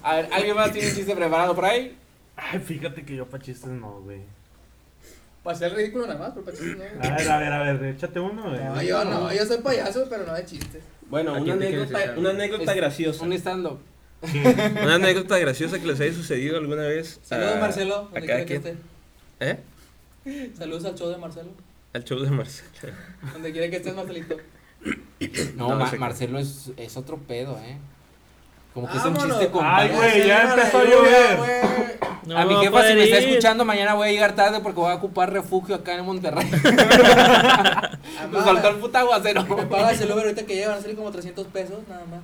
A 0.03 0.15
ver, 0.15 0.29
¿alguien 0.31 0.55
más 0.55 0.71
tiene 0.71 0.87
un 0.89 0.95
chiste 0.95 1.15
preparado 1.15 1.53
por 1.53 1.65
ahí? 1.65 1.95
Ay, 2.37 2.59
fíjate 2.59 3.03
que 3.03 3.15
yo 3.15 3.25
pa' 3.25 3.39
chistes 3.39 3.69
no, 3.69 3.99
güey. 4.03 4.19
Para 5.43 5.55
hacer 5.55 5.71
el 5.71 5.77
ridículo 5.77 6.07
nada 6.07 6.19
más, 6.19 6.31
pero 6.33 6.45
para 6.45 6.57
chistes 6.57 6.77
no. 6.77 7.03
A 7.03 7.15
ver, 7.17 7.29
a 7.31 7.37
ver, 7.39 7.53
a 7.53 7.63
ver, 7.73 7.83
échate 7.95 8.19
uno. 8.19 8.49
No, 8.53 8.81
yo 8.81 9.05
no, 9.05 9.33
yo 9.33 9.45
soy 9.45 9.57
payaso, 9.59 10.05
pero 10.09 10.25
no 10.25 10.33
de 10.33 10.45
chistes. 10.45 10.83
Bueno, 11.09 11.35
¿A 11.35 11.39
una 11.39 11.53
anécdota, 11.53 11.99
una 12.17 12.29
anécdota 12.31 12.71
Es- 12.71 12.77
graciosa. 12.77 13.23
Un 13.23 13.33
stand-up. 13.33 13.79
Una 14.23 14.95
anécdota 14.95 15.37
graciosa 15.37 15.77
que 15.79 15.85
les 15.85 15.99
haya 16.01 16.11
sucedido 16.11 16.57
alguna 16.57 16.81
vez. 16.87 17.19
Saludos, 17.23 17.55
a- 17.55 17.59
Marcelo, 17.59 17.95
A 17.95 17.99
donde 18.19 18.27
cada 18.27 18.43
quiera 18.43 18.45
que 18.45 18.59
quien. 18.61 18.77
esté. 19.39 19.59
¿Eh? 20.31 20.53
Saludos 20.57 20.85
al 20.85 20.95
show 20.95 21.09
de 21.09 21.17
Marcelo, 21.17 21.51
Al 21.93 22.03
show 22.03 22.19
de 22.19 22.29
Marcelo. 22.31 22.67
donde 23.33 23.51
quiera 23.51 23.69
que 23.69 23.75
estés, 23.77 23.95
Marcelito. 23.95 24.37
No, 25.55 25.69
No, 25.69 25.75
Ma- 25.77 25.89
sé- 25.89 25.97
Marcelo 25.97 26.39
es, 26.39 26.71
es 26.77 26.97
otro 26.97 27.17
pedo, 27.17 27.57
¿eh? 27.63 27.77
Como 28.73 28.89
que 28.91 28.97
es 28.97 29.05
un 29.05 29.17
chiste 29.17 29.47
con 29.49 29.63
Ay, 29.65 29.89
güey, 29.89 30.27
ya 30.27 30.49
empezó 30.53 30.79
a 30.79 30.83
lluvia, 30.83 31.35
llover. 31.35 31.99
No 32.27 32.37
a 32.37 32.45
mi 32.45 32.55
jefa, 32.55 32.83
si 32.83 32.93
me 32.93 33.03
está 33.05 33.17
escuchando, 33.19 33.63
mañana 33.63 33.93
voy 33.93 34.09
a 34.09 34.11
llegar 34.11 34.35
tarde 34.35 34.59
porque 34.59 34.81
voy 34.81 34.91
a 34.91 34.95
ocupar 34.95 35.31
refugio 35.31 35.75
acá 35.75 35.95
en 35.95 36.05
Monterrey. 36.05 36.45
Nos 38.31 38.43
faltó 38.43 38.67
el 38.69 38.75
puta 38.75 38.99
aguacero. 38.99 39.45
Me 39.45 39.65
pagas 39.65 40.01
el 40.01 40.11
Uber 40.11 40.25
ahorita 40.25 40.45
que 40.45 40.55
llega, 40.55 40.69
van 40.69 40.79
a 40.79 40.81
salir 40.81 40.97
como 40.97 41.09
300 41.09 41.47
pesos, 41.47 41.79
nada 41.87 42.03
más. 42.05 42.19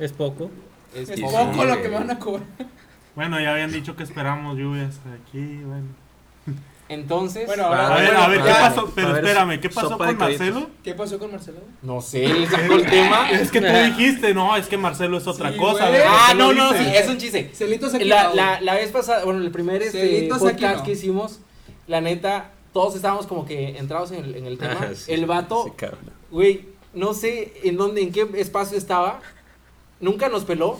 Es 0.00 0.12
poco. 0.12 0.50
Es 0.92 1.08
poco. 1.20 1.30
poco 1.30 1.62
sí. 1.62 1.68
lo 1.68 1.82
que 1.82 1.88
me 1.88 1.94
van 1.94 2.10
a 2.10 2.18
cobrar. 2.18 2.46
Bueno, 3.14 3.40
ya 3.40 3.52
habían 3.52 3.70
dicho 3.70 3.94
que 3.94 4.02
esperamos 4.02 4.58
lluvias 4.58 4.98
aquí, 5.22 5.62
bueno. 5.64 5.86
Entonces, 6.88 7.46
Bueno, 7.46 7.66
A 7.66 7.94
ver, 7.96 8.04
bueno, 8.06 8.20
a 8.22 8.28
ver, 8.28 8.42
¿qué 8.42 8.50
pasó? 8.50 8.92
Pero 8.94 9.08
ver, 9.12 9.24
espérame, 9.24 9.60
¿qué 9.60 9.68
pasó 9.68 9.98
con. 9.98 10.16
Marcelo? 10.16 10.70
¿Qué 10.82 10.94
pasó 10.94 11.18
con 11.18 11.30
Marcelo? 11.32 11.58
no 11.82 12.00
sé, 12.00 12.26
le 12.28 12.46
sacó 12.50 12.74
el 12.74 12.86
tema. 12.86 13.30
Es 13.30 13.50
que 13.50 13.60
tú 13.60 13.66
dijiste, 13.66 14.32
no, 14.32 14.56
es 14.56 14.66
que 14.68 14.78
Marcelo 14.78 15.18
es 15.18 15.26
otra 15.26 15.52
Sí, 15.52 15.58
cosa. 15.58 15.88
güey. 15.88 16.00
¿por 16.00 16.10
Ah, 16.10 16.34
no, 16.34 16.52
no, 16.54 16.72
sí, 16.72 16.84
es 16.94 17.08
un 17.08 17.18
chiste. 17.18 17.50
Celitos 17.54 17.92
aquí. 17.94 18.04
La, 18.04 18.32
la, 18.34 18.60
la 18.62 18.74
vez 18.74 18.90
pasada, 18.90 19.24
bueno, 19.24 19.40
el 19.42 19.50
primer 19.50 19.82
este, 19.82 20.28
podcast 20.38 20.84
que 20.84 20.92
hicimos, 20.92 21.40
la 21.86 22.00
neta, 22.00 22.52
todos 22.72 22.96
estábamos 22.96 23.26
como 23.26 23.44
que 23.44 23.76
entrados 23.76 24.10
en 24.12 24.24
el, 24.24 24.36
en 24.36 24.46
el 24.46 24.56
tema. 24.58 24.78
Ah, 24.80 24.88
sí. 24.94 25.12
el 25.12 25.26
vato, 25.26 25.74
Sí, 25.78 25.86
güey, 26.30 26.68
no 26.94 27.12
sé 27.12 27.52
en 27.64 27.76
dónde, 27.76 28.00
en 28.00 28.12
qué 28.12 28.26
espacio 28.36 28.78
estaba, 28.78 29.20
nunca 30.00 30.30
nos 30.30 30.44
peló, 30.44 30.78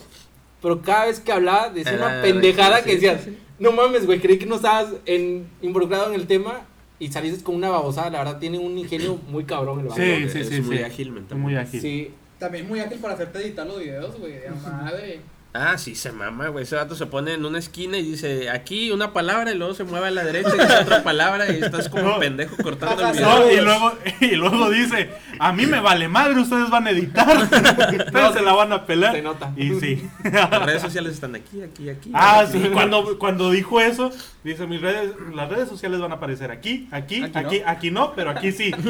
pero 0.63 0.81
cada 0.81 1.05
vez 1.07 1.21
que 1.21 1.33
hablaba 1.33 1.69
decía 1.69 1.95
una 1.97 2.21
Ah, 2.21 2.23
pendejada 2.23 2.79
sí, 2.79 2.85
que 2.85 2.91
sí, 2.91 2.95
decías, 2.97 3.25
sí. 3.25 3.39
No 3.59 3.73
mames, 3.73 4.07
güey, 4.07 4.21
creí 4.21 4.39
que 4.39 4.47
no 4.47 4.57
estabas 4.57 4.95
en, 5.07 5.47
involucrado 5.63 6.09
en 6.09 6.15
el 6.21 6.27
tema 6.27 6.67
y 6.99 7.09
saliste 7.09 7.43
con 7.45 7.55
una 7.55 7.69
babosada, 7.71 8.11
la 8.11 8.19
verdad 8.19 8.39
tiene 8.39 8.59
un 8.59 8.77
ingenio 8.79 9.17
muy 9.29 9.45
cabrón 9.45 9.81
el 9.81 9.87
vato. 9.87 10.01
Sí, 10.01 10.11
Es 10.11 10.33
sí, 10.33 10.45
sí, 10.45 10.61
muy 10.63 10.79
sí. 10.79 10.83
ágil 10.83 11.13
mentalmente. 11.13 11.35
Muy 11.35 11.57
ágil. 11.57 11.81
Sí. 11.81 12.11
También 12.39 12.69
muy 12.69 12.81
ágil 12.81 12.99
para 12.99 13.15
hacerte 13.15 13.39
editar 13.41 13.67
los 13.67 13.81
videos, 13.81 14.17
güey. 14.19 14.35
De 14.35 14.51
madre. 14.51 15.21
Ah, 15.61 15.77
sí, 15.77 15.95
se 15.97 16.13
mama, 16.13 16.49
güey. 16.49 16.63
Ese 16.63 16.77
vato 16.77 16.95
se 16.95 17.07
pone 17.07 17.35
en 17.35 17.45
una 17.45 17.59
esquina 17.59 17.99
y 17.99 18.03
dice 18.03 18.49
aquí 18.49 18.93
una 18.93 19.13
palabra 19.13 19.51
y 19.51 19.57
luego 19.59 19.75
se 19.75 19.83
mueve 19.83 20.07
a 20.07 20.11
la 20.13 20.23
derecha 20.25 20.51
y 20.55 20.59
dice 20.61 20.79
otra 20.83 21.03
palabra 21.05 21.51
y 21.53 21.63
estás 21.63 21.89
como 21.89 22.05
No. 22.05 22.19
pendejo 22.21 22.57
cortando 22.63 23.05
el 23.09 23.13
video. 23.13 23.29
No, 23.39 23.51
y 23.51 23.57
luego, 23.61 23.93
y 24.21 24.37
luego 24.37 24.71
dice, 24.71 25.11
a 25.41 25.53
mí 25.53 25.67
me 25.67 25.81
vale 25.81 26.07
madre, 26.09 26.39
ustedes 26.41 26.71
van 26.71 26.87
a 26.87 26.91
editar, 26.91 27.37
ustedes 27.43 28.33
se 28.35 28.43
la 28.43 28.53
van 28.53 28.73
a 28.73 28.87
pelar. 28.87 29.15
Se 29.15 29.23
nota. 29.23 29.53
Y 29.57 29.71
sí. 29.81 30.09
Las 30.25 30.63
redes 30.65 30.83
sociales 30.83 31.15
están 31.15 31.35
aquí, 31.35 31.61
aquí, 31.63 31.89
aquí. 31.91 32.11
Ah, 32.15 32.41
aquí. 32.41 32.53
sí, 32.63 32.69
cuando, 32.73 33.19
cuando 33.19 33.51
dijo 33.51 33.81
eso, 33.81 34.13
dice, 34.45 34.67
mis 34.69 34.81
redes, 34.81 35.13
las 35.35 35.49
redes 35.49 35.69
sociales 35.69 35.99
van 35.99 36.13
a 36.13 36.17
aparecer 36.17 36.51
aquí, 36.53 36.89
aquí, 36.93 37.23
Aquí 37.25 37.37
aquí, 37.39 37.59
no. 37.61 37.69
aquí 37.71 37.91
no, 37.91 38.13
pero 38.15 38.31
aquí 38.31 38.53
sí. 38.53 38.73
Y 38.77 38.83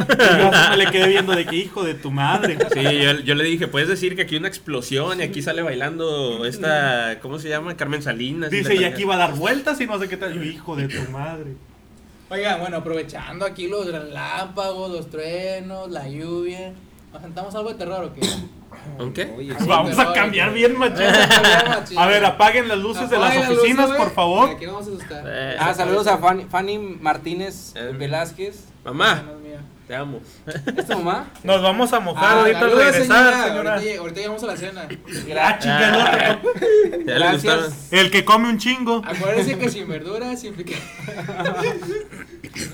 yo 0.42 0.50
me 0.70 0.76
le 0.76 0.86
quedé 0.90 1.08
viendo 1.08 1.32
de 1.34 1.46
que 1.46 1.56
hijo 1.56 1.82
de 1.84 1.94
tu 1.94 2.10
madre. 2.10 2.58
Sí, 2.74 2.82
yo, 2.82 3.12
yo 3.20 3.34
le 3.34 3.44
dije, 3.44 3.68
puedes 3.68 3.88
decir 3.88 4.14
que 4.16 4.22
aquí 4.22 4.34
hay 4.34 4.40
una 4.40 4.48
explosión 4.48 5.20
y 5.20 5.22
aquí 5.22 5.40
sale 5.42 5.62
bailando 5.62 6.44
esta, 6.58 7.20
¿cómo 7.20 7.38
se 7.38 7.48
llama? 7.48 7.76
Carmen 7.76 8.02
Salinas. 8.02 8.50
Dice, 8.50 8.74
y 8.74 8.84
aquí 8.84 9.04
va 9.04 9.14
a 9.14 9.18
dar 9.18 9.34
vueltas 9.34 9.80
y 9.80 9.86
no 9.86 9.98
sé 9.98 10.08
qué 10.08 10.16
tal. 10.16 10.34
Yo, 10.34 10.42
hijo 10.42 10.76
de 10.76 10.88
tu 10.88 11.10
madre. 11.10 11.54
Oigan, 12.30 12.60
bueno, 12.60 12.76
aprovechando 12.78 13.46
aquí 13.46 13.68
los 13.68 13.90
relámpagos, 13.90 14.90
los 14.90 15.08
truenos, 15.10 15.90
la 15.90 16.08
lluvia. 16.08 16.72
¿Nos 17.12 17.22
sentamos 17.22 17.54
algo 17.54 17.70
de 17.70 17.74
terror 17.76 18.04
o 18.04 18.12
qué? 18.14 18.20
¿Con 18.98 19.12
qué? 19.14 19.54
Vamos 19.66 19.98
a 19.98 20.12
cambiar 20.12 20.52
bien. 20.52 20.76
Machín. 20.78 21.06
A 21.98 22.06
ver, 22.06 22.24
apaguen 22.24 22.68
las 22.68 22.78
luces 22.78 23.08
de 23.08 23.18
las 23.18 23.34
luces, 23.34 23.58
oficinas, 23.58 23.90
por 23.92 24.10
favor. 24.12 24.50
Aquí 24.50 24.66
no 24.66 24.74
vamos 24.74 24.88
a 24.88 24.90
asustar. 24.90 25.24
Eh, 25.26 25.56
Ah, 25.58 25.72
saludos 25.74 26.06
a 26.06 26.18
Fanny, 26.18 26.44
Fanny 26.44 26.78
Martínez 26.78 27.72
Eh. 27.76 27.92
Velázquez. 27.96 28.64
Mamá. 28.84 29.22
Te 29.88 29.96
amo. 29.96 30.20
¿Es 30.46 30.86
tu 30.86 30.98
mamá? 30.98 31.30
Nos 31.42 31.62
vamos 31.62 31.90
a 31.94 32.00
mojar 32.00 32.24
Ah, 32.24 32.40
ahorita 32.40 32.58
al 32.60 32.70
regresar, 32.72 33.02
señora. 33.02 33.44
señora. 33.48 33.74
Ahorita, 33.76 33.98
ahorita 34.00 34.20
llegamos 34.20 34.42
a 34.42 34.46
la 34.46 34.56
cena. 34.56 34.88
Ah. 35.40 35.58
Ya 35.64 35.80
le 35.88 35.96
gustaron. 35.96 36.40
Gracias. 37.06 37.88
El 37.90 38.10
que 38.10 38.24
come 38.24 38.48
un 38.50 38.58
chingo. 38.58 39.02
Acuérdense 39.04 39.56
que 39.58 39.68
sin 39.70 39.88
verduras, 39.88 40.38
sin 40.40 40.54
pique. 40.54 40.76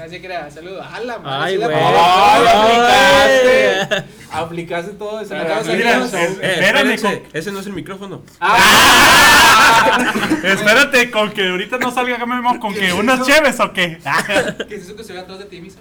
Así 0.02 0.18
que 0.20 0.26
era, 0.26 0.50
saludos. 0.50 0.84
A 0.92 0.98
la 1.00 1.18
madre, 1.20 1.44
Ay, 1.44 1.56
la 1.58 1.66
güey. 1.66 1.78
¡Ay, 1.80 2.46
aplicaste! 2.48 4.04
Aplicaste 4.32 4.92
todo 4.94 5.20
eso. 5.20 5.36
Acabas 5.36 5.66
Mira, 5.66 5.76
Mira, 5.78 5.90
amigos. 5.96 6.14
es- 6.14 6.38
Eh, 6.42 6.98
con- 7.00 7.22
ese 7.32 7.52
no 7.52 7.60
es 7.60 7.66
el 7.66 7.72
micrófono. 7.74 8.22
espérate, 10.42 11.10
con 11.10 11.30
que 11.32 11.48
ahorita 11.48 11.78
no 11.78 11.90
salga 11.92 12.18
con 12.60 12.74
que 12.74 12.92
unas 12.92 13.24
cheves 13.26 13.58
o 13.60 13.72
qué. 13.72 13.98
¿Qué 14.68 14.74
es 14.76 14.84
eso 14.84 14.96
que 14.96 15.04
se 15.04 15.12
ve 15.12 15.20
atrás 15.20 15.38
de 15.38 15.44
ti, 15.44 15.60
Misa? 15.60 15.78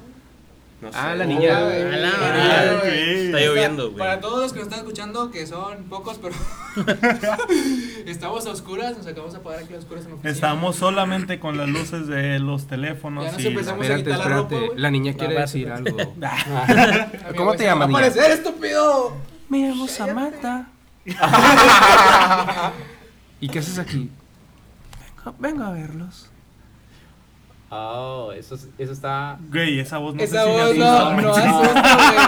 No 0.84 0.92
sé. 0.92 0.98
Ah, 1.00 1.16
la 1.16 1.26
niña. 1.26 1.58
Ah, 1.58 1.64
güey. 1.64 1.82
A 1.82 2.12
Ah, 2.12 2.80
güey. 2.82 3.26
Está 3.28 3.40
lloviendo, 3.40 3.86
güey. 3.88 3.98
Para 4.00 4.20
todos 4.20 4.42
los 4.42 4.52
que 4.54 4.60
nos 4.60 4.68
están 4.68 4.80
escuchando, 4.82 5.32
que 5.32 5.48
son 5.48 5.84
pocos, 5.86 6.20
pero 6.22 6.36
estamos 8.06 8.46
a 8.46 8.52
oscuras, 8.52 8.98
nos 8.98 9.08
acabamos 9.08 9.34
de 9.34 9.40
apagar 9.40 9.64
aquí 9.64 9.74
a 9.74 9.78
oscuras 9.78 10.04
en 10.04 10.10
la 10.10 10.16
oficina. 10.16 10.32
Estamos 10.34 10.76
solamente 10.76 11.40
con 11.40 11.58
las 11.58 11.70
luces 11.70 12.08
de 12.08 12.40
los 12.40 12.68
teléfonos. 12.68 13.26
Ya 13.26 13.32
nos 13.32 13.42
y- 13.42 13.48
empezamos 13.48 13.80
a 13.82 13.84
Espérate, 13.96 14.04
quitar 14.04 14.20
la 14.20 14.26
ropa, 14.36 14.42
espérate. 14.56 14.68
güey. 14.68 14.80
La 14.82 14.92
niña 14.92 15.14
quiere 15.14 15.40
decir 15.40 15.72
algo. 15.72 15.98
Amigo, 16.02 17.36
¿Cómo 17.38 17.52
se 17.54 17.58
te 17.58 17.64
me 17.64 17.70
llamas, 17.70 17.80
va 17.82 17.84
a 17.84 17.88
niña? 17.88 17.98
aparecer, 18.10 18.32
estúpido! 18.32 19.14
Me 19.50 19.60
llamo 19.70 19.88
Samantha. 19.88 20.68
¿Y 23.40 23.50
qué 23.50 23.60
haces 23.60 23.78
aquí? 23.80 24.10
Vengo, 25.26 25.36
vengo 25.40 25.64
a 25.64 25.72
verlos. 25.72 26.30
Oh, 27.76 28.32
eso, 28.34 28.54
es- 28.56 28.68
eso 28.78 28.94
está. 28.94 29.38
Güey, 29.52 29.80
esa 29.80 29.98
voz 29.98 30.14
no 30.16 30.22
Esa 30.24 30.44
sé 30.44 30.50
si 30.52 30.56
me 30.56 30.64
voz 30.64 30.76
no, 30.78 30.86
asusta, 30.86 31.10
no 31.10 31.16
me 31.22 31.30
asusta, 31.30 31.74
güey. 32.14 32.26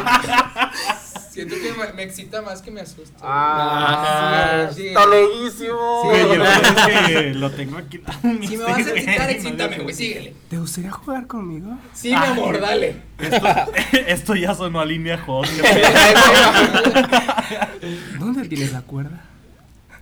Siento 1.30 1.56
que 1.56 1.74
me, 1.74 1.92
me 1.94 2.04
excita 2.04 2.42
más 2.42 2.62
que 2.62 2.72
me 2.72 2.80
asusta. 2.80 3.18
Ah, 3.22 4.70
sí, 4.72 4.82
sí. 4.84 4.88
está 4.88 5.06
leguísimo. 5.06 6.02
Sí, 6.04 6.08
Güey, 6.08 6.42
es 6.42 7.08
que 7.08 7.34
lo 7.34 7.52
tengo 7.52 7.78
aquí. 7.78 8.00
Si 8.48 8.56
me 8.58 8.64
vas 8.64 8.88
a 8.88 8.92
excitar, 8.92 9.30
excítame, 9.30 9.80
güey, 9.80 9.94
síguele. 9.94 10.34
¿Te 10.50 10.58
gustaría 10.58 10.92
jugar 10.92 11.28
conmigo? 11.28 11.78
Sí, 11.94 12.08
mi 12.10 12.16
amor, 12.16 12.60
dale. 12.62 12.96
Esto, 13.20 13.48
esto 14.08 14.36
ya 14.36 14.56
sonó 14.56 14.80
a 14.80 14.86
línea 14.86 15.18
hot. 15.26 15.46
¿Dónde 18.20 18.48
tienes 18.48 18.72
la 18.72 18.82
cuerda? 18.82 19.22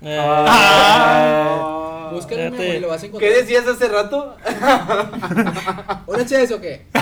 Ah. 0.05 1.79
Búscalo, 2.11 2.41
mi 2.41 2.47
amor, 2.47 2.59
Fíjate. 2.59 2.77
y 2.77 2.79
lo 2.81 2.87
vas 2.89 3.03
a 3.03 3.05
encontrar. 3.05 3.31
¿Qué 3.31 3.37
decías 3.39 3.67
hace 3.67 3.87
rato? 3.87 4.35
¿Una 6.07 6.25
chévez 6.25 6.51
o 6.51 6.59
qué? 6.61 6.85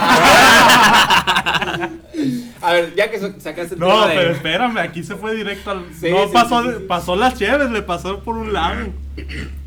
A 2.62 2.74
ver, 2.74 2.94
ya 2.96 3.10
que 3.10 3.20
so- 3.20 3.34
sacaste 3.40 3.74
el 3.74 3.80
No, 3.80 3.88
tema 3.88 4.08
de- 4.08 4.16
pero 4.16 4.32
espérame, 4.32 4.78
aquí 4.78 5.04
se 5.04 5.16
fue 5.16 5.36
directo 5.36 5.72
al. 5.72 5.86
Sí, 6.00 6.12
no, 6.12 6.26
sí, 6.26 6.30
pasó, 6.34 6.62
sí, 6.64 6.70
sí, 6.70 6.76
sí. 6.80 6.86
pasó 6.88 7.16
las 7.16 7.36
cheves, 7.38 7.72
le 7.72 7.82
pasó 7.82 8.20
por 8.20 8.38
un 8.38 8.54
lado. 8.54 8.90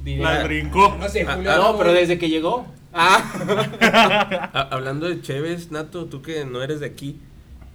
La 0.05 0.45
brincó. 0.45 0.97
No 0.99 1.09
sé, 1.09 1.25
Ah, 1.29 1.35
Julio. 1.35 1.57
no, 1.57 1.77
pero 1.79 1.93
desde 1.93 2.19
que 2.19 2.29
llegó. 2.29 2.67
Ah. 2.93 3.21
Ha- 4.55 4.69
hablando 4.71 5.09
de 5.09 5.21
Chévez, 5.21 5.71
Nato, 5.73 6.05
tú 6.07 6.23
que 6.23 6.45
no 6.45 6.63
eres 6.63 6.79
de 6.81 6.87
aquí, 6.87 7.19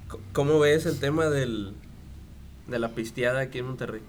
c- 0.10 0.18
¿cómo 0.32 0.60
ves 0.60 0.86
el 0.86 1.00
tema 1.00 1.26
del 1.26 1.74
de 2.68 2.80
la 2.80 2.90
pisteada 2.90 3.42
aquí 3.42 3.58
en 3.60 3.66
Monterrey? 3.68 4.02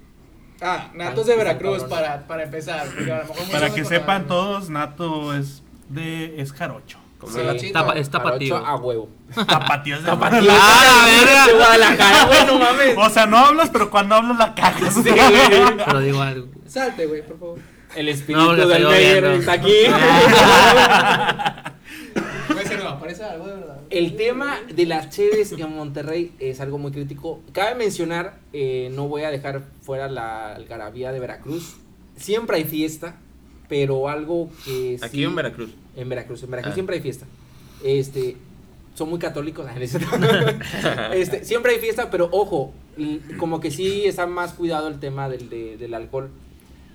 Ah, 0.62 0.88
Natos 0.94 1.26
de 1.26 1.36
Veracruz 1.36 1.84
para, 1.84 2.26
para 2.26 2.42
empezar. 2.44 2.86
porque 2.94 3.10
a 3.12 3.18
lo 3.18 3.24
mejor 3.28 3.50
Para 3.50 3.70
que 3.70 3.84
sepan 3.84 4.26
todos, 4.26 4.68
Nato 4.70 5.34
es 5.34 5.62
de 5.88 6.40
es 6.40 6.52
jarocho. 6.52 6.98
Como 7.18 7.32
Sí. 7.32 7.40
es 7.96 8.10
tapatío. 8.10 8.54
Jarocho 8.54 8.66
a 8.66 8.76
huevo. 8.76 9.08
Tapatío 9.46 9.96
es 9.96 10.02
de 10.04 10.10
Tapatío. 10.10 10.50
Ah, 10.52 10.82
la 10.84 11.04
verga. 11.12 11.46
De 11.46 11.52
Guadalajara, 11.54 12.24
güey, 12.24 12.46
no 12.46 12.58
mames. 12.58 12.94
O 12.98 13.10
sea, 13.10 13.26
no 13.26 13.38
hablas, 13.38 13.70
pero 13.70 13.90
cuando 13.90 14.14
hablas 14.14 14.38
la 14.38 14.54
cagas. 14.54 14.94
Sí, 14.94 15.02
güey. 15.10 15.76
Pero 15.84 16.00
digo 16.00 16.20
algo. 16.22 16.48
Salte, 16.66 17.06
güey, 17.06 17.22
por 17.26 17.38
favor. 17.38 17.58
El 17.96 18.08
espíritu 18.08 18.44
No, 18.46 18.54
del 18.54 18.86
Meyer 18.86 19.24
está 19.24 19.52
aquí. 19.52 19.72
Puede 22.48 22.66
ser, 22.66 22.82
no, 22.84 22.98
parece 23.00 23.24
algo 23.24 23.46
de 23.46 23.54
verdad. 23.54 23.69
El 23.90 24.14
tema 24.16 24.58
de 24.72 24.86
las 24.86 25.10
cheves 25.10 25.50
en 25.52 25.74
Monterrey 25.74 26.32
es 26.38 26.60
algo 26.60 26.78
muy 26.78 26.92
crítico. 26.92 27.40
Cabe 27.52 27.74
mencionar, 27.74 28.38
eh, 28.52 28.90
no 28.94 29.08
voy 29.08 29.22
a 29.22 29.30
dejar 29.30 29.64
fuera 29.82 30.08
la 30.08 30.54
algarabía 30.54 31.10
de 31.12 31.18
Veracruz. 31.18 31.76
Siempre 32.16 32.58
hay 32.58 32.64
fiesta, 32.64 33.16
pero 33.68 34.08
algo 34.08 34.48
que 34.64 34.98
Aquí 35.02 35.18
sí- 35.18 35.24
en 35.24 35.34
Veracruz. 35.34 35.70
En 35.96 36.08
Veracruz, 36.08 36.42
en 36.44 36.50
Veracruz 36.50 36.70
Ah. 36.72 36.74
siempre 36.74 36.96
hay 36.96 37.02
fiesta. 37.02 37.26
Este, 37.82 38.36
son 38.94 39.08
muy 39.10 39.18
católicos. 39.18 39.66
este, 41.14 41.44
siempre 41.44 41.72
hay 41.72 41.78
fiesta, 41.80 42.10
pero 42.10 42.28
ojo, 42.30 42.72
como 43.38 43.58
que 43.60 43.70
sí 43.72 44.04
está 44.04 44.26
más 44.26 44.52
cuidado 44.52 44.86
el 44.88 45.00
tema 45.00 45.28
del, 45.28 45.48
de- 45.50 45.76
del 45.78 45.94
alcohol. 45.94 46.30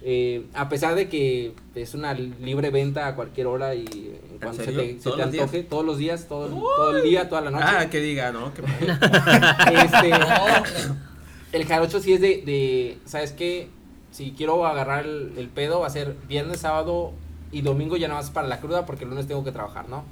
Eh, 0.08 0.46
a 0.54 0.70
pesar 0.70 0.94
de 0.94 1.10
que 1.10 1.54
es 1.74 1.96
una 1.96 2.14
libre 2.14 2.70
venta 2.70 3.08
a 3.08 3.16
cualquier 3.16 3.48
hora 3.48 3.74
y 3.74 3.86
en 4.32 4.38
cuanto 4.38 4.64
se 4.64 4.72
te, 4.72 5.00
se 5.00 5.04
¿Todos 5.04 5.18
te 5.18 5.24
los 5.24 5.32
días? 5.32 5.44
antoje, 5.46 5.64
todos 5.64 5.84
los 5.84 5.98
días, 5.98 6.28
todo, 6.28 6.48
todo 6.48 6.96
el 6.96 7.04
día, 7.04 7.28
toda 7.28 7.42
la 7.42 7.50
noche. 7.50 7.66
Ah, 7.68 7.90
que 7.90 8.00
diga, 8.02 8.32
¿no? 8.32 8.54
Que 8.54 8.62
Este, 9.82 10.12
el 11.54 11.66
jarocho 11.66 12.00
sí 12.00 12.14
es 12.14 12.22
de, 12.22 12.44
de, 12.46 13.00
¿sabes 13.06 13.32
qué? 13.32 13.68
Si 14.12 14.34
quiero 14.38 14.68
agarrar 14.68 15.08
el, 15.08 15.34
el 15.38 15.50
pedo, 15.50 15.80
va 15.80 15.88
a 15.88 15.90
ser 15.90 16.16
viernes, 16.28 16.60
sábado 16.60 17.12
y 17.52 17.62
domingo 17.62 17.98
ya 17.98 18.08
nada 18.08 18.22
más 18.22 18.30
para 18.30 18.48
la 18.48 18.60
cruda 18.60 18.86
porque 18.86 19.06
el 19.06 19.10
lunes 19.10 19.26
tengo 19.26 19.44
que 19.44 19.52
trabajar, 19.52 19.90
¿no? 19.90 20.04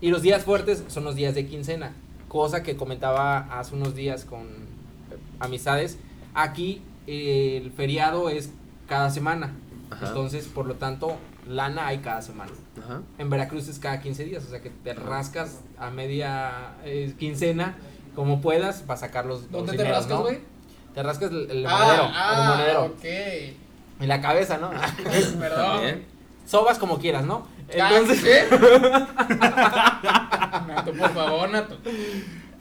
Y 0.00 0.08
los 0.08 0.22
días 0.22 0.44
fuertes 0.44 0.82
son 0.88 1.04
los 1.04 1.14
días 1.14 1.34
de 1.34 1.46
quincena, 1.46 1.92
cosa 2.26 2.62
que 2.62 2.74
comentaba 2.76 3.40
hace 3.58 3.74
unos 3.74 3.94
días 3.94 4.24
con 4.24 4.44
eh, 4.44 5.18
amistades. 5.40 5.98
Aquí 6.32 6.80
eh, 7.06 7.60
el 7.62 7.70
feriado 7.70 8.30
es 8.30 8.50
cada 8.92 9.10
semana, 9.10 9.52
Ajá. 9.90 10.08
entonces 10.08 10.46
por 10.46 10.66
lo 10.66 10.74
tanto 10.74 11.16
lana 11.48 11.86
hay 11.86 11.98
cada 11.98 12.20
semana. 12.22 12.52
Ajá. 12.84 13.00
En 13.18 13.30
Veracruz 13.30 13.68
es 13.68 13.78
cada 13.78 14.00
15 14.00 14.24
días, 14.24 14.44
o 14.44 14.50
sea 14.50 14.60
que 14.60 14.68
te 14.70 14.92
rascas 14.94 15.60
a 15.78 15.90
media 15.90 16.74
eh, 16.84 17.14
quincena 17.18 17.74
como 18.14 18.40
puedas 18.42 18.82
para 18.82 19.00
sacar 19.00 19.24
los, 19.26 19.42
los 19.42 19.50
¿Dónde 19.50 19.72
te 19.72 19.78
dineros, 19.78 19.98
rascas, 19.98 20.18
¿no? 20.18 20.22
güey? 20.24 20.38
Te 20.94 21.02
rascas 21.02 21.30
el, 21.30 21.50
el 21.50 21.62
monedero, 21.64 22.10
Ah, 22.14 22.34
el 22.36 22.48
monedero. 22.58 22.80
ah, 22.80 22.84
ok. 22.84 23.04
En 24.02 24.08
la 24.08 24.20
cabeza, 24.20 24.58
¿no? 24.58 24.70
Perdón. 25.40 25.66
También. 25.76 26.04
Sobas 26.46 26.78
como 26.78 26.98
quieras, 26.98 27.24
¿no? 27.24 27.46
Entonces, 27.68 28.22
¿qué? 28.22 28.44
Nato, 30.68 30.92
por 30.98 31.10
favor, 31.14 31.48
Nato. 31.50 31.78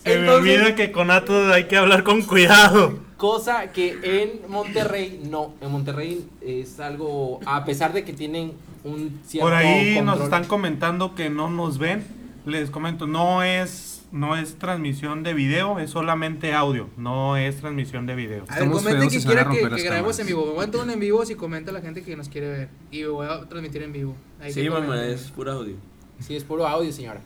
Se 0.04 0.10
me 0.10 0.16
Entonces- 0.22 0.30
olvida 0.60 0.76
que 0.76 0.92
con 0.92 1.08
Nato 1.08 1.52
hay 1.54 1.66
que 1.66 1.78
hablar 1.78 2.04
con 2.04 2.22
cuidado. 2.22 3.00
Cosa 3.22 3.72
que 3.72 4.00
en 4.02 4.50
Monterrey 4.52 5.22
no, 5.30 5.54
en 5.62 5.72
Monterrey 5.72 6.28
es 6.42 6.80
algo, 6.80 7.40
a 7.46 7.64
pesar 7.66 7.94
de 7.94 8.04
que 8.04 8.14
tienen 8.14 8.54
un 8.84 9.22
cierto 9.24 9.46
Por 9.46 9.54
ahí 9.54 10.02
nos 10.02 10.20
están 10.22 10.46
comentando 10.46 11.14
que 11.14 11.30
no 11.30 11.48
nos 11.48 11.78
ven. 11.78 12.04
Les 12.48 12.72
comento, 12.72 13.06
no 13.06 13.44
es 13.44 14.08
no 14.12 14.36
es 14.36 14.56
transmisión 14.56 15.22
de 15.22 15.36
video, 15.36 15.78
es 15.78 15.92
solamente 15.92 16.56
audio, 16.56 16.90
no 16.98 17.38
es 17.38 17.58
transmisión 17.58 18.08
de 18.08 18.16
video. 18.16 18.44
A 18.48 18.56
ver, 18.56 18.64
Estamos 18.64 18.84
comenten 18.84 19.10
que 19.10 19.20
quiera 19.24 19.48
que, 19.48 19.84
grabemos 19.84 20.18
en 20.18 20.26
vivo. 20.26 20.48
Me 20.48 20.54
voy 20.54 20.66
a 20.66 20.72
tomar 20.72 20.88
un 20.88 20.94
en 20.94 21.00
vivo 21.00 21.24
si 21.24 21.36
comenta 21.36 21.72
la 21.72 21.82
gente 21.82 22.02
que 22.02 22.18
nos 22.18 22.28
quiere 22.28 22.50
ver. 22.50 22.70
Y 22.90 23.04
voy 23.04 23.28
a 23.28 23.48
transmitir 23.48 23.84
en 23.84 23.94
vivo. 23.94 24.16
Ahí 24.42 24.52
Sí, 24.52 24.68
mamá, 24.68 25.00
es 25.06 25.30
puro 25.30 25.52
audio. 25.52 25.76
Sí, 26.20 26.36
es 26.36 26.44
puro 26.44 26.68
audio, 26.68 26.92
señora. 26.92 27.22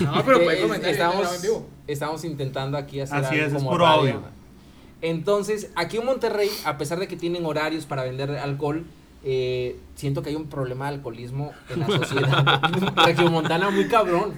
No, 0.00 0.24
pero 0.24 0.44
puede 0.44 0.62
comentar. 0.62 0.88
estamos, 0.88 1.16
Estamos 1.16 1.36
en 1.36 1.42
vivo. 1.42 1.68
estamos 1.88 2.24
intentando 2.24 2.78
aquí 2.78 3.00
hacer 3.00 3.18
Así 3.18 3.34
algo 3.34 3.46
es, 3.48 3.52
es 3.54 3.62
puro 3.64 3.84
radio. 3.84 3.98
audio. 3.98 4.43
Entonces, 5.04 5.70
aquí 5.76 5.98
en 5.98 6.06
Monterrey, 6.06 6.48
a 6.64 6.78
pesar 6.78 6.98
de 6.98 7.06
que 7.06 7.14
tienen 7.14 7.44
horarios 7.44 7.84
para 7.84 8.04
vender 8.04 8.30
alcohol, 8.38 8.86
eh, 9.22 9.78
siento 9.96 10.22
que 10.22 10.30
hay 10.30 10.34
un 10.34 10.48
problema 10.48 10.86
de 10.88 10.94
alcoholismo 10.96 11.52
en 11.68 11.80
la 11.80 11.86
sociedad 11.88 12.62
regiomontana 13.04 13.68
muy 13.68 13.86
cabrón. 13.86 14.32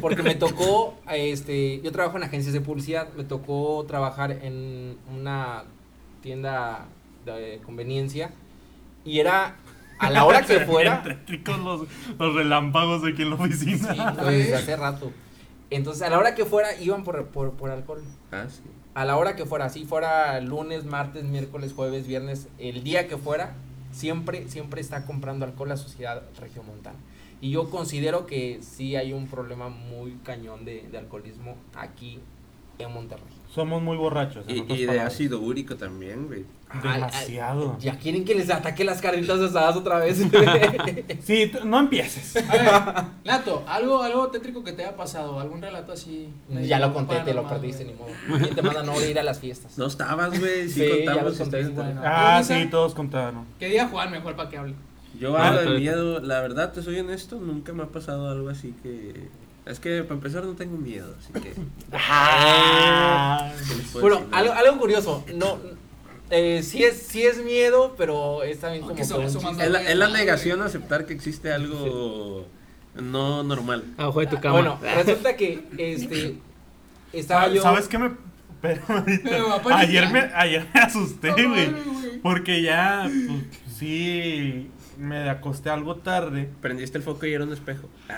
Porque 0.00 0.22
me 0.22 0.36
tocó, 0.36 0.96
este, 1.10 1.80
yo 1.80 1.90
trabajo 1.90 2.16
en 2.16 2.22
agencias 2.22 2.52
de 2.52 2.60
publicidad, 2.60 3.12
me 3.16 3.24
tocó 3.24 3.84
trabajar 3.88 4.30
en 4.30 4.96
una 5.12 5.64
tienda 6.22 6.86
de 7.26 7.60
conveniencia 7.64 8.30
y 9.04 9.18
era 9.18 9.56
a 9.98 10.10
la 10.10 10.24
hora 10.26 10.42
que 10.42 10.60
fuera, 10.66 11.02
los, 11.46 11.88
los 12.18 12.34
relámpagos 12.34 13.02
aquí 13.04 13.22
en 13.22 13.30
la 13.30 13.34
oficina. 13.36 14.14
pues, 14.14 14.26
desde 14.38 14.54
hace 14.54 14.76
rato. 14.76 15.10
Entonces, 15.70 16.02
a 16.02 16.10
la 16.10 16.18
hora 16.20 16.36
que 16.36 16.44
fuera, 16.44 16.68
iban 16.80 17.02
por, 17.02 17.26
por, 17.26 17.52
por 17.54 17.70
alcohol. 17.70 18.02
Ah, 18.30 18.46
sí. 18.48 18.62
A 18.94 19.04
la 19.04 19.16
hora 19.16 19.34
que 19.34 19.44
fuera, 19.44 19.68
si 19.70 19.84
fuera 19.84 20.40
lunes, 20.40 20.84
martes, 20.84 21.24
miércoles, 21.24 21.72
jueves, 21.74 22.06
viernes, 22.06 22.48
el 22.58 22.84
día 22.84 23.08
que 23.08 23.16
fuera, 23.16 23.54
siempre, 23.92 24.48
siempre 24.48 24.80
está 24.80 25.04
comprando 25.04 25.44
alcohol 25.44 25.68
la 25.68 25.76
sociedad 25.76 26.22
regiomontana. 26.40 26.98
Y 27.40 27.50
yo 27.50 27.70
considero 27.70 28.26
que 28.26 28.60
sí 28.62 28.94
hay 28.94 29.12
un 29.12 29.26
problema 29.26 29.68
muy 29.68 30.12
cañón 30.22 30.64
de, 30.64 30.86
de 30.90 30.96
alcoholismo 30.98 31.56
aquí 31.74 32.20
en 32.78 32.92
Monterrey. 32.92 33.24
Somos 33.52 33.82
muy 33.82 33.96
borrachos. 33.96 34.46
en 34.48 34.70
Y, 34.70 34.72
y 34.72 34.86
de 34.86 35.00
ácido 35.00 35.40
úrico 35.40 35.76
también, 35.76 36.26
güey. 36.26 36.44
Demasiado. 36.82 37.76
Ya 37.78 37.98
quieren 37.98 38.24
que 38.24 38.34
les 38.34 38.50
ataque 38.50 38.84
las 38.84 39.00
carnitas 39.00 39.40
asadas 39.40 39.76
otra 39.76 39.98
vez. 39.98 40.20
Sí, 41.24 41.50
no 41.64 41.78
empieces. 41.80 42.36
A 42.48 42.52
ver, 42.52 43.04
Lato, 43.24 43.62
algo, 43.66 44.02
algo 44.02 44.28
tétrico 44.28 44.62
que 44.62 44.72
te 44.72 44.82
haya 44.84 44.96
pasado, 44.96 45.40
algún 45.40 45.62
relato 45.62 45.92
así. 45.92 46.28
ya 46.50 46.78
lo 46.78 46.92
conté, 46.92 47.16
te 47.20 47.32
lo 47.34 47.48
perdiste, 47.48 47.84
ni 47.84 47.94
modo. 47.94 48.08
¿Quién 48.38 48.54
te 48.54 48.62
manda 48.62 48.80
a 48.80 48.82
no 48.82 49.00
ir 49.00 49.18
a 49.18 49.22
las 49.22 49.38
fiestas? 49.38 49.78
No 49.78 49.86
estabas, 49.86 50.38
güey. 50.38 50.68
Sí, 50.68 50.80
Sí, 50.84 51.04
contamos. 51.06 51.38
conté, 51.38 51.64
bueno. 51.68 52.00
Ah, 52.04 52.42
sí, 52.44 52.66
todos 52.70 52.94
contaron. 52.94 53.44
¿Qué 53.58 53.68
día 53.68 53.88
Juan 53.88 54.10
mejor 54.10 54.36
para 54.36 54.48
que 54.50 54.58
hable? 54.58 54.74
Yo 55.18 55.36
Ah, 55.36 55.48
hablo 55.48 55.60
de 55.60 55.66
pero- 55.66 55.78
miedo, 55.78 56.20
la 56.20 56.40
verdad, 56.40 56.72
te 56.72 56.82
soy 56.82 56.98
honesto, 56.98 57.36
nunca 57.40 57.72
me 57.72 57.84
ha 57.84 57.86
pasado 57.86 58.28
algo 58.28 58.48
así 58.48 58.74
que... 58.82 59.28
Es 59.64 59.80
que 59.80 60.02
para 60.02 60.16
empezar 60.16 60.44
no 60.44 60.52
tengo 60.54 60.76
miedo, 60.76 61.14
así 61.18 61.32
que... 61.40 61.54
Ah. 61.92 63.50
¿qué 63.68 63.74
les 63.76 63.86
puedo 63.88 64.08
Bueno, 64.18 64.26
algo, 64.32 64.52
algo 64.52 64.78
curioso, 64.78 65.24
no, 65.34 65.58
eh, 66.30 66.62
sí, 66.62 66.82
es, 66.84 67.02
sí 67.06 67.22
es 67.22 67.42
miedo, 67.44 67.94
pero 67.98 68.42
es 68.42 68.60
también 68.60 68.82
como 68.82 68.96
eso- 68.96 69.20
eso 69.22 69.40
Es 69.60 69.70
la, 69.70 69.82
es 69.82 69.96
la 69.96 70.08
negación 70.08 70.62
a 70.62 70.66
aceptar 70.66 71.06
que 71.06 71.12
existe 71.12 71.52
algo 71.52 72.46
no 72.94 73.42
normal. 73.42 73.84
Abajo 73.96 74.20
de 74.20 74.26
tu 74.28 74.40
cama. 74.40 74.54
Bueno, 74.54 74.78
resulta 74.96 75.36
que 75.36 75.64
este 75.78 76.36
estaba 77.12 77.48
yo. 77.48 77.62
¿Sabes 77.62 77.88
qué 77.88 77.98
me.? 77.98 78.10
Pero 78.62 78.80
ahorita- 78.88 79.68
Me 79.68 79.74
ayer, 79.74 80.08
me, 80.10 80.20
ayer 80.34 80.66
me 80.72 80.80
asusté, 80.80 81.32
güey. 81.32 81.74
Porque 82.22 82.62
ya, 82.62 83.02
pues, 83.26 83.42
sí, 83.78 84.70
me 84.96 85.28
acosté 85.28 85.68
algo 85.68 85.96
tarde. 85.96 86.48
Prendiste 86.62 86.96
el 86.98 87.04
foco 87.04 87.26
y 87.26 87.34
era 87.34 87.44
un 87.44 87.52
espejo. 87.52 87.88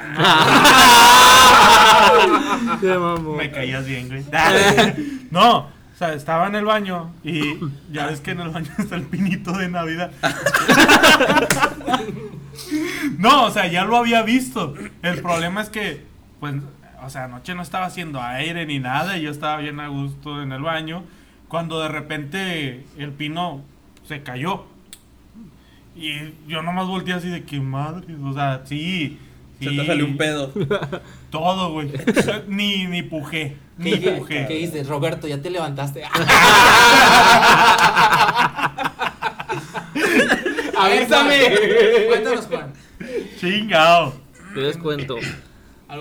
Mamón. 2.82 3.36
Me 3.36 3.50
caías 3.50 3.84
bien, 3.86 4.08
güey. 4.08 4.24
No, 5.30 5.68
o 5.96 5.98
sea, 5.98 6.12
estaba 6.12 6.46
en 6.46 6.54
el 6.54 6.66
baño 6.66 7.10
y 7.24 7.58
ya 7.90 8.08
ves 8.08 8.20
que 8.20 8.32
en 8.32 8.40
el 8.40 8.50
baño 8.50 8.70
está 8.78 8.96
el 8.96 9.04
pinito 9.04 9.52
de 9.52 9.68
Navidad. 9.70 10.12
No, 13.18 13.44
o 13.44 13.50
sea, 13.50 13.66
ya 13.66 13.84
lo 13.84 13.96
había 13.96 14.22
visto. 14.22 14.74
El 15.02 15.20
problema 15.20 15.60
es 15.60 15.68
que, 15.68 16.04
pues, 16.40 16.54
o 17.02 17.10
sea, 17.10 17.24
anoche 17.24 17.54
no 17.54 17.62
estaba 17.62 17.86
haciendo 17.86 18.22
aire 18.22 18.66
ni 18.66 18.78
nada 18.78 19.18
y 19.18 19.22
yo 19.22 19.30
estaba 19.30 19.58
bien 19.58 19.78
a 19.78 19.88
gusto 19.88 20.42
en 20.42 20.52
el 20.52 20.62
baño. 20.62 21.04
Cuando 21.48 21.80
de 21.80 21.88
repente 21.88 22.84
el 22.96 23.12
pino 23.12 23.62
se 24.06 24.22
cayó. 24.22 24.64
Y 25.94 26.34
yo 26.46 26.62
nomás 26.62 26.86
volteé 26.86 27.14
así 27.14 27.28
de 27.28 27.44
que 27.44 27.60
madre, 27.60 28.06
o 28.22 28.32
sea, 28.32 28.62
sí. 28.64 29.18
Se 29.60 29.70
te 29.70 29.86
salió 29.86 30.04
un 30.04 30.16
pedo. 30.16 30.52
Todo, 31.30 31.72
güey. 31.72 31.90
ni, 32.48 32.86
ni 32.86 33.02
pujé. 33.02 33.56
Ni 33.78 33.98
¿Qué, 33.98 34.10
pujé. 34.12 34.46
qué 34.46 34.54
dices, 34.54 34.86
Roberto? 34.88 35.26
¿Ya 35.28 35.40
te 35.40 35.50
levantaste? 35.50 36.02
¡Avísame! 40.78 41.38
Cuéntanos, 42.08 42.46
Juan. 42.46 42.72
Chingao. 43.40 44.12
Yo 44.54 44.60
les 44.62 44.76
cuento. 44.76 45.16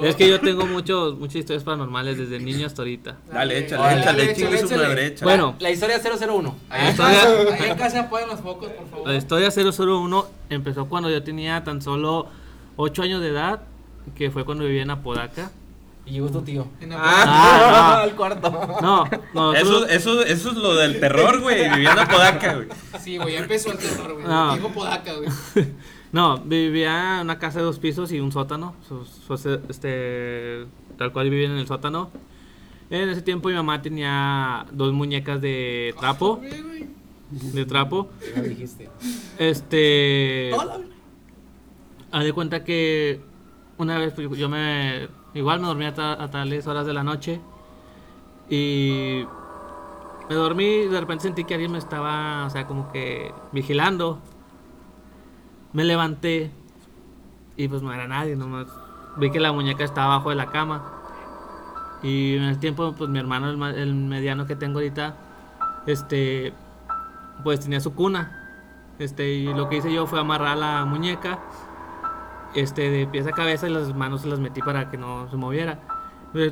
Es 0.02 0.16
que 0.16 0.28
yo 0.28 0.40
tengo 0.42 0.66
muchos, 0.66 1.18
muchas 1.20 1.36
historias 1.38 1.64
paranormales 1.64 2.18
desde 2.18 2.40
niño 2.40 2.66
hasta 2.66 2.82
ahorita. 2.82 3.18
Dale, 3.32 3.60
échale, 3.60 3.82
Órale, 3.82 4.02
échale, 4.02 4.24
échale, 4.24 4.36
chingue 4.36 4.58
su 4.58 4.66
échale. 4.74 5.06
échale. 5.08 5.24
Bueno. 5.32 5.56
La 5.60 5.70
historia 5.70 6.00
001. 6.02 6.56
Ahí 6.70 6.82
en 6.86 6.92
historia- 6.92 7.22
casa, 7.22 7.64
ahí 7.64 7.70
en 7.70 7.78
casa 7.78 8.00
apaguen 8.02 8.30
los 8.30 8.40
focos, 8.40 8.70
por 8.70 8.90
favor. 8.90 9.08
La 9.08 9.16
historia 9.16 9.50
001 9.52 10.26
empezó 10.50 10.88
cuando 10.90 11.10
yo 11.10 11.22
tenía 11.24 11.64
tan 11.64 11.82
solo 11.82 12.28
8 12.78 13.04
años 13.04 13.22
de 13.22 13.30
edad, 13.30 13.62
que 14.16 14.32
fue 14.32 14.46
cuando 14.46 14.66
vivía 14.66 14.84
en 14.84 14.92
Apodaca. 14.92 15.52
Y 16.06 16.12
llegó 16.12 16.30
tu 16.30 16.42
tío. 16.44 16.68
Ah, 16.92 17.96
no. 17.98 18.02
al 18.04 18.16
cuarto. 18.16 18.52
No, 18.82 19.10
no, 19.34 19.54
Eso, 19.56 19.88
eso, 19.88 20.22
eso 20.24 20.50
es 20.52 20.56
lo 20.56 20.76
del 20.76 21.00
terror, 21.00 21.42
güey. 21.42 21.68
Viviendo 21.70 22.02
en 22.02 22.08
Podaca, 22.08 22.54
güey. 22.56 22.68
Sí, 23.00 23.18
güey, 23.18 23.34
ya 23.34 23.40
empezó 23.40 23.72
el 23.72 23.80
terror, 23.80 24.14
güey. 24.14 24.26
No. 24.26 24.56
Dijo 24.56 24.70
Podaca, 24.70 25.14
güey. 25.14 25.30
no, 26.12 26.38
vivía 26.38 27.16
en 27.16 27.22
una 27.22 27.40
casa 27.40 27.58
de 27.60 27.66
dos 27.66 27.80
pisos 27.80 28.12
y 28.12 28.20
un 28.20 28.32
sótano. 28.32 28.76
so- 28.88 29.36
este, 29.68 30.66
tal 30.98 31.12
cual 31.12 31.30
vivía 31.32 31.48
en 31.48 31.58
el 31.58 31.66
sótano. 31.66 32.12
En 32.92 33.10
ese 33.10 33.24
tiempo 33.24 33.50
mi 33.50 33.56
mamá 33.56 33.82
tenía 33.82 34.68
dos 34.72 34.94
muñecas 34.94 35.42
de 35.42 35.96
trapo, 36.00 36.36
güey. 36.36 36.88
de 37.32 37.66
trapo. 37.66 38.10
Este. 39.40 40.52
Haz 42.16 42.24
de 42.24 42.32
cuenta 42.32 42.64
que 42.64 43.20
una 43.78 43.98
vez 43.98 44.16
yo 44.16 44.48
me. 44.48 45.10
Igual 45.34 45.60
me 45.60 45.68
dormí 45.68 45.84
a, 45.84 45.90
a 45.90 46.32
tales 46.32 46.66
horas 46.66 46.86
de 46.86 46.94
la 46.94 47.04
noche. 47.04 47.42
Y. 48.50 49.26
Me 50.30 50.36
dormí 50.36 50.64
y 50.64 50.88
de 50.88 50.98
repente 50.98 51.24
sentí 51.24 51.44
que 51.44 51.56
alguien 51.56 51.74
me 51.74 51.78
estaba, 51.78 52.46
o 52.46 52.50
sea, 52.50 52.68
como 52.68 52.90
que 52.94 53.34
vigilando. 53.52 54.22
Me 55.74 55.84
levanté 55.84 56.52
y 57.58 57.68
pues 57.68 57.82
no 57.82 57.92
era 57.92 58.08
nadie, 58.08 58.38
nomás 58.38 58.68
vi 59.18 59.30
que 59.30 59.42
la 59.42 59.52
muñeca 59.52 59.84
estaba 59.84 60.14
abajo 60.14 60.30
de 60.30 60.36
la 60.38 60.46
cama. 60.46 60.84
Y 62.02 62.38
en 62.38 62.44
el 62.44 62.60
tiempo, 62.60 62.96
pues 62.98 63.10
mi 63.10 63.20
hermano, 63.20 63.50
el, 63.50 63.76
el 63.78 63.94
mediano 63.94 64.46
que 64.46 64.56
tengo 64.56 64.80
ahorita, 64.80 65.18
este, 65.86 66.54
pues 67.44 67.60
tenía 67.60 67.82
su 67.82 67.94
cuna. 67.94 68.42
Este, 69.00 69.34
y 69.34 69.54
lo 69.54 69.68
que 69.68 69.78
hice 69.78 69.92
yo 69.92 70.08
fue 70.08 70.22
amarrar 70.22 70.58
la 70.58 70.86
muñeca, 70.86 71.40
este, 72.56 72.90
de 72.90 73.08
pies 73.08 73.28
a 73.28 73.32
cabeza 73.32 73.68
y 73.68 73.72
las 73.72 73.94
manos 73.94 74.22
se 74.22 74.28
las 74.28 74.40
metí 74.40 74.62
para 74.62 74.90
que 74.90 74.98
no 74.98 75.30
se 75.30 75.38
moviera. 75.38 75.80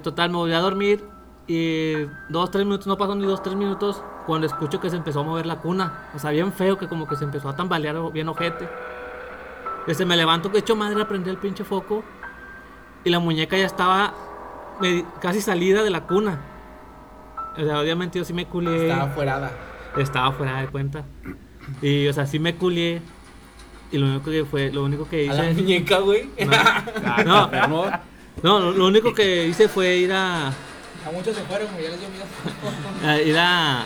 Total, 0.01 0.30
me 0.30 0.38
volví 0.38 0.53
a 0.53 0.59
dormir 0.59 1.03
y 1.47 1.93
dos, 2.30 2.51
tres 2.51 2.65
minutos, 2.65 2.88
no 2.88 2.97
pasó 2.97 3.15
ni 3.15 3.25
dos, 3.25 3.43
tres 3.43 3.55
minutos, 3.55 4.01
cuando 4.25 4.47
escucho 4.47 4.80
que 4.80 4.89
se 4.89 4.95
empezó 4.95 5.21
a 5.21 5.23
mover 5.23 5.45
la 5.45 5.57
cuna. 5.57 6.09
O 6.15 6.19
sea, 6.19 6.31
bien 6.31 6.53
feo, 6.53 6.77
que 6.77 6.88
como 6.88 7.07
que 7.07 7.15
se 7.15 7.25
empezó 7.25 7.49
a 7.49 7.55
tambalear 7.55 7.97
bien 8.13 8.30
ojete. 8.30 8.69
Este, 9.88 10.05
me 10.05 10.15
levanto, 10.15 10.51
que 10.51 10.59
hecho 10.59 10.75
madre, 10.75 11.03
prendí 11.05 11.30
el 11.30 11.38
pinche 11.38 11.65
foco 11.65 12.03
y 13.03 13.09
la 13.09 13.19
muñeca 13.19 13.57
ya 13.57 13.65
estaba 13.65 14.13
casi 15.19 15.41
salida 15.41 15.84
de 15.84 15.89
la 15.89 16.05
cuna. 16.05 16.39
O 17.57 17.63
sea, 17.63 17.80
obviamente 17.80 18.19
yo 18.19 18.25
sí 18.25 18.34
me 18.34 18.47
culé. 18.47 18.88
Estaba 18.89 19.11
fuerada. 19.11 19.51
Estaba 19.97 20.31
fuera 20.31 20.61
de 20.61 20.67
cuenta. 20.67 21.03
Y, 21.81 22.07
o 22.07 22.13
sea, 22.13 22.25
sí 22.25 22.39
me 22.39 22.55
culié. 22.55 23.01
Y 23.94 23.98
lo 23.99 24.07
único 24.07 24.30
que 24.32 24.44
fue, 24.44 24.72
lo 24.72 24.84
único 24.84 25.07
que 25.07 25.30
A 25.30 25.34
la 25.34 25.52
hice. 25.52 25.61
muñeca, 25.61 25.99
güey. 25.99 26.28
No, 27.26 27.49
no, 28.44 28.60
lo, 28.60 28.72
lo 28.72 28.88
único 28.88 29.14
que 29.14 29.48
hice 29.48 29.68
fue 29.70 29.98
ir 29.98 30.11
a, 30.11 30.48
A 30.48 31.11
muchos 31.14 31.36
se 31.36 31.44
fueron, 31.44 31.68
güey, 31.74 31.84
ya 31.86 31.90
les 31.91 31.99
dio 31.99 32.10
miedo. 32.10 32.26
a 33.06 33.22
ir 33.22 33.38
a, 33.38 33.82
a- 33.82 33.86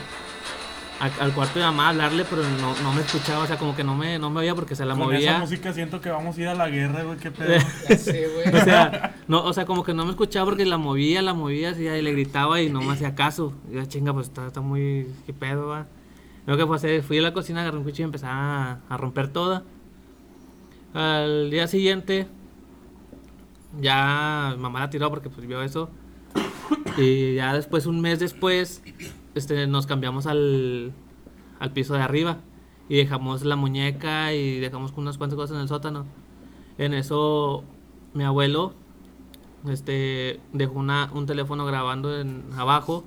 al 1.20 1.34
cuarto 1.34 1.60
de 1.60 1.66
mamá 1.66 1.88
a 1.88 1.90
hablarle, 1.90 2.26
pero 2.30 2.42
no, 2.44 2.74
no 2.82 2.94
me 2.94 3.02
escuchaba, 3.02 3.44
o 3.44 3.48
sea, 3.48 3.58
como 3.58 3.76
que 3.76 3.84
no 3.84 3.96
me, 3.96 4.18
no 4.18 4.30
me 4.30 4.40
oía 4.40 4.56
porque 4.56 4.76
se 4.76 4.86
la 4.86 4.94
Con 4.96 5.02
esa 5.14 5.14
movía. 5.32 5.40
música 5.40 5.74
siento 5.74 6.00
que 6.02 6.10
vamos 6.10 6.38
a 6.38 6.42
ir 6.42 6.48
a 6.48 6.56
la 6.56 6.70
guerra, 6.70 7.04
güey. 7.04 7.18
Qué 7.20 7.30
pedo. 7.32 7.54
Ya 7.90 7.98
sé, 7.98 8.30
güey. 8.30 8.62
O 8.62 8.64
sea, 8.64 9.16
no, 9.28 9.44
o 9.44 9.54
sea, 9.54 9.66
como 9.66 9.84
que 9.84 9.94
no 9.94 10.06
me 10.06 10.12
escuchaba 10.12 10.46
porque 10.46 10.66
la 10.66 10.78
movía, 10.78 11.22
la 11.22 11.34
movía 11.34 11.72
así, 11.72 11.86
y 11.86 12.02
le 12.02 12.12
gritaba 12.14 12.62
y 12.62 12.70
no 12.70 12.82
me 12.82 12.94
hacía 12.94 13.14
caso. 13.14 13.54
Y 13.70 13.76
yo, 13.76 13.86
chinga, 13.86 14.14
pues 14.14 14.28
está, 14.28 14.48
está 14.48 14.62
muy. 14.62 15.08
¿Qué 15.26 15.34
pedo, 15.34 15.68
va? 15.68 15.86
Lo 16.46 16.56
que 16.58 16.66
fue 16.66 16.78
hacer, 16.78 17.04
fui 17.04 17.20
a 17.20 17.22
la 17.22 17.34
cocina, 17.34 17.60
agarré 17.62 17.78
un 17.78 17.84
cuchillo 17.84 18.04
y 18.06 18.06
empecé 18.06 18.26
a, 18.26 18.80
a 18.88 18.98
romper 18.98 19.28
toda. 19.28 19.64
Al 20.94 21.50
día 21.52 21.68
siguiente, 21.68 22.28
ya 23.80 24.56
mamá 24.58 24.80
la 24.80 24.90
tiró 24.90 25.10
porque 25.10 25.30
pues 25.30 25.48
vio 25.48 25.62
eso. 25.62 25.90
Y 26.98 27.36
ya 27.36 27.54
después, 27.54 27.86
un 27.86 28.02
mes 28.02 28.20
después, 28.20 28.82
este, 29.36 29.68
nos 29.68 29.86
cambiamos 29.86 30.26
al, 30.26 30.94
al 31.60 31.72
piso 31.72 31.94
de 31.94 32.02
arriba. 32.02 32.38
Y 32.90 32.98
dejamos 32.98 33.44
la 33.44 33.56
muñeca 33.56 34.34
y 34.34 34.60
dejamos 34.60 34.94
unas 34.96 35.18
cuantas 35.18 35.38
cosas 35.38 35.56
en 35.56 35.62
el 35.62 35.68
sótano. 35.68 36.06
En 36.78 36.94
eso, 36.94 37.64
mi 38.14 38.24
abuelo 38.24 38.74
este, 39.70 40.40
dejó 40.54 40.80
una, 40.80 41.10
un 41.14 41.26
teléfono 41.26 41.66
grabando 41.66 42.20
en, 42.20 42.46
abajo. 42.58 43.04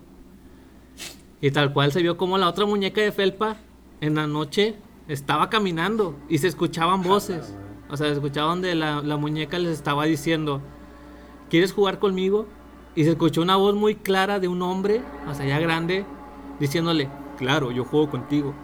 Y 1.40 1.50
tal 1.50 1.72
cual 1.72 1.92
se 1.92 2.02
vio 2.02 2.16
como 2.16 2.36
la 2.38 2.48
otra 2.48 2.66
muñeca 2.66 3.00
de 3.00 3.12
felpa 3.12 3.56
en 4.00 4.14
la 4.14 4.26
noche 4.26 4.76
estaba 5.08 5.48
caminando 5.48 6.16
y 6.28 6.38
se 6.38 6.48
escuchaban 6.48 7.02
voces. 7.02 7.54
O 7.90 7.96
sea, 7.96 8.06
se 8.08 8.14
escuchaba 8.14 8.50
donde 8.50 8.74
la, 8.74 9.02
la 9.02 9.16
muñeca 9.16 9.58
les 9.58 9.72
estaba 9.72 10.04
diciendo, 10.04 10.60
¿quieres 11.48 11.72
jugar 11.72 11.98
conmigo? 11.98 12.46
Y 12.94 13.04
se 13.04 13.10
escuchó 13.10 13.42
una 13.42 13.56
voz 13.56 13.74
muy 13.74 13.94
clara 13.94 14.40
de 14.40 14.48
un 14.48 14.62
hombre, 14.62 15.00
o 15.28 15.34
sea, 15.34 15.46
ya 15.46 15.58
grande, 15.58 16.04
diciéndole, 16.58 17.08
claro, 17.38 17.70
yo 17.70 17.84
juego 17.84 18.10
contigo. 18.10 18.54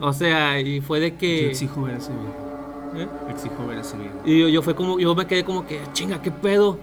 O 0.00 0.12
sea, 0.12 0.60
y 0.60 0.80
fue 0.80 1.00
de 1.00 1.10
Yo 1.10 1.18
que... 1.18 1.50
exijo 1.50 1.82
ver 1.82 1.96
ese 1.96 2.12
video. 2.12 2.48
¿Eh? 2.96 3.08
Exijo 3.30 3.66
ver 3.66 3.78
ese 3.78 3.96
video. 3.96 4.12
Y 4.24 4.40
yo, 4.40 4.48
yo 4.48 4.62
fue 4.62 4.74
como, 4.74 4.98
yo 4.98 5.14
me 5.14 5.26
quedé 5.26 5.44
como 5.44 5.66
que, 5.66 5.80
chinga, 5.92 6.22
qué 6.22 6.30
pedo. 6.30 6.78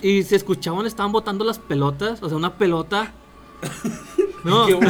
Y 0.00 0.22
se 0.22 0.36
escuchaban, 0.36 0.86
estaban 0.86 1.12
botando 1.12 1.44
las 1.44 1.58
pelotas, 1.58 2.22
o 2.22 2.28
sea, 2.28 2.36
una 2.36 2.54
pelota. 2.54 3.12
No, 4.44 4.68
¡Estaban 4.68 4.82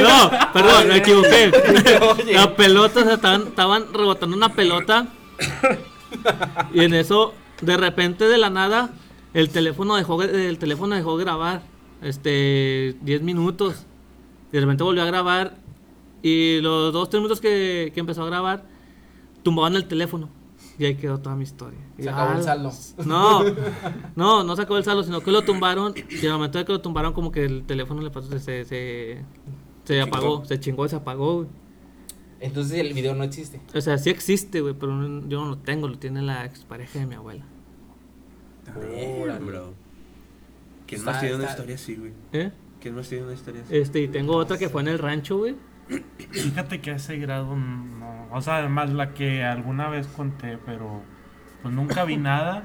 no, 0.00 0.30
perdón, 0.52 0.88
me 0.88 0.96
equivoqué. 0.96 1.52
La 2.32 2.54
pelota, 2.56 3.00
o 3.00 3.04
sea, 3.04 3.14
estaban, 3.14 3.42
estaban 3.48 3.92
rebotando 3.92 4.36
una 4.36 4.50
pelota. 4.50 5.08
Y 6.72 6.80
en 6.84 6.94
eso, 6.94 7.34
de 7.60 7.76
repente, 7.76 8.26
de 8.26 8.38
la 8.38 8.50
nada, 8.50 8.90
el 9.32 9.50
teléfono 9.50 9.96
dejó, 9.96 10.22
el 10.22 10.58
teléfono 10.58 10.94
dejó 10.94 11.18
de 11.18 11.24
grabar. 11.24 11.62
Este, 12.02 12.96
10 13.00 13.22
minutos. 13.22 13.86
Y 14.50 14.56
de 14.56 14.60
repente 14.60 14.84
volvió 14.84 15.02
a 15.02 15.06
grabar. 15.06 15.56
Y 16.22 16.60
los 16.60 16.92
dos, 16.92 17.10
tres 17.10 17.20
minutos 17.20 17.40
que, 17.40 17.90
que 17.92 18.00
empezó 18.00 18.22
a 18.22 18.26
grabar, 18.26 18.64
tumbaban 19.42 19.74
el 19.74 19.86
teléfono. 19.86 20.28
Y 20.78 20.84
ahí 20.86 20.96
quedó 20.96 21.18
toda 21.18 21.36
mi 21.36 21.44
historia. 21.44 21.78
Y, 21.96 22.02
Se 22.02 22.10
acabó 22.10 22.32
el 22.32 22.38
ah, 22.38 22.42
saldo. 22.42 22.72
No, 23.04 23.44
no, 24.16 24.42
no 24.42 24.56
se 24.56 24.62
acabó 24.62 24.78
el 24.78 24.84
saldo, 24.84 25.04
sino 25.04 25.20
que 25.20 25.30
lo 25.30 25.42
tumbaron. 25.42 25.94
Y 26.10 26.26
al 26.26 26.32
momento 26.32 26.58
de 26.58 26.64
que 26.64 26.72
lo 26.72 26.80
tumbaron, 26.80 27.12
como 27.12 27.30
que 27.30 27.44
el 27.44 27.64
teléfono 27.64 28.02
le 28.02 28.10
pasó, 28.10 28.36
se, 28.38 28.64
se, 28.64 29.24
se 29.84 30.00
apagó, 30.00 30.44
se 30.44 30.58
chingó, 30.60 30.88
se 30.88 30.96
apagó, 30.96 31.36
güey. 31.36 31.48
Entonces 32.40 32.78
el 32.78 32.92
video 32.92 33.14
no 33.14 33.24
existe. 33.24 33.60
O 33.74 33.80
sea, 33.80 33.96
sí 33.98 34.10
existe, 34.10 34.60
güey, 34.60 34.74
pero 34.74 34.92
no- 34.94 35.26
yo 35.28 35.40
no 35.44 35.50
lo 35.50 35.58
tengo, 35.58 35.88
lo 35.88 35.98
tiene 35.98 36.20
la 36.22 36.44
expareja 36.44 36.98
de 36.98 37.06
mi 37.06 37.14
abuela. 37.14 37.44
Damn, 38.66 39.46
bro. 39.46 39.74
¿Quién 40.86 40.98
Está- 41.00 41.12
más 41.12 41.20
tiene 41.20 41.34
una 41.36 41.44
está- 41.44 41.54
historia 41.56 41.74
así, 41.76 41.96
güey? 41.96 42.12
¿Eh? 42.32 42.52
¿Quién 42.80 42.94
más 42.94 43.08
tiene 43.08 43.24
una 43.24 43.32
historia 43.34 43.62
así? 43.62 43.76
Este, 43.76 44.00
y 44.02 44.08
tengo 44.08 44.36
otra 44.36 44.58
que 44.58 44.68
fue 44.68 44.82
en 44.82 44.88
el 44.88 44.98
rancho, 44.98 45.38
güey. 45.38 45.56
Fíjate 46.30 46.80
que 46.80 46.90
a 46.92 46.96
ese 46.96 47.18
grado 47.18 47.56
no. 47.56 48.28
O 48.32 48.40
sea, 48.40 48.58
además 48.58 48.90
la 48.92 49.12
que 49.14 49.42
alguna 49.44 49.88
vez 49.88 50.06
conté, 50.06 50.58
pero 50.64 51.02
pues 51.62 51.74
nunca 51.74 52.04
vi 52.04 52.16
nada. 52.18 52.64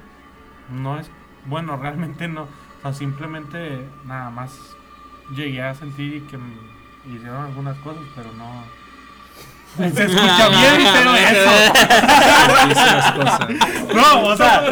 No 0.71 0.99
es. 0.99 1.09
Bueno, 1.45 1.77
realmente 1.77 2.27
no. 2.27 2.43
O 2.43 2.81
sea, 2.81 2.93
simplemente 2.93 3.85
nada 4.05 4.29
más 4.29 4.57
llegué 5.35 5.61
a 5.61 5.73
sentir 5.75 6.25
que 6.27 6.37
me 7.05 7.15
hicieron 7.15 7.45
algunas 7.45 7.77
cosas, 7.79 8.03
pero 8.15 8.31
no. 8.33 8.63
Se 9.77 9.85
escucha 10.05 10.49
bien, 10.49 10.87
pero 10.93 11.15
eso. 11.15 11.51
No, 13.95 14.23
o 14.25 14.35
sea, 14.37 14.63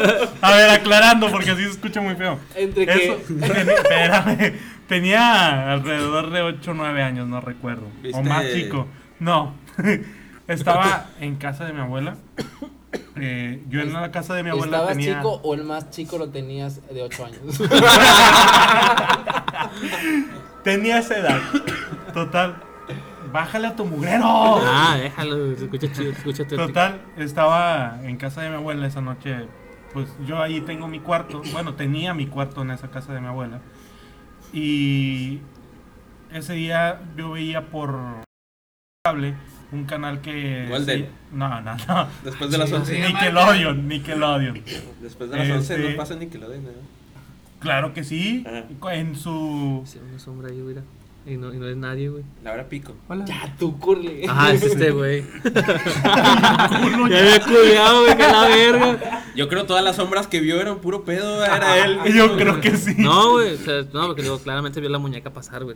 a 0.42 0.52
ver, 0.52 0.70
aclarando, 0.70 1.30
porque 1.32 1.52
así 1.52 1.64
se 1.64 1.72
escucha 1.72 2.02
muy 2.02 2.16
feo. 2.16 2.40
Entre 2.56 2.84
Eso, 2.84 3.16
ten- 3.28 3.70
espérame, 3.70 4.54
tenía 4.88 5.72
alrededor 5.74 6.30
de 6.32 6.42
8 6.42 6.72
o 6.72 6.74
9 6.74 7.04
años, 7.04 7.28
no 7.28 7.42
recuerdo. 7.42 7.86
O 7.86 8.02
¿Viste? 8.04 8.22
más 8.24 8.46
chico. 8.54 8.88
No, 9.20 9.56
estaba 10.48 11.08
en 11.20 11.36
casa 11.36 11.66
de 11.66 11.74
mi 11.74 11.82
abuela. 11.82 12.18
Eh, 13.16 13.64
yo 13.70 13.82
en 13.82 13.94
la 13.94 14.12
casa 14.12 14.34
de 14.34 14.44
mi 14.44 14.50
abuela 14.50 14.78
¿Estabas 14.78 14.98
tenía... 14.98 15.18
chico 15.18 15.42
o 15.44 15.54
el 15.54 15.64
más 15.64 15.90
chico 15.90 16.18
lo 16.18 16.30
tenías 16.30 16.82
de 16.88 17.02
8 17.02 17.26
años? 17.26 17.42
Tenía 20.64 21.00
esa 21.00 21.18
edad. 21.18 21.40
Total. 22.14 22.62
Bájale 23.32 23.68
a 23.68 23.76
tu 23.76 23.86
mugrero. 23.86 24.26
Ah, 24.26 24.98
déjalo, 25.00 25.52
escucha 25.52 25.92
chido, 25.92 26.14
tétrico. 26.14 26.68
Total, 26.68 27.02
estaba 27.18 28.00
en 28.04 28.18
casa 28.18 28.42
de 28.42 28.50
mi 28.50 28.56
abuela 28.56 28.88
esa 28.88 29.02
noche. 29.02 29.48
Pues 29.94 30.10
yo 30.26 30.42
ahí 30.42 30.62
tengo 30.62 30.88
mi 30.88 31.00
cuarto. 31.00 31.42
Bueno, 31.52 31.76
tenía 31.76 32.14
mi 32.14 32.28
cuarto 32.28 32.62
en 32.62 32.72
esa 32.72 32.90
casa 32.90 33.14
de 33.14 33.22
mi 33.22 33.28
abuela. 33.28 33.62
Y 34.54 35.42
ese 36.32 36.54
día 36.54 37.02
yo 37.16 37.32
veía 37.32 37.70
por 37.70 37.98
cable 39.04 39.36
un 39.72 39.86
canal 39.86 40.22
que. 40.22 40.66
Golden. 40.70 41.00
sí- 41.02 41.06
no, 41.32 41.62
no, 41.62 41.76
no. 41.88 42.08
Después 42.24 42.50
de 42.52 42.58
las 42.58 42.72
11. 42.72 43.00
Nickelodeon, 43.08 43.88
Nickelodeon. 43.88 44.64
Después 45.02 45.30
de 45.30 45.38
las 45.38 45.50
11 45.50 45.76
Este- 45.76 45.90
no 45.92 45.98
pasa 45.98 46.16
Nickelodeon, 46.16 46.64
¿no? 46.64 46.70
Claro 47.60 47.94
que 47.94 48.04
sí. 48.04 48.44
Ajá. 48.48 48.94
En 48.94 49.16
su. 49.16 49.82
Sí, 49.86 50.00
una 50.08 50.20
sombra 50.20 50.50
ahí, 50.50 50.58
mira. 50.58 50.84
Y 51.26 51.36
no, 51.36 51.54
y 51.54 51.58
no 51.58 51.68
es 51.68 51.76
nadie, 51.76 52.08
güey. 52.08 52.24
La 52.42 52.54
hora 52.54 52.70
pico. 52.70 52.96
Hola. 53.10 53.26
ya, 53.26 53.54
tú, 53.60 53.78
curly. 53.80 54.22
Ah, 54.30 54.52
es 54.54 54.64
este, 54.64 54.92
güey. 54.92 55.26
ya 56.04 57.20
había 57.20 57.42
culiado, 57.44 58.04
güey, 58.04 58.16
que 58.18 58.24
la 58.24 58.48
verga. 58.48 59.24
Yo 59.36 59.50
creo 59.50 59.66
todas 59.66 59.84
las 59.84 59.98
sombras 59.98 60.28
que 60.28 60.40
vio 60.40 60.62
eran 60.62 60.80
puro 60.80 61.04
pedo, 61.04 61.44
era 61.44 61.84
él. 61.84 62.00
Yo 62.16 62.38
creo 62.38 62.62
que 62.62 62.78
sí. 62.78 62.96
No, 62.98 63.32
güey, 63.34 63.56
o 63.56 63.58
sea, 63.58 63.82
no, 63.94 64.08
porque 64.08 64.22
digo, 64.22 64.40
claramente 64.40 64.80
vio 64.80 64.90
la 64.90 65.00
muñeca 65.00 65.32
pasar, 65.32 65.66
güey. 65.66 65.76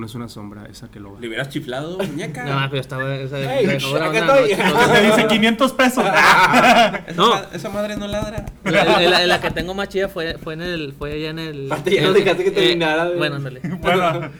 No 0.00 0.06
es 0.06 0.14
una 0.14 0.28
sombra, 0.28 0.64
esa 0.70 0.90
que 0.90 0.98
lo 0.98 1.12
va. 1.12 1.20
Le 1.20 1.28
hubieras 1.28 1.50
chiflado, 1.50 1.98
muñeca. 1.98 2.44
No, 2.44 2.70
pero 2.70 2.80
estaba. 2.80 3.04
O 3.04 3.28
sea, 3.28 3.58
Ey, 3.60 3.66
la 3.66 3.72
dejó 3.74 3.92
grabando 3.92 4.18
acá 4.18 4.18
en 4.18 4.26
la 4.26 4.40
estoy. 4.40 4.56
noche, 4.56 5.00
Te 5.00 5.02
¿no? 5.08 5.16
dice 5.16 5.28
500 5.28 5.72
pesos. 5.74 6.04
esa, 6.06 7.04
No. 7.16 7.36
esa 7.52 7.68
madre 7.68 7.96
no 7.98 8.06
ladra. 8.08 8.46
La, 8.64 8.84
la- 9.00 9.26
la 9.26 9.40
que 9.40 9.50
tengo 9.50 9.74
más 9.74 9.88
chida 9.90 10.08
fue, 10.08 10.38
fue 10.38 10.54
en 10.54 10.62
el. 10.62 10.94
Fue 10.94 11.12
allá 11.12 11.30
en 11.30 11.38
el. 11.38 11.66
Aparte, 11.70 11.94
ya 11.94 12.02
no 12.02 12.12
dejaste 12.14 12.44
que 12.44 12.50
terminara, 12.50 13.04
güey. 13.04 13.18
Bueno, 13.18 13.36
ándale. 13.36 13.60
Bueno, 13.80 14.30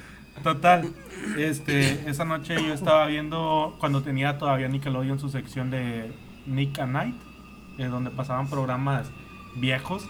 total. 0.42 0.88
Este, 1.36 2.08
esa 2.08 2.24
noche 2.24 2.54
yo 2.54 2.72
estaba 2.72 3.06
viendo 3.06 3.76
cuando 3.78 4.02
tenía 4.02 4.38
todavía 4.38 4.68
Nickelodeon 4.68 5.20
su 5.20 5.28
sección 5.28 5.70
de 5.70 6.10
Nick 6.46 6.78
at 6.78 6.86
Night, 6.88 7.14
eh, 7.76 7.84
donde 7.84 8.10
pasaban 8.10 8.48
programas 8.48 9.08
viejos. 9.56 10.08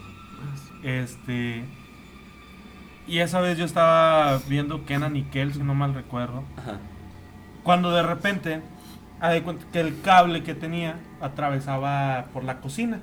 Este, 0.85 1.64
y 3.11 3.19
esa 3.20 3.41
vez 3.41 3.59
yo 3.59 3.65
estaba 3.65 4.39
viendo 4.49 4.85
Kenan 4.87 5.16
y 5.16 5.23
Kel, 5.24 5.53
si 5.53 5.59
no 5.62 5.74
mal 5.74 5.95
recuerdo. 5.95 6.45
Ajá. 6.57 6.78
Cuando 7.62 7.91
de 7.91 8.03
repente, 8.03 8.62
haz 9.20 9.32
de 9.32 9.43
cuenta 9.43 9.65
que 9.73 9.81
el 9.81 10.01
cable 10.01 10.43
que 10.43 10.55
tenía 10.55 10.97
atravesaba 11.20 12.27
por 12.32 12.45
la 12.45 12.61
cocina. 12.61 13.01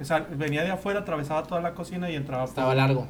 O 0.00 0.04
sea, 0.04 0.20
venía 0.30 0.62
de 0.64 0.70
afuera, 0.72 1.00
atravesaba 1.00 1.42
toda 1.44 1.60
la 1.60 1.74
cocina 1.74 2.10
y 2.10 2.16
entraba 2.16 2.44
Estaba 2.44 2.68
por, 2.68 2.76
largo. 2.76 3.06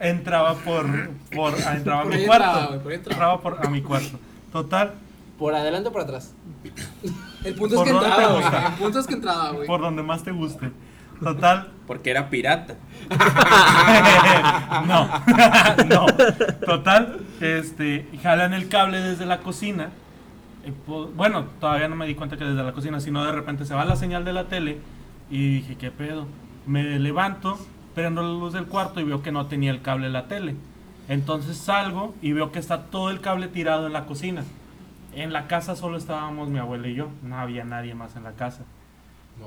entraba 0.00 0.54
por, 0.54 0.86
por 1.34 1.54
ah, 1.66 1.74
entraba 1.76 2.00
a 2.00 2.04
Por 2.04 2.12
mi 2.12 2.20
ahí 2.20 2.26
cuarto. 2.26 2.46
entraba, 2.58 2.82
por 2.82 2.92
entraba. 2.92 3.40
por 3.40 3.66
a 3.66 3.70
mi 3.70 3.82
cuarto. 3.82 4.18
Total, 4.52 4.94
¿Por 5.38 5.54
adelante 5.54 5.88
o 5.88 5.92
por 5.92 6.02
atrás? 6.02 6.34
El 7.44 7.54
punto 7.54 7.74
es 7.74 7.80
¿Por 7.80 7.84
que 7.84 7.90
entraba, 7.90 8.32
güey. 8.32 8.44
El 8.66 8.72
punto 8.74 8.98
es 8.98 9.06
que 9.06 9.14
entraba, 9.14 9.50
güey. 9.52 9.66
por 9.68 9.80
donde 9.80 10.02
más 10.02 10.24
te 10.24 10.32
guste. 10.32 10.72
Total, 11.22 11.72
Porque 11.86 12.10
era 12.10 12.30
pirata. 12.30 12.74
no, 14.86 15.08
no. 15.88 16.06
Total, 16.64 17.20
este, 17.40 18.08
jalan 18.22 18.52
el 18.52 18.68
cable 18.68 19.00
desde 19.00 19.26
la 19.26 19.38
cocina. 19.38 19.90
Y, 20.66 20.70
pues, 20.70 21.14
bueno, 21.14 21.46
todavía 21.60 21.88
no 21.88 21.96
me 21.96 22.06
di 22.06 22.14
cuenta 22.14 22.36
que 22.36 22.44
desde 22.44 22.62
la 22.62 22.72
cocina, 22.72 23.00
sino 23.00 23.24
de 23.24 23.32
repente 23.32 23.64
se 23.64 23.74
va 23.74 23.84
la 23.84 23.96
señal 23.96 24.24
de 24.24 24.32
la 24.32 24.44
tele 24.44 24.78
y 25.30 25.56
dije, 25.56 25.76
¿qué 25.76 25.90
pedo? 25.90 26.26
Me 26.66 26.98
levanto, 26.98 27.58
prendo 27.94 28.22
la 28.22 28.28
luz 28.28 28.52
del 28.52 28.66
cuarto 28.66 29.00
y 29.00 29.04
veo 29.04 29.22
que 29.22 29.32
no 29.32 29.46
tenía 29.46 29.70
el 29.70 29.82
cable 29.82 30.06
de 30.06 30.12
la 30.12 30.28
tele. 30.28 30.54
Entonces 31.08 31.56
salgo 31.56 32.14
y 32.20 32.32
veo 32.32 32.52
que 32.52 32.58
está 32.58 32.84
todo 32.84 33.10
el 33.10 33.20
cable 33.20 33.48
tirado 33.48 33.86
en 33.86 33.94
la 33.94 34.04
cocina. 34.04 34.44
En 35.14 35.32
la 35.32 35.46
casa 35.46 35.74
solo 35.74 35.96
estábamos 35.96 36.50
mi 36.50 36.58
abuela 36.58 36.86
y 36.86 36.94
yo, 36.94 37.08
no 37.22 37.38
había 37.38 37.64
nadie 37.64 37.94
más 37.94 38.14
en 38.16 38.24
la 38.24 38.32
casa. 38.32 38.64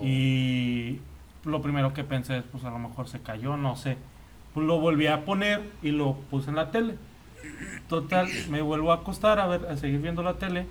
Y 0.02 1.00
lo 1.46 1.62
primero 1.62 1.94
que 1.94 2.04
pensé 2.04 2.38
es, 2.40 2.44
pues 2.52 2.64
a 2.64 2.70
lo 2.72 2.80
mejor 2.80 3.08
se 3.08 3.22
cayó, 3.22 3.58
no 3.58 3.76
sé. 3.76 3.98
Pues 4.54 4.66
lo 4.66 4.80
volví 4.80 5.08
a 5.08 5.26
poner 5.26 5.72
y 5.82 5.92
lo 5.92 6.16
puse 6.30 6.50
en 6.50 6.56
la 6.58 6.72
tele. 6.72 6.98
Total, 7.88 8.28
me 8.50 8.62
vuelvo 8.62 8.92
a 8.92 8.96
acostar 8.98 9.40
a 9.40 9.48
ver, 9.48 9.66
a 9.70 9.78
seguir 9.78 10.02
viendo 10.02 10.24
la 10.24 10.36
tele. 10.36 10.68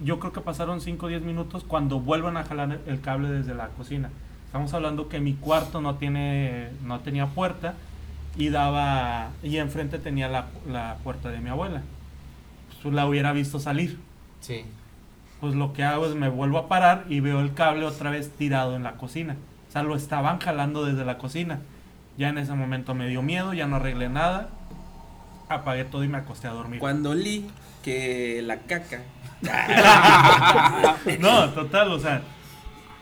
Yo 0.00 0.18
creo 0.20 0.32
que 0.32 0.40
pasaron 0.40 0.80
5 0.80 1.06
o 1.06 1.08
10 1.08 1.22
minutos 1.22 1.64
cuando 1.64 2.00
vuelvan 2.00 2.36
a 2.36 2.44
jalar 2.44 2.80
el 2.86 3.00
cable 3.00 3.30
desde 3.30 3.54
la 3.54 3.68
cocina. 3.70 4.10
Estamos 4.46 4.72
hablando 4.74 5.08
que 5.08 5.20
mi 5.20 5.34
cuarto 5.34 5.80
no 5.80 5.96
tiene, 5.96 6.70
no 6.82 7.00
tenía 7.00 7.26
puerta 7.28 7.74
y 8.36 8.50
daba, 8.50 9.36
y 9.42 9.56
enfrente 9.58 9.98
tenía 9.98 10.28
la, 10.28 10.48
la 10.66 10.98
puerta 11.02 11.30
de 11.30 11.40
mi 11.40 11.50
abuela. 11.50 11.82
Pues 12.82 12.94
la 12.94 13.06
hubiera 13.06 13.32
visto 13.32 13.58
salir 13.60 13.98
Sí. 14.40 14.64
pues 15.40 15.54
lo 15.54 15.72
que 15.72 15.84
hago 15.84 16.06
es 16.06 16.14
me 16.14 16.28
vuelvo 16.28 16.58
a 16.58 16.68
parar 16.68 17.04
y 17.08 17.20
veo 17.20 17.40
el 17.40 17.54
cable 17.54 17.84
otra 17.86 18.10
vez 18.10 18.30
tirado 18.36 18.76
en 18.76 18.82
la 18.84 18.96
cocina. 18.96 19.36
Lo 19.82 19.96
estaban 19.96 20.38
jalando 20.38 20.84
desde 20.84 21.04
la 21.04 21.18
cocina. 21.18 21.60
Ya 22.16 22.28
en 22.28 22.38
ese 22.38 22.52
momento 22.52 22.94
me 22.94 23.08
dio 23.08 23.22
miedo, 23.22 23.54
ya 23.54 23.66
no 23.66 23.76
arreglé 23.76 24.08
nada. 24.08 24.48
Apagué 25.48 25.84
todo 25.84 26.04
y 26.04 26.08
me 26.08 26.18
acosté 26.18 26.48
a 26.48 26.52
dormir. 26.52 26.80
Cuando 26.80 27.14
li 27.14 27.48
que 27.82 28.42
la 28.42 28.58
caca. 28.60 29.02
No, 31.20 31.48
total, 31.50 31.92
o 31.92 31.98
sea, 31.98 32.22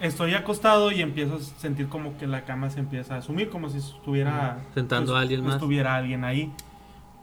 estoy 0.01 0.35
acostado 0.35 0.91
y 0.93 1.01
empiezo 1.01 1.37
a 1.37 1.41
sentir 1.41 1.89
como 1.89 2.19
que 2.19 2.27
la 2.27 2.45
cama 2.45 2.71
se 2.71 2.81
empieza 2.81 3.17
a 3.17 3.23
sumir, 3.23 3.49
como 3.49 3.71
si 3.71 3.79
estuviera 3.79 4.59
pues, 4.63 4.75
Sentando 4.75 5.17
a 5.17 5.21
alguien 5.21 5.43
más. 5.43 5.55
Estuviera 5.55 5.97
alguien 5.97 6.25
ahí. 6.25 6.53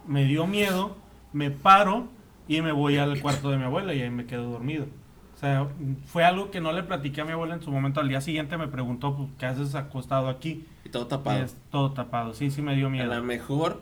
Me 0.07 0.25
dio 0.25 0.47
miedo, 0.47 0.97
me 1.31 1.51
paro 1.51 2.07
y 2.47 2.61
me 2.61 2.71
voy 2.71 2.97
al 2.97 3.21
cuarto 3.21 3.51
de 3.51 3.57
mi 3.57 3.63
abuela 3.63 3.93
y 3.93 4.01
ahí 4.01 4.09
me 4.09 4.25
quedo 4.25 4.49
dormido. 4.49 4.87
O 5.43 5.45
sea, 5.45 5.67
fue 6.05 6.23
algo 6.23 6.51
que 6.51 6.61
no 6.61 6.71
le 6.71 6.83
platiqué 6.83 7.19
a 7.19 7.25
mi 7.25 7.33
abuela 7.33 7.55
en 7.55 7.61
su 7.61 7.69
momento. 7.69 7.99
Al 7.99 8.07
día 8.07 8.21
siguiente 8.21 8.57
me 8.57 8.69
preguntó, 8.69 9.17
pues, 9.17 9.27
¿qué 9.37 9.45
haces 9.45 9.75
acostado 9.75 10.29
aquí? 10.29 10.65
Y 10.85 10.89
todo 10.89 11.05
tapado. 11.07 11.43
Es 11.43 11.57
todo 11.69 11.91
tapado, 11.91 12.33
sí, 12.33 12.49
sí 12.49 12.61
me 12.61 12.75
dio 12.77 12.87
A 12.87 12.89
miedo. 12.89 13.07
la 13.07 13.19
mejor, 13.21 13.81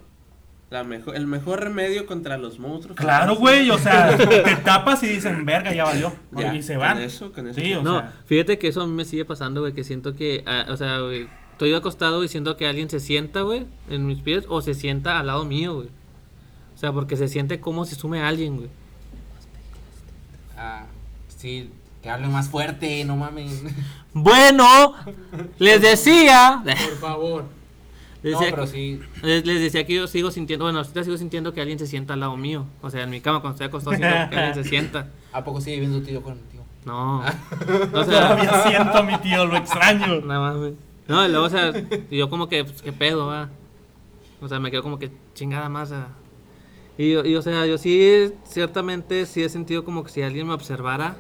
la 0.72 0.84
mejor, 0.84 1.16
el 1.16 1.28
mejor 1.28 1.60
remedio 1.60 2.08
contra 2.08 2.40
los 2.40 2.58
monstruos. 2.58 2.98
Claro, 2.98 3.36
güey, 3.36 3.70
o 3.70 3.78
sea, 3.78 4.18
te 4.18 4.56
tapas 4.66 5.04
y 5.04 5.08
dicen, 5.10 5.46
verga, 5.46 5.72
ya 5.72 5.84
valió. 5.84 6.12
Ya, 6.32 6.56
y 6.56 6.64
se 6.64 6.74
con 6.74 6.82
van. 6.82 6.98
eso, 6.98 7.32
con 7.32 7.48
eso. 7.48 7.60
Sí, 7.62 7.76
o 7.76 7.84
No, 7.84 8.00
sea, 8.00 8.14
fíjate 8.26 8.58
que 8.58 8.68
eso 8.68 8.82
a 8.82 8.88
mí 8.88 8.94
me 8.94 9.06
sigue 9.06 9.24
pasando, 9.24 9.62
güey, 9.62 9.74
que 9.74 9.84
siento 9.84 10.16
que, 10.16 10.44
ah, 10.48 10.66
o 10.68 10.78
sea, 10.78 10.98
güey, 11.02 11.28
estoy 11.52 11.76
acostado 11.76 12.24
y 12.24 12.28
siento 12.28 12.58
que 12.58 12.66
alguien 12.66 12.90
se 12.90 13.00
sienta, 13.00 13.42
güey, 13.42 13.68
en 13.88 14.08
mis 14.08 14.20
pies 14.22 14.46
o 14.50 14.62
se 14.64 14.74
sienta 14.74 15.20
al 15.20 15.28
lado 15.28 15.46
mío, 15.46 15.76
güey. 15.76 15.90
O 16.74 16.78
sea, 16.80 16.92
porque 16.92 17.18
se 17.18 17.28
siente 17.28 17.60
como 17.60 17.86
si 17.86 17.94
sume 17.94 18.20
alguien, 18.24 18.58
güey. 18.58 18.70
Ah, 20.58 20.86
sí, 21.42 21.70
que 22.02 22.10
hable 22.10 22.28
más 22.28 22.50
fuerte, 22.50 23.04
no 23.06 23.16
mames. 23.18 23.64
Bueno, 24.14 24.94
les 25.58 25.82
decía, 25.82 26.62
Por 26.66 26.98
favor. 26.98 27.46
les 28.24 28.34
No, 28.34 28.40
decía, 28.40 28.56
pero 28.56 28.68
sí. 28.68 29.00
les, 29.24 29.46
les 29.46 29.62
decía 29.62 29.86
que 29.86 29.94
yo 29.96 30.06
sigo 30.08 30.32
sintiendo, 30.32 30.66
bueno, 30.66 30.80
ahorita 30.80 31.04
sigo 31.06 31.18
sintiendo 31.18 31.54
que 31.54 31.62
alguien 31.62 31.80
se 31.80 31.88
sienta 31.88 32.14
al 32.14 32.20
lado 32.20 32.36
mío. 32.36 32.66
O 32.82 32.90
sea, 32.90 33.04
en 33.04 33.10
mi 33.10 33.22
cama 33.22 33.40
cuando 33.40 33.56
estoy 33.56 33.68
acostado 33.68 33.96
siento 33.96 34.30
que 34.30 34.36
alguien 34.36 34.54
se 34.64 34.70
sienta. 34.70 35.08
¿A 35.32 35.44
poco 35.46 35.62
sigue 35.62 35.80
viendo 35.80 36.00
tu 36.00 36.06
tío 36.06 36.22
contigo? 36.22 36.66
No. 36.84 37.20
O 37.22 38.04
todavía 38.04 38.50
sea, 38.52 38.64
siento 38.70 38.98
a 38.98 39.04
mi 39.04 39.18
tío, 39.20 39.46
lo 39.46 39.56
extraño. 39.56 40.20
nada 40.22 40.40
más, 40.42 40.58
güey. 40.58 40.74
No, 41.08 41.26
y 41.26 41.30
luego, 41.30 41.46
o 41.46 41.50
sea, 41.50 41.72
yo 42.12 42.30
como 42.30 42.50
que, 42.50 42.66
pues, 42.66 42.82
qué 42.82 42.92
pedo, 42.92 43.28
va. 43.28 43.50
O 44.42 44.48
sea, 44.50 44.60
me 44.60 44.72
quedo 44.72 44.84
como 44.84 45.00
que 45.00 45.10
chingada 45.36 45.70
más. 45.70 45.94
Y, 46.98 47.12
yo- 47.14 47.24
y, 47.24 47.36
o 47.36 47.42
sea, 47.42 47.66
yo 47.66 47.78
sí, 47.78 48.34
ciertamente, 48.44 49.26
sí 49.26 49.42
he 49.44 49.48
sentido 49.50 49.86
como 49.86 50.04
que 50.04 50.10
si 50.12 50.22
alguien 50.22 50.48
me 50.48 50.54
observara. 50.54 51.16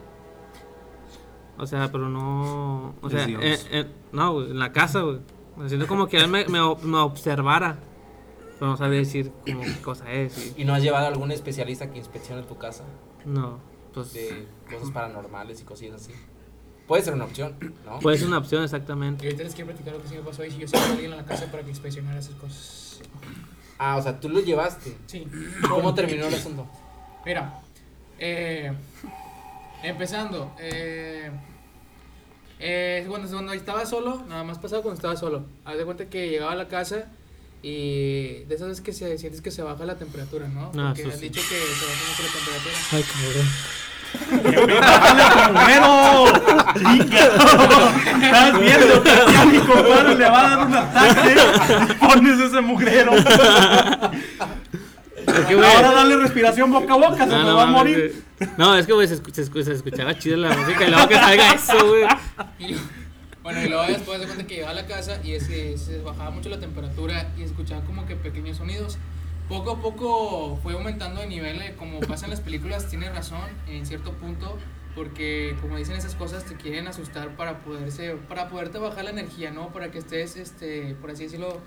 O 1.61 1.67
sea, 1.67 1.91
pero 1.91 2.09
no. 2.09 2.95
O 3.01 3.07
Es 3.07 3.13
sea, 3.13 3.25
Dios. 3.27 3.41
eh, 3.43 3.59
eh, 3.71 3.85
no, 4.11 4.33
güey, 4.33 4.51
en 4.51 4.59
la 4.59 4.71
casa, 4.73 5.01
güey. 5.01 5.19
Me 5.57 5.67
siento 5.69 5.85
como 5.87 6.07
que 6.07 6.17
él 6.17 6.27
me, 6.27 6.45
me, 6.47 6.59
me 6.83 6.97
observara. 6.97 7.77
Pero 8.59 8.71
no 8.71 8.77
sabía 8.77 8.99
decir 8.99 9.31
como 9.45 9.61
qué 9.61 9.81
cosa 9.81 10.11
es. 10.11 10.53
y- 10.57 10.61
¿Y 10.63 10.65
no 10.65 10.73
has 10.73 10.81
llevado 10.83 11.05
a 11.05 11.09
algún 11.09 11.31
especialista 11.31 11.89
que 11.91 11.99
inspeccione 11.99 12.41
tu 12.43 12.57
casa? 12.57 12.83
no, 13.25 13.59
pues. 13.93 14.13
De 14.13 14.47
cosas 14.69 14.91
paranormales 14.91 15.61
y 15.61 15.63
cosillas 15.63 15.95
así. 16.01 16.13
Puede 16.87 17.03
ser 17.03 17.13
una 17.13 17.25
opción, 17.25 17.55
¿no? 17.85 17.99
Puede 17.99 18.17
ser 18.17 18.27
una 18.27 18.39
opción, 18.39 18.61
Y 18.63 18.65
exactamente. 18.65 19.25
ahorita 19.25 19.43
les 19.43 19.53
quiero 19.55 19.69
platicar 19.71 19.93
lo 19.93 20.01
que 20.01 20.07
sí 20.09 20.15
me 20.15 20.21
pasó 20.21 20.43
y 20.43 20.51
si 20.51 20.57
yo 20.57 20.67
siempre 20.67 20.91
alguien 20.91 21.11
en 21.11 21.17
la 21.17 21.25
casa 21.25 21.45
para 21.51 21.63
que 21.63 21.69
inspeccionara 21.69 22.19
esas 22.19 22.35
cosas. 22.35 23.01
Ah, 23.77 23.97
o 23.97 24.01
sea, 24.01 24.19
tú 24.19 24.29
lo 24.29 24.39
llevaste. 24.41 24.97
Sí. 25.05 25.27
¿Cómo 25.69 25.93
terminó 25.93 26.25
el 26.27 26.33
asunto? 26.33 26.67
Mira, 27.25 27.61
eh, 28.19 28.73
empezando, 29.83 30.51
eh, 30.59 31.31
eh, 32.61 33.05
cuando, 33.09 33.27
cuando 33.27 33.53
estaba 33.53 33.85
solo, 33.85 34.23
nada 34.29 34.43
más 34.43 34.57
pasaba 34.59 34.81
cuando 34.81 34.97
estaba 34.97 35.17
solo. 35.17 35.43
Haz 35.65 35.77
de 35.77 35.85
cuenta 35.85 36.05
que 36.05 36.29
llegaba 36.29 36.51
a 36.53 36.55
la 36.55 36.67
casa 36.67 37.05
y 37.63 38.43
de 38.45 38.55
esas 38.55 38.69
veces 38.69 38.81
que 38.83 38.93
se, 38.93 39.17
sientes 39.17 39.41
que 39.41 39.51
se 39.51 39.61
baja 39.61 39.85
la 39.85 39.95
temperatura, 39.97 40.47
¿no? 40.47 40.71
Ah, 40.77 40.93
Porque 40.95 41.11
han 41.11 41.19
sí. 41.19 41.29
dicho 41.29 41.41
que 41.41 41.55
se 41.55 41.85
baja 41.85 42.03
mucho 42.09 42.23
la 42.23 42.29
temperatura. 42.37 42.75
Ay, 42.91 43.03
cabrón. 43.03 43.47
¡Bueno! 45.53 46.25
Estás 48.23 48.59
viendo 48.59 49.03
que 49.03 49.11
a 49.11 49.45
mi 49.45 49.59
compadre 49.59 50.15
le 50.15 50.29
va 50.29 50.39
a 50.39 50.49
dar 50.49 50.67
un 50.67 50.73
ataque 50.75 51.35
y 51.89 51.93
pones 51.93 52.39
ese 52.39 52.61
mugrero. 52.61 53.11
Que, 55.47 55.55
güey- 55.57 55.75
Ahora 55.75 55.91
dale 55.91 56.15
respiración 56.17 56.71
boca 56.71 56.93
a 56.93 56.97
boca, 56.97 57.17
se 57.17 57.25
No, 57.27 57.37
me 57.39 57.43
no 57.43 57.55
va 57.55 57.63
a 57.63 57.65
morir. 57.67 58.23
No, 58.57 58.75
es 58.75 58.85
que, 58.85 58.93
güey, 58.93 59.07
se, 59.07 59.17
se 59.17 59.63
se 59.63 59.71
escuchaba 59.73 60.17
chida 60.17 60.37
la 60.37 60.55
música 60.55 60.87
y 60.87 60.91
luego 60.91 61.07
que 61.07 61.15
salga 61.15 61.53
eso, 61.53 61.87
güey. 61.87 62.05
Bueno, 63.43 63.59
y 63.65 63.69
luego 63.69 63.83
después 63.87 64.19
de 64.19 64.25
cuenta 64.27 64.45
que 64.45 64.55
llegaba 64.55 64.71
a 64.71 64.75
la 64.75 64.85
casa 64.85 65.19
y 65.23 65.33
es 65.33 65.47
que 65.47 65.75
se 65.77 65.99
bajaba 66.01 66.29
mucho 66.29 66.49
la 66.49 66.59
temperatura 66.59 67.31
y 67.37 67.41
escuchaba 67.43 67.81
como 67.85 68.05
que 68.05 68.15
pequeños 68.15 68.57
sonidos. 68.57 68.97
Poco 69.49 69.71
a 69.71 69.81
poco 69.81 70.59
fue 70.61 70.73
aumentando 70.73 71.21
de 71.21 71.27
nivel, 71.27 71.61
eh, 71.61 71.75
como 71.77 71.99
pasa 72.01 72.25
en 72.25 72.31
las 72.31 72.39
películas, 72.39 72.87
tiene 72.87 73.09
razón 73.09 73.41
en 73.67 73.85
cierto 73.85 74.13
punto, 74.13 74.57
porque 74.95 75.57
como 75.59 75.75
dicen 75.77 75.95
esas 75.95 76.15
cosas 76.15 76.45
te 76.45 76.55
quieren 76.55 76.87
asustar 76.87 77.35
para 77.35 77.59
poderse, 77.59 78.15
para 78.29 78.47
poderte 78.47 78.77
bajar 78.77 79.03
la 79.05 79.09
energía, 79.09 79.51
¿no? 79.51 79.69
Para 79.69 79.91
que 79.91 79.97
estés, 79.97 80.37
este, 80.37 80.95
por 81.01 81.09
así 81.11 81.23
decirlo, 81.23 81.59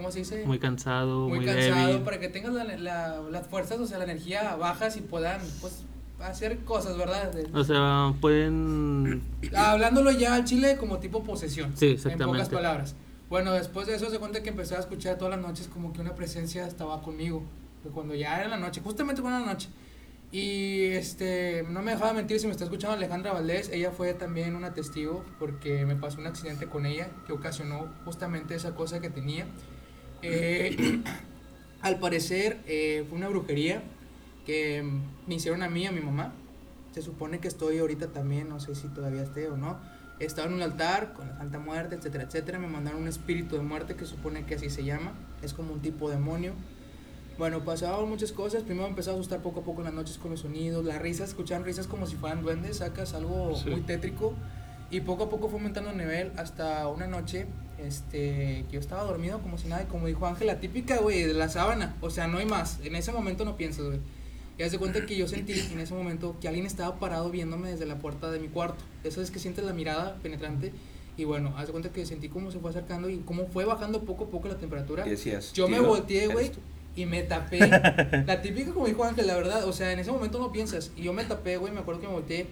¿cómo 0.00 0.10
se 0.12 0.20
dice? 0.20 0.44
Muy 0.46 0.58
cansado, 0.58 1.28
muy, 1.28 1.38
muy 1.38 1.46
cansado 1.46 1.86
débil. 1.88 2.02
para 2.02 2.18
que 2.18 2.28
tengas 2.28 2.52
la- 2.54 2.64
la- 2.64 3.20
las 3.30 3.46
fuerzas, 3.46 3.78
o 3.80 3.86
sea, 3.86 3.98
la 3.98 4.04
energía 4.04 4.56
bajas 4.56 4.96
y 4.96 5.00
puedan, 5.02 5.40
pues, 5.60 5.84
hacer 6.20 6.58
cosas, 6.64 6.96
¿verdad? 6.98 7.30
O 7.54 7.64
sea, 7.64 8.12
pueden. 8.20 9.22
Hablándolo 9.56 10.10
ya 10.10 10.34
al 10.34 10.44
chile 10.44 10.76
como 10.78 10.98
tipo 10.98 11.22
posesión. 11.22 11.72
Sí, 11.76 11.86
En 11.86 11.92
exactamente. 11.92 12.26
pocas 12.44 12.48
palabras. 12.48 12.94
Bueno, 13.28 13.52
después 13.52 13.86
de 13.86 13.94
eso 13.94 14.10
se 14.10 14.18
cuenta 14.18 14.42
que 14.42 14.48
empecé 14.50 14.74
a 14.74 14.80
escuchar 14.80 15.16
todas 15.16 15.34
las 15.36 15.40
noches 15.46 15.68
como 15.68 15.92
que 15.92 16.00
una 16.00 16.14
presencia 16.14 16.66
estaba 16.66 17.00
conmigo. 17.02 17.42
Cuando 17.94 18.14
ya 18.14 18.40
era 18.40 18.48
la 18.48 18.56
noche, 18.58 18.80
justamente 18.82 19.22
cuando 19.22 19.38
era 19.38 19.46
la 19.46 19.52
noche. 19.52 19.68
Y 20.32 20.82
este, 20.92 21.64
no 21.68 21.82
me 21.82 21.92
dejaba 21.92 22.12
mentir 22.12 22.38
si 22.38 22.46
me 22.46 22.52
está 22.52 22.64
escuchando 22.64 22.96
Alejandra 22.96 23.32
Valdés. 23.32 23.68
Ella 23.72 23.90
fue 23.90 24.14
también 24.14 24.54
una 24.54 24.74
testigo 24.74 25.24
porque 25.38 25.84
me 25.86 25.96
pasó 25.96 26.20
un 26.20 26.26
accidente 26.26 26.66
con 26.66 26.86
ella 26.86 27.08
que 27.26 27.32
ocasionó 27.32 27.88
justamente 28.04 28.54
esa 28.54 28.74
cosa 28.74 29.00
que 29.00 29.10
tenía. 29.10 29.46
Eh, 30.22 31.00
al 31.82 31.98
parecer 31.98 32.58
eh, 32.66 33.04
fue 33.08 33.18
una 33.18 33.28
brujería 33.28 33.82
que 34.46 34.84
me 35.26 35.34
hicieron 35.34 35.62
a 35.62 35.68
mí 35.68 35.86
a 35.86 35.92
mi 35.92 36.00
mamá. 36.00 36.32
Se 36.92 37.02
supone 37.02 37.38
que 37.38 37.48
estoy 37.48 37.78
ahorita 37.78 38.08
también, 38.08 38.48
no 38.48 38.58
sé 38.60 38.74
si 38.74 38.88
todavía 38.88 39.22
esté 39.22 39.48
o 39.48 39.56
no. 39.56 39.78
Estaba 40.18 40.48
en 40.48 40.54
un 40.54 40.62
altar 40.62 41.14
con 41.14 41.28
la 41.28 41.36
Santa 41.38 41.58
Muerte, 41.58 41.94
etcétera, 41.94 42.24
etcétera. 42.24 42.58
Me 42.58 42.66
mandaron 42.66 43.02
un 43.02 43.08
espíritu 43.08 43.56
de 43.56 43.62
muerte 43.62 43.94
que 43.94 44.04
supone 44.04 44.44
que 44.44 44.56
así 44.56 44.68
se 44.68 44.84
llama. 44.84 45.12
Es 45.42 45.54
como 45.54 45.72
un 45.72 45.80
tipo 45.80 46.10
demonio. 46.10 46.52
Bueno, 47.38 47.64
pasaban 47.64 48.06
muchas 48.08 48.32
cosas. 48.32 48.64
Primero 48.64 48.82
me 48.84 48.90
empezó 48.90 49.12
a 49.12 49.14
asustar 49.14 49.40
poco 49.40 49.60
a 49.60 49.62
poco 49.64 49.80
en 49.80 49.86
las 49.86 49.94
noches 49.94 50.18
con 50.18 50.32
los 50.32 50.40
sonidos, 50.40 50.84
las 50.84 51.00
risas, 51.00 51.30
escuchaban 51.30 51.64
risas 51.64 51.86
como 51.86 52.06
si 52.06 52.16
fueran 52.16 52.42
duendes, 52.42 52.78
sacas 52.78 53.14
algo 53.14 53.54
Sí. 53.56 53.70
muy 53.70 53.80
tétrico. 53.80 54.34
Y 54.90 55.00
poco 55.00 55.24
a 55.24 55.30
poco 55.30 55.48
fue 55.48 55.58
aumentando 55.58 55.90
el 55.90 55.96
nivel 55.96 56.32
hasta 56.36 56.86
una 56.88 57.06
noche 57.06 57.46
este, 57.86 58.64
que 58.68 58.72
yo 58.72 58.80
estaba 58.80 59.02
dormido 59.04 59.40
como 59.40 59.58
si 59.58 59.68
nada. 59.68 59.82
Y 59.82 59.86
como 59.86 60.06
dijo 60.06 60.26
Ángel, 60.26 60.46
la 60.46 60.60
típica, 60.60 60.98
güey, 60.98 61.22
de 61.24 61.34
la 61.34 61.48
sábana. 61.48 61.96
O 62.00 62.10
sea, 62.10 62.26
no 62.28 62.38
hay 62.38 62.46
más. 62.46 62.78
En 62.84 62.94
ese 62.96 63.12
momento 63.12 63.44
no 63.44 63.56
piensas, 63.56 63.86
güey. 63.86 63.98
Y 64.58 64.62
haz 64.62 64.72
de 64.72 64.78
cuenta 64.78 65.06
que 65.06 65.16
yo 65.16 65.26
sentí 65.26 65.54
en 65.72 65.80
ese 65.80 65.94
momento 65.94 66.36
que 66.40 66.46
alguien 66.48 66.66
estaba 66.66 66.98
parado 66.98 67.30
viéndome 67.30 67.70
desde 67.70 67.86
la 67.86 67.96
puerta 67.98 68.30
de 68.30 68.38
mi 68.38 68.48
cuarto. 68.48 68.84
Eso 69.04 69.22
es 69.22 69.30
que 69.30 69.38
sientes 69.38 69.64
la 69.64 69.72
mirada 69.72 70.16
penetrante. 70.22 70.72
Y 71.16 71.24
bueno, 71.24 71.54
haz 71.56 71.66
de 71.66 71.72
cuenta 71.72 71.90
que 71.90 72.04
sentí 72.06 72.28
cómo 72.28 72.50
se 72.50 72.58
fue 72.58 72.70
acercando 72.70 73.08
y 73.08 73.18
cómo 73.18 73.46
fue 73.46 73.64
bajando 73.64 74.02
poco 74.02 74.24
a 74.24 74.28
poco 74.30 74.48
la 74.48 74.56
temperatura. 74.58 75.04
Decías, 75.04 75.52
Yo 75.54 75.66
me 75.68 75.78
"Tío, 75.78 75.86
volteé, 75.88 76.26
güey, 76.28 76.50
tú". 76.50 76.58
y 76.94 77.06
me 77.06 77.22
tapé. 77.22 77.58
La 78.26 78.42
típica, 78.42 78.72
como 78.72 78.86
dijo 78.86 79.02
Ángel, 79.04 79.26
la 79.26 79.34
verdad. 79.34 79.64
O 79.66 79.72
sea, 79.72 79.92
en 79.92 79.98
ese 79.98 80.12
momento 80.12 80.38
no 80.38 80.52
piensas. 80.52 80.90
Y 80.96 81.02
yo 81.04 81.12
me 81.14 81.24
tapé, 81.24 81.56
güey, 81.56 81.72
me 81.72 81.80
acuerdo 81.80 82.00
que 82.02 82.06
me 82.08 82.12
volteé. 82.12 82.46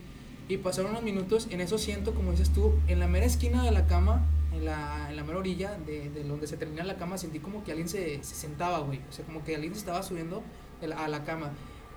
Y 0.48 0.56
pasaron 0.58 0.92
unos 0.92 1.02
minutos. 1.02 1.46
En 1.50 1.60
eso 1.60 1.76
siento, 1.76 2.14
como 2.14 2.30
dices 2.30 2.50
tú, 2.50 2.72
en 2.88 3.00
la 3.00 3.06
mera 3.08 3.26
esquina 3.26 3.62
de 3.64 3.70
la 3.70 3.86
cama, 3.86 4.24
en 4.52 4.64
la, 4.64 5.08
en 5.10 5.16
la 5.16 5.24
mera 5.24 5.38
orilla 5.38 5.78
de, 5.86 6.10
de 6.10 6.24
donde 6.24 6.46
se 6.46 6.56
termina 6.56 6.84
la 6.84 6.96
cama, 6.96 7.18
sentí 7.18 7.38
como 7.38 7.62
que 7.64 7.72
alguien 7.72 7.88
se, 7.88 8.22
se 8.24 8.34
sentaba, 8.34 8.78
güey. 8.80 9.00
O 9.08 9.12
sea, 9.12 9.24
como 9.24 9.44
que 9.44 9.54
alguien 9.54 9.74
se 9.74 9.80
estaba 9.80 10.02
subiendo 10.02 10.42
la- 10.80 11.04
a 11.04 11.08
la 11.08 11.24
cama. 11.24 11.50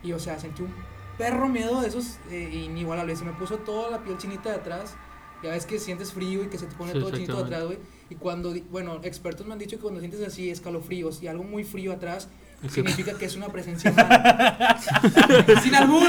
Y, 0.03 0.13
o 0.13 0.19
sea, 0.19 0.39
sentí 0.39 0.61
un 0.63 0.73
perro 1.17 1.47
miedo 1.47 1.81
de 1.81 1.87
esos 1.87 2.17
eh, 2.29 2.49
inigualables. 2.65 3.19
Se 3.19 3.25
me 3.25 3.33
puso 3.33 3.57
toda 3.59 3.89
la 3.91 4.03
piel 4.03 4.17
chinita 4.17 4.49
de 4.49 4.55
atrás. 4.55 4.95
Ya 5.43 5.51
ves 5.51 5.65
que 5.65 5.79
sientes 5.79 6.11
frío 6.13 6.43
y 6.43 6.47
que 6.47 6.57
se 6.57 6.67
te 6.67 6.75
pone 6.75 6.93
Sí, 6.93 6.99
todo 6.99 7.11
chinito 7.11 7.37
de 7.37 7.43
atrás, 7.43 7.63
güey. 7.65 7.79
Y 8.09 8.15
cuando, 8.15 8.53
bueno, 8.69 8.99
expertos 9.03 9.47
me 9.47 9.53
han 9.53 9.59
dicho 9.59 9.77
que 9.77 9.81
cuando 9.81 9.99
sientes 9.99 10.21
así 10.27 10.49
escalofríos 10.51 11.23
y 11.23 11.27
algo 11.27 11.43
muy 11.43 11.63
frío 11.63 11.93
atrás, 11.93 12.27
significa 12.69 13.17
que 13.17 13.25
es 13.25 13.35
una 13.35 13.47
presencia 13.47 13.91
humana. 13.91 14.77
Sin 15.63 15.75
albur. 15.75 16.07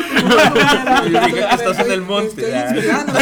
Significa 1.04 1.48
que 1.48 1.54
estás 1.54 1.78
en 1.80 1.92
el 1.92 2.02
monte. 2.02 2.42
Estoy 2.42 2.76
inspirando. 2.76 3.12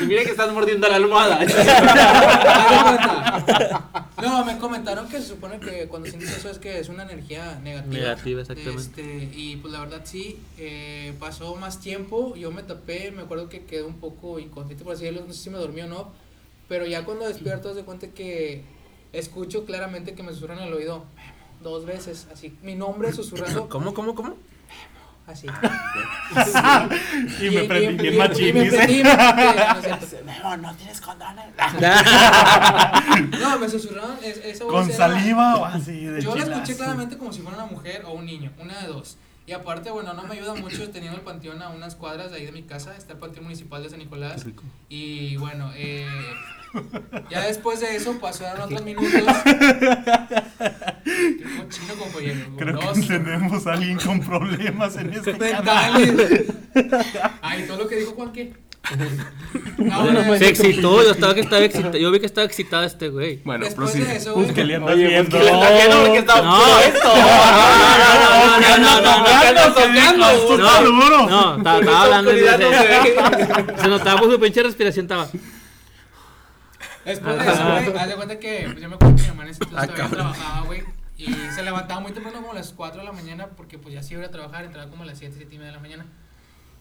Y 0.00 0.06
mira 0.06 0.24
que 0.24 0.30
estás 0.30 0.52
mordiendo 0.52 0.88
la 0.88 0.96
almohada. 0.96 1.38
No, 4.20 4.44
me 4.44 4.58
comentaron 4.58 5.08
que 5.08 5.20
se 5.20 5.28
supone 5.28 5.60
que 5.60 5.86
cuando 5.86 6.08
sientes 6.08 6.36
eso 6.36 6.50
es 6.50 6.58
que 6.58 6.80
es 6.80 6.88
una 6.88 7.04
energía 7.04 7.60
negativa. 7.62 8.00
Negativa, 8.00 8.40
exactamente. 8.40 8.82
Este, 8.82 9.30
y 9.32 9.56
pues 9.56 9.72
la 9.72 9.80
verdad 9.80 10.00
sí, 10.04 10.40
eh, 10.58 11.14
pasó 11.20 11.54
más 11.54 11.80
tiempo, 11.80 12.34
yo 12.34 12.50
me 12.50 12.64
tapé, 12.64 13.12
me 13.12 13.22
acuerdo 13.22 13.48
que 13.48 13.64
quedé 13.64 13.84
un 13.84 14.00
poco 14.00 14.40
inconsciente 14.40 14.84
por 14.84 14.94
así 14.94 15.04
decirlo, 15.04 15.24
no 15.26 15.32
sé 15.32 15.44
si 15.44 15.50
me 15.50 15.58
dormí 15.58 15.82
o 15.82 15.86
no, 15.86 16.10
pero 16.68 16.84
ya 16.84 17.04
cuando 17.04 17.28
despierto, 17.28 17.74
de 17.74 17.84
cuenta 17.84 18.08
que 18.08 18.64
escucho 19.12 19.64
claramente 19.64 20.14
que 20.14 20.22
me 20.22 20.32
susurran 20.32 20.58
al 20.58 20.72
oído 20.72 21.04
dos 21.62 21.84
veces, 21.86 22.26
así, 22.32 22.56
mi 22.62 22.74
nombre 22.74 23.12
susurrando. 23.12 23.68
¿Cómo, 23.68 23.94
cómo, 23.94 24.14
cómo? 24.14 24.34
así. 25.26 25.46
Y 27.42 27.50
me 27.50 27.64
prendí 27.64 28.02
bien 28.02 28.14
y 28.14 28.16
machín, 28.16 28.56
no 28.56 28.64
no 30.56 30.74
tienes 30.76 31.00
condones. 31.02 31.44
No, 33.38 33.58
me 33.58 33.68
susurraron 33.68 34.16
es- 34.22 34.38
esa 34.38 34.64
voz 34.64 34.72
Con 34.72 34.88
era- 34.88 34.96
saliva 34.96 35.56
o 35.56 35.64
así 35.66 36.04
de 36.06 36.22
Yo 36.22 36.34
la 36.34 36.44
escuché 36.44 36.76
claramente 36.76 37.18
como 37.18 37.32
si 37.32 37.42
fuera 37.42 37.56
una 37.58 37.66
mujer 37.66 38.04
o 38.06 38.12
un 38.12 38.24
niño, 38.26 38.50
una 38.58 38.78
de 38.80 38.88
dos. 38.88 39.16
Y 39.46 39.52
aparte, 39.52 39.90
bueno, 39.90 40.12
no 40.12 40.24
me 40.24 40.34
ayuda 40.34 40.54
mucho 40.54 40.90
teniendo 40.90 41.16
el 41.18 41.24
panteón 41.24 41.62
a 41.62 41.68
unas 41.70 41.94
cuadras 41.94 42.30
de 42.30 42.38
ahí 42.38 42.46
de 42.46 42.52
mi 42.52 42.62
casa, 42.62 42.96
está 42.96 43.12
el 43.14 43.18
panteón 43.18 43.44
municipal 43.44 43.82
de 43.82 43.90
San 43.90 43.98
Nicolás. 43.98 44.44
Y 44.88 45.36
bueno, 45.36 45.72
eh, 45.74 46.06
ya 47.30 47.46
después 47.46 47.80
de 47.80 47.96
eso 47.96 48.18
pasaron 48.18 48.60
otros 48.62 48.82
minutos. 48.84 49.10
Qué 51.04 51.42
cochino 51.56 51.94
compañero. 51.98 52.46
Creo 52.56 52.78
que 52.92 53.00
tenemos 53.02 53.66
a 53.66 53.72
alguien 53.72 53.98
con 53.98 54.20
problemas 54.20 54.96
en 54.96 55.12
este 55.12 55.36
canal. 55.36 56.14
Ay, 57.42 57.64
todo 57.66 57.78
lo 57.78 57.88
que 57.88 57.96
dijo 57.96 58.12
Juan, 58.12 58.32
¿qué? 58.32 58.52
No, 59.76 60.02
bueno, 60.02 60.38
Se 60.38 60.48
excitó, 60.48 61.02
yo, 61.02 61.10
estaba 61.10 61.34
que 61.34 61.40
estaba 61.40 61.62
excitado, 61.62 61.98
yo 61.98 62.10
vi 62.10 62.20
que 62.20 62.26
estaba 62.26 62.46
excitado 62.46 62.84
este 62.84 63.08
güey. 63.10 63.42
Bueno, 63.44 63.66
después 63.66 63.90
prosigue. 63.90 64.10
de 64.12 64.16
eso, 64.16 64.34
güey, 64.34 64.54
¿Qué 64.54 64.64
le 64.64 64.76
andas 64.76 64.94
Oye, 64.94 65.08
viendo? 65.08 65.36
¿Qué 65.38 65.44
le 65.44 65.50
viendo? 65.50 66.14
Está 66.14 66.40
No. 66.42 66.78
esto. 66.78 67.08
no, 68.68 68.78
no, 68.78 68.78
no, 68.78 69.00
no, 69.02 69.24
No. 71.28 71.58
No, 73.76 73.88
notaba 73.88 74.20
por 74.20 74.30
su 74.32 74.40
pinche 74.40 74.62
respiración, 74.62 75.04
estaba. 75.04 75.28
Después 77.08 77.38
de 77.38 77.44
eso, 77.52 77.64
güey, 77.64 77.96
haz 77.98 78.08
de 78.08 78.14
cuenta 78.16 78.38
que 78.38 78.68
pues, 78.70 78.80
yo 78.82 78.88
me 78.88 78.94
acuerdo 78.96 79.16
que 79.16 79.22
mi 79.22 79.28
mamá 79.28 79.42
en 79.44 79.48
ese 79.50 79.64
entonces 79.64 79.78
Ah, 79.90 79.94
todavía 79.94 80.04
cabrón. 80.16 80.32
trabajaba, 80.34 80.66
güey. 80.66 80.82
Y 81.16 81.26
se 81.54 81.62
levantaba 81.64 82.00
muy 82.00 82.12
temprano, 82.12 82.38
como 82.38 82.52
a 82.52 82.54
las 82.54 82.72
4 82.72 83.00
de 83.00 83.04
la 83.04 83.12
mañana, 83.12 83.48
porque 83.48 83.78
pues 83.78 83.92
ya 83.94 84.02
sí 84.02 84.14
iba 84.14 84.24
a 84.24 84.30
trabajar, 84.30 84.64
entraba 84.64 84.88
como 84.88 85.02
a 85.02 85.06
las 85.06 85.18
7, 85.18 85.34
7 85.36 85.52
y 85.52 85.58
media 85.58 85.70
de 85.72 85.76
la 85.76 85.82
mañana. 85.82 86.06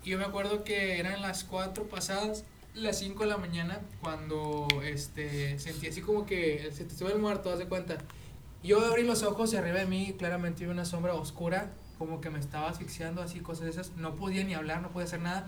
Y 0.03 0.11
yo 0.11 0.17
me 0.19 0.25
acuerdo 0.25 0.63
que 0.63 0.99
eran 0.99 1.21
las 1.21 1.43
4 1.43 1.85
pasadas, 1.85 2.43
las 2.75 2.99
5 2.99 3.23
de 3.23 3.29
la 3.29 3.37
mañana, 3.37 3.79
cuando 4.01 4.67
este, 4.83 5.57
sentí 5.57 5.87
así 5.87 6.01
como 6.01 6.25
que 6.27 6.69
se 6.71 6.83
te 6.85 6.93
sube 6.95 7.13
el 7.13 7.19
muerto, 7.19 7.51
haz 7.51 7.57
de 7.57 7.65
cuenta. 7.67 7.97
Yo 8.63 8.85
abrí 8.85 9.03
los 9.03 9.23
ojos 9.23 9.53
y 9.53 9.57
arriba 9.57 9.79
de 9.79 9.85
mí 9.87 10.13
claramente 10.19 10.65
vi 10.65 10.69
una 10.71 10.85
sombra 10.85 11.13
oscura, 11.15 11.71
como 11.97 12.21
que 12.21 12.29
me 12.29 12.37
estaba 12.37 12.69
asfixiando, 12.69 13.23
así, 13.23 13.39
cosas 13.39 13.63
de 13.65 13.71
esas. 13.71 13.91
No 13.95 14.15
podía 14.15 14.43
ni 14.43 14.53
hablar, 14.53 14.81
no 14.83 14.89
podía 14.91 15.05
hacer 15.05 15.21
nada. 15.21 15.47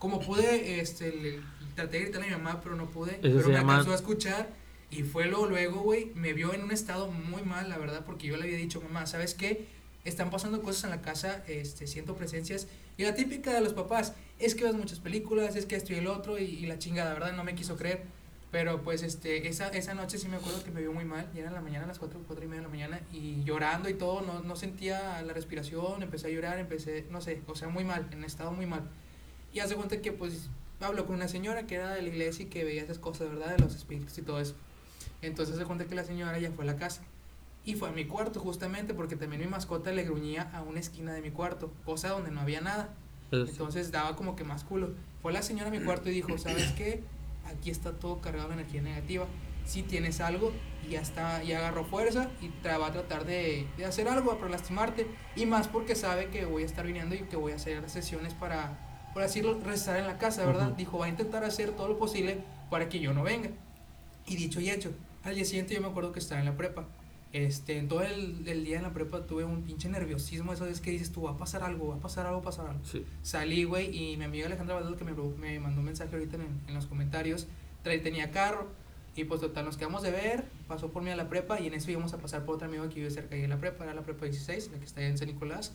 Como 0.00 0.18
pude, 0.18 0.80
este, 0.80 1.12
le- 1.12 1.40
traté 1.76 1.98
de 1.98 2.02
gritarle 2.06 2.26
a 2.26 2.36
mi 2.36 2.42
mamá, 2.42 2.60
pero 2.60 2.74
no 2.74 2.90
pude. 2.90 3.12
Eso 3.12 3.20
pero 3.36 3.48
me 3.48 3.54
llama- 3.54 3.72
alcanzó 3.74 3.92
a 3.92 3.94
escuchar 3.94 4.48
y 4.90 5.04
fue 5.04 5.26
luego, 5.26 5.46
luego, 5.46 5.82
güey, 5.82 6.10
me 6.16 6.32
vio 6.32 6.52
en 6.52 6.64
un 6.64 6.72
estado 6.72 7.08
muy 7.12 7.42
mal, 7.42 7.68
la 7.68 7.78
verdad, 7.78 8.04
porque 8.04 8.26
yo 8.26 8.36
le 8.36 8.42
había 8.44 8.56
dicho, 8.56 8.80
mamá, 8.80 9.06
¿sabes 9.06 9.34
qué? 9.34 9.68
Están 10.04 10.30
pasando 10.30 10.60
cosas 10.62 10.84
en 10.84 10.90
la 10.90 11.00
casa, 11.02 11.44
este, 11.46 11.86
siento 11.86 12.16
presencias. 12.16 12.66
Y 12.96 13.04
la 13.04 13.14
típica 13.14 13.52
de 13.52 13.60
los 13.60 13.72
papás, 13.74 14.14
es 14.40 14.54
que 14.56 14.64
ves 14.64 14.74
muchas 14.74 14.98
películas, 14.98 15.54
es 15.54 15.66
que 15.66 15.76
esto 15.76 15.92
y 15.92 15.96
el 15.96 16.06
otro, 16.08 16.38
y, 16.38 16.44
y 16.44 16.66
la 16.66 16.78
chingada, 16.78 17.12
¿verdad? 17.14 17.32
No 17.34 17.44
me 17.44 17.54
quiso 17.54 17.76
creer. 17.76 18.02
Pero 18.50 18.82
pues 18.82 19.02
este, 19.04 19.46
esa, 19.46 19.68
esa 19.68 19.94
noche 19.94 20.18
sí 20.18 20.26
me 20.26 20.34
acuerdo 20.36 20.64
que 20.64 20.72
me 20.72 20.80
vio 20.80 20.92
muy 20.92 21.04
mal, 21.04 21.28
y 21.34 21.38
era 21.38 21.48
en 21.48 21.54
la 21.54 21.60
mañana, 21.60 21.84
a 21.84 21.88
las 21.88 22.00
4, 22.00 22.18
4 22.26 22.44
y 22.44 22.48
media 22.48 22.62
de 22.62 22.66
la 22.66 22.70
mañana, 22.72 23.00
y 23.12 23.44
llorando 23.44 23.88
y 23.88 23.94
todo, 23.94 24.22
no, 24.22 24.40
no 24.40 24.56
sentía 24.56 25.22
la 25.22 25.32
respiración, 25.34 26.02
empecé 26.02 26.26
a 26.26 26.30
llorar, 26.30 26.58
empecé, 26.58 27.06
no 27.10 27.20
sé, 27.20 27.42
o 27.46 27.54
sea, 27.54 27.68
muy 27.68 27.84
mal, 27.84 28.08
en 28.10 28.24
estado 28.24 28.50
muy 28.50 28.66
mal. 28.66 28.82
Y 29.52 29.60
hace 29.60 29.74
cuenta 29.74 30.00
que 30.00 30.12
pues 30.12 30.48
hablo 30.80 31.06
con 31.06 31.16
una 31.16 31.28
señora 31.28 31.66
que 31.66 31.76
era 31.76 31.92
de 31.92 32.02
la 32.02 32.08
iglesia 32.08 32.44
y 32.44 32.48
que 32.48 32.64
veía 32.64 32.82
esas 32.82 32.98
cosas, 32.98 33.28
¿verdad? 33.28 33.56
De 33.56 33.58
los 33.58 33.74
espíritus 33.74 34.16
y 34.18 34.22
todo 34.22 34.40
eso. 34.40 34.54
Entonces 35.22 35.56
se 35.56 35.64
cuenta 35.64 35.86
que 35.86 35.94
la 35.94 36.04
señora 36.04 36.38
ya 36.38 36.50
fue 36.50 36.64
a 36.64 36.66
la 36.66 36.76
casa. 36.76 37.02
Y 37.64 37.74
fue 37.74 37.90
a 37.90 37.92
mi 37.92 38.06
cuarto 38.06 38.40
justamente 38.40 38.94
porque 38.94 39.16
también 39.16 39.42
mi 39.42 39.48
mascota 39.48 39.92
le 39.92 40.04
gruñía 40.04 40.50
a 40.54 40.62
una 40.62 40.80
esquina 40.80 41.12
de 41.12 41.20
mi 41.20 41.30
cuarto, 41.30 41.70
cosa 41.84 42.08
donde 42.08 42.30
no 42.30 42.40
había 42.40 42.60
nada. 42.60 42.88
Entonces 43.30 43.92
daba 43.92 44.16
como 44.16 44.34
que 44.34 44.44
más 44.44 44.64
culo. 44.64 44.90
Fue 45.20 45.32
la 45.32 45.42
señora 45.42 45.68
a 45.68 45.70
mi 45.70 45.80
cuarto 45.80 46.08
y 46.08 46.12
dijo, 46.12 46.38
¿sabes 46.38 46.72
qué? 46.72 47.02
Aquí 47.46 47.70
está 47.70 47.92
todo 47.92 48.20
cargado 48.20 48.48
de 48.48 48.54
energía 48.54 48.80
negativa. 48.80 49.26
Si 49.66 49.82
tienes 49.82 50.20
algo, 50.20 50.52
ya 50.88 51.00
está, 51.00 51.42
ya 51.42 51.58
agarró 51.58 51.84
fuerza 51.84 52.30
y 52.40 52.50
va 52.66 52.86
a 52.86 52.92
tratar 52.92 53.26
de, 53.26 53.66
de 53.76 53.84
hacer 53.84 54.08
algo 54.08 54.36
para 54.38 54.50
lastimarte. 54.50 55.06
Y 55.36 55.44
más 55.44 55.68
porque 55.68 55.94
sabe 55.94 56.28
que 56.28 56.46
voy 56.46 56.62
a 56.62 56.66
estar 56.66 56.86
viniendo 56.86 57.14
y 57.14 57.20
que 57.20 57.36
voy 57.36 57.52
a 57.52 57.56
hacer 57.56 57.88
sesiones 57.90 58.32
para, 58.32 58.78
por 59.12 59.22
así 59.22 59.40
decirlo, 59.40 59.60
rezar 59.64 59.96
en 59.98 60.06
la 60.06 60.18
casa, 60.18 60.46
¿verdad? 60.46 60.72
Dijo, 60.72 60.98
va 60.98 61.06
a 61.06 61.08
intentar 61.08 61.44
hacer 61.44 61.72
todo 61.72 61.88
lo 61.88 61.98
posible 61.98 62.38
para 62.70 62.88
que 62.88 63.00
yo 63.00 63.12
no 63.12 63.22
venga. 63.22 63.50
Y 64.26 64.36
dicho 64.36 64.60
y 64.60 64.70
hecho, 64.70 64.92
al 65.24 65.34
día 65.34 65.44
siguiente 65.44 65.74
yo 65.74 65.80
me 65.80 65.88
acuerdo 65.88 66.12
que 66.12 66.18
estaba 66.18 66.40
en 66.40 66.46
la 66.46 66.56
prepa. 66.56 66.86
Este, 67.32 67.78
en 67.78 67.86
todo 67.86 68.02
el, 68.02 68.46
el 68.48 68.64
día 68.64 68.78
en 68.78 68.82
la 68.82 68.92
prepa 68.92 69.24
tuve 69.24 69.44
un 69.44 69.62
pinche 69.62 69.88
nerviosismo, 69.88 70.52
eso 70.52 70.66
es 70.66 70.80
que 70.80 70.90
dices 70.90 71.12
tú, 71.12 71.22
va 71.22 71.32
a 71.32 71.36
pasar 71.36 71.62
algo, 71.62 71.88
va 71.88 71.96
a 71.96 72.00
pasar 72.00 72.26
algo, 72.26 72.38
va 72.38 72.42
a 72.42 72.50
pasar 72.50 72.66
algo. 72.66 72.84
Sí. 72.84 73.04
Salí, 73.22 73.64
güey, 73.64 73.96
y 73.96 74.16
mi 74.16 74.24
amiga 74.24 74.46
Alejandra 74.46 74.74
Valdez 74.74 74.96
que 74.96 75.04
me, 75.04 75.12
me 75.12 75.60
mandó 75.60 75.80
un 75.80 75.86
mensaje 75.86 76.12
ahorita 76.12 76.36
en, 76.36 76.60
en 76.66 76.74
los 76.74 76.86
comentarios, 76.86 77.46
trae, 77.84 77.98
tenía 77.98 78.32
carro, 78.32 78.66
y 79.14 79.24
pues 79.24 79.40
total, 79.40 79.64
nos 79.64 79.76
quedamos 79.76 80.02
de 80.02 80.10
ver, 80.10 80.44
pasó 80.66 80.90
por 80.90 81.02
mí 81.02 81.10
a 81.10 81.16
la 81.16 81.28
prepa, 81.28 81.60
y 81.60 81.68
en 81.68 81.74
eso 81.74 81.90
íbamos 81.90 82.12
a 82.14 82.18
pasar 82.18 82.44
por 82.44 82.56
otro 82.56 82.66
amigo 82.66 82.88
que 82.88 82.96
vive 82.96 83.10
cerca 83.10 83.36
ahí 83.36 83.42
de 83.42 83.48
la 83.48 83.58
prepa, 83.58 83.84
era 83.84 83.94
la 83.94 84.02
prepa 84.02 84.24
16, 84.24 84.70
la 84.72 84.78
que 84.78 84.84
está 84.84 85.00
allá 85.00 85.10
en 85.10 85.18
San 85.18 85.28
Nicolás, 85.28 85.72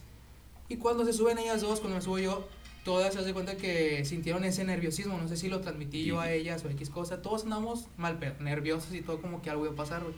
y 0.67 0.75
cuando 0.75 1.05
se 1.05 1.13
suben 1.13 1.37
ellas 1.37 1.61
dos, 1.61 1.79
cuando 1.79 1.95
me 1.95 2.01
subo 2.01 2.19
yo, 2.19 2.47
todas 2.85 3.15
se 3.15 3.19
hacen 3.19 3.33
cuenta 3.33 3.57
que 3.57 4.05
sintieron 4.05 4.43
ese 4.43 4.63
nerviosismo, 4.63 5.17
no 5.17 5.27
sé 5.27 5.35
si 5.37 5.49
lo 5.49 5.59
transmití 5.59 6.05
yo 6.05 6.21
a 6.21 6.31
ellas 6.31 6.63
o 6.63 6.69
X 6.69 6.91
cosa, 6.91 7.19
todos 7.19 7.43
andamos 7.43 7.87
mal, 7.97 8.19
nerviosos 8.39 8.93
y 8.93 9.01
todo 9.01 9.19
como 9.19 9.41
que 9.41 9.49
algo 9.49 9.65
iba 9.65 9.73
a 9.73 9.75
pasar, 9.75 10.03
güey. 10.03 10.13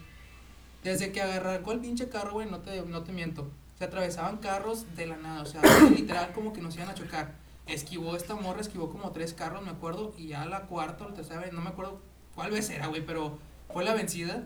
Desde 0.83 1.13
que 1.13 1.21
agarró 1.21 1.71
el 1.71 1.79
pinche 1.79 2.09
carro, 2.09 2.33
güey, 2.33 2.51
no 2.51 2.59
te, 2.59 2.81
no 2.81 3.03
te 3.03 3.13
miento. 3.13 3.49
Se 3.79 3.85
atravesaban 3.85 4.37
carros 4.37 4.85
de 4.97 5.07
la 5.07 5.15
nada, 5.15 5.41
o 5.41 5.45
sea, 5.45 5.61
literal 5.95 6.33
como 6.33 6.51
que 6.51 6.61
nos 6.61 6.75
iban 6.75 6.89
a 6.89 6.93
chocar. 6.93 7.35
Esquivó 7.67 8.17
esta 8.17 8.35
morra, 8.35 8.59
esquivó 8.59 8.89
como 8.89 9.11
tres 9.11 9.33
carros, 9.33 9.63
me 9.63 9.71
acuerdo, 9.71 10.13
y 10.17 10.27
ya 10.27 10.45
la 10.45 10.63
cuarta 10.63 11.05
o 11.05 11.09
la 11.09 11.15
tercera 11.15 11.39
vez, 11.39 11.53
no 11.53 11.61
me 11.61 11.69
acuerdo 11.69 12.01
cuál 12.35 12.51
vez 12.51 12.69
era, 12.69 12.87
güey, 12.87 13.05
pero 13.05 13.39
fue 13.71 13.85
la 13.85 13.93
vencida. 13.93 14.43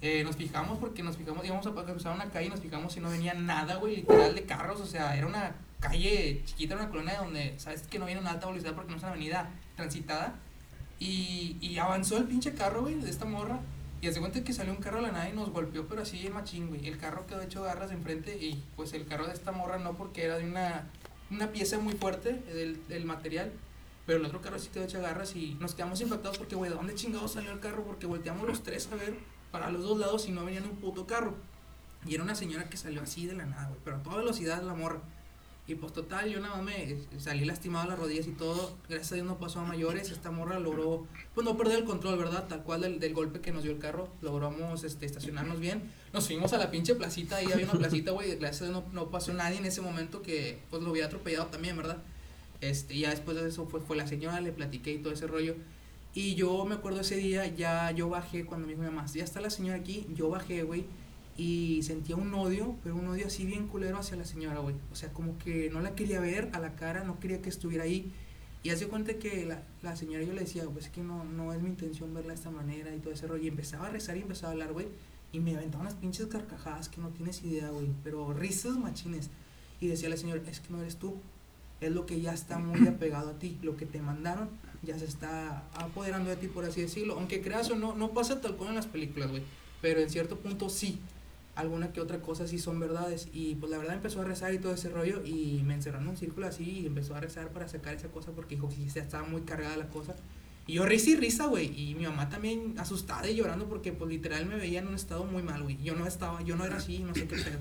Eh, 0.00 0.22
nos 0.22 0.36
fijamos 0.36 0.78
porque 0.78 1.02
nos 1.02 1.16
fijamos, 1.16 1.44
íbamos 1.44 1.66
a 1.66 1.72
cruzar 1.72 2.14
una 2.14 2.30
calle 2.30 2.46
y 2.46 2.50
nos 2.50 2.60
fijamos 2.60 2.92
si 2.92 3.00
no 3.00 3.10
venía 3.10 3.34
nada, 3.34 3.76
güey, 3.76 3.96
literal 3.96 4.34
de 4.34 4.44
carros, 4.44 4.80
o 4.80 4.86
sea, 4.86 5.16
era 5.16 5.26
una 5.26 5.56
calle 5.80 6.42
chiquita, 6.44 6.74
una 6.74 6.88
colonia 6.88 7.18
donde 7.18 7.58
sabes 7.58 7.82
que 7.82 7.98
no 7.98 8.06
viene 8.06 8.20
una 8.20 8.32
alta 8.32 8.46
velocidad 8.46 8.74
porque 8.74 8.90
no 8.90 8.96
es 8.96 9.02
una 9.02 9.12
avenida 9.12 9.50
transitada. 9.76 10.34
Y, 10.98 11.56
y 11.60 11.78
avanzó 11.78 12.16
el 12.18 12.24
pinche 12.24 12.54
carro, 12.54 12.82
güey, 12.82 12.94
de 12.94 13.10
esta 13.10 13.24
morra. 13.24 13.60
Y 14.00 14.08
hace 14.08 14.20
cuenta 14.20 14.44
que 14.44 14.52
salió 14.52 14.72
un 14.72 14.80
carro 14.80 14.96
de 14.96 15.04
la 15.04 15.12
nada 15.12 15.28
y 15.28 15.32
nos 15.32 15.50
golpeó, 15.50 15.86
pero 15.88 16.02
así 16.02 16.28
machín, 16.28 16.68
güey. 16.68 16.86
El 16.86 16.98
carro 16.98 17.26
quedó 17.26 17.40
hecho 17.40 17.62
garras 17.62 17.90
enfrente 17.90 18.36
y 18.36 18.62
pues 18.76 18.92
el 18.92 19.06
carro 19.06 19.26
de 19.26 19.32
esta 19.32 19.50
morra 19.50 19.78
no 19.78 19.94
porque 19.96 20.24
era 20.24 20.36
de 20.36 20.44
una, 20.44 20.84
una 21.30 21.50
pieza 21.52 21.78
muy 21.78 21.94
fuerte 21.94 22.34
del, 22.34 22.86
del 22.86 23.04
material. 23.06 23.50
Pero 24.06 24.18
el 24.18 24.26
otro 24.26 24.42
carro 24.42 24.58
sí 24.58 24.68
quedó 24.72 24.84
hecho 24.84 25.00
garras 25.00 25.34
y 25.34 25.56
nos 25.60 25.74
quedamos 25.74 26.00
impactados 26.00 26.36
porque, 26.36 26.54
güey, 26.54 26.70
¿de 26.70 26.76
dónde 26.76 26.94
chingados 26.94 27.32
salió 27.32 27.52
el 27.52 27.60
carro? 27.60 27.82
Porque 27.84 28.06
volteamos 28.06 28.46
los 28.46 28.62
tres 28.62 28.88
a 28.92 28.96
ver 28.96 29.14
para 29.50 29.70
los 29.70 29.82
dos 29.82 29.98
lados 29.98 30.28
y 30.28 30.32
no 30.32 30.44
venía 30.44 30.60
ni 30.60 30.68
un 30.68 30.76
puto 30.76 31.06
carro. 31.06 31.34
Y 32.04 32.14
era 32.14 32.22
una 32.22 32.34
señora 32.34 32.68
que 32.68 32.76
salió 32.76 33.00
así 33.00 33.26
de 33.26 33.34
la 33.34 33.46
nada, 33.46 33.68
güey, 33.68 33.80
pero 33.82 33.96
a 33.96 34.02
toda 34.02 34.18
velocidad 34.18 34.62
la 34.62 34.74
morra. 34.74 35.00
Y 35.66 35.76
pues 35.76 35.94
total, 35.94 36.28
yo 36.28 36.40
nada 36.40 36.56
más 36.56 36.64
me 36.64 36.98
salí 37.18 37.46
lastimado 37.46 37.88
las 37.88 37.98
rodillas 37.98 38.26
y 38.26 38.32
todo. 38.32 38.76
Gracias 38.86 39.12
a 39.12 39.14
Dios 39.14 39.26
no 39.26 39.38
pasó 39.38 39.60
a 39.60 39.64
mayores. 39.64 40.10
Esta 40.10 40.30
morra 40.30 40.58
logró, 40.58 41.06
pues 41.34 41.46
no 41.46 41.56
perder 41.56 41.78
el 41.78 41.84
control, 41.84 42.18
¿verdad? 42.18 42.46
Tal 42.48 42.62
cual 42.62 42.82
del, 42.82 43.00
del 43.00 43.14
golpe 43.14 43.40
que 43.40 43.50
nos 43.50 43.62
dio 43.62 43.72
el 43.72 43.78
carro. 43.78 44.08
Logramos 44.20 44.84
este, 44.84 45.06
estacionarnos 45.06 45.60
bien. 45.60 45.90
Nos 46.12 46.26
fuimos 46.26 46.52
a 46.52 46.58
la 46.58 46.70
pinche 46.70 46.94
placita. 46.94 47.36
Ahí 47.36 47.50
había 47.50 47.64
una 47.64 47.78
placita, 47.78 48.10
güey. 48.10 48.36
Gracias 48.36 48.62
a 48.62 48.64
Dios 48.66 48.84
no, 48.84 48.92
no 48.92 49.10
pasó 49.10 49.32
nadie 49.32 49.56
en 49.56 49.64
ese 49.64 49.80
momento 49.80 50.20
que 50.20 50.58
pues 50.68 50.82
lo 50.82 50.90
había 50.90 51.06
atropellado 51.06 51.46
también, 51.46 51.78
¿verdad? 51.78 51.96
Este, 52.60 52.98
ya 52.98 53.08
después 53.08 53.34
de 53.34 53.48
eso 53.48 53.66
fue, 53.66 53.80
fue 53.80 53.96
la 53.96 54.06
señora, 54.06 54.42
le 54.42 54.52
platiqué 54.52 54.92
y 54.92 54.98
todo 54.98 55.14
ese 55.14 55.26
rollo. 55.26 55.56
Y 56.12 56.34
yo 56.34 56.62
me 56.66 56.74
acuerdo 56.74 57.00
ese 57.00 57.16
día, 57.16 57.46
ya 57.46 57.90
yo 57.90 58.10
bajé 58.10 58.44
cuando 58.44 58.66
me 58.66 58.74
dijo 58.74 58.82
mi 58.82 58.90
mamá, 58.94 59.06
ya 59.06 59.24
está 59.24 59.40
la 59.40 59.48
señora 59.48 59.78
aquí. 59.78 60.06
Yo 60.14 60.28
bajé, 60.28 60.62
güey 60.62 60.84
y 61.36 61.82
sentía 61.82 62.16
un 62.16 62.32
odio, 62.34 62.76
pero 62.82 62.94
un 62.94 63.08
odio 63.08 63.26
así 63.26 63.44
bien 63.44 63.66
culero 63.66 63.98
hacia 63.98 64.16
la 64.16 64.24
señora, 64.24 64.60
güey. 64.60 64.76
O 64.92 64.94
sea, 64.94 65.12
como 65.12 65.36
que 65.38 65.68
no 65.70 65.80
la 65.80 65.94
quería 65.94 66.20
ver 66.20 66.50
a 66.52 66.60
la 66.60 66.76
cara, 66.76 67.02
no 67.02 67.18
quería 67.18 67.42
que 67.42 67.48
estuviera 67.48 67.84
ahí. 67.84 68.12
Y 68.62 68.70
hace 68.70 68.86
cuenta 68.86 69.14
que 69.14 69.44
la, 69.44 69.62
la 69.82 69.96
señora 69.96 70.24
yo 70.24 70.32
le 70.32 70.40
decía, 70.40 70.64
pues 70.72 70.86
es 70.86 70.90
que 70.92 71.02
no, 71.02 71.24
no 71.24 71.52
es 71.52 71.60
mi 71.60 71.68
intención 71.68 72.14
verla 72.14 72.30
de 72.30 72.36
esta 72.36 72.50
manera 72.50 72.94
y 72.94 73.00
todo 73.00 73.12
ese 73.12 73.26
rollo. 73.26 73.42
Y 73.42 73.48
empezaba 73.48 73.88
a 73.88 73.90
rezar 73.90 74.16
y 74.16 74.22
empezaba 74.22 74.50
a 74.50 74.52
hablar, 74.52 74.72
güey. 74.72 74.86
Y 75.32 75.40
me 75.40 75.56
aventaba 75.56 75.82
unas 75.82 75.94
pinches 75.94 76.26
carcajadas 76.26 76.88
que 76.88 77.00
no 77.00 77.08
tienes 77.08 77.42
idea, 77.42 77.68
güey. 77.70 77.88
Pero 78.04 78.32
risas 78.32 78.78
machines. 78.78 79.28
Y 79.80 79.88
decía 79.88 80.08
la 80.08 80.16
señora, 80.16 80.40
es 80.48 80.60
que 80.60 80.72
no 80.72 80.80
eres 80.80 80.96
tú. 80.96 81.16
Es 81.80 81.90
lo 81.90 82.06
que 82.06 82.20
ya 82.20 82.32
está 82.32 82.58
muy 82.58 82.86
apegado 82.88 83.30
a 83.30 83.38
ti. 83.40 83.58
Lo 83.60 83.76
que 83.76 83.86
te 83.86 84.00
mandaron 84.00 84.48
ya 84.82 84.98
se 84.98 85.06
está 85.06 85.64
apoderando 85.74 86.30
de 86.30 86.36
ti, 86.36 86.46
por 86.46 86.64
así 86.64 86.80
decirlo. 86.80 87.18
Aunque 87.18 87.42
creas 87.42 87.70
o 87.70 87.74
no, 87.74 87.96
no 87.96 88.12
pasa 88.12 88.40
tal 88.40 88.56
cual 88.56 88.70
en 88.70 88.76
las 88.76 88.86
películas, 88.86 89.30
güey. 89.30 89.42
Pero 89.82 90.00
en 90.00 90.08
cierto 90.08 90.38
punto 90.38 90.70
sí 90.70 91.00
alguna 91.54 91.92
que 91.92 92.00
otra 92.00 92.20
cosa 92.20 92.46
sí 92.46 92.58
son 92.58 92.80
verdades. 92.80 93.28
Y 93.32 93.54
pues 93.56 93.70
la 93.70 93.78
verdad 93.78 93.94
empezó 93.94 94.20
a 94.20 94.24
rezar 94.24 94.54
y 94.54 94.58
todo 94.58 94.74
ese 94.74 94.88
rollo 94.88 95.24
y 95.24 95.62
me 95.64 95.74
encerró 95.74 95.98
en 95.98 96.08
un 96.08 96.16
círculo 96.16 96.46
así 96.46 96.80
y 96.80 96.86
empezó 96.86 97.14
a 97.14 97.20
rezar 97.20 97.50
para 97.50 97.68
sacar 97.68 97.94
esa 97.94 98.08
cosa 98.08 98.32
porque 98.32 98.56
dijo 98.56 98.68
que 98.68 98.98
estaba 98.98 99.26
muy 99.26 99.42
cargada 99.42 99.76
la 99.76 99.88
cosa. 99.88 100.14
Y 100.66 100.74
yo 100.74 100.86
risa 100.86 101.10
y 101.10 101.16
risa, 101.16 101.46
güey. 101.46 101.78
Y 101.78 101.94
mi 101.94 102.04
mamá 102.04 102.28
también 102.28 102.74
asustada 102.78 103.28
y 103.28 103.36
llorando 103.36 103.68
porque 103.68 103.92
pues 103.92 104.10
literal 104.10 104.46
me 104.46 104.56
veía 104.56 104.80
en 104.80 104.88
un 104.88 104.94
estado 104.94 105.24
muy 105.24 105.42
mal, 105.42 105.62
güey. 105.62 105.76
Yo 105.82 105.94
no 105.94 106.06
estaba, 106.06 106.42
yo 106.42 106.56
no 106.56 106.64
era 106.64 106.76
así, 106.76 107.00
no 107.00 107.14
sé 107.14 107.26
qué 107.26 107.36
pedo. 107.36 107.58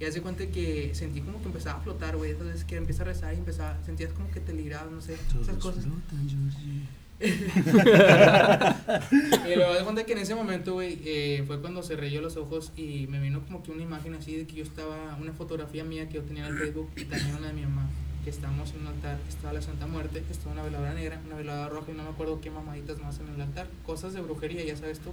Y 0.00 0.04
hace 0.04 0.20
cuenta 0.20 0.44
que 0.48 0.92
sentí 0.94 1.20
como 1.20 1.40
que 1.40 1.46
empezaba 1.46 1.78
a 1.78 1.82
flotar, 1.82 2.16
güey. 2.16 2.34
Veces 2.34 2.64
que 2.64 2.76
empieza 2.76 3.02
a 3.02 3.06
rezar 3.06 3.34
y 3.34 3.38
empezaba, 3.38 3.78
sentías 3.84 4.12
como 4.12 4.28
que 4.32 4.40
te 4.40 4.52
librabas, 4.52 4.90
no 4.90 5.00
sé, 5.00 5.16
esas 5.40 5.56
cosas. 5.58 5.84
y 5.86 6.88
luego 9.56 9.74
de 9.74 9.84
cuenta 9.84 10.04
que 10.04 10.12
en 10.12 10.18
ese 10.18 10.34
momento, 10.34 10.74
güey, 10.74 10.98
eh, 11.04 11.44
fue 11.46 11.60
cuando 11.60 11.82
cerré 11.82 12.10
yo 12.10 12.20
los 12.20 12.36
ojos 12.36 12.72
y 12.76 13.06
me 13.08 13.20
vino 13.20 13.42
como 13.44 13.62
que 13.62 13.70
una 13.70 13.82
imagen 13.82 14.14
así 14.14 14.36
de 14.36 14.46
que 14.46 14.56
yo 14.56 14.64
estaba, 14.64 15.16
una 15.20 15.32
fotografía 15.32 15.84
mía 15.84 16.08
que 16.08 16.14
yo 16.14 16.22
tenía 16.22 16.46
en 16.46 16.54
el 16.54 16.58
Facebook 16.58 16.90
y 16.96 17.04
también 17.04 17.36
una 17.36 17.48
de 17.48 17.52
mi 17.52 17.62
mamá, 17.62 17.88
que 18.24 18.30
estábamos 18.30 18.72
en 18.72 18.80
un 18.80 18.88
altar, 18.88 19.18
que 19.20 19.28
estaba 19.28 19.52
la 19.52 19.62
Santa 19.62 19.86
Muerte, 19.86 20.22
que 20.22 20.32
estaba 20.32 20.52
una 20.52 20.62
veladora 20.62 20.94
negra, 20.94 21.20
una 21.26 21.36
veladora 21.36 21.68
roja 21.68 21.92
y 21.92 21.94
no 21.94 22.02
me 22.02 22.10
acuerdo 22.10 22.40
qué 22.40 22.50
mamaditas 22.50 22.98
más 22.98 23.20
en 23.20 23.28
el 23.28 23.40
altar. 23.40 23.68
Cosas 23.86 24.14
de 24.14 24.20
brujería, 24.20 24.64
ya 24.64 24.76
sabes 24.76 25.00
tú. 25.00 25.12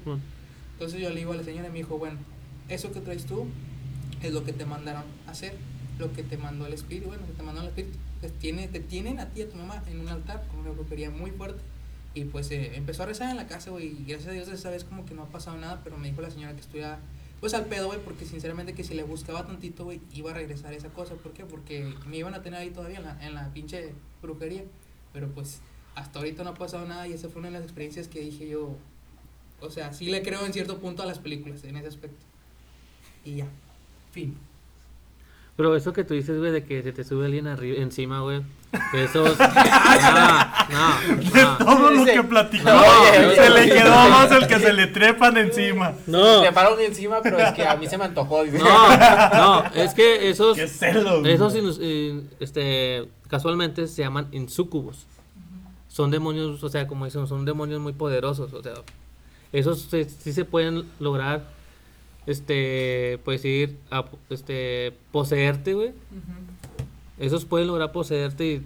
Entonces 0.73 1.01
yo 1.01 1.09
le 1.09 1.17
digo 1.17 1.33
a 1.33 1.35
la 1.35 1.43
señora 1.43 1.67
y 1.67 1.71
me 1.71 1.79
dijo, 1.79 1.97
bueno, 1.97 2.17
eso 2.69 2.91
que 2.91 3.01
traes 3.01 3.25
tú 3.25 3.47
es 4.21 4.33
lo 4.33 4.43
que 4.43 4.53
te 4.53 4.65
mandaron 4.65 5.03
a 5.27 5.31
hacer, 5.31 5.53
lo 5.97 6.11
que 6.13 6.23
te 6.23 6.37
mandó 6.37 6.65
el 6.65 6.73
espíritu, 6.73 7.07
bueno, 7.07 7.25
que 7.25 7.33
te 7.33 7.43
mandó 7.43 7.61
el 7.61 7.67
espíritu. 7.67 7.97
Te, 8.21 8.29
tiene, 8.29 8.67
te 8.67 8.79
tienen 8.79 9.19
a 9.19 9.27
ti 9.27 9.41
y 9.41 9.43
a 9.43 9.49
tu 9.49 9.57
mamá 9.57 9.83
en 9.87 9.99
un 9.99 10.09
altar 10.09 10.45
con 10.49 10.59
una 10.59 10.71
brujería 10.71 11.09
muy 11.09 11.31
fuerte. 11.31 11.61
Y 12.13 12.25
pues 12.25 12.49
eh, 12.51 12.75
empezó 12.75 13.03
a 13.03 13.05
rezar 13.05 13.29
en 13.29 13.37
la 13.37 13.47
casa, 13.47 13.69
güey, 13.69 13.87
y 13.87 14.05
gracias 14.07 14.29
a 14.29 14.31
Dios 14.31 14.47
esa 14.47 14.69
vez 14.69 14.83
como 14.83 15.05
que 15.05 15.13
no 15.13 15.23
ha 15.23 15.27
pasado 15.27 15.57
nada, 15.57 15.81
pero 15.83 15.97
me 15.97 16.09
dijo 16.09 16.21
la 16.21 16.31
señora 16.31 16.53
que 16.53 16.61
estuviera 16.61 16.99
pues 17.39 17.53
al 17.53 17.65
pedo, 17.65 17.87
güey, 17.87 17.99
porque 18.03 18.25
sinceramente 18.25 18.73
que 18.73 18.83
si 18.83 18.93
le 18.93 19.03
buscaba 19.03 19.45
tantito, 19.45 19.85
güey, 19.85 20.01
iba 20.13 20.31
a 20.31 20.33
regresar 20.33 20.73
esa 20.73 20.89
cosa. 20.89 21.15
¿Por 21.15 21.31
qué? 21.31 21.45
Porque 21.45 21.93
me 22.05 22.17
iban 22.17 22.33
a 22.33 22.41
tener 22.41 22.59
ahí 22.59 22.69
todavía 22.69 22.97
en 22.97 23.05
la, 23.05 23.25
en 23.25 23.33
la 23.33 23.53
pinche 23.53 23.93
brujería. 24.21 24.63
Pero 25.13 25.29
pues 25.29 25.61
hasta 25.95 26.19
ahorita 26.19 26.43
no 26.43 26.51
ha 26.51 26.55
pasado 26.55 26.85
nada 26.85 27.07
y 27.07 27.13
esa 27.13 27.29
fue 27.29 27.39
una 27.39 27.49
de 27.49 27.53
las 27.55 27.63
experiencias 27.63 28.07
que 28.07 28.19
dije 28.19 28.49
yo, 28.49 28.75
o 29.61 29.69
sea, 29.69 29.93
sí 29.93 30.07
le 30.07 30.21
creo 30.21 30.45
en 30.45 30.53
cierto 30.53 30.79
punto 30.79 31.03
a 31.03 31.05
las 31.05 31.19
películas 31.19 31.63
en 31.63 31.77
ese 31.77 31.87
aspecto. 31.87 32.19
Y 33.23 33.37
ya, 33.37 33.47
fin. 34.11 34.37
Pero 35.55 35.75
eso 35.75 35.93
que 35.93 36.03
tú 36.03 36.13
dices, 36.13 36.37
güey, 36.37 36.51
de 36.51 36.63
que 36.63 36.83
se 36.83 36.91
te 36.91 37.03
sube 37.03 37.25
alguien 37.25 37.47
arriba, 37.47 37.81
encima, 37.81 38.21
güey. 38.21 38.41
Eso. 38.93 39.23
no, 39.35 39.35
no, 40.69 41.33
no. 41.33 41.57
Todo 41.57 41.89
lo 41.91 42.05
que 42.05 42.23
platicó, 42.23 42.69
No, 42.69 42.79
oye, 42.81 43.35
se 43.35 43.41
oye, 43.41 43.49
le 43.49 43.61
oye. 43.61 43.73
quedó 43.73 44.09
más 44.09 44.31
el 44.31 44.47
que 44.47 44.59
se 44.59 44.73
le 44.73 44.87
trepan 44.87 45.37
encima. 45.37 45.93
No, 46.05 46.41
Te 46.43 46.51
pararon 46.51 46.79
encima, 46.79 47.19
pero 47.23 47.39
es 47.39 47.51
que 47.53 47.65
a 47.67 47.75
mí 47.75 47.87
se 47.87 47.97
me 47.97 48.05
antojó. 48.05 48.43
dice. 48.43 48.59
no, 48.59 49.63
no, 49.63 49.63
es 49.73 49.93
que 49.93 50.29
esos. 50.29 50.55
Qué 50.55 50.67
celo. 50.67 51.21
güey. 51.21 51.33
Esos, 51.33 51.55
in- 51.55 52.29
este, 52.39 53.07
casualmente 53.27 53.87
se 53.87 54.03
llaman 54.03 54.27
insúcubos. 54.31 55.05
Son 55.87 56.11
demonios, 56.11 56.63
o 56.63 56.69
sea, 56.69 56.85
como 56.87 57.05
dicen, 57.05 57.25
son 57.27 57.45
demonios 57.45 57.81
muy 57.81 57.93
poderosos. 57.93 58.53
O 58.53 58.61
sea, 58.61 58.73
esos 59.51 59.81
se- 59.81 60.07
sí 60.09 60.31
se 60.31 60.45
pueden 60.45 60.85
lograr, 60.99 61.43
este, 62.27 63.19
pues 63.25 63.43
ir 63.45 63.77
a, 63.89 64.05
este, 64.29 64.93
poseerte, 65.11 65.73
güey. 65.73 65.93
Esos 67.19 67.45
pueden 67.45 67.67
lograr 67.67 67.91
poseerte 67.91 68.61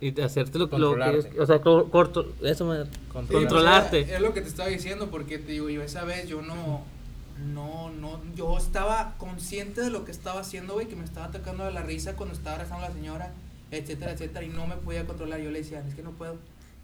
y, 0.00 0.06
y 0.08 0.20
hacerte 0.20 0.58
lo, 0.58 0.66
lo 0.66 0.94
que 0.96 1.18
es, 1.18 1.28
o 1.40 1.46
sea, 1.46 1.60
co- 1.60 1.90
corto, 1.90 2.26
eso 2.42 2.64
me, 2.66 2.78
Controlarte. 3.12 3.32
controlarte. 3.32 4.00
Es 4.14 4.20
lo 4.20 4.34
que 4.34 4.40
te 4.42 4.48
estaba 4.48 4.68
diciendo, 4.68 5.08
porque 5.10 5.38
te 5.38 5.52
digo, 5.52 5.70
yo 5.70 5.82
esa 5.82 6.04
vez 6.04 6.28
yo 6.28 6.42
no, 6.42 6.82
no, 7.54 7.90
no, 7.90 8.20
yo 8.36 8.56
estaba 8.58 9.14
consciente 9.18 9.80
de 9.80 9.90
lo 9.90 10.04
que 10.04 10.10
estaba 10.10 10.40
haciendo, 10.40 10.74
güey, 10.74 10.86
que 10.86 10.96
me 10.96 11.04
estaba 11.04 11.26
atacando 11.26 11.64
de 11.64 11.72
la 11.72 11.82
risa 11.82 12.14
cuando 12.16 12.34
estaba 12.34 12.58
rezando 12.58 12.84
a 12.84 12.88
la 12.88 12.94
señora, 12.94 13.32
etcétera, 13.70 14.12
etcétera, 14.12 14.44
y 14.44 14.48
no 14.50 14.66
me 14.66 14.76
podía 14.76 15.06
controlar. 15.06 15.40
Yo 15.40 15.50
le 15.50 15.58
decía, 15.60 15.82
es 15.88 15.94
que 15.94 16.02
no 16.02 16.10
puedo. 16.10 16.36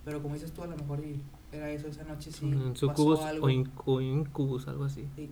Pero 0.05 0.23
como 0.23 0.35
dices 0.35 0.53
tú, 0.53 0.63
a 0.63 0.67
lo 0.67 0.77
mejor 0.77 1.01
y 1.01 1.21
era 1.53 1.71
eso, 1.71 1.87
esa 1.89 2.05
noche 2.05 2.31
sí. 2.33 2.51
Sucubus 2.75 3.21
algo. 3.21 3.47
o, 3.47 3.51
in- 3.51 3.71
o 3.85 4.01
incubus, 4.01 4.67
algo 4.67 4.85
así. 4.87 5.05
Sí. 5.17 5.31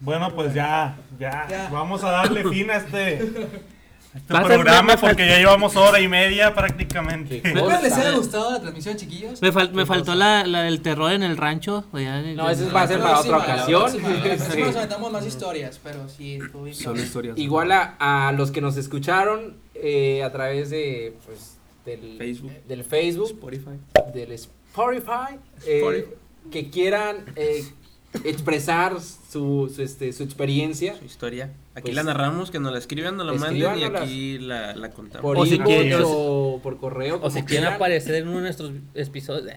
Bueno, 0.00 0.34
pues 0.34 0.52
ya, 0.52 0.98
ya, 1.18 1.46
Ya. 1.48 1.70
vamos 1.70 2.04
a 2.04 2.10
darle 2.10 2.44
fin 2.44 2.70
a 2.70 2.76
este, 2.76 3.32
este 4.16 4.34
programa 4.34 4.96
porque 4.96 5.26
ya 5.28 5.38
llevamos 5.38 5.76
hora 5.76 6.00
y 6.00 6.08
media 6.08 6.54
prácticamente. 6.54 7.40
Sí. 7.42 7.48
Espero 7.48 7.80
les 7.82 7.92
haya 7.92 8.12
gustado 8.12 8.50
la 8.52 8.60
transmisión, 8.60 8.96
chiquillos. 8.96 9.40
Me, 9.42 9.52
fal- 9.52 9.70
me 9.72 9.86
faltó 9.86 10.14
la, 10.14 10.44
la 10.46 10.62
del 10.62 10.80
terror 10.82 11.12
en 11.12 11.22
el 11.22 11.36
rancho. 11.36 11.84
o 11.92 11.98
ya- 11.98 12.20
No, 12.22 12.48
ese 12.50 12.68
va 12.70 12.82
a 12.82 12.88
ser 12.88 13.00
para 13.00 13.20
otra 13.20 13.38
ocasión. 13.38 13.90
Sí. 13.90 13.98
Nos 14.60 14.76
aventamos 14.76 15.12
más 15.12 15.26
historias, 15.26 15.80
pero 15.82 16.08
sí. 16.08 16.38
Son 16.72 16.96
historias. 16.98 17.38
Igual 17.38 17.72
a, 17.72 17.96
a 18.28 18.32
los 18.32 18.50
que 18.50 18.60
nos 18.60 18.76
escucharon 18.76 19.56
eh, 19.74 20.22
a 20.24 20.32
través 20.32 20.70
de 20.70 21.14
pues, 21.26 21.56
del 21.84 22.16
Facebook. 22.18 22.52
del 22.66 22.84
Facebook, 22.84 23.26
Spotify. 23.30 23.78
del 24.14 24.32
Spotify, 24.32 25.38
eh, 25.66 25.78
Spotify. 25.78 26.04
que 26.50 26.70
quieran 26.70 27.24
eh, 27.36 27.64
expresar 28.24 28.94
su, 29.00 29.70
su, 29.74 29.82
este, 29.82 30.12
su 30.12 30.22
experiencia 30.22 30.96
Su 30.98 31.04
historia. 31.04 31.50
Aquí 31.76 31.82
Pues, 31.82 31.94
la 31.94 32.02
narramos, 32.04 32.50
que 32.50 32.58
nos 32.58 32.72
la 32.72 32.78
escriban, 32.78 33.16
nos 33.18 33.26
la 33.26 33.34
manden 33.34 33.78
y 33.78 33.84
aquí 33.84 34.38
la, 34.38 34.74
la 34.74 34.90
contamos. 34.90 35.20
por 35.22 35.36
O 35.38 35.44
si 35.46 35.58
quieren- 35.58 36.00
o 36.04 36.58
por 36.62 36.78
correo. 36.78 37.20
O 37.22 37.30
si 37.30 37.42
quieren 37.42 37.68
aparecer 37.68 38.14
en 38.16 38.28
uno 38.28 38.38
de 38.38 38.42
nuestros 38.44 38.72
episodios. 38.94 39.52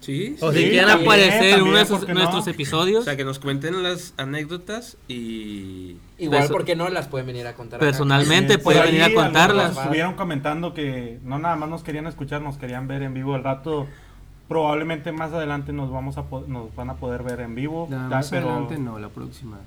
Sí, 0.00 0.34
O 0.40 0.50
sí. 0.50 0.58
si 0.58 0.64
Sí, 0.64 0.70
quieren 0.70 0.88
también, 0.88 1.08
aparecer 1.08 1.44
en 1.54 1.60
uno 1.62 1.64
de 1.72 1.76
nuestros, 1.76 2.08
nuestros 2.08 2.46
O 2.46 2.50
episodios. 2.50 3.04
sea, 3.04 3.16
que 3.16 3.24
nos 3.24 3.38
cuenten 3.38 3.84
las 3.84 4.14
anécdotas 4.16 4.96
y... 5.06 5.98
Igual, 6.18 6.48
porque 6.50 6.74
no 6.74 6.88
las 6.88 7.06
pueden 7.06 7.26
venir 7.28 7.46
a 7.46 7.54
contar. 7.54 7.76
acá. 7.76 7.86
Personalmente 7.86 8.54
Sí, 8.54 8.58
puede 8.58 8.78
por 8.78 8.86
venir 8.88 9.02
a 9.04 9.14
contarlas. 9.14 9.76
Estuvieron 9.76 10.14
comentando 10.14 10.74
que 10.74 11.20
no 11.22 11.38
nada 11.38 11.54
más 11.54 11.68
nos 11.68 11.84
querían 11.84 12.06
escuchar, 12.08 12.40
nos 12.42 12.56
querían 12.56 12.88
ver 12.88 13.02
en 13.02 13.14
vivo. 13.14 13.36
El 13.36 13.44
rato, 13.44 13.86
probablemente 14.48 15.12
más 15.12 15.32
adelante 15.32 15.72
nos 15.72 15.92
vamos 15.92 16.16
a 16.18 16.24
nos 16.48 16.74
van 16.74 16.90
a 16.90 16.94
poder 16.94 17.22
ver 17.22 17.38
en 17.40 17.54
vivo. 17.54 17.86
Nah, 17.90 18.08
Ta- 18.08 18.16
más 18.16 18.30
pero- 18.30 18.48
adelante 18.50 18.78
no, 18.78 18.98
la 18.98 19.08
próxima. 19.10 19.58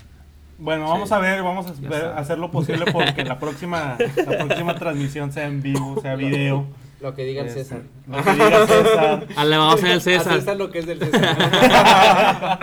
Bueno, 0.57 0.87
vamos 0.89 1.09
Sí. 1.09 1.15
a 1.15 1.19
ver, 1.19 1.43
vamos 1.43 1.67
a 1.67 1.73
ver- 1.89 2.05
hacer 2.15 2.37
lo 2.37 2.49
posible 2.51 2.85
porque 2.91 3.23
la 3.25 3.37
próxima, 3.39 3.97
la 4.15 4.37
próxima 4.45 4.75
transmisión 4.75 5.31
sea 5.31 5.47
en 5.47 5.61
vivo, 5.61 5.99
sea 6.01 6.15
video. 6.15 6.65
Lo 7.01 7.13
que 7.13 7.25
diga 7.25 7.41
el 7.41 7.49
Este, 7.49 7.63
César. 7.65 7.81
Lo 8.07 8.23
que 8.23 8.31
diga 8.31 8.65
César. 8.67 9.27
Le 9.45 9.57
vamos 9.57 9.73
a 9.73 9.77
hacer 9.77 9.89
el 9.91 9.97
A 9.97 10.01
César. 10.01 10.33
César 10.39 10.57
lo 10.57 10.71
que 10.71 10.79
es 10.79 10.85
del 10.85 10.99
César. 11.11 12.59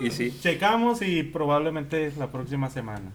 Y 0.00 0.10
sí. 0.10 0.36
Checamos 0.40 1.02
y 1.02 1.22
probablemente 1.22 2.10
la 2.18 2.32
próxima 2.32 2.70
semana. 2.70 3.12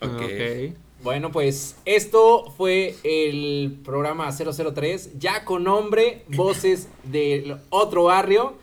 Ok. 0.00 0.10
Ok. 0.22 0.76
Bueno, 1.02 1.32
pues 1.32 1.76
esto 1.84 2.52
fue 2.56 2.94
el 3.02 3.80
programa 3.84 4.30
003, 4.30 5.18
ya 5.18 5.44
con 5.44 5.64
nombre, 5.64 6.24
voces 6.28 6.88
del 7.04 7.56
otro 7.70 8.04
barrio. 8.04 8.54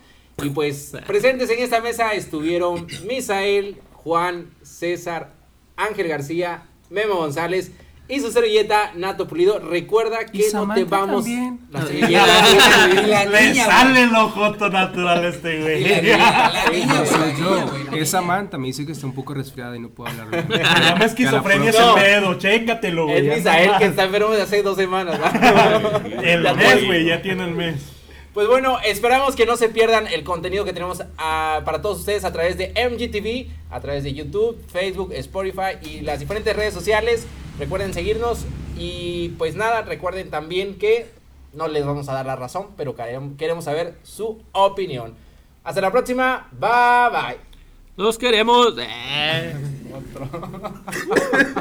Y 0.42 0.48
pues 0.48 0.92
presentes 1.06 1.50
en 1.50 1.58
esta 1.58 1.82
mesa 1.82 2.12
estuvieron 2.14 2.86
Misael, 3.06 3.76
Juan, 3.92 4.46
César, 4.80 5.28
Ángel 5.76 6.08
García, 6.08 6.62
Memo 6.88 7.16
González 7.16 7.70
y 8.08 8.18
su 8.18 8.32
servilleta 8.32 8.92
Nato 8.96 9.28
Pulido. 9.28 9.58
Recuerda 9.60 10.24
que 10.26 10.38
Y 10.38 10.44
no 10.54 10.72
te 10.74 10.84
vamos. 10.84 11.24
también. 11.24 11.60
La 11.70 11.82
servilleta, 11.82 13.24
Le 13.30 13.54
sale 13.54 14.02
el 14.04 14.16
ojoto 14.16 14.68
natural 14.70 15.24
a 15.24 15.28
este 15.28 15.60
güey. 15.60 15.84
la 15.84 16.00
niña, 16.02 16.50
la 16.52 16.70
niña, 16.72 16.94
güey, 16.94 17.06
Soy 17.06 17.18
la 17.20 17.26
niña, 17.26 17.38
yo. 17.38 17.48
güey, 17.68 17.84
la 17.84 17.84
Es 17.84 17.90
niña. 17.92 18.06
Samantha, 18.06 18.58
me 18.58 18.66
dice 18.68 18.84
que 18.86 18.92
está 18.92 19.06
un 19.06 19.14
poco 19.14 19.34
resfriada 19.34 19.76
y 19.76 19.80
no 19.80 19.90
puedo 19.90 20.10
hablar. 20.10 20.46
Se 20.50 20.82
llama 20.84 21.04
esquizofrenia 21.04 21.70
No. 21.72 21.96
ese 21.96 22.04
pedo, 22.06 22.34
chécatelo, 22.38 23.04
güey. 23.06 23.28
Es 23.28 23.36
Misael 23.36 23.72
que 23.78 23.84
está 23.84 24.04
enfermo 24.04 24.30
de 24.30 24.42
hace 24.42 24.62
dos 24.62 24.76
semanas. 24.76 25.20
El 26.22 26.42
mes, 26.56 26.86
güey, 26.86 27.04
ya 27.04 27.20
tiene 27.22 27.44
el 27.44 27.54
mes. 27.54 27.76
Pues 28.32 28.46
bueno, 28.46 28.78
esperamos 28.84 29.34
que 29.34 29.44
no 29.44 29.56
se 29.56 29.68
pierdan 29.68 30.06
el 30.06 30.22
contenido 30.22 30.64
que 30.64 30.72
tenemos 30.72 31.02
ah, 31.18 31.62
para 31.64 31.82
todos 31.82 31.98
ustedes 31.98 32.24
a 32.24 32.32
través 32.32 32.56
de 32.56 32.68
MGTV, 32.68 33.74
a 33.74 33.80
través 33.80 34.04
de 34.04 34.14
YouTube, 34.14 34.56
Facebook, 34.68 35.12
Spotify 35.14 35.78
y 35.82 36.02
las 36.02 36.20
diferentes 36.20 36.54
redes 36.54 36.72
sociales. 36.72 37.26
Recuerden 37.58 37.92
seguirnos 37.92 38.44
y 38.78 39.30
pues 39.30 39.56
nada, 39.56 39.82
recuerden 39.82 40.30
también 40.30 40.78
que 40.78 41.10
no 41.52 41.66
les 41.66 41.84
vamos 41.84 42.08
a 42.08 42.12
dar 42.12 42.24
la 42.24 42.36
razón, 42.36 42.68
pero 42.76 42.94
queremos 42.94 43.36
queremos 43.36 43.64
saber 43.64 43.98
su 44.04 44.40
opinión. 44.52 45.14
Hasta 45.64 45.80
la 45.80 45.90
próxima, 45.90 46.48
bye 46.52 47.10
bye. 47.10 47.38
Los 47.96 48.16
queremos. 48.16 48.74
Eh. 48.78 49.54